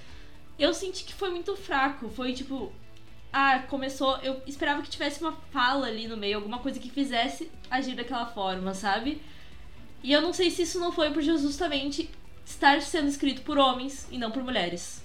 eu 0.58 0.74
senti 0.74 1.02
que 1.02 1.14
foi 1.14 1.30
muito 1.30 1.56
fraco. 1.56 2.10
Foi 2.10 2.34
tipo, 2.34 2.70
ah, 3.32 3.60
começou. 3.68 4.16
Eu 4.18 4.42
esperava 4.46 4.82
que 4.82 4.90
tivesse 4.90 5.20
uma 5.20 5.32
fala 5.50 5.86
ali 5.86 6.06
no 6.06 6.16
meio, 6.16 6.36
alguma 6.36 6.58
coisa 6.58 6.78
que 6.78 6.90
fizesse 6.90 7.50
agir 7.70 7.94
daquela 7.94 8.26
forma, 8.26 8.74
sabe? 8.74 9.22
E 10.02 10.12
eu 10.12 10.20
não 10.20 10.32
sei 10.32 10.50
se 10.50 10.62
isso 10.62 10.78
não 10.78 10.92
foi 10.92 11.10
por 11.10 11.22
justamente 11.22 12.10
estar 12.44 12.82
sendo 12.82 13.08
escrito 13.08 13.42
por 13.42 13.56
homens 13.56 14.06
e 14.10 14.18
não 14.18 14.30
por 14.30 14.42
mulheres. 14.42 15.01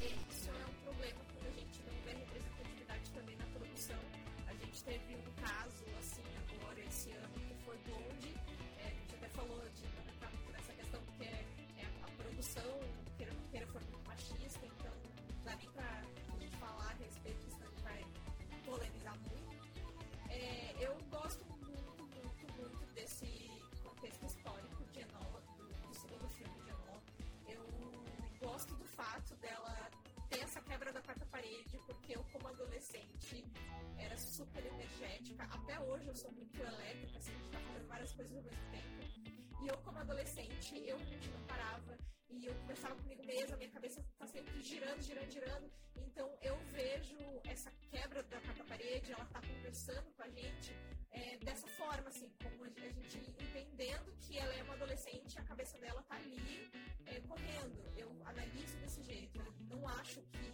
Até 35.67 35.81
hoje 35.81 36.07
eu 36.07 36.15
sou 36.15 36.31
muito 36.31 36.57
elétrica, 36.61 37.17
assim, 37.17 37.33
a 37.33 37.37
gente 37.39 37.51
tá 37.51 37.59
fazendo 37.59 37.87
várias 37.89 38.13
coisas 38.13 38.37
ao 38.37 38.41
mesmo 38.41 38.71
tempo. 38.71 39.63
E 39.63 39.67
eu, 39.67 39.77
como 39.79 39.99
adolescente, 39.99 40.81
eu 40.87 40.97
não 40.97 41.43
parava. 41.45 41.97
E 42.29 42.45
eu 42.45 42.55
conversava 42.55 42.95
comigo 42.95 43.21
mesma, 43.25 43.57
minha 43.57 43.69
cabeça 43.69 44.01
tá 44.17 44.25
sempre 44.27 44.61
girando, 44.61 45.01
girando, 45.01 45.29
girando. 45.29 45.69
Então 45.97 46.31
eu 46.41 46.57
vejo 46.71 47.17
essa 47.43 47.69
quebra 47.91 48.23
da 48.23 48.39
quarta 48.39 48.63
parede, 48.63 49.11
ela 49.11 49.25
tá 49.25 49.41
conversando 49.41 50.09
com 50.15 50.23
a 50.23 50.29
gente 50.29 50.71
é, 51.11 51.37
dessa 51.39 51.67
forma, 51.67 52.07
assim, 52.07 52.31
como 52.41 52.63
a 52.63 52.69
gente 52.69 53.17
entendendo 53.17 54.09
que 54.21 54.37
ela 54.37 54.53
é 54.53 54.63
uma 54.63 54.75
adolescente, 54.75 55.37
a 55.37 55.43
cabeça 55.43 55.77
dela 55.79 56.01
tá 56.03 56.15
ali 56.15 56.71
é, 57.07 57.19
correndo. 57.27 57.91
Eu 57.97 58.09
analiso 58.25 58.77
desse 58.77 59.03
jeito. 59.03 59.37
Eu 59.37 59.75
não 59.75 59.85
acho 59.99 60.21
que. 60.21 60.47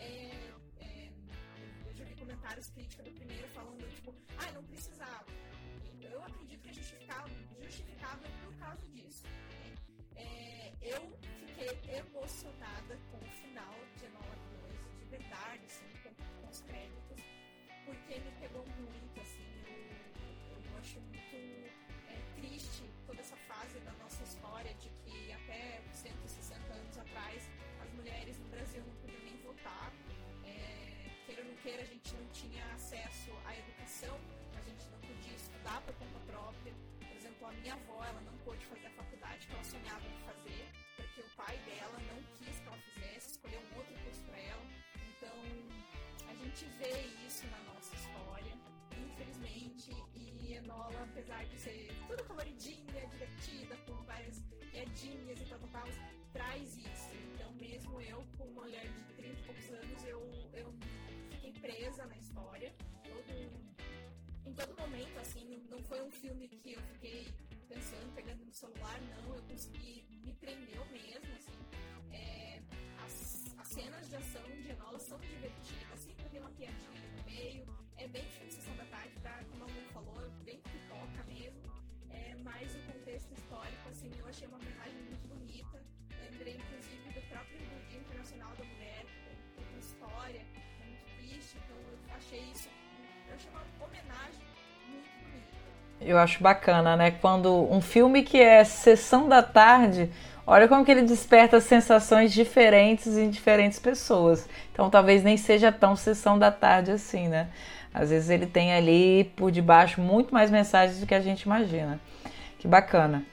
É, 0.00 0.54
é, 0.80 1.12
eu 1.86 1.94
já 1.94 2.04
vi 2.04 2.16
comentários 2.16 2.68
críticos 2.70 3.04
do 3.04 3.12
primeiro 3.12 3.46
falando, 3.50 3.88
tipo, 3.94 4.12
ah, 4.38 4.52
não 4.54 4.62
precisava. 4.64 4.95
Foi 65.88 66.02
um 66.02 66.10
filme 66.10 66.48
que 66.48 66.72
eu 66.72 66.80
fiquei 66.94 67.26
pensando, 67.68 68.14
pegando 68.14 68.44
no 68.44 68.52
celular, 68.52 69.00
não, 69.02 69.34
eu 69.34 69.42
consegui, 69.42 70.04
me 70.24 70.32
prendeu 70.34 70.84
mesmo, 70.86 71.34
assim. 71.34 71.58
É, 72.12 72.60
as, 73.04 73.54
as 73.58 73.68
cenas 73.68 74.08
de 74.08 74.16
ação 74.16 74.42
Eu 96.06 96.18
acho 96.18 96.40
bacana, 96.40 96.96
né? 96.96 97.10
Quando 97.10 97.52
um 97.68 97.80
filme 97.80 98.22
que 98.22 98.38
é 98.38 98.62
sessão 98.62 99.28
da 99.28 99.42
tarde, 99.42 100.08
olha 100.46 100.68
como 100.68 100.84
que 100.84 100.90
ele 100.92 101.02
desperta 101.02 101.60
sensações 101.60 102.32
diferentes 102.32 103.16
em 103.16 103.28
diferentes 103.28 103.80
pessoas. 103.80 104.48
Então 104.72 104.88
talvez 104.88 105.24
nem 105.24 105.36
seja 105.36 105.72
tão 105.72 105.96
sessão 105.96 106.38
da 106.38 106.52
tarde 106.52 106.92
assim, 106.92 107.26
né? 107.26 107.48
Às 107.92 108.10
vezes 108.10 108.30
ele 108.30 108.46
tem 108.46 108.72
ali 108.72 109.32
por 109.34 109.50
debaixo 109.50 110.00
muito 110.00 110.32
mais 110.32 110.48
mensagens 110.48 111.00
do 111.00 111.06
que 111.06 111.14
a 111.14 111.20
gente 111.20 111.42
imagina. 111.42 111.98
Que 112.60 112.68
bacana. 112.68 113.24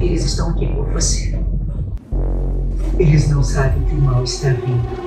Eles 0.00 0.24
estão 0.24 0.50
aqui 0.50 0.66
por 0.66 0.90
você. 0.90 1.38
Eles 2.98 3.30
não 3.30 3.44
sabem 3.44 3.84
que 3.84 3.94
o 3.94 4.00
mal 4.00 4.24
está 4.24 4.48
vindo. 4.48 5.03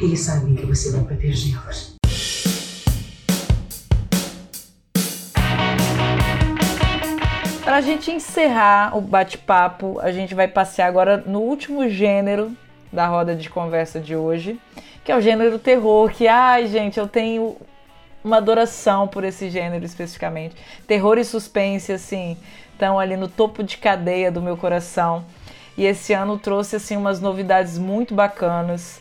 Eles 0.00 0.20
sabem 0.20 0.54
que 0.54 0.64
você 0.64 0.90
vai 0.92 1.04
protegê-los. 1.04 1.94
Para 7.62 7.76
a 7.76 7.80
gente 7.82 8.10
encerrar 8.10 8.96
o 8.96 9.02
bate-papo, 9.02 10.00
a 10.00 10.10
gente 10.10 10.34
vai 10.34 10.48
passear 10.48 10.86
agora 10.88 11.18
no 11.18 11.40
último 11.40 11.86
gênero 11.90 12.50
da 12.90 13.06
roda 13.06 13.36
de 13.36 13.50
conversa 13.50 14.00
de 14.00 14.16
hoje, 14.16 14.58
que 15.04 15.12
é 15.12 15.16
o 15.16 15.20
gênero 15.20 15.58
terror. 15.58 16.10
Que, 16.10 16.26
ai, 16.26 16.66
gente, 16.66 16.98
eu 16.98 17.06
tenho 17.06 17.58
uma 18.24 18.38
adoração 18.38 19.06
por 19.06 19.22
esse 19.22 19.50
gênero 19.50 19.84
especificamente. 19.84 20.56
Terror 20.86 21.18
e 21.18 21.24
suspense, 21.24 21.92
assim, 21.92 22.38
estão 22.72 22.98
ali 22.98 23.18
no 23.18 23.28
topo 23.28 23.62
de 23.62 23.76
cadeia 23.76 24.32
do 24.32 24.40
meu 24.40 24.56
coração. 24.56 25.26
E 25.76 25.84
esse 25.84 26.14
ano 26.14 26.38
trouxe, 26.38 26.76
assim, 26.76 26.96
umas 26.96 27.20
novidades 27.20 27.76
muito 27.76 28.14
bacanas. 28.14 29.00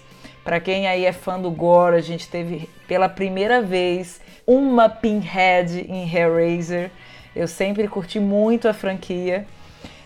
Para 0.49 0.59
quem 0.59 0.87
aí 0.87 1.05
é 1.05 1.11
fã 1.11 1.39
do 1.39 1.51
gore, 1.51 1.95
a 1.95 2.01
gente 2.01 2.27
teve 2.27 2.67
pela 2.87 3.07
primeira 3.07 3.61
vez 3.61 4.19
uma 4.47 4.89
Pinhead 4.89 5.85
em 5.87 6.11
Hellraiser. 6.11 6.89
Eu 7.35 7.47
sempre 7.47 7.87
curti 7.87 8.19
muito 8.19 8.67
a 8.67 8.73
franquia. 8.73 9.45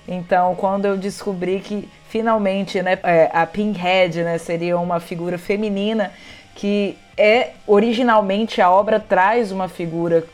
Então, 0.06 0.54
quando 0.56 0.84
eu 0.84 0.98
descobri 0.98 1.62
que 1.62 1.88
finalmente 2.10 2.82
né, 2.82 3.00
é, 3.04 3.30
a 3.32 3.46
Pinhead 3.46 4.22
né, 4.22 4.38
seria 4.38 4.78
uma 4.78 5.00
figura 5.00 5.38
feminina, 5.38 6.12
que 6.56 6.98
é 7.16 7.52
originalmente 7.66 8.62
a 8.62 8.70
obra 8.70 9.00
traz 9.00 9.50
uma 9.50 9.70
figura 9.70 10.26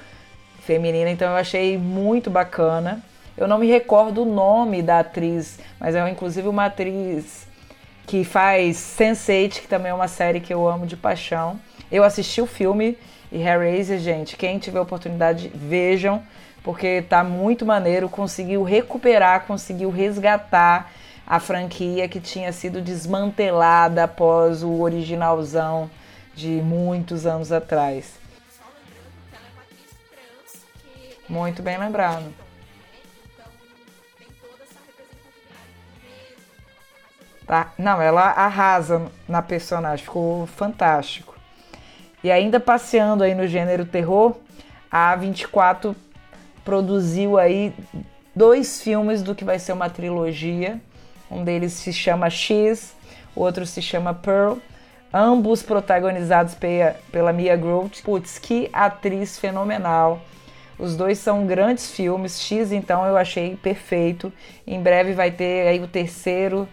feminina, 0.64 1.12
então 1.12 1.30
eu 1.30 1.38
achei 1.38 1.78
muito 1.78 2.32
bacana. 2.32 3.00
Eu 3.38 3.48
não 3.48 3.60
me 3.60 3.68
recordo 3.68 4.24
o 4.24 4.26
nome 4.26 4.82
da 4.82 5.02
atriz, 5.02 5.60
mas 5.80 5.94
é 5.94 6.10
inclusive 6.10 6.48
uma 6.48 6.66
atriz 6.66 7.48
que 8.10 8.24
faz 8.24 8.76
Sense8, 8.98 9.62
que 9.62 9.68
também 9.68 9.92
é 9.92 9.94
uma 9.94 10.08
série 10.08 10.40
que 10.40 10.52
eu 10.52 10.68
amo 10.68 10.88
de 10.88 10.98
paixão. 10.98 11.60
Eu 11.92 12.04
assisti 12.04 12.42
o 12.42 12.48
filme 12.48 12.98
e 13.32 13.40
Hellraiser, 13.40 14.00
gente, 14.00 14.36
quem 14.36 14.58
tiver 14.58 14.80
oportunidade, 14.80 15.52
vejam, 15.54 16.24
porque 16.64 17.04
tá 17.04 17.24
muito 17.24 17.68
maneiro, 17.68 18.10
conseguiu 18.10 18.64
recuperar, 18.64 19.46
conseguiu 19.46 19.92
resgatar 19.92 20.92
a 21.28 21.40
franquia 21.40 22.10
que 22.10 22.20
tinha 22.20 22.52
sido 22.52 22.82
desmantelada 22.82 24.06
após 24.06 24.64
o 24.64 24.82
originalzão 24.82 25.88
de 26.34 26.64
muitos 26.64 27.28
anos 27.28 27.52
atrás. 27.52 28.14
Muito 31.30 31.62
bem 31.62 31.78
lembrado. 31.78 32.49
Tá? 37.50 37.74
Não, 37.80 38.00
ela 38.00 38.26
arrasa 38.26 39.08
na 39.28 39.42
personagem, 39.42 40.06
ficou 40.06 40.46
fantástico. 40.46 41.36
E 42.24 42.30
ainda 42.32 42.60
passeando 42.60 43.24
aí 43.24 43.34
no 43.34 43.48
gênero 43.48 43.86
terror, 43.88 44.36
a 44.92 45.18
A24 45.18 45.96
produziu 46.64 47.40
aí 47.40 47.74
dois 48.36 48.84
filmes 48.84 49.24
do 49.24 49.34
que 49.34 49.44
vai 49.44 49.58
ser 49.58 49.72
uma 49.72 49.90
trilogia. 49.90 50.80
Um 51.32 51.44
deles 51.44 51.74
se 51.74 51.92
chama 51.92 52.30
X, 52.30 52.96
o 53.36 53.42
outro 53.42 53.66
se 53.66 53.82
chama 53.82 54.14
Pearl. 54.14 54.58
Ambos 55.12 55.64
protagonizados 55.64 56.54
pe- 56.54 56.94
pela 57.12 57.34
Mia 57.34 57.56
Groth. 57.56 58.04
Putz, 58.04 58.38
que 58.38 58.70
atriz 58.72 59.40
fenomenal. 59.40 60.22
Os 60.78 60.96
dois 60.96 61.18
são 61.18 61.48
grandes 61.48 61.90
filmes. 61.90 62.40
X, 62.40 62.72
então, 62.72 63.04
eu 63.08 63.18
achei 63.18 63.56
perfeito. 63.56 64.32
Em 64.68 64.80
breve 64.80 65.14
vai 65.14 65.32
ter 65.32 65.68
aí 65.68 65.80
o 65.82 65.88
terceiro, 65.88 66.68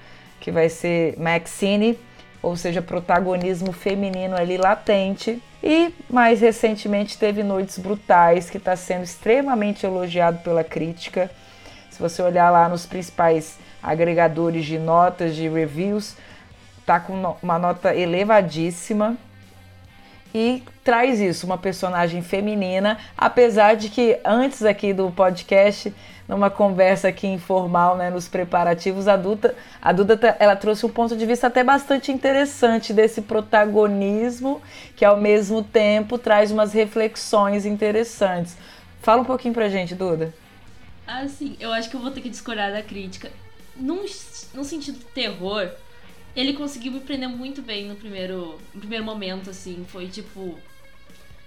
que 0.47 0.53
vai 0.53 0.69
ser 0.69 1.19
Maxine, 1.19 1.99
ou 2.41 2.57
seja, 2.57 2.81
protagonismo 2.81 3.73
feminino 3.73 4.37
ali 4.37 4.57
latente. 4.57 5.43
E 5.61 5.93
mais 6.09 6.41
recentemente 6.41 7.19
teve 7.19 7.43
Noites 7.43 7.77
Brutais, 7.79 8.49
que 8.49 8.57
está 8.57 8.77
sendo 8.77 9.03
extremamente 9.03 9.85
elogiado 9.85 10.39
pela 10.45 10.63
crítica. 10.63 11.29
Se 11.91 12.01
você 12.01 12.23
olhar 12.23 12.49
lá 12.51 12.69
nos 12.69 12.87
principais 12.87 13.59
agregadores 13.83 14.65
de 14.65 14.79
notas, 14.79 15.35
de 15.35 15.49
reviews, 15.49 16.15
tá 16.87 17.01
com 17.01 17.35
uma 17.43 17.59
nota 17.59 17.93
elevadíssima 17.93 19.17
e 20.33 20.63
traz 20.85 21.19
isso, 21.19 21.45
uma 21.45 21.59
personagem 21.59 22.23
feminina, 22.23 22.99
apesar 23.19 23.75
de 23.75 23.89
que 23.89 24.21
antes 24.25 24.63
aqui 24.63 24.93
do 24.93 25.11
podcast, 25.11 25.93
numa 26.29 26.51
conversa 26.51 27.09
aqui 27.09 27.27
informal, 27.27 27.97
né, 27.97 28.11
nos 28.11 28.29
preparativos, 28.29 29.07
a 29.09 29.17
Duda, 29.17 29.55
a 29.81 29.93
Duda 29.93 30.17
tá- 30.17 30.37
ela 30.39 30.57
trouxe 30.57 30.85
um 30.85 30.89
ponto 30.89 31.17
de 31.17 31.25
vista 31.25 31.47
até 31.47 31.63
bastante 31.63 32.11
interessante 32.11 32.93
desse 32.93 33.23
protagonismo, 33.23 34.61
que 34.97 35.05
ao 35.05 35.17
mesmo 35.17 35.63
tempo 35.63 36.19
traz 36.19 36.51
umas 36.51 36.73
reflexões 36.73 37.65
interessantes. 37.65 38.57
Fala 39.03 39.23
um 39.23 39.25
pouquinho 39.25 39.55
pra 39.55 39.69
gente, 39.69 39.95
Duda. 39.95 40.35
Assim, 41.07 41.57
eu 41.61 41.73
acho 41.73 41.89
que 41.89 41.95
eu 41.95 42.01
vou 42.01 42.11
ter 42.11 42.21
que 42.21 42.29
discordar 42.29 42.73
da 42.73 42.83
crítica. 42.83 43.31
Num, 43.77 44.05
num 44.55 44.65
sentido 44.65 44.99
terror, 45.15 45.69
ele 46.35 46.55
conseguiu 46.55 46.91
me 46.93 47.01
prender 47.01 47.29
muito 47.29 47.63
bem 47.63 47.87
no 47.87 47.95
primeiro, 47.95 48.59
no 48.75 48.81
primeiro 48.81 49.05
momento, 49.05 49.51
assim. 49.51 49.87
Foi 49.89 50.09
tipo. 50.09 50.59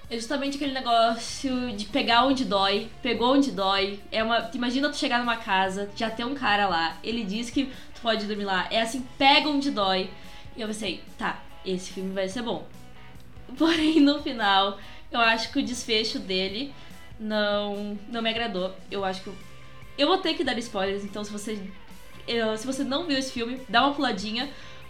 É 0.10 0.15
justamente 0.15 0.56
aquele 0.56 0.73
negócio 0.73 1.72
de 1.73 1.86
pegar 1.86 2.26
onde 2.26 2.44
dói, 2.44 2.90
pegou 3.02 3.36
onde 3.36 3.52
dói. 3.52 3.99
É 4.11 4.23
uma. 4.23 4.49
Imagina 4.53 4.90
tu 4.90 4.98
chegar 4.98 5.19
numa 5.19 5.38
casa, 5.38 5.90
já 5.95 6.10
tem 6.10 6.26
um 6.26 6.34
cara 6.34 6.68
lá, 6.68 6.98
ele 7.03 7.23
diz 7.23 7.49
que 7.52 7.65
tu 7.94 8.02
pode 8.02 8.26
dormir 8.26 8.45
lá. 8.45 8.68
É 8.72 8.81
assim, 8.81 9.06
pega 9.19 9.48
onde 9.48 9.69
dói. 9.69 10.10
E 10.57 10.61
eu 10.61 10.68
pensei, 10.68 11.03
tá, 11.18 11.40
esse 11.64 11.91
filme 11.94 12.11
vai 12.11 12.27
ser 12.27 12.41
bom. 12.41 12.68
Porém, 13.57 13.99
no 13.99 14.19
final, 14.22 14.80
eu 15.11 15.19
acho 15.19 15.52
que 15.52 15.60
o 15.60 15.64
desfecho 15.64 16.18
dele 16.18 16.73
não, 17.19 17.98
não 18.10 18.22
me 18.22 18.30
agradou. 18.30 18.76
Eu 18.90 19.06
acho 19.06 19.22
que. 19.22 19.30
Eu, 19.30 19.36
eu 19.98 20.07
vou 20.07 20.18
ter 20.18 20.34
que 20.34 20.44
dar 20.44 20.57
spoilers, 20.57 21.03
então 21.03 21.23
se 21.23 21.31
você. 21.31 21.60
eu- 22.27 22.57
se 22.57 22.65
você 22.65 22.84
não 22.84 23.06
viu 23.06 23.18
esse 23.18 23.31
filme, 23.31 23.61
dá 23.69 23.86
uma 23.86 23.94
puladinha. 23.94 24.49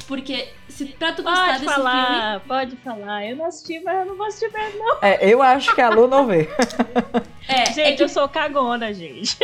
Porque 0.10 0.50
se 0.68 0.86
pra 0.88 1.14
tu 1.14 1.22
gostar 1.22 1.46
Pode 1.46 1.60
desse 1.60 1.74
filme. 1.76 1.84
falar, 1.84 2.40
pode 2.40 2.76
falar. 2.78 3.26
Eu 3.28 3.36
não 3.36 3.46
assisti, 3.46 3.80
mas 3.82 4.00
eu 4.00 4.06
não 4.08 4.16
vou 4.18 4.26
assistir 4.26 4.52
mesmo, 4.52 4.80
não. 4.80 4.98
É, 5.04 5.32
eu 5.32 5.40
acho 5.40 5.76
que 5.76 5.80
a 5.82 5.90
Lu 5.90 6.08
não 6.08 6.26
vê. 6.26 6.50
É, 7.48 7.66
Gente, 7.68 7.80
é 7.82 7.96
que 7.96 8.02
eu 8.04 8.10
sou 8.10 8.28
cagona, 8.28 8.92
gente. 8.92 9.38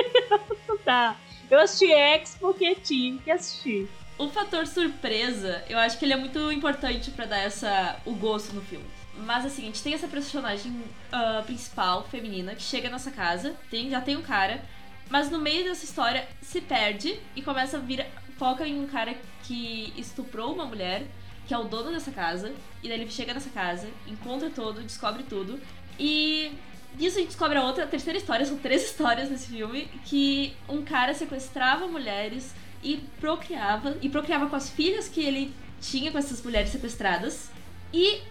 Dá. 0.83 1.15
Eu 1.51 1.59
assisti 1.59 1.93
X 1.93 2.35
porque 2.39 2.73
tive 2.73 3.19
que 3.19 3.29
assistir. 3.29 3.87
o 4.17 4.27
fator 4.29 4.65
surpresa, 4.65 5.63
eu 5.69 5.77
acho 5.77 5.99
que 5.99 6.05
ele 6.05 6.13
é 6.13 6.17
muito 6.17 6.51
importante 6.51 7.11
pra 7.11 7.25
dar 7.27 7.37
essa 7.37 7.97
o 8.03 8.13
gosto 8.15 8.55
no 8.55 8.61
filme. 8.61 8.85
Mas 9.17 9.45
assim, 9.45 9.61
a 9.61 9.65
gente 9.65 9.83
tem 9.83 9.93
essa 9.93 10.07
personagem 10.07 10.83
ah, 11.11 11.43
principal, 11.45 12.07
feminina, 12.09 12.55
que 12.55 12.63
chega 12.63 12.89
nessa 12.89 13.11
casa, 13.11 13.53
tem, 13.69 13.91
já 13.91 14.01
tem 14.01 14.17
um 14.17 14.23
cara, 14.23 14.59
mas 15.07 15.29
no 15.29 15.37
meio 15.37 15.63
dessa 15.65 15.85
história 15.85 16.27
se 16.41 16.59
perde 16.61 17.19
e 17.35 17.43
começa 17.43 17.77
a 17.77 17.79
vir. 17.79 18.03
Foca 18.37 18.67
em 18.67 18.79
um 18.79 18.87
cara 18.87 19.15
que 19.43 19.93
estuprou 19.97 20.53
uma 20.53 20.65
mulher, 20.65 21.05
que 21.47 21.53
é 21.53 21.57
o 21.57 21.63
dono 21.63 21.91
dessa 21.91 22.11
casa, 22.11 22.53
e 22.81 22.89
daí 22.89 23.01
ele 23.01 23.09
chega 23.09 23.33
nessa 23.33 23.49
casa, 23.49 23.87
encontra 24.07 24.49
tudo, 24.49 24.81
descobre 24.81 25.23
tudo, 25.23 25.59
e 25.99 26.51
disso 26.95 27.17
a 27.17 27.19
gente 27.19 27.29
descobre 27.29 27.57
a 27.57 27.63
outra, 27.63 27.83
a 27.83 27.87
terceira 27.87 28.17
história, 28.17 28.45
são 28.45 28.57
três 28.57 28.83
histórias 28.89 29.29
nesse 29.29 29.47
filme, 29.47 29.87
que 30.05 30.53
um 30.67 30.83
cara 30.83 31.13
sequestrava 31.13 31.87
mulheres 31.87 32.53
e 32.83 32.97
procriava, 33.19 33.97
e 34.01 34.09
procriava 34.09 34.47
com 34.47 34.55
as 34.55 34.69
filhas 34.69 35.07
que 35.07 35.21
ele 35.21 35.53
tinha 35.81 36.11
com 36.11 36.17
essas 36.17 36.41
mulheres 36.41 36.69
sequestradas, 36.69 37.49
e 37.93 38.21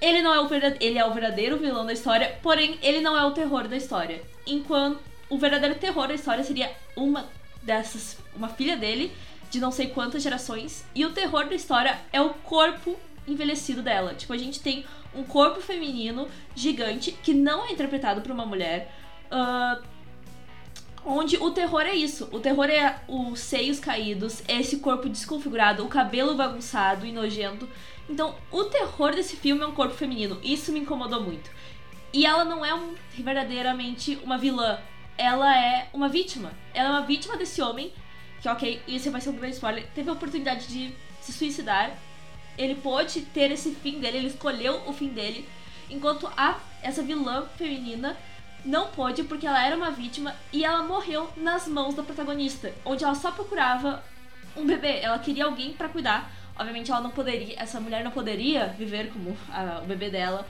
ele 0.00 0.22
não 0.22 0.32
é 0.32 0.40
o 0.40 0.48
ele 0.80 0.98
é 0.98 1.04
o 1.04 1.12
verdadeiro 1.12 1.58
vilão 1.58 1.84
da 1.84 1.92
história, 1.92 2.38
porém 2.42 2.78
ele 2.82 3.00
não 3.00 3.18
é 3.18 3.24
o 3.24 3.32
terror 3.32 3.68
da 3.68 3.76
história. 3.76 4.22
Enquanto 4.46 5.00
o 5.28 5.38
verdadeiro 5.38 5.74
terror 5.74 6.08
da 6.08 6.14
história 6.14 6.42
seria 6.42 6.72
uma 6.96 7.28
dessas, 7.62 8.16
uma 8.34 8.48
filha 8.48 8.76
dele 8.76 9.12
de 9.50 9.60
não 9.60 9.70
sei 9.70 9.88
quantas 9.88 10.22
gerações, 10.22 10.84
e 10.94 11.04
o 11.04 11.12
terror 11.12 11.48
da 11.48 11.54
história 11.54 11.98
é 12.12 12.20
o 12.20 12.30
corpo 12.30 12.96
envelhecido 13.26 13.82
dela. 13.82 14.14
Tipo, 14.14 14.32
a 14.32 14.38
gente 14.38 14.60
tem 14.60 14.84
um 15.14 15.24
corpo 15.24 15.60
feminino 15.60 16.28
gigante 16.54 17.12
que 17.12 17.34
não 17.34 17.64
é 17.64 17.72
interpretado 17.72 18.20
por 18.20 18.30
uma 18.30 18.46
mulher. 18.46 18.94
ah, 19.30 19.80
onde 21.04 21.36
o 21.38 21.50
terror 21.50 21.82
é 21.82 21.94
isso. 21.94 22.28
O 22.32 22.40
terror 22.40 22.66
é 22.66 23.00
os 23.08 23.40
seios 23.40 23.78
caídos, 23.80 24.42
é 24.46 24.60
esse 24.60 24.78
corpo 24.78 25.08
desconfigurado, 25.08 25.84
o 25.84 25.88
cabelo 25.88 26.34
bagunçado 26.34 27.06
e 27.06 27.12
nojento. 27.12 27.68
Então, 28.08 28.34
o 28.50 28.64
terror 28.64 29.14
desse 29.14 29.36
filme 29.36 29.62
é 29.62 29.66
um 29.66 29.72
corpo 29.72 29.94
feminino. 29.94 30.38
Isso 30.42 30.72
me 30.72 30.80
incomodou 30.80 31.22
muito. 31.22 31.50
E 32.12 32.26
ela 32.26 32.44
não 32.44 32.64
é 32.64 32.74
um- 32.74 32.94
verdadeiramente 33.16 34.18
uma 34.22 34.36
vilã. 34.36 34.78
Ela 35.16 35.56
é 35.56 35.88
uma 35.92 36.08
vítima. 36.08 36.52
Ela 36.74 36.88
é 36.88 36.92
uma 36.92 37.06
vítima 37.06 37.36
desse 37.36 37.62
homem, 37.62 37.92
que, 38.40 38.48
ok, 38.48 38.82
isso 38.88 39.10
vai 39.10 39.20
ser 39.20 39.30
um 39.30 39.36
grande 39.36 39.54
spoiler, 39.54 39.86
teve 39.94 40.08
a 40.08 40.12
oportunidade 40.12 40.66
de 40.66 40.94
se 41.20 41.32
suicidar. 41.32 41.96
Ele 42.56 42.74
pôde 42.74 43.22
ter 43.22 43.50
esse 43.50 43.72
fim 43.74 44.00
dele, 44.00 44.18
ele 44.18 44.26
escolheu 44.28 44.82
o 44.86 44.92
fim 44.92 45.08
dele. 45.08 45.48
Enquanto 45.88 46.30
a 46.36 46.58
essa 46.82 47.02
vilã 47.02 47.46
feminina 47.56 48.16
não 48.64 48.88
pôde 48.88 49.22
porque 49.24 49.46
ela 49.46 49.64
era 49.64 49.76
uma 49.76 49.90
vítima 49.90 50.34
e 50.52 50.64
ela 50.64 50.82
morreu 50.82 51.30
nas 51.36 51.66
mãos 51.66 51.94
da 51.94 52.02
protagonista, 52.02 52.72
onde 52.84 53.04
ela 53.04 53.14
só 53.14 53.30
procurava 53.30 54.02
um 54.56 54.66
bebê, 54.66 54.98
ela 55.00 55.18
queria 55.18 55.44
alguém 55.46 55.72
pra 55.72 55.88
cuidar. 55.88 56.30
Obviamente 56.58 56.90
ela 56.90 57.00
não 57.00 57.10
poderia, 57.10 57.54
essa 57.58 57.80
mulher 57.80 58.04
não 58.04 58.10
poderia 58.10 58.66
viver 58.78 59.10
como 59.10 59.36
a- 59.50 59.80
o 59.82 59.86
bebê 59.86 60.10
dela, 60.10 60.46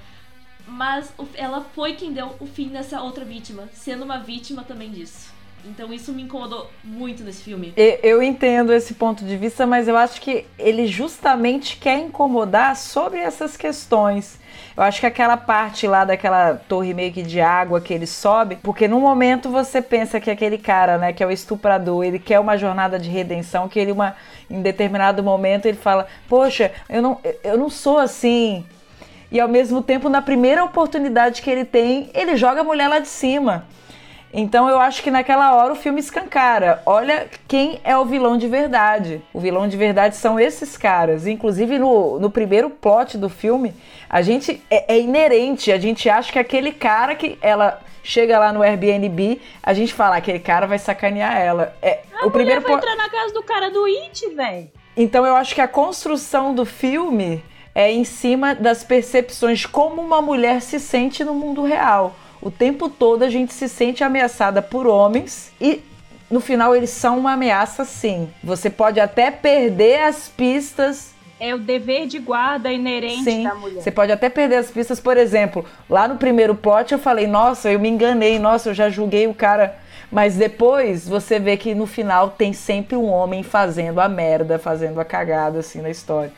mas 0.67 1.13
ela 1.35 1.61
foi 1.75 1.95
quem 1.95 2.13
deu 2.13 2.37
o 2.41 2.47
fim 2.47 2.69
dessa 2.69 3.01
outra 3.01 3.25
vítima, 3.25 3.69
sendo 3.73 4.05
uma 4.05 4.19
vítima 4.19 4.65
também 4.65 4.91
disso. 4.91 5.33
Então 5.65 5.93
isso 5.93 6.13
me 6.13 6.23
incomodou 6.23 6.71
muito 6.83 7.23
nesse 7.23 7.43
filme. 7.43 7.73
Eu 7.77 8.23
entendo 8.23 8.73
esse 8.73 8.95
ponto 8.95 9.25
de 9.25 9.37
vista, 9.37 9.67
mas 9.67 9.89
eu 9.89 9.97
acho 9.97 10.21
que 10.21 10.47
ele 10.59 10.87
justamente 10.87 11.77
quer 11.77 11.99
incomodar 11.99 12.77
sobre 12.77 13.19
essas 13.19 13.57
questões. 13.57 14.39
Eu 14.77 14.83
acho 14.83 15.01
que 15.01 15.07
aquela 15.07 15.37
parte 15.37 15.87
lá 15.87 16.05
daquela 16.05 16.55
torre 16.55 16.95
meio 16.95 17.13
que 17.13 17.23
de 17.23 17.41
água 17.41 17.81
que 17.81 17.93
ele 17.93 18.07
sobe, 18.07 18.57
porque 18.57 18.89
no 18.89 19.01
momento 19.01 19.51
você 19.51 19.83
pensa 19.83 20.21
que 20.21 20.31
aquele 20.31 20.59
cara, 20.59 20.97
né, 20.97 21.13
que 21.13 21.23
é 21.23 21.27
o 21.27 21.31
estuprador, 21.31 22.05
ele 22.05 22.19
quer 22.19 22.41
uma 22.41 22.57
jornada 22.57 22.99
de 22.99 23.11
redenção, 23.11 23.69
que 23.69 23.79
ele 23.79 23.93
uma 23.93 24.17
em 24.49 24.63
determinado 24.63 25.23
momento 25.23 25.67
ele 25.67 25.77
fala: 25.77 26.07
"Poxa, 26.29 26.73
eu 26.89 27.03
não 27.03 27.21
eu 27.45 27.59
não 27.59 27.69
sou 27.69 27.99
assim". 27.99 28.65
E 29.31 29.39
ao 29.39 29.49
mesmo 29.49 29.81
tempo, 29.81 30.09
na 30.09 30.21
primeira 30.21 30.65
oportunidade 30.65 31.41
que 31.41 31.51
ele 31.51 31.65
tem, 31.65 32.11
ele 32.15 32.37
joga 32.37 32.63
a 32.63 32.65
mulher 32.65 32.89
lá 32.89 32.99
de 32.99 33.09
cima. 33.09 33.65
Então 34.33 34.69
eu 34.69 34.79
acho 34.79 35.03
que 35.03 35.11
naquela 35.11 35.55
hora 35.57 35.73
o 35.73 35.77
filme 35.77 36.01
escancara. 36.01 36.83
Olha 36.87 37.29
quem 37.49 37.81
é 37.83 37.97
o 37.97 38.05
vilão 38.05 38.37
de 38.39 38.47
verdade. 38.47 39.21
O 39.33 39.41
vilão 39.41 39.67
de 39.67 39.77
verdade 39.77 40.17
são 40.17 40.39
esses 40.39 40.77
caras. 40.77 41.27
Inclusive 41.27 41.79
no, 41.79 42.19
no 42.21 42.31
primeiro 42.31 42.71
plot 42.71 43.19
do 43.19 43.29
filme, 43.29 43.75
a 44.09 44.23
gente 44.23 44.63
é, 44.71 44.95
é 44.95 45.01
inerente. 45.01 45.73
A 45.73 45.79
gente 45.79 46.09
acha 46.09 46.33
que 46.33 46.39
aquele 46.39 46.73
cara 46.73 47.15
que 47.15 47.37
ela 47.43 47.81
chega 48.03 48.39
lá 48.39 48.53
no 48.53 48.63
Airbnb, 48.63 49.41
a 49.63 49.75
gente 49.75 49.93
fala 49.93 50.17
aquele 50.17 50.39
cara 50.39 50.67
vai 50.67 50.79
sacanear 50.79 51.37
ela. 51.37 51.75
É, 51.83 52.01
o 52.23 52.31
primeiro 52.31 52.61
Vai 52.61 52.73
entrar 52.75 52.97
na 52.97 53.09
casa 53.09 53.35
do 53.35 53.43
cara 53.43 53.71
do 53.71 53.85
It, 53.85 54.29
velho. 54.35 54.71
então 54.97 55.27
eu 55.27 55.37
acho 55.37 55.55
que 55.55 55.61
a 55.61 55.69
construção 55.69 56.55
do 56.55 56.65
filme 56.65 57.45
é 57.75 57.91
em 57.91 58.05
cima 58.05 58.55
das 58.55 58.83
percepções 58.83 59.61
de 59.61 59.69
como 59.69 60.03
uma 60.03 60.21
mulher 60.21 60.61
se 60.61 60.81
sente 60.81 61.23
no 61.25 61.35
mundo 61.35 61.63
real. 61.63 62.15
O 62.43 62.51
tempo 62.51 62.89
todo 62.89 63.23
a 63.23 63.29
gente 63.31 63.53
se 63.53 63.69
sente 63.69 64.03
ameaçada 64.03 64.63
por 64.63 64.87
homens 64.87 65.53
e 65.61 65.83
no 66.31 66.41
final 66.41 66.75
eles 66.75 66.91
são 66.91 67.19
uma 67.19 67.33
ameaça 67.33 67.85
sim. 67.85 68.29
Você 68.43 68.71
pode 68.71 68.99
até 69.01 69.31
perder 69.31 70.03
as 70.05 70.29
pistas 70.29 71.11
É 71.39 71.55
o 71.55 71.59
dever 71.59 72.07
de 72.07 72.19
guarda 72.19 72.73
inerente 72.73 73.25
Sim, 73.25 73.45
da 73.45 73.55
mulher. 73.55 73.83
você 73.83 73.91
pode 73.91 74.13
até 74.13 74.29
perder 74.29 74.57
as 74.57 74.71
pistas, 74.71 75.01
por 75.01 75.17
exemplo, 75.17 75.65
lá 75.89 76.07
no 76.07 76.17
primeiro 76.17 76.55
plot 76.55 76.93
eu 76.93 76.99
falei, 76.99 77.27
nossa, 77.27 77.71
eu 77.71 77.79
me 77.81 77.89
enganei, 77.89 78.39
nossa, 78.39 78.71
eu 78.71 78.75
já 78.75 78.89
julguei 78.89 79.27
o 79.27 79.35
cara. 79.35 79.77
Mas 80.13 80.35
depois 80.37 81.09
você 81.09 81.39
vê 81.39 81.57
que 81.57 81.73
no 81.75 81.87
final 81.87 82.31
tem 82.31 82.53
sempre 82.53 82.97
um 82.97 83.07
homem 83.07 83.43
fazendo 83.45 84.01
a 84.01 84.09
merda, 84.09 84.59
fazendo 84.59 85.01
a 85.01 85.05
cagada 85.05 85.61
assim 85.61 85.81
na 85.81 85.89
história. 85.91 86.33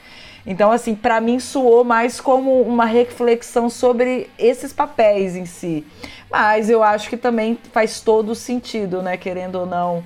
Então, 0.46 0.72
assim, 0.72 0.94
pra 0.94 1.20
mim 1.20 1.38
soou 1.38 1.84
mais 1.84 2.20
como 2.20 2.62
uma 2.62 2.84
reflexão 2.84 3.70
sobre 3.70 4.28
esses 4.38 4.72
papéis 4.72 5.36
em 5.36 5.46
si. 5.46 5.86
Mas 6.30 6.68
eu 6.68 6.82
acho 6.82 7.08
que 7.08 7.16
também 7.16 7.58
faz 7.72 8.00
todo 8.00 8.34
sentido, 8.34 9.02
né? 9.02 9.16
Querendo 9.16 9.56
ou 9.60 9.66
não. 9.66 10.02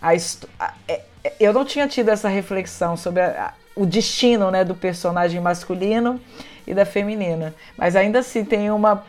A 0.00 0.14
é- 0.14 1.00
é- 1.24 1.32
eu 1.40 1.52
não 1.52 1.64
tinha 1.64 1.86
tido 1.88 2.08
essa 2.08 2.28
reflexão 2.28 2.96
sobre 2.96 3.22
a- 3.22 3.52
o 3.76 3.84
destino 3.84 4.50
né, 4.50 4.64
do 4.64 4.74
personagem 4.74 5.40
masculino 5.40 6.20
e 6.66 6.72
da 6.72 6.84
feminina. 6.86 7.54
Mas 7.76 7.94
ainda 7.96 8.20
assim 8.20 8.44
tem 8.44 8.70
uma, 8.70 9.04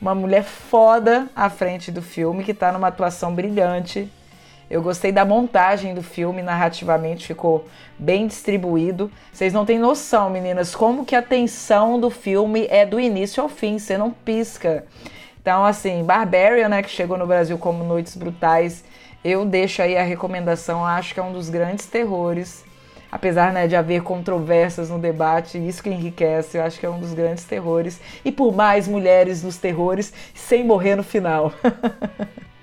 uma 0.00 0.14
mulher 0.14 0.44
foda 0.44 1.28
à 1.34 1.48
frente 1.50 1.90
do 1.90 2.02
filme 2.02 2.44
que 2.44 2.54
tá 2.54 2.70
numa 2.70 2.88
atuação 2.88 3.34
brilhante. 3.34 4.10
Eu 4.74 4.82
gostei 4.82 5.12
da 5.12 5.24
montagem 5.24 5.94
do 5.94 6.02
filme, 6.02 6.42
narrativamente 6.42 7.28
ficou 7.28 7.64
bem 7.96 8.26
distribuído. 8.26 9.08
Vocês 9.32 9.52
não 9.52 9.64
têm 9.64 9.78
noção, 9.78 10.28
meninas, 10.28 10.74
como 10.74 11.06
que 11.06 11.14
a 11.14 11.22
tensão 11.22 12.00
do 12.00 12.10
filme 12.10 12.66
é 12.68 12.84
do 12.84 12.98
início 12.98 13.40
ao 13.40 13.48
fim, 13.48 13.78
você 13.78 13.96
não 13.96 14.10
pisca. 14.10 14.84
Então, 15.40 15.64
assim, 15.64 16.02
Barbarian, 16.02 16.68
né, 16.68 16.82
que 16.82 16.90
chegou 16.90 17.16
no 17.16 17.24
Brasil 17.24 17.56
como 17.56 17.84
Noites 17.84 18.16
Brutais, 18.16 18.82
eu 19.24 19.44
deixo 19.44 19.80
aí 19.80 19.96
a 19.96 20.02
recomendação, 20.02 20.84
acho 20.84 21.14
que 21.14 21.20
é 21.20 21.22
um 21.22 21.32
dos 21.32 21.48
grandes 21.48 21.86
terrores. 21.86 22.64
Apesar 23.12 23.52
né, 23.52 23.68
de 23.68 23.76
haver 23.76 24.02
controvérsias 24.02 24.90
no 24.90 24.98
debate, 24.98 25.56
isso 25.56 25.84
que 25.84 25.88
enriquece, 25.88 26.58
eu 26.58 26.64
acho 26.64 26.80
que 26.80 26.86
é 26.86 26.90
um 26.90 26.98
dos 26.98 27.14
grandes 27.14 27.44
terrores. 27.44 28.00
E 28.24 28.32
por 28.32 28.52
mais 28.52 28.88
mulheres 28.88 29.40
nos 29.40 29.56
terrores, 29.56 30.12
sem 30.34 30.64
morrer 30.64 30.96
no 30.96 31.04
final. 31.04 31.52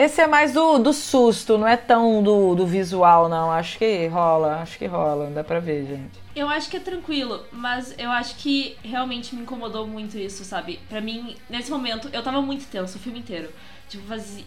Esse 0.00 0.22
é 0.22 0.26
mais 0.26 0.54
do, 0.54 0.78
do 0.78 0.94
susto, 0.94 1.58
não 1.58 1.68
é 1.68 1.76
tão 1.76 2.22
do, 2.22 2.54
do 2.54 2.66
visual, 2.66 3.28
não. 3.28 3.52
Acho 3.52 3.76
que 3.76 4.06
rola, 4.06 4.62
acho 4.62 4.78
que 4.78 4.86
rola, 4.86 5.28
dá 5.28 5.44
pra 5.44 5.60
ver, 5.60 5.84
gente. 5.84 6.18
Eu 6.34 6.48
acho 6.48 6.70
que 6.70 6.78
é 6.78 6.80
tranquilo, 6.80 7.44
mas 7.52 7.94
eu 7.98 8.10
acho 8.10 8.36
que 8.36 8.78
realmente 8.82 9.34
me 9.34 9.42
incomodou 9.42 9.86
muito 9.86 10.16
isso, 10.16 10.42
sabe? 10.42 10.80
Pra 10.88 11.02
mim, 11.02 11.36
nesse 11.50 11.70
momento, 11.70 12.08
eu 12.14 12.22
tava 12.22 12.40
muito 12.40 12.66
tenso 12.70 12.96
o 12.96 12.98
filme 12.98 13.18
inteiro. 13.18 13.50
Tipo, 13.90 14.04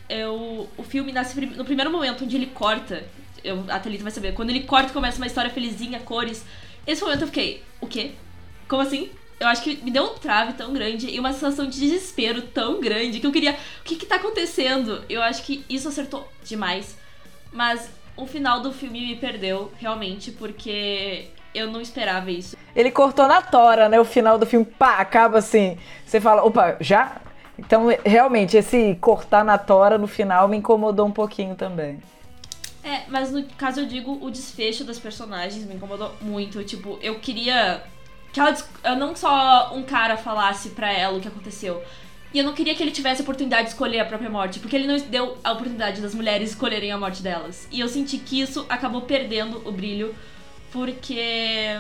eu, 0.10 0.68
o 0.76 0.82
filme 0.82 1.12
nasce 1.12 1.40
no 1.40 1.64
primeiro 1.64 1.92
momento 1.92 2.24
onde 2.24 2.36
ele 2.36 2.48
corta, 2.48 3.04
eu, 3.44 3.64
a 3.70 3.80
Thalita 3.80 4.02
vai 4.02 4.12
saber, 4.12 4.34
quando 4.34 4.50
ele 4.50 4.62
corta 4.64 4.90
e 4.90 4.94
começa 4.94 5.18
uma 5.18 5.28
história 5.28 5.52
felizinha, 5.52 6.00
cores, 6.00 6.44
Esse 6.88 7.04
momento 7.04 7.22
eu 7.22 7.28
fiquei, 7.28 7.62
o 7.80 7.86
quê? 7.86 8.14
Como 8.68 8.82
assim? 8.82 9.12
Eu 9.40 9.48
acho 9.48 9.62
que 9.62 9.76
me 9.84 9.92
deu 9.92 10.04
um 10.04 10.16
trave 10.16 10.54
tão 10.54 10.72
grande 10.72 11.10
e 11.10 11.20
uma 11.20 11.34
sensação 11.34 11.66
de 11.66 11.80
desespero 11.80 12.42
tão 12.42 12.80
grande 12.80 13.20
que 13.20 13.28
eu 13.28 13.32
queria. 13.32 13.52
O 13.52 13.84
que 13.84 13.96
que 13.96 14.06
tá 14.06 14.16
acontecendo? 14.16 15.04
Eu 15.10 15.22
acho 15.22 15.44
que 15.44 15.66
isso 15.70 15.88
acertou 15.88 16.28
demais. 16.44 16.98
Mas 17.52 17.90
o 18.16 18.26
final 18.26 18.62
do 18.62 18.72
filme 18.72 19.02
me 19.02 19.16
perdeu, 19.16 19.72
realmente, 19.80 20.32
porque 20.32 21.30
eu 21.54 21.70
não 21.70 21.82
esperava 21.82 22.32
isso. 22.32 22.56
Ele 22.76 22.92
cortou 22.92 23.28
na 23.28 23.42
tora, 23.42 23.90
né? 23.90 24.00
O 24.00 24.06
final 24.06 24.38
do 24.38 24.46
filme, 24.46 24.66
pá, 24.66 24.98
acaba 24.98 25.38
assim. 25.38 25.78
Você 26.06 26.20
fala, 26.20 26.44
opa, 26.44 26.78
já? 26.80 27.22
Então, 27.58 27.88
realmente, 28.04 28.58
esse 28.58 28.96
cortar 29.00 29.44
na 29.46 29.58
tora 29.58 29.98
no 29.98 30.08
final 30.08 30.48
me 30.48 30.58
incomodou 30.58 31.06
um 31.06 31.12
pouquinho 31.12 31.56
também. 31.56 32.02
É, 32.84 33.04
mas 33.08 33.32
no 33.32 33.44
caso 33.58 33.82
eu 33.82 33.86
digo, 33.86 34.18
o 34.22 34.30
desfecho 34.30 34.84
das 34.84 35.00
personagens 35.00 35.66
me 35.66 35.76
incomodou 35.76 36.14
muito. 36.22 36.64
Tipo, 36.64 37.00
eu 37.02 37.20
queria 37.20 37.84
que 38.34 38.40
ela 38.40 38.96
não 38.98 39.16
só 39.16 39.72
um 39.74 39.84
cara 39.84 40.18
falasse 40.18 40.72
pra 40.72 40.92
ela 40.92 41.18
o 41.18 41.22
que 41.22 41.28
aconteceu. 41.28 41.82
E 42.34 42.40
eu 42.40 42.44
não 42.44 42.54
queria 42.54 42.74
que 42.74 42.82
ele 42.82 42.92
tivesse 42.92 43.22
a 43.22 43.24
oportunidade 43.24 43.66
de 43.66 43.70
escolher 43.70 44.00
a 44.00 44.06
própria 44.06 44.30
morte, 44.30 44.60
porque 44.60 44.76
ele 44.76 44.88
não 44.88 44.98
deu 45.08 45.38
a 45.44 45.52
oportunidade 45.52 46.02
das 46.02 46.16
mulheres 46.16 46.50
escolherem 46.50 46.92
a 46.92 46.98
morte 46.98 47.22
delas. 47.22 47.68
E 47.72 47.80
eu 47.80 47.88
senti 47.88 48.18
que 48.18 48.42
isso 48.42 48.66
acabou 48.68 49.04
perdendo 49.04 49.62
o 49.68 49.72
brilho, 49.72 50.16
porque 50.72 51.80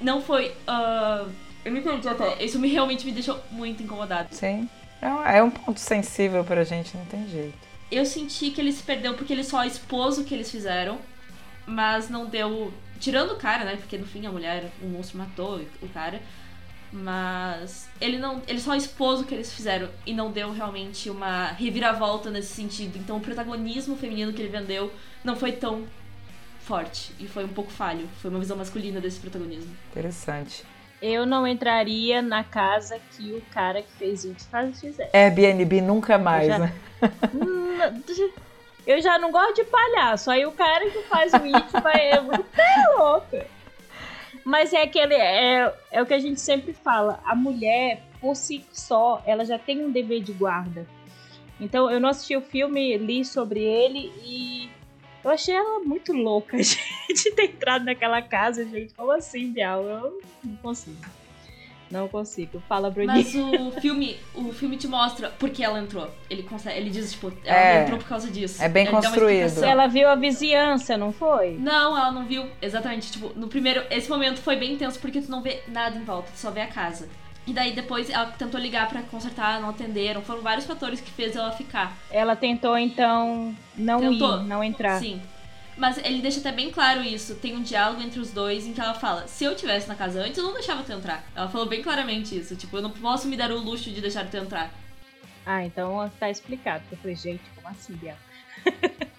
não 0.00 0.22
foi. 0.22 0.52
ah, 0.66 1.26
eu 1.62 1.70
me 1.70 1.82
perdi 1.82 2.08
até. 2.08 2.42
Isso 2.42 2.58
me, 2.58 2.68
realmente 2.68 3.04
me 3.04 3.12
deixou 3.12 3.38
muito 3.50 3.82
incomodada. 3.82 4.28
Sim. 4.32 4.68
É 5.00 5.08
um, 5.08 5.22
é 5.24 5.42
um 5.42 5.50
ponto 5.50 5.78
sensível 5.78 6.42
pra 6.42 6.64
gente, 6.64 6.96
não 6.96 7.04
tem 7.04 7.28
jeito. 7.28 7.58
Eu 7.90 8.06
senti 8.06 8.50
que 8.50 8.60
ele 8.60 8.72
se 8.72 8.82
perdeu 8.82 9.14
porque 9.14 9.32
ele 9.32 9.44
só 9.44 9.64
expôs 9.64 10.16
o 10.16 10.24
que 10.24 10.32
eles 10.32 10.50
fizeram, 10.50 10.98
mas 11.66 12.08
não 12.08 12.24
deu. 12.26 12.72
Tirando 13.02 13.32
o 13.32 13.36
cara, 13.36 13.64
né? 13.64 13.74
Porque 13.74 13.98
no 13.98 14.06
fim 14.06 14.24
a 14.26 14.30
mulher, 14.30 14.70
o 14.80 14.86
monstro 14.86 15.18
matou 15.18 15.60
o 15.82 15.88
cara. 15.88 16.22
Mas 16.92 17.88
ele 18.00 18.16
não. 18.16 18.40
Ele 18.46 18.60
só 18.60 18.76
expôs 18.76 19.20
o 19.20 19.24
que 19.24 19.34
eles 19.34 19.52
fizeram 19.52 19.88
e 20.06 20.14
não 20.14 20.30
deu 20.30 20.52
realmente 20.52 21.10
uma 21.10 21.48
reviravolta 21.48 22.30
nesse 22.30 22.54
sentido. 22.54 22.96
Então 22.96 23.16
o 23.16 23.20
protagonismo 23.20 23.96
feminino 23.96 24.32
que 24.32 24.40
ele 24.40 24.50
vendeu 24.50 24.92
não 25.24 25.34
foi 25.34 25.50
tão 25.50 25.84
forte. 26.60 27.12
E 27.18 27.26
foi 27.26 27.44
um 27.44 27.48
pouco 27.48 27.72
falho. 27.72 28.08
Foi 28.20 28.30
uma 28.30 28.38
visão 28.38 28.56
masculina 28.56 29.00
desse 29.00 29.18
protagonismo. 29.18 29.74
Interessante. 29.90 30.64
Eu 31.00 31.26
não 31.26 31.44
entraria 31.44 32.22
na 32.22 32.44
casa 32.44 33.00
que 33.10 33.32
o 33.32 33.42
cara 33.52 33.82
que 33.82 33.90
fez 33.98 34.24
It 34.24 34.44
faz 34.44 34.80
fizer. 34.80 35.10
Airbnb 35.12 35.80
nunca 35.80 36.16
mais, 36.18 36.46
Já- 36.46 36.58
né? 36.60 36.72
Eu 38.86 39.00
já 39.00 39.18
não 39.18 39.30
gosto 39.30 39.56
de 39.56 39.64
palhaço. 39.64 40.30
Aí 40.30 40.44
o 40.44 40.52
cara 40.52 40.90
que 40.90 41.02
faz 41.02 41.32
o 41.32 41.36
It 41.36 41.72
vai. 41.82 42.10
É 42.10 42.20
muito 42.20 42.46
louco. 42.96 43.38
Mas 44.44 44.72
é 44.72 44.82
aquele. 44.82 45.14
É, 45.14 45.72
é 45.90 46.02
o 46.02 46.06
que 46.06 46.14
a 46.14 46.18
gente 46.18 46.40
sempre 46.40 46.72
fala. 46.72 47.20
A 47.24 47.34
mulher, 47.34 48.02
por 48.20 48.34
si 48.34 48.64
só, 48.72 49.22
ela 49.26 49.44
já 49.44 49.58
tem 49.58 49.84
um 49.84 49.90
dever 49.90 50.20
de 50.20 50.32
guarda. 50.32 50.86
Então 51.60 51.90
eu 51.90 52.00
não 52.00 52.08
assisti 52.08 52.36
o 52.36 52.40
filme, 52.40 52.96
li 52.96 53.24
sobre 53.24 53.60
ele 53.60 54.12
e 54.24 54.68
eu 55.22 55.30
achei 55.30 55.54
ela 55.54 55.78
muito 55.80 56.12
louca 56.12 56.56
de 56.58 57.30
ter 57.30 57.44
entrado 57.44 57.84
naquela 57.84 58.20
casa, 58.20 58.64
gente. 58.64 58.92
Como 58.94 59.12
assim, 59.12 59.52
Bial? 59.52 59.84
Eu 59.84 60.20
não 60.42 60.56
consigo. 60.56 61.21
Não 61.92 62.08
consigo. 62.08 62.62
Fala, 62.68 62.90
Bruninho. 62.90 63.12
Mas 63.14 63.34
o 63.34 63.70
filme, 63.80 64.16
o 64.34 64.52
filme 64.52 64.76
te 64.76 64.88
mostra 64.88 65.28
por 65.30 65.50
que 65.50 65.62
ela 65.62 65.78
entrou. 65.78 66.08
Ele 66.30 66.42
consegue, 66.42 66.78
ele 66.78 66.90
diz, 66.90 67.12
tipo, 67.12 67.32
ela 67.44 67.58
É. 67.58 67.82
entrou 67.82 67.98
por 67.98 68.08
causa 68.08 68.30
disso. 68.30 68.62
É 68.62 68.68
bem 68.68 68.84
Ele 68.84 68.92
construído. 68.92 69.62
Ela 69.62 69.86
viu 69.86 70.08
a 70.08 70.14
vizinhança, 70.14 70.96
não 70.96 71.12
foi? 71.12 71.56
Não, 71.58 71.96
ela 71.96 72.10
não 72.10 72.24
viu. 72.24 72.46
Exatamente, 72.60 73.12
tipo, 73.12 73.30
no 73.36 73.46
primeiro. 73.48 73.84
Esse 73.90 74.08
momento 74.08 74.40
foi 74.40 74.56
bem 74.56 74.72
intenso 74.72 74.98
porque 74.98 75.20
tu 75.20 75.30
não 75.30 75.42
vê 75.42 75.62
nada 75.68 75.96
em 75.96 76.02
volta, 76.04 76.30
tu 76.32 76.38
só 76.38 76.50
vê 76.50 76.62
a 76.62 76.66
casa. 76.66 77.08
E 77.46 77.52
daí 77.52 77.72
depois 77.72 78.08
ela 78.08 78.26
tentou 78.26 78.60
ligar 78.60 78.88
pra 78.88 79.02
consertar, 79.02 79.60
não 79.60 79.70
atenderam. 79.70 80.22
Foram 80.22 80.42
vários 80.42 80.64
fatores 80.64 81.00
que 81.00 81.10
fez 81.10 81.34
ela 81.34 81.50
ficar. 81.50 81.92
Ela 82.08 82.36
tentou, 82.36 82.78
então, 82.78 83.52
não 83.76 83.98
Tentou. 83.98 84.38
ir, 84.40 84.44
não 84.44 84.62
entrar. 84.62 85.00
Sim. 85.00 85.20
Mas 85.76 85.98
ele 85.98 86.20
deixa 86.20 86.40
até 86.40 86.52
bem 86.52 86.70
claro 86.70 87.02
isso. 87.02 87.34
Tem 87.36 87.56
um 87.56 87.62
diálogo 87.62 88.02
entre 88.02 88.20
os 88.20 88.30
dois 88.30 88.66
em 88.66 88.72
que 88.72 88.80
ela 88.80 88.94
fala: 88.94 89.26
se 89.26 89.44
eu 89.44 89.56
tivesse 89.56 89.88
na 89.88 89.94
casa 89.94 90.20
antes, 90.20 90.36
eu 90.38 90.44
não 90.44 90.52
deixava 90.52 90.82
tu 90.82 90.92
entrar. 90.92 91.24
Ela 91.34 91.48
falou 91.48 91.66
bem 91.66 91.82
claramente 91.82 92.38
isso. 92.38 92.54
Tipo, 92.56 92.76
eu 92.76 92.82
não 92.82 92.90
posso 92.90 93.26
me 93.28 93.36
dar 93.36 93.50
o 93.50 93.58
luxo 93.58 93.90
de 93.90 94.00
deixar 94.00 94.28
tu 94.28 94.36
entrar. 94.36 94.70
Ah, 95.44 95.64
então 95.64 96.10
tá 96.20 96.30
explicado. 96.30 96.84
Eu 96.90 96.98
falei, 96.98 97.16
gente, 97.16 97.42
como 97.56 97.68
assim, 97.68 97.94
Biel? 97.94 98.16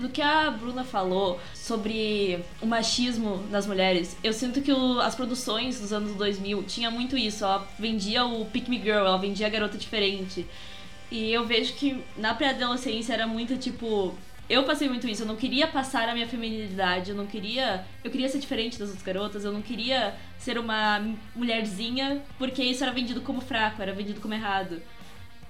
Do 0.00 0.08
que 0.08 0.22
a 0.22 0.50
Bruna 0.50 0.82
falou 0.82 1.38
sobre 1.54 2.42
o 2.62 2.66
machismo 2.66 3.44
nas 3.50 3.66
mulheres, 3.66 4.16
eu 4.24 4.32
sinto 4.32 4.62
que 4.62 4.72
o- 4.72 4.98
as 5.00 5.14
produções 5.14 5.78
dos 5.78 5.92
anos 5.92 6.14
2000 6.16 6.62
tinha 6.62 6.90
muito 6.90 7.18
isso. 7.18 7.44
Ela 7.44 7.68
vendia 7.78 8.24
o 8.24 8.46
Pick 8.46 8.66
Me 8.68 8.78
Girl, 8.80 9.04
ela 9.06 9.18
vendia 9.18 9.46
a 9.46 9.50
garota 9.50 9.76
diferente. 9.76 10.46
E 11.10 11.30
eu 11.32 11.44
vejo 11.46 11.74
que 11.74 12.02
na 12.16 12.32
pré-adolescência 12.34 13.12
era 13.12 13.26
muito 13.26 13.56
tipo. 13.56 14.14
eu 14.48 14.64
passei 14.64 14.88
muito 14.88 15.06
isso. 15.08 15.22
Eu 15.22 15.26
não 15.28 15.36
queria 15.36 15.68
passar 15.68 16.08
a 16.08 16.12
minha 16.14 16.26
feminilidade. 16.26 17.10
Eu 17.10 17.16
não 17.16 17.26
queria. 17.26 17.84
Eu 18.02 18.10
queria 18.10 18.28
ser 18.28 18.38
diferente 18.40 18.78
das 18.80 18.88
outras 18.88 19.04
garotas. 19.06 19.44
Eu 19.44 19.52
não 19.52 19.62
queria 19.62 20.14
ser 20.38 20.58
uma 20.58 21.00
mulherzinha, 21.36 22.20
porque 22.38 22.60
isso 22.62 22.82
era 22.82 22.92
vendido 22.92 23.20
como 23.20 23.40
fraco, 23.40 23.80
era 23.80 23.92
vendido 23.92 24.20
como 24.20 24.34
errado. 24.34 24.82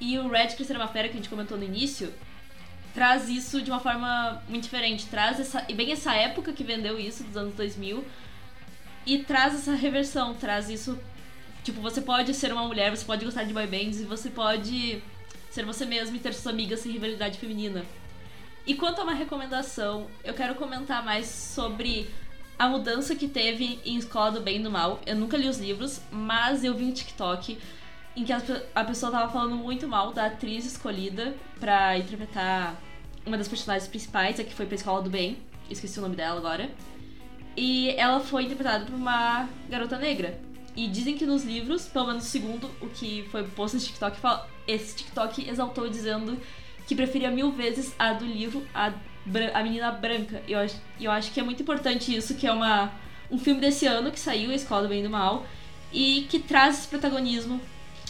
E 0.01 0.19
o 0.19 0.29
Red 0.29 0.49
Crescer 0.49 0.77
uma 0.77 0.87
Fera, 0.89 1.09
que 1.09 1.15
a 1.15 1.17
gente 1.17 1.31
comentou 1.31 1.57
no 1.57 1.65
início, 1.65 2.13
traz 2.95 3.29
isso 3.29 3.63
de 3.63 3.71
uma 3.71 3.81
forma 3.81 4.43
muito 4.49 4.65
diferente. 4.65 5.07
Traz 5.07 5.41
essa. 5.41 5.61
Bem 5.63 5.93
essa 5.93 6.15
época 6.15 6.53
que 6.53 6.65
vendeu 6.65 6.99
isso, 6.99 7.25
dos 7.25 7.37
anos 7.37 7.55
2000. 7.55 8.05
E 9.07 9.19
traz 9.19 9.55
essa 9.55 9.75
reversão, 9.75 10.35
traz 10.35 10.69
isso. 10.69 10.99
Tipo, 11.63 11.81
você 11.81 12.01
pode 12.01 12.33
ser 12.35 12.53
uma 12.53 12.67
mulher, 12.67 12.91
você 12.91 13.05
pode 13.05 13.25
gostar 13.25 13.45
de 13.45 13.53
boy 13.53 13.67
bands 13.67 14.01
e 14.01 14.05
você 14.05 14.31
pode 14.31 15.03
ser 15.51 15.65
você 15.65 15.85
mesmo 15.85 16.17
e 16.17 16.19
ter 16.19 16.33
suas 16.33 16.47
amigas 16.47 16.81
sem 16.81 16.93
rivalidade 16.93 17.39
feminina. 17.39 17.85
E 18.67 18.75
quanto 18.75 19.01
a 19.01 19.05
uma 19.05 19.15
recomendação, 19.15 20.07
eu 20.23 20.33
quero 20.33 20.55
comentar 20.55 21.05
mais 21.05 21.27
sobre 21.27 22.09
a 22.59 22.69
mudança 22.69 23.17
que 23.17 23.27
teve 23.27 23.81
em 23.85 23.97
Escola 23.97 24.33
do 24.33 24.41
Bem 24.41 24.61
e 24.61 24.63
do 24.63 24.71
Mal. 24.71 25.01
Eu 25.07 25.17
nunca 25.17 25.37
li 25.37 25.49
os 25.49 25.59
livros, 25.59 26.01
mas 26.11 26.63
eu 26.63 26.75
vi 26.75 26.85
um 26.85 26.93
TikTok 26.93 27.59
em 28.21 28.25
que 28.25 28.33
a 28.33 28.85
pessoa 28.85 29.11
tava 29.11 29.33
falando 29.33 29.57
muito 29.57 29.89
mal 29.89 30.13
da 30.13 30.27
atriz 30.27 30.67
escolhida 30.67 31.35
para 31.59 31.97
interpretar 31.97 32.79
uma 33.25 33.39
das 33.39 33.49
personagens 33.49 33.89
principais, 33.89 34.39
a 34.39 34.45
que 34.45 34.55
foi 34.55 34.67
pra 34.67 34.75
Escola 34.75 35.01
do 35.01 35.09
Bem. 35.09 35.39
Esqueci 35.71 35.99
o 35.99 36.03
nome 36.03 36.17
dela 36.17 36.37
agora. 36.37 36.71
E 37.57 37.91
ela 37.91 38.21
foi 38.21 38.45
interpretada 38.45 38.85
por 38.85 38.95
uma 38.95 39.49
garota 39.71 39.97
negra. 39.97 40.39
E 40.77 40.87
dizem 40.87 41.17
que 41.17 41.25
nos 41.25 41.45
livros, 41.45 41.87
pelo 41.87 42.09
menos 42.09 42.25
segundo 42.25 42.71
o 42.81 42.89
que 42.89 43.27
foi 43.31 43.43
posto 43.45 43.75
nesse 43.75 43.87
TikTok, 43.87 44.19
esse 44.67 44.97
TikTok 44.97 45.49
exaltou 45.49 45.89
dizendo 45.89 46.39
que 46.87 46.95
preferia 46.95 47.31
mil 47.31 47.51
vezes 47.51 47.95
a 47.99 48.13
do 48.13 48.27
livro, 48.27 48.63
a, 48.75 48.93
a 49.55 49.63
menina 49.63 49.91
branca. 49.91 50.43
E 50.47 50.53
eu 50.53 50.59
acho, 50.59 50.77
eu 51.01 51.11
acho 51.11 51.33
que 51.33 51.41
é 51.41 51.43
muito 51.43 51.63
importante 51.63 52.15
isso, 52.15 52.35
que 52.35 52.47
é 52.47 52.53
uma, 52.53 52.93
um 53.31 53.39
filme 53.39 53.63
desse 53.63 53.87
ano 53.87 54.11
que 54.11 54.21
saiu, 54.21 54.51
A 54.51 54.55
Escola 54.55 54.83
do 54.83 54.89
Bem 54.89 55.01
e 55.01 55.05
do 55.05 55.11
Mal, 55.11 55.47
e 55.91 56.27
que 56.29 56.39
traz 56.39 56.81
esse 56.81 56.89
protagonismo 56.89 57.61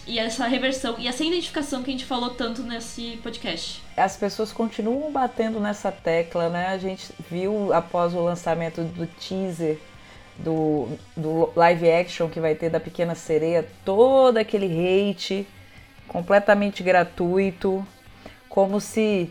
e 0.06 0.18
essa 0.18 0.46
reversão 0.46 0.96
e 0.98 1.06
essa 1.06 1.24
identificação 1.24 1.82
que 1.82 1.90
a 1.90 1.92
gente 1.92 2.04
falou 2.04 2.30
tanto 2.30 2.62
nesse 2.62 3.18
podcast. 3.22 3.82
As 3.96 4.16
pessoas 4.16 4.52
continuam 4.52 5.12
batendo 5.12 5.60
nessa 5.60 5.92
tecla, 5.92 6.48
né? 6.48 6.68
A 6.68 6.78
gente 6.78 7.12
viu 7.30 7.72
após 7.72 8.14
o 8.14 8.20
lançamento 8.20 8.82
do 8.82 9.06
teaser 9.06 9.78
do, 10.38 10.88
do 11.16 11.50
live 11.54 11.90
action 11.90 12.28
que 12.28 12.40
vai 12.40 12.54
ter 12.54 12.70
da 12.70 12.80
Pequena 12.80 13.14
Sereia, 13.14 13.68
todo 13.84 14.38
aquele 14.38 14.66
hate 14.66 15.46
completamente 16.08 16.82
gratuito, 16.82 17.86
como 18.48 18.80
se 18.80 19.30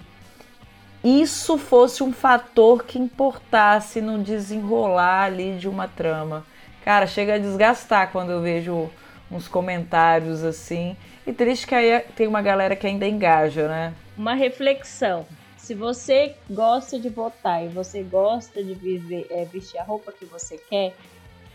isso 1.04 1.58
fosse 1.58 2.04
um 2.04 2.14
fator 2.14 2.84
que 2.86 3.00
importasse 3.00 4.02
no 4.02 4.22
desenrolar 4.22 5.24
ali 5.24 5.58
de 5.58 5.68
uma 5.68 5.88
trama. 5.88 6.46
Cara, 6.84 7.08
chega 7.08 7.36
a 7.36 7.40
desgastar 7.40 8.12
quando 8.12 8.32
eu 8.32 8.42
vejo 8.42 8.90
uns 9.32 9.48
comentários 9.48 10.44
assim. 10.44 10.96
E 11.26 11.34
triste 11.34 11.68
que 11.68 11.76
aí 11.76 12.00
tem 12.16 12.28
uma 12.28 12.42
galera 12.42 12.76
que 12.76 12.88
ainda 12.88 13.08
engaja, 13.08 13.68
né? 13.68 13.94
Uma 14.18 14.34
reflexão. 14.34 15.26
Se 15.58 15.76
você 15.76 16.36
gosta 16.50 17.00
de 17.00 17.10
votar 17.10 17.64
e 17.64 17.68
você 17.68 18.02
gosta 18.02 18.64
de 18.64 18.74
viver, 18.74 19.28
é, 19.30 19.46
vestir 19.46 19.80
a 19.80 19.84
roupa 19.84 20.12
que 20.12 20.26
você 20.26 20.58
quer, 20.58 20.96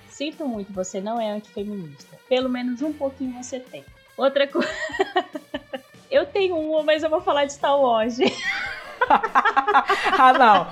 sinto 0.08 0.46
muito, 0.46 0.72
você 0.72 1.00
não 1.00 1.20
é 1.20 1.30
antifeminista. 1.30 2.16
Pelo 2.28 2.48
menos 2.48 2.80
um 2.82 2.92
pouquinho 2.92 3.42
você 3.42 3.58
tem. 3.58 3.84
Outra 4.16 4.46
coisa. 4.46 4.68
eu 6.10 6.24
tenho 6.26 6.56
uma, 6.56 6.82
mas 6.84 7.02
eu 7.02 7.10
vou 7.10 7.20
falar 7.20 7.46
de 7.46 7.54
Star 7.54 7.76
Wars. 7.76 8.18
ah, 9.10 10.32
não. 10.32 10.68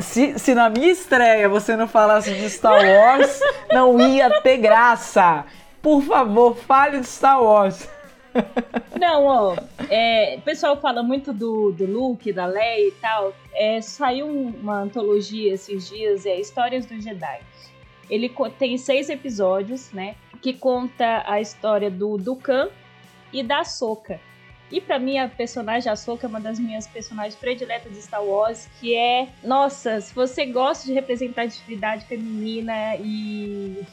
Se, 0.00 0.38
se 0.38 0.54
na 0.54 0.68
minha 0.68 0.90
estreia 0.90 1.48
você 1.48 1.76
não 1.76 1.86
falasse 1.86 2.34
de 2.34 2.50
Star 2.50 2.84
Wars, 2.84 3.40
não 3.72 4.00
ia 4.00 4.40
ter 4.40 4.56
graça. 4.56 5.44
Por 5.82 6.02
favor, 6.02 6.56
fale 6.56 7.00
de 7.00 7.06
Star 7.06 7.42
Wars. 7.42 7.88
Não, 8.98 9.24
ó, 9.24 9.56
é, 9.88 10.36
o 10.38 10.42
pessoal 10.42 10.80
fala 10.80 11.02
muito 11.02 11.32
do, 11.32 11.72
do 11.72 11.86
Luke, 11.86 12.32
da 12.32 12.46
Leia 12.46 12.88
e 12.88 12.92
tal. 12.92 13.34
É, 13.54 13.80
saiu 13.80 14.28
uma 14.28 14.80
antologia 14.80 15.54
esses 15.54 15.88
dias, 15.88 16.26
é 16.26 16.38
Histórias 16.38 16.86
do 16.86 17.00
Jedi. 17.00 17.40
Ele 18.08 18.30
tem 18.58 18.76
seis 18.76 19.08
episódios, 19.08 19.90
né? 19.92 20.16
Que 20.42 20.52
conta 20.52 21.24
a 21.26 21.40
história 21.40 21.90
do 21.90 22.16
Dukan 22.16 22.68
e 23.32 23.42
da 23.42 23.64
Soka. 23.64 24.20
E 24.70 24.80
para 24.80 24.98
mim 24.98 25.18
a 25.18 25.28
personagem 25.28 25.90
Ahsoka 25.90 26.26
é 26.26 26.28
uma 26.28 26.40
das 26.40 26.58
minhas 26.58 26.86
personagens 26.86 27.34
prediletas 27.34 27.92
de 27.92 28.00
Star 28.00 28.22
Wars, 28.22 28.68
que 28.80 28.94
é, 28.94 29.28
nossa, 29.42 30.00
se 30.00 30.14
você 30.14 30.46
gosta 30.46 30.86
de 30.86 30.92
representatividade 30.92 32.04
feminina 32.04 32.94
e 32.96 33.84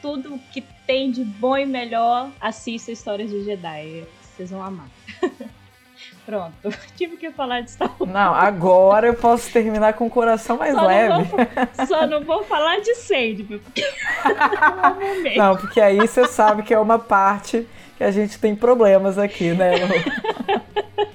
tudo 0.00 0.38
que 0.52 0.62
tem 0.86 1.10
de 1.10 1.24
bom 1.24 1.56
e 1.56 1.66
melhor, 1.66 2.30
assista 2.40 2.90
Histórias 2.90 3.30
de 3.30 3.44
Jedi. 3.44 4.04
Vocês 4.22 4.50
vão 4.50 4.62
amar. 4.62 4.88
Pronto, 6.24 6.52
tive 6.94 7.16
que 7.16 7.30
falar 7.30 7.62
de 7.62 7.70
Star 7.70 7.90
Wars. 7.98 8.12
Não, 8.12 8.34
agora 8.34 9.06
eu 9.06 9.14
posso 9.14 9.50
terminar 9.50 9.94
com 9.94 10.06
o 10.06 10.10
coração 10.10 10.58
mais 10.58 10.74
só 10.74 10.86
leve. 10.86 11.14
Não 11.14 11.24
vou, 11.24 11.86
só 11.86 12.06
não 12.06 12.22
vou 12.22 12.44
falar 12.44 12.80
de 12.80 12.94
Sandman, 12.96 13.58
porque 13.58 13.84
não, 15.36 15.56
porque 15.56 15.80
aí 15.80 15.96
você 15.96 16.26
sabe 16.26 16.62
que 16.62 16.74
é 16.74 16.78
uma 16.78 16.98
parte 16.98 17.66
que 17.96 18.04
a 18.04 18.10
gente 18.10 18.38
tem 18.38 18.54
problemas 18.54 19.18
aqui, 19.18 19.52
né? 19.52 19.72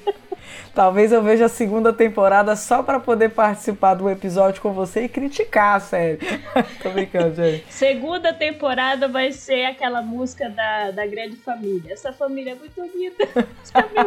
Talvez 0.74 1.12
eu 1.12 1.22
veja 1.22 1.46
a 1.46 1.50
segunda 1.50 1.94
temporada 1.94 2.56
só 2.56 2.82
para 2.82 3.00
poder 3.00 3.30
participar 3.30 3.94
do 3.94 4.10
episódio 4.10 4.60
com 4.60 4.74
você 4.74 5.04
e 5.04 5.10
criticar 5.10 5.76
a 5.76 5.80
série. 5.80 6.18
Tô 6.82 6.90
brincando, 6.90 7.36
gente. 7.36 7.72
Segunda 7.72 8.34
temporada 8.34 9.08
vai 9.08 9.32
ser 9.32 9.66
aquela 9.66 10.02
música 10.02 10.50
da, 10.50 10.90
da 10.90 11.06
grande 11.06 11.36
família. 11.36 11.94
Essa 11.94 12.12
família 12.12 12.54
é 12.54 12.56
muito 12.56 12.82
unida. 12.82 13.24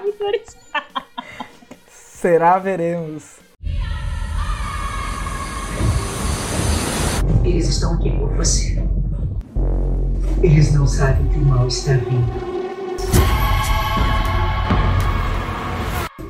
Muito 0.02 0.56
Será? 1.88 2.59
Veremos. 2.59 3.36
Eles 7.44 7.68
estão 7.68 7.94
aqui 7.94 8.10
por 8.10 8.34
você. 8.34 8.82
Eles 10.43 10.72
não 10.72 10.86
sabem 10.86 11.28
que 11.28 11.38
o 11.38 11.44
mal 11.44 11.68
está 11.68 11.93
vindo. 11.93 12.56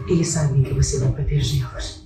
Eles 0.08 0.28
sabem 0.28 0.62
que 0.62 0.72
você 0.72 1.00
vai 1.00 1.10
protegê-los. 1.10 2.04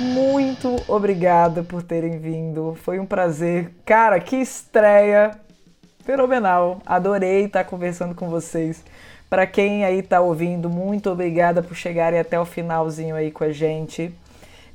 Muito 0.00 0.82
obrigada 0.88 1.62
por 1.62 1.80
terem 1.80 2.18
vindo. 2.18 2.76
Foi 2.82 2.98
um 2.98 3.06
prazer. 3.06 3.70
Cara, 3.86 4.18
que 4.18 4.34
estreia 4.34 5.38
fenomenal. 6.04 6.82
Adorei 6.84 7.44
estar 7.44 7.62
conversando 7.62 8.16
com 8.16 8.28
vocês. 8.28 8.82
Para 9.28 9.46
quem 9.46 9.84
aí 9.84 10.02
tá 10.02 10.20
ouvindo, 10.20 10.68
muito 10.68 11.08
obrigada 11.08 11.62
por 11.62 11.76
chegarem 11.76 12.18
até 12.18 12.40
o 12.40 12.44
finalzinho 12.44 13.14
aí 13.14 13.30
com 13.30 13.44
a 13.44 13.52
gente. 13.52 14.12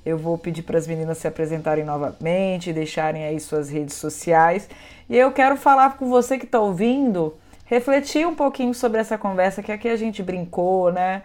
Eu 0.05 0.17
vou 0.17 0.37
pedir 0.37 0.61
para 0.61 0.77
as 0.77 0.87
meninas 0.87 1.17
se 1.17 1.27
apresentarem 1.27 1.83
novamente, 1.83 2.71
deixarem 2.71 3.25
aí 3.25 3.37
suas 3.37 3.69
redes 3.69 3.95
sociais. 3.95 4.69
E 5.09 5.17
eu 5.17 5.33
quero 5.33 5.57
falar 5.57 5.97
com 5.97 6.09
você 6.09 6.37
que 6.37 6.45
está 6.45 6.61
ouvindo 6.61 7.33
refletir 7.65 8.25
um 8.27 8.35
pouquinho 8.35 8.73
sobre 8.73 9.01
essa 9.01 9.17
conversa 9.17 9.61
que 9.61 9.71
aqui 9.71 9.89
a 9.89 9.95
gente 9.95 10.23
brincou, 10.23 10.91
né? 10.91 11.23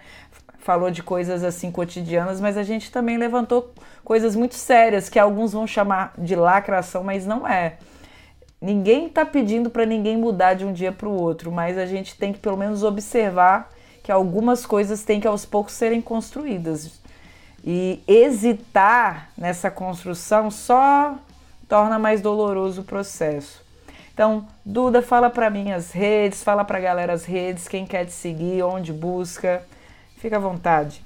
Falou 0.58 0.90
de 0.90 1.02
coisas 1.02 1.44
assim 1.44 1.70
cotidianas, 1.70 2.40
mas 2.40 2.56
a 2.56 2.62
gente 2.62 2.90
também 2.90 3.16
levantou 3.16 3.72
coisas 4.04 4.34
muito 4.34 4.54
sérias 4.54 5.08
que 5.08 5.18
alguns 5.18 5.52
vão 5.52 5.66
chamar 5.66 6.12
de 6.18 6.34
lacração, 6.34 7.04
mas 7.04 7.26
não 7.26 7.46
é. 7.46 7.78
Ninguém 8.60 9.06
está 9.06 9.24
pedindo 9.24 9.70
para 9.70 9.86
ninguém 9.86 10.18
mudar 10.18 10.54
de 10.54 10.66
um 10.66 10.72
dia 10.72 10.92
para 10.92 11.08
o 11.08 11.12
outro, 11.12 11.50
mas 11.50 11.78
a 11.78 11.86
gente 11.86 12.16
tem 12.16 12.32
que 12.32 12.38
pelo 12.38 12.58
menos 12.58 12.82
observar 12.82 13.70
que 14.02 14.12
algumas 14.12 14.66
coisas 14.66 15.02
têm 15.02 15.20
que 15.20 15.26
aos 15.26 15.46
poucos 15.46 15.72
serem 15.74 16.00
construídas. 16.02 17.00
E 17.64 18.02
hesitar 18.06 19.30
nessa 19.36 19.70
construção 19.70 20.50
só 20.50 21.16
torna 21.68 21.98
mais 21.98 22.20
doloroso 22.20 22.82
o 22.82 22.84
processo. 22.84 23.69
Então, 24.12 24.46
Duda, 24.64 25.00
fala 25.02 25.30
para 25.30 25.48
mim 25.50 25.72
as 25.72 25.92
redes, 25.92 26.42
fala 26.42 26.64
para 26.64 26.78
a 26.78 26.80
galera 26.80 27.12
as 27.12 27.24
redes, 27.24 27.68
quem 27.68 27.86
quer 27.86 28.04
te 28.04 28.12
seguir, 28.12 28.62
onde 28.62 28.92
busca. 28.92 29.64
Fica 30.16 30.36
à 30.36 30.40
vontade. 30.40 31.02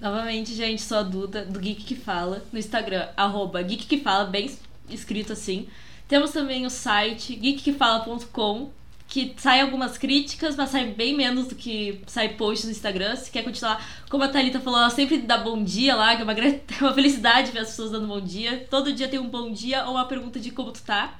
Novamente, 0.00 0.54
gente, 0.54 0.82
sou 0.82 0.98
a 0.98 1.02
Duda, 1.02 1.44
do 1.44 1.58
Geek 1.58 1.82
que 1.82 1.96
Fala, 1.96 2.42
no 2.52 2.58
Instagram, 2.58 3.08
arroba 3.16 3.60
Geek 3.62 3.86
que 3.86 3.98
Fala, 3.98 4.24
bem 4.24 4.50
escrito 4.88 5.32
assim. 5.32 5.66
Temos 6.06 6.30
também 6.30 6.64
o 6.64 6.70
site 6.70 7.34
geekquefala.com, 7.34 8.70
que 9.08 9.34
sai 9.38 9.60
algumas 9.60 9.98
críticas, 9.98 10.54
mas 10.54 10.70
sai 10.70 10.86
bem 10.86 11.16
menos 11.16 11.48
do 11.48 11.54
que 11.54 12.00
sai 12.06 12.30
posts 12.30 12.66
no 12.66 12.70
Instagram. 12.70 13.16
Se 13.16 13.30
quer 13.30 13.42
continuar, 13.42 13.84
como 14.08 14.22
a 14.22 14.28
Thalita 14.28 14.60
falou, 14.60 14.78
ela 14.78 14.90
sempre 14.90 15.18
dá 15.18 15.38
bom 15.38 15.64
dia 15.64 15.96
lá, 15.96 16.14
que 16.14 16.22
é 16.22 16.24
uma, 16.24 16.34
uma 16.80 16.94
felicidade 16.94 17.50
ver 17.50 17.60
as 17.60 17.68
pessoas 17.68 17.90
dando 17.90 18.06
bom 18.06 18.20
dia. 18.20 18.66
Todo 18.70 18.92
dia 18.92 19.08
tem 19.08 19.18
um 19.18 19.28
bom 19.28 19.50
dia 19.50 19.84
ou 19.86 19.92
uma 19.92 20.04
pergunta 20.04 20.38
de 20.38 20.50
como 20.50 20.70
tu 20.70 20.82
tá. 20.82 21.18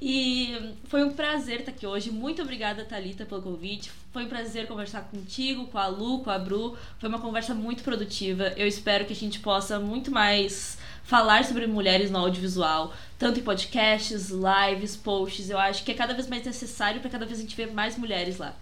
E 0.00 0.74
foi 0.84 1.04
um 1.04 1.12
prazer 1.12 1.60
estar 1.60 1.72
aqui 1.72 1.86
hoje. 1.86 2.10
Muito 2.10 2.40
obrigada, 2.40 2.84
Thalita, 2.84 3.26
pelo 3.26 3.42
convite. 3.42 3.92
Foi 4.12 4.24
um 4.24 4.28
prazer 4.28 4.66
conversar 4.66 5.02
contigo, 5.02 5.66
com 5.66 5.76
a 5.76 5.88
Lu, 5.88 6.20
com 6.20 6.30
a 6.30 6.38
Bru. 6.38 6.76
Foi 6.98 7.08
uma 7.08 7.18
conversa 7.18 7.54
muito 7.54 7.82
produtiva. 7.82 8.52
Eu 8.56 8.66
espero 8.66 9.04
que 9.04 9.12
a 9.12 9.16
gente 9.16 9.40
possa 9.40 9.78
muito 9.78 10.10
mais 10.10 10.78
falar 11.04 11.44
sobre 11.44 11.66
mulheres 11.66 12.10
no 12.10 12.18
audiovisual, 12.18 12.92
tanto 13.18 13.40
em 13.40 13.42
podcasts, 13.42 14.30
lives, 14.30 14.96
posts. 14.96 15.50
Eu 15.50 15.58
acho 15.58 15.84
que 15.84 15.92
é 15.92 15.94
cada 15.94 16.14
vez 16.14 16.28
mais 16.28 16.46
necessário 16.46 17.00
para 17.00 17.10
cada 17.10 17.26
vez 17.26 17.38
a 17.38 17.42
gente 17.42 17.56
ver 17.56 17.70
mais 17.72 17.98
mulheres 17.98 18.38
lá. 18.38 18.54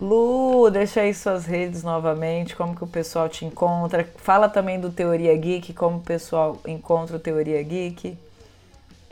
Lu, 0.00 0.68
deixa 0.70 1.02
aí 1.02 1.14
suas 1.14 1.46
redes 1.46 1.84
novamente, 1.84 2.56
como 2.56 2.74
que 2.74 2.82
o 2.82 2.86
pessoal 2.86 3.28
te 3.28 3.44
encontra. 3.44 4.06
Fala 4.16 4.48
também 4.48 4.78
do 4.78 4.90
Teoria 4.90 5.34
Geek, 5.36 5.72
como 5.72 5.98
o 5.98 6.02
pessoal 6.02 6.60
encontra 6.66 7.16
o 7.16 7.20
Teoria 7.20 7.62
Geek. 7.62 8.18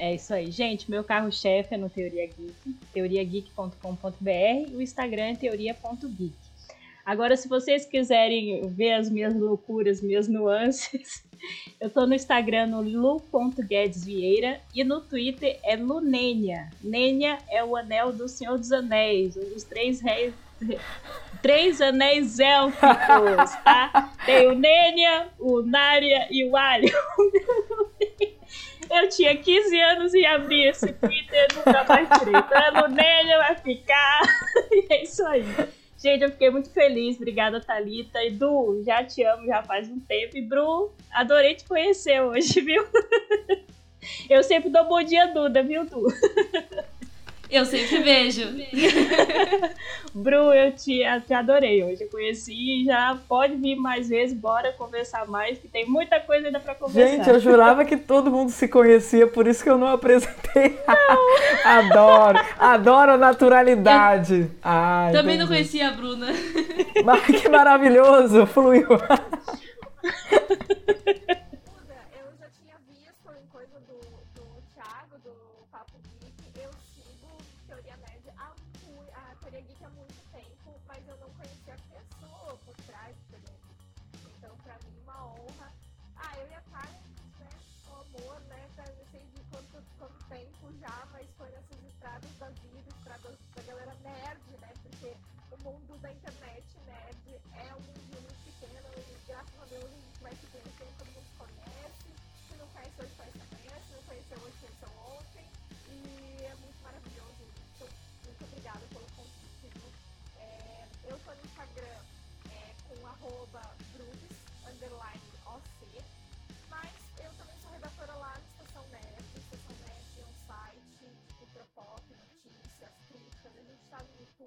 É 0.02 0.16
isso 0.16 0.34
aí, 0.34 0.50
gente. 0.50 0.90
Meu 0.90 1.04
carro-chefe 1.04 1.76
é 1.76 1.78
no 1.78 1.88
Teoria 1.88 2.26
Geek, 2.26 2.76
teoriageek.com.br. 2.92 4.74
O 4.74 4.82
Instagram 4.82 5.26
é 5.26 5.34
teoria.geek. 5.36 6.34
Agora, 7.06 7.36
se 7.36 7.46
vocês 7.46 7.86
quiserem 7.86 8.66
ver 8.66 8.94
as 8.94 9.08
minhas 9.08 9.32
loucuras, 9.32 10.02
minhas 10.02 10.26
nuances, 10.26 11.24
eu 11.80 11.88
tô 11.88 12.04
no 12.04 12.14
Instagram 12.16 12.66
no 12.66 12.82
lu.guedesvieira 12.82 14.60
e 14.74 14.82
no 14.82 15.02
Twitter 15.02 15.60
é 15.62 15.76
lunênia. 15.76 16.68
Nênia 16.82 17.38
é 17.48 17.62
o 17.62 17.76
anel 17.76 18.12
do 18.12 18.28
Senhor 18.28 18.58
dos 18.58 18.72
Anéis, 18.72 19.36
um 19.36 19.50
dos 19.50 19.62
três 19.62 20.00
reis 20.00 20.34
três 21.40 21.80
anéis 21.80 22.38
élficos, 22.38 23.50
tá? 23.64 24.12
Tem 24.24 24.46
o 24.46 24.54
Nênia, 24.54 25.28
o 25.38 25.60
Nária 25.62 26.28
e 26.30 26.44
o 26.44 26.56
Alho. 26.56 26.88
Eu 28.92 29.08
tinha 29.08 29.34
15 29.34 29.80
anos 29.80 30.12
e 30.12 30.26
abri 30.26 30.68
esse 30.68 30.92
Twitter 30.92 31.48
nunca 31.56 31.84
mais 31.84 32.08
a 32.10 32.80
Lunênia 32.80 33.38
vai 33.38 33.56
ficar. 33.56 34.20
E 34.70 34.92
é 34.92 35.02
isso 35.02 35.24
aí. 35.26 35.44
Gente, 35.96 36.22
eu 36.24 36.30
fiquei 36.30 36.50
muito 36.50 36.70
feliz. 36.70 37.16
Obrigada, 37.16 37.60
Thalita. 37.60 38.22
E 38.22 38.30
Du, 38.30 38.82
já 38.84 39.02
te 39.04 39.22
amo 39.22 39.46
já 39.46 39.62
faz 39.62 39.88
um 39.88 39.98
tempo. 40.00 40.36
E 40.36 40.42
Bru, 40.42 40.92
adorei 41.12 41.54
te 41.54 41.64
conhecer 41.64 42.20
hoje, 42.20 42.60
viu? 42.60 42.84
Eu 44.28 44.42
sempre 44.42 44.68
dou 44.68 44.84
bom 44.84 45.02
dia, 45.02 45.26
Duda, 45.28 45.62
viu, 45.62 45.84
Du? 45.86 46.06
Eu 47.52 47.66
sempre 47.66 48.00
vejo. 48.00 48.48
Bru, 50.14 50.54
eu 50.54 50.72
te, 50.72 51.00
eu 51.00 51.20
te 51.20 51.34
adorei 51.34 51.84
hoje. 51.84 52.04
Eu 52.04 52.08
conheci 52.08 52.86
já 52.86 53.18
pode 53.28 53.56
vir 53.56 53.76
mais 53.76 54.08
vezes, 54.08 54.34
bora 54.34 54.72
conversar 54.72 55.26
mais, 55.26 55.58
que 55.58 55.68
tem 55.68 55.86
muita 55.86 56.18
coisa 56.18 56.46
ainda 56.46 56.58
pra 56.58 56.74
conversar. 56.74 57.10
Gente, 57.10 57.28
eu 57.28 57.38
jurava 57.38 57.84
que 57.84 57.98
todo 57.98 58.30
mundo 58.30 58.50
se 58.50 58.66
conhecia, 58.66 59.26
por 59.26 59.46
isso 59.46 59.62
que 59.62 59.68
eu 59.68 59.76
não 59.76 59.88
apresentei. 59.88 60.80
Não. 60.88 61.62
adoro, 61.70 62.40
adoro 62.58 63.12
a 63.12 63.18
naturalidade. 63.18 64.50
Ai, 64.62 65.12
Também 65.12 65.36
não 65.36 65.46
conhecia 65.46 65.88
a 65.88 65.92
Bruna. 65.92 66.28
Mas 67.04 67.26
que 67.26 67.50
maravilhoso, 67.50 68.46
fluiu. 68.46 68.88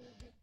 gente 0.01 0.33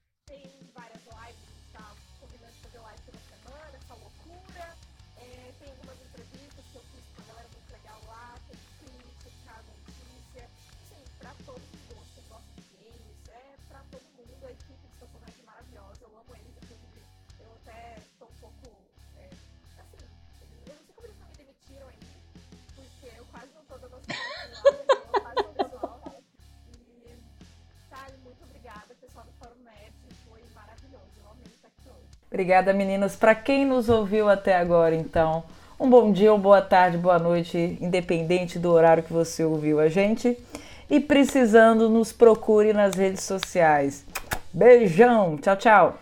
Obrigada, 32.33 32.73
meninas. 32.73 33.15
Para 33.15 33.35
quem 33.35 33.67
nos 33.67 33.91
ouviu 33.91 34.27
até 34.27 34.57
agora, 34.57 34.95
então, 34.95 35.45
um 35.79 35.91
bom 35.91 36.11
dia, 36.11 36.33
uma 36.33 36.41
boa 36.41 36.63
tarde, 36.63 36.97
boa 36.97 37.19
noite, 37.19 37.77
independente 37.79 38.59
do 38.59 38.71
horário 38.71 39.03
que 39.03 39.13
você 39.13 39.45
ouviu 39.45 39.79
a 39.79 39.91
gente. 39.91 40.39
E 40.89 40.99
precisando, 40.99 41.91
nos 41.91 42.11
procure 42.11 42.73
nas 42.73 42.95
redes 42.95 43.23
sociais. 43.25 44.07
Beijão, 44.51 45.37
tchau, 45.37 45.57
tchau. 45.57 45.99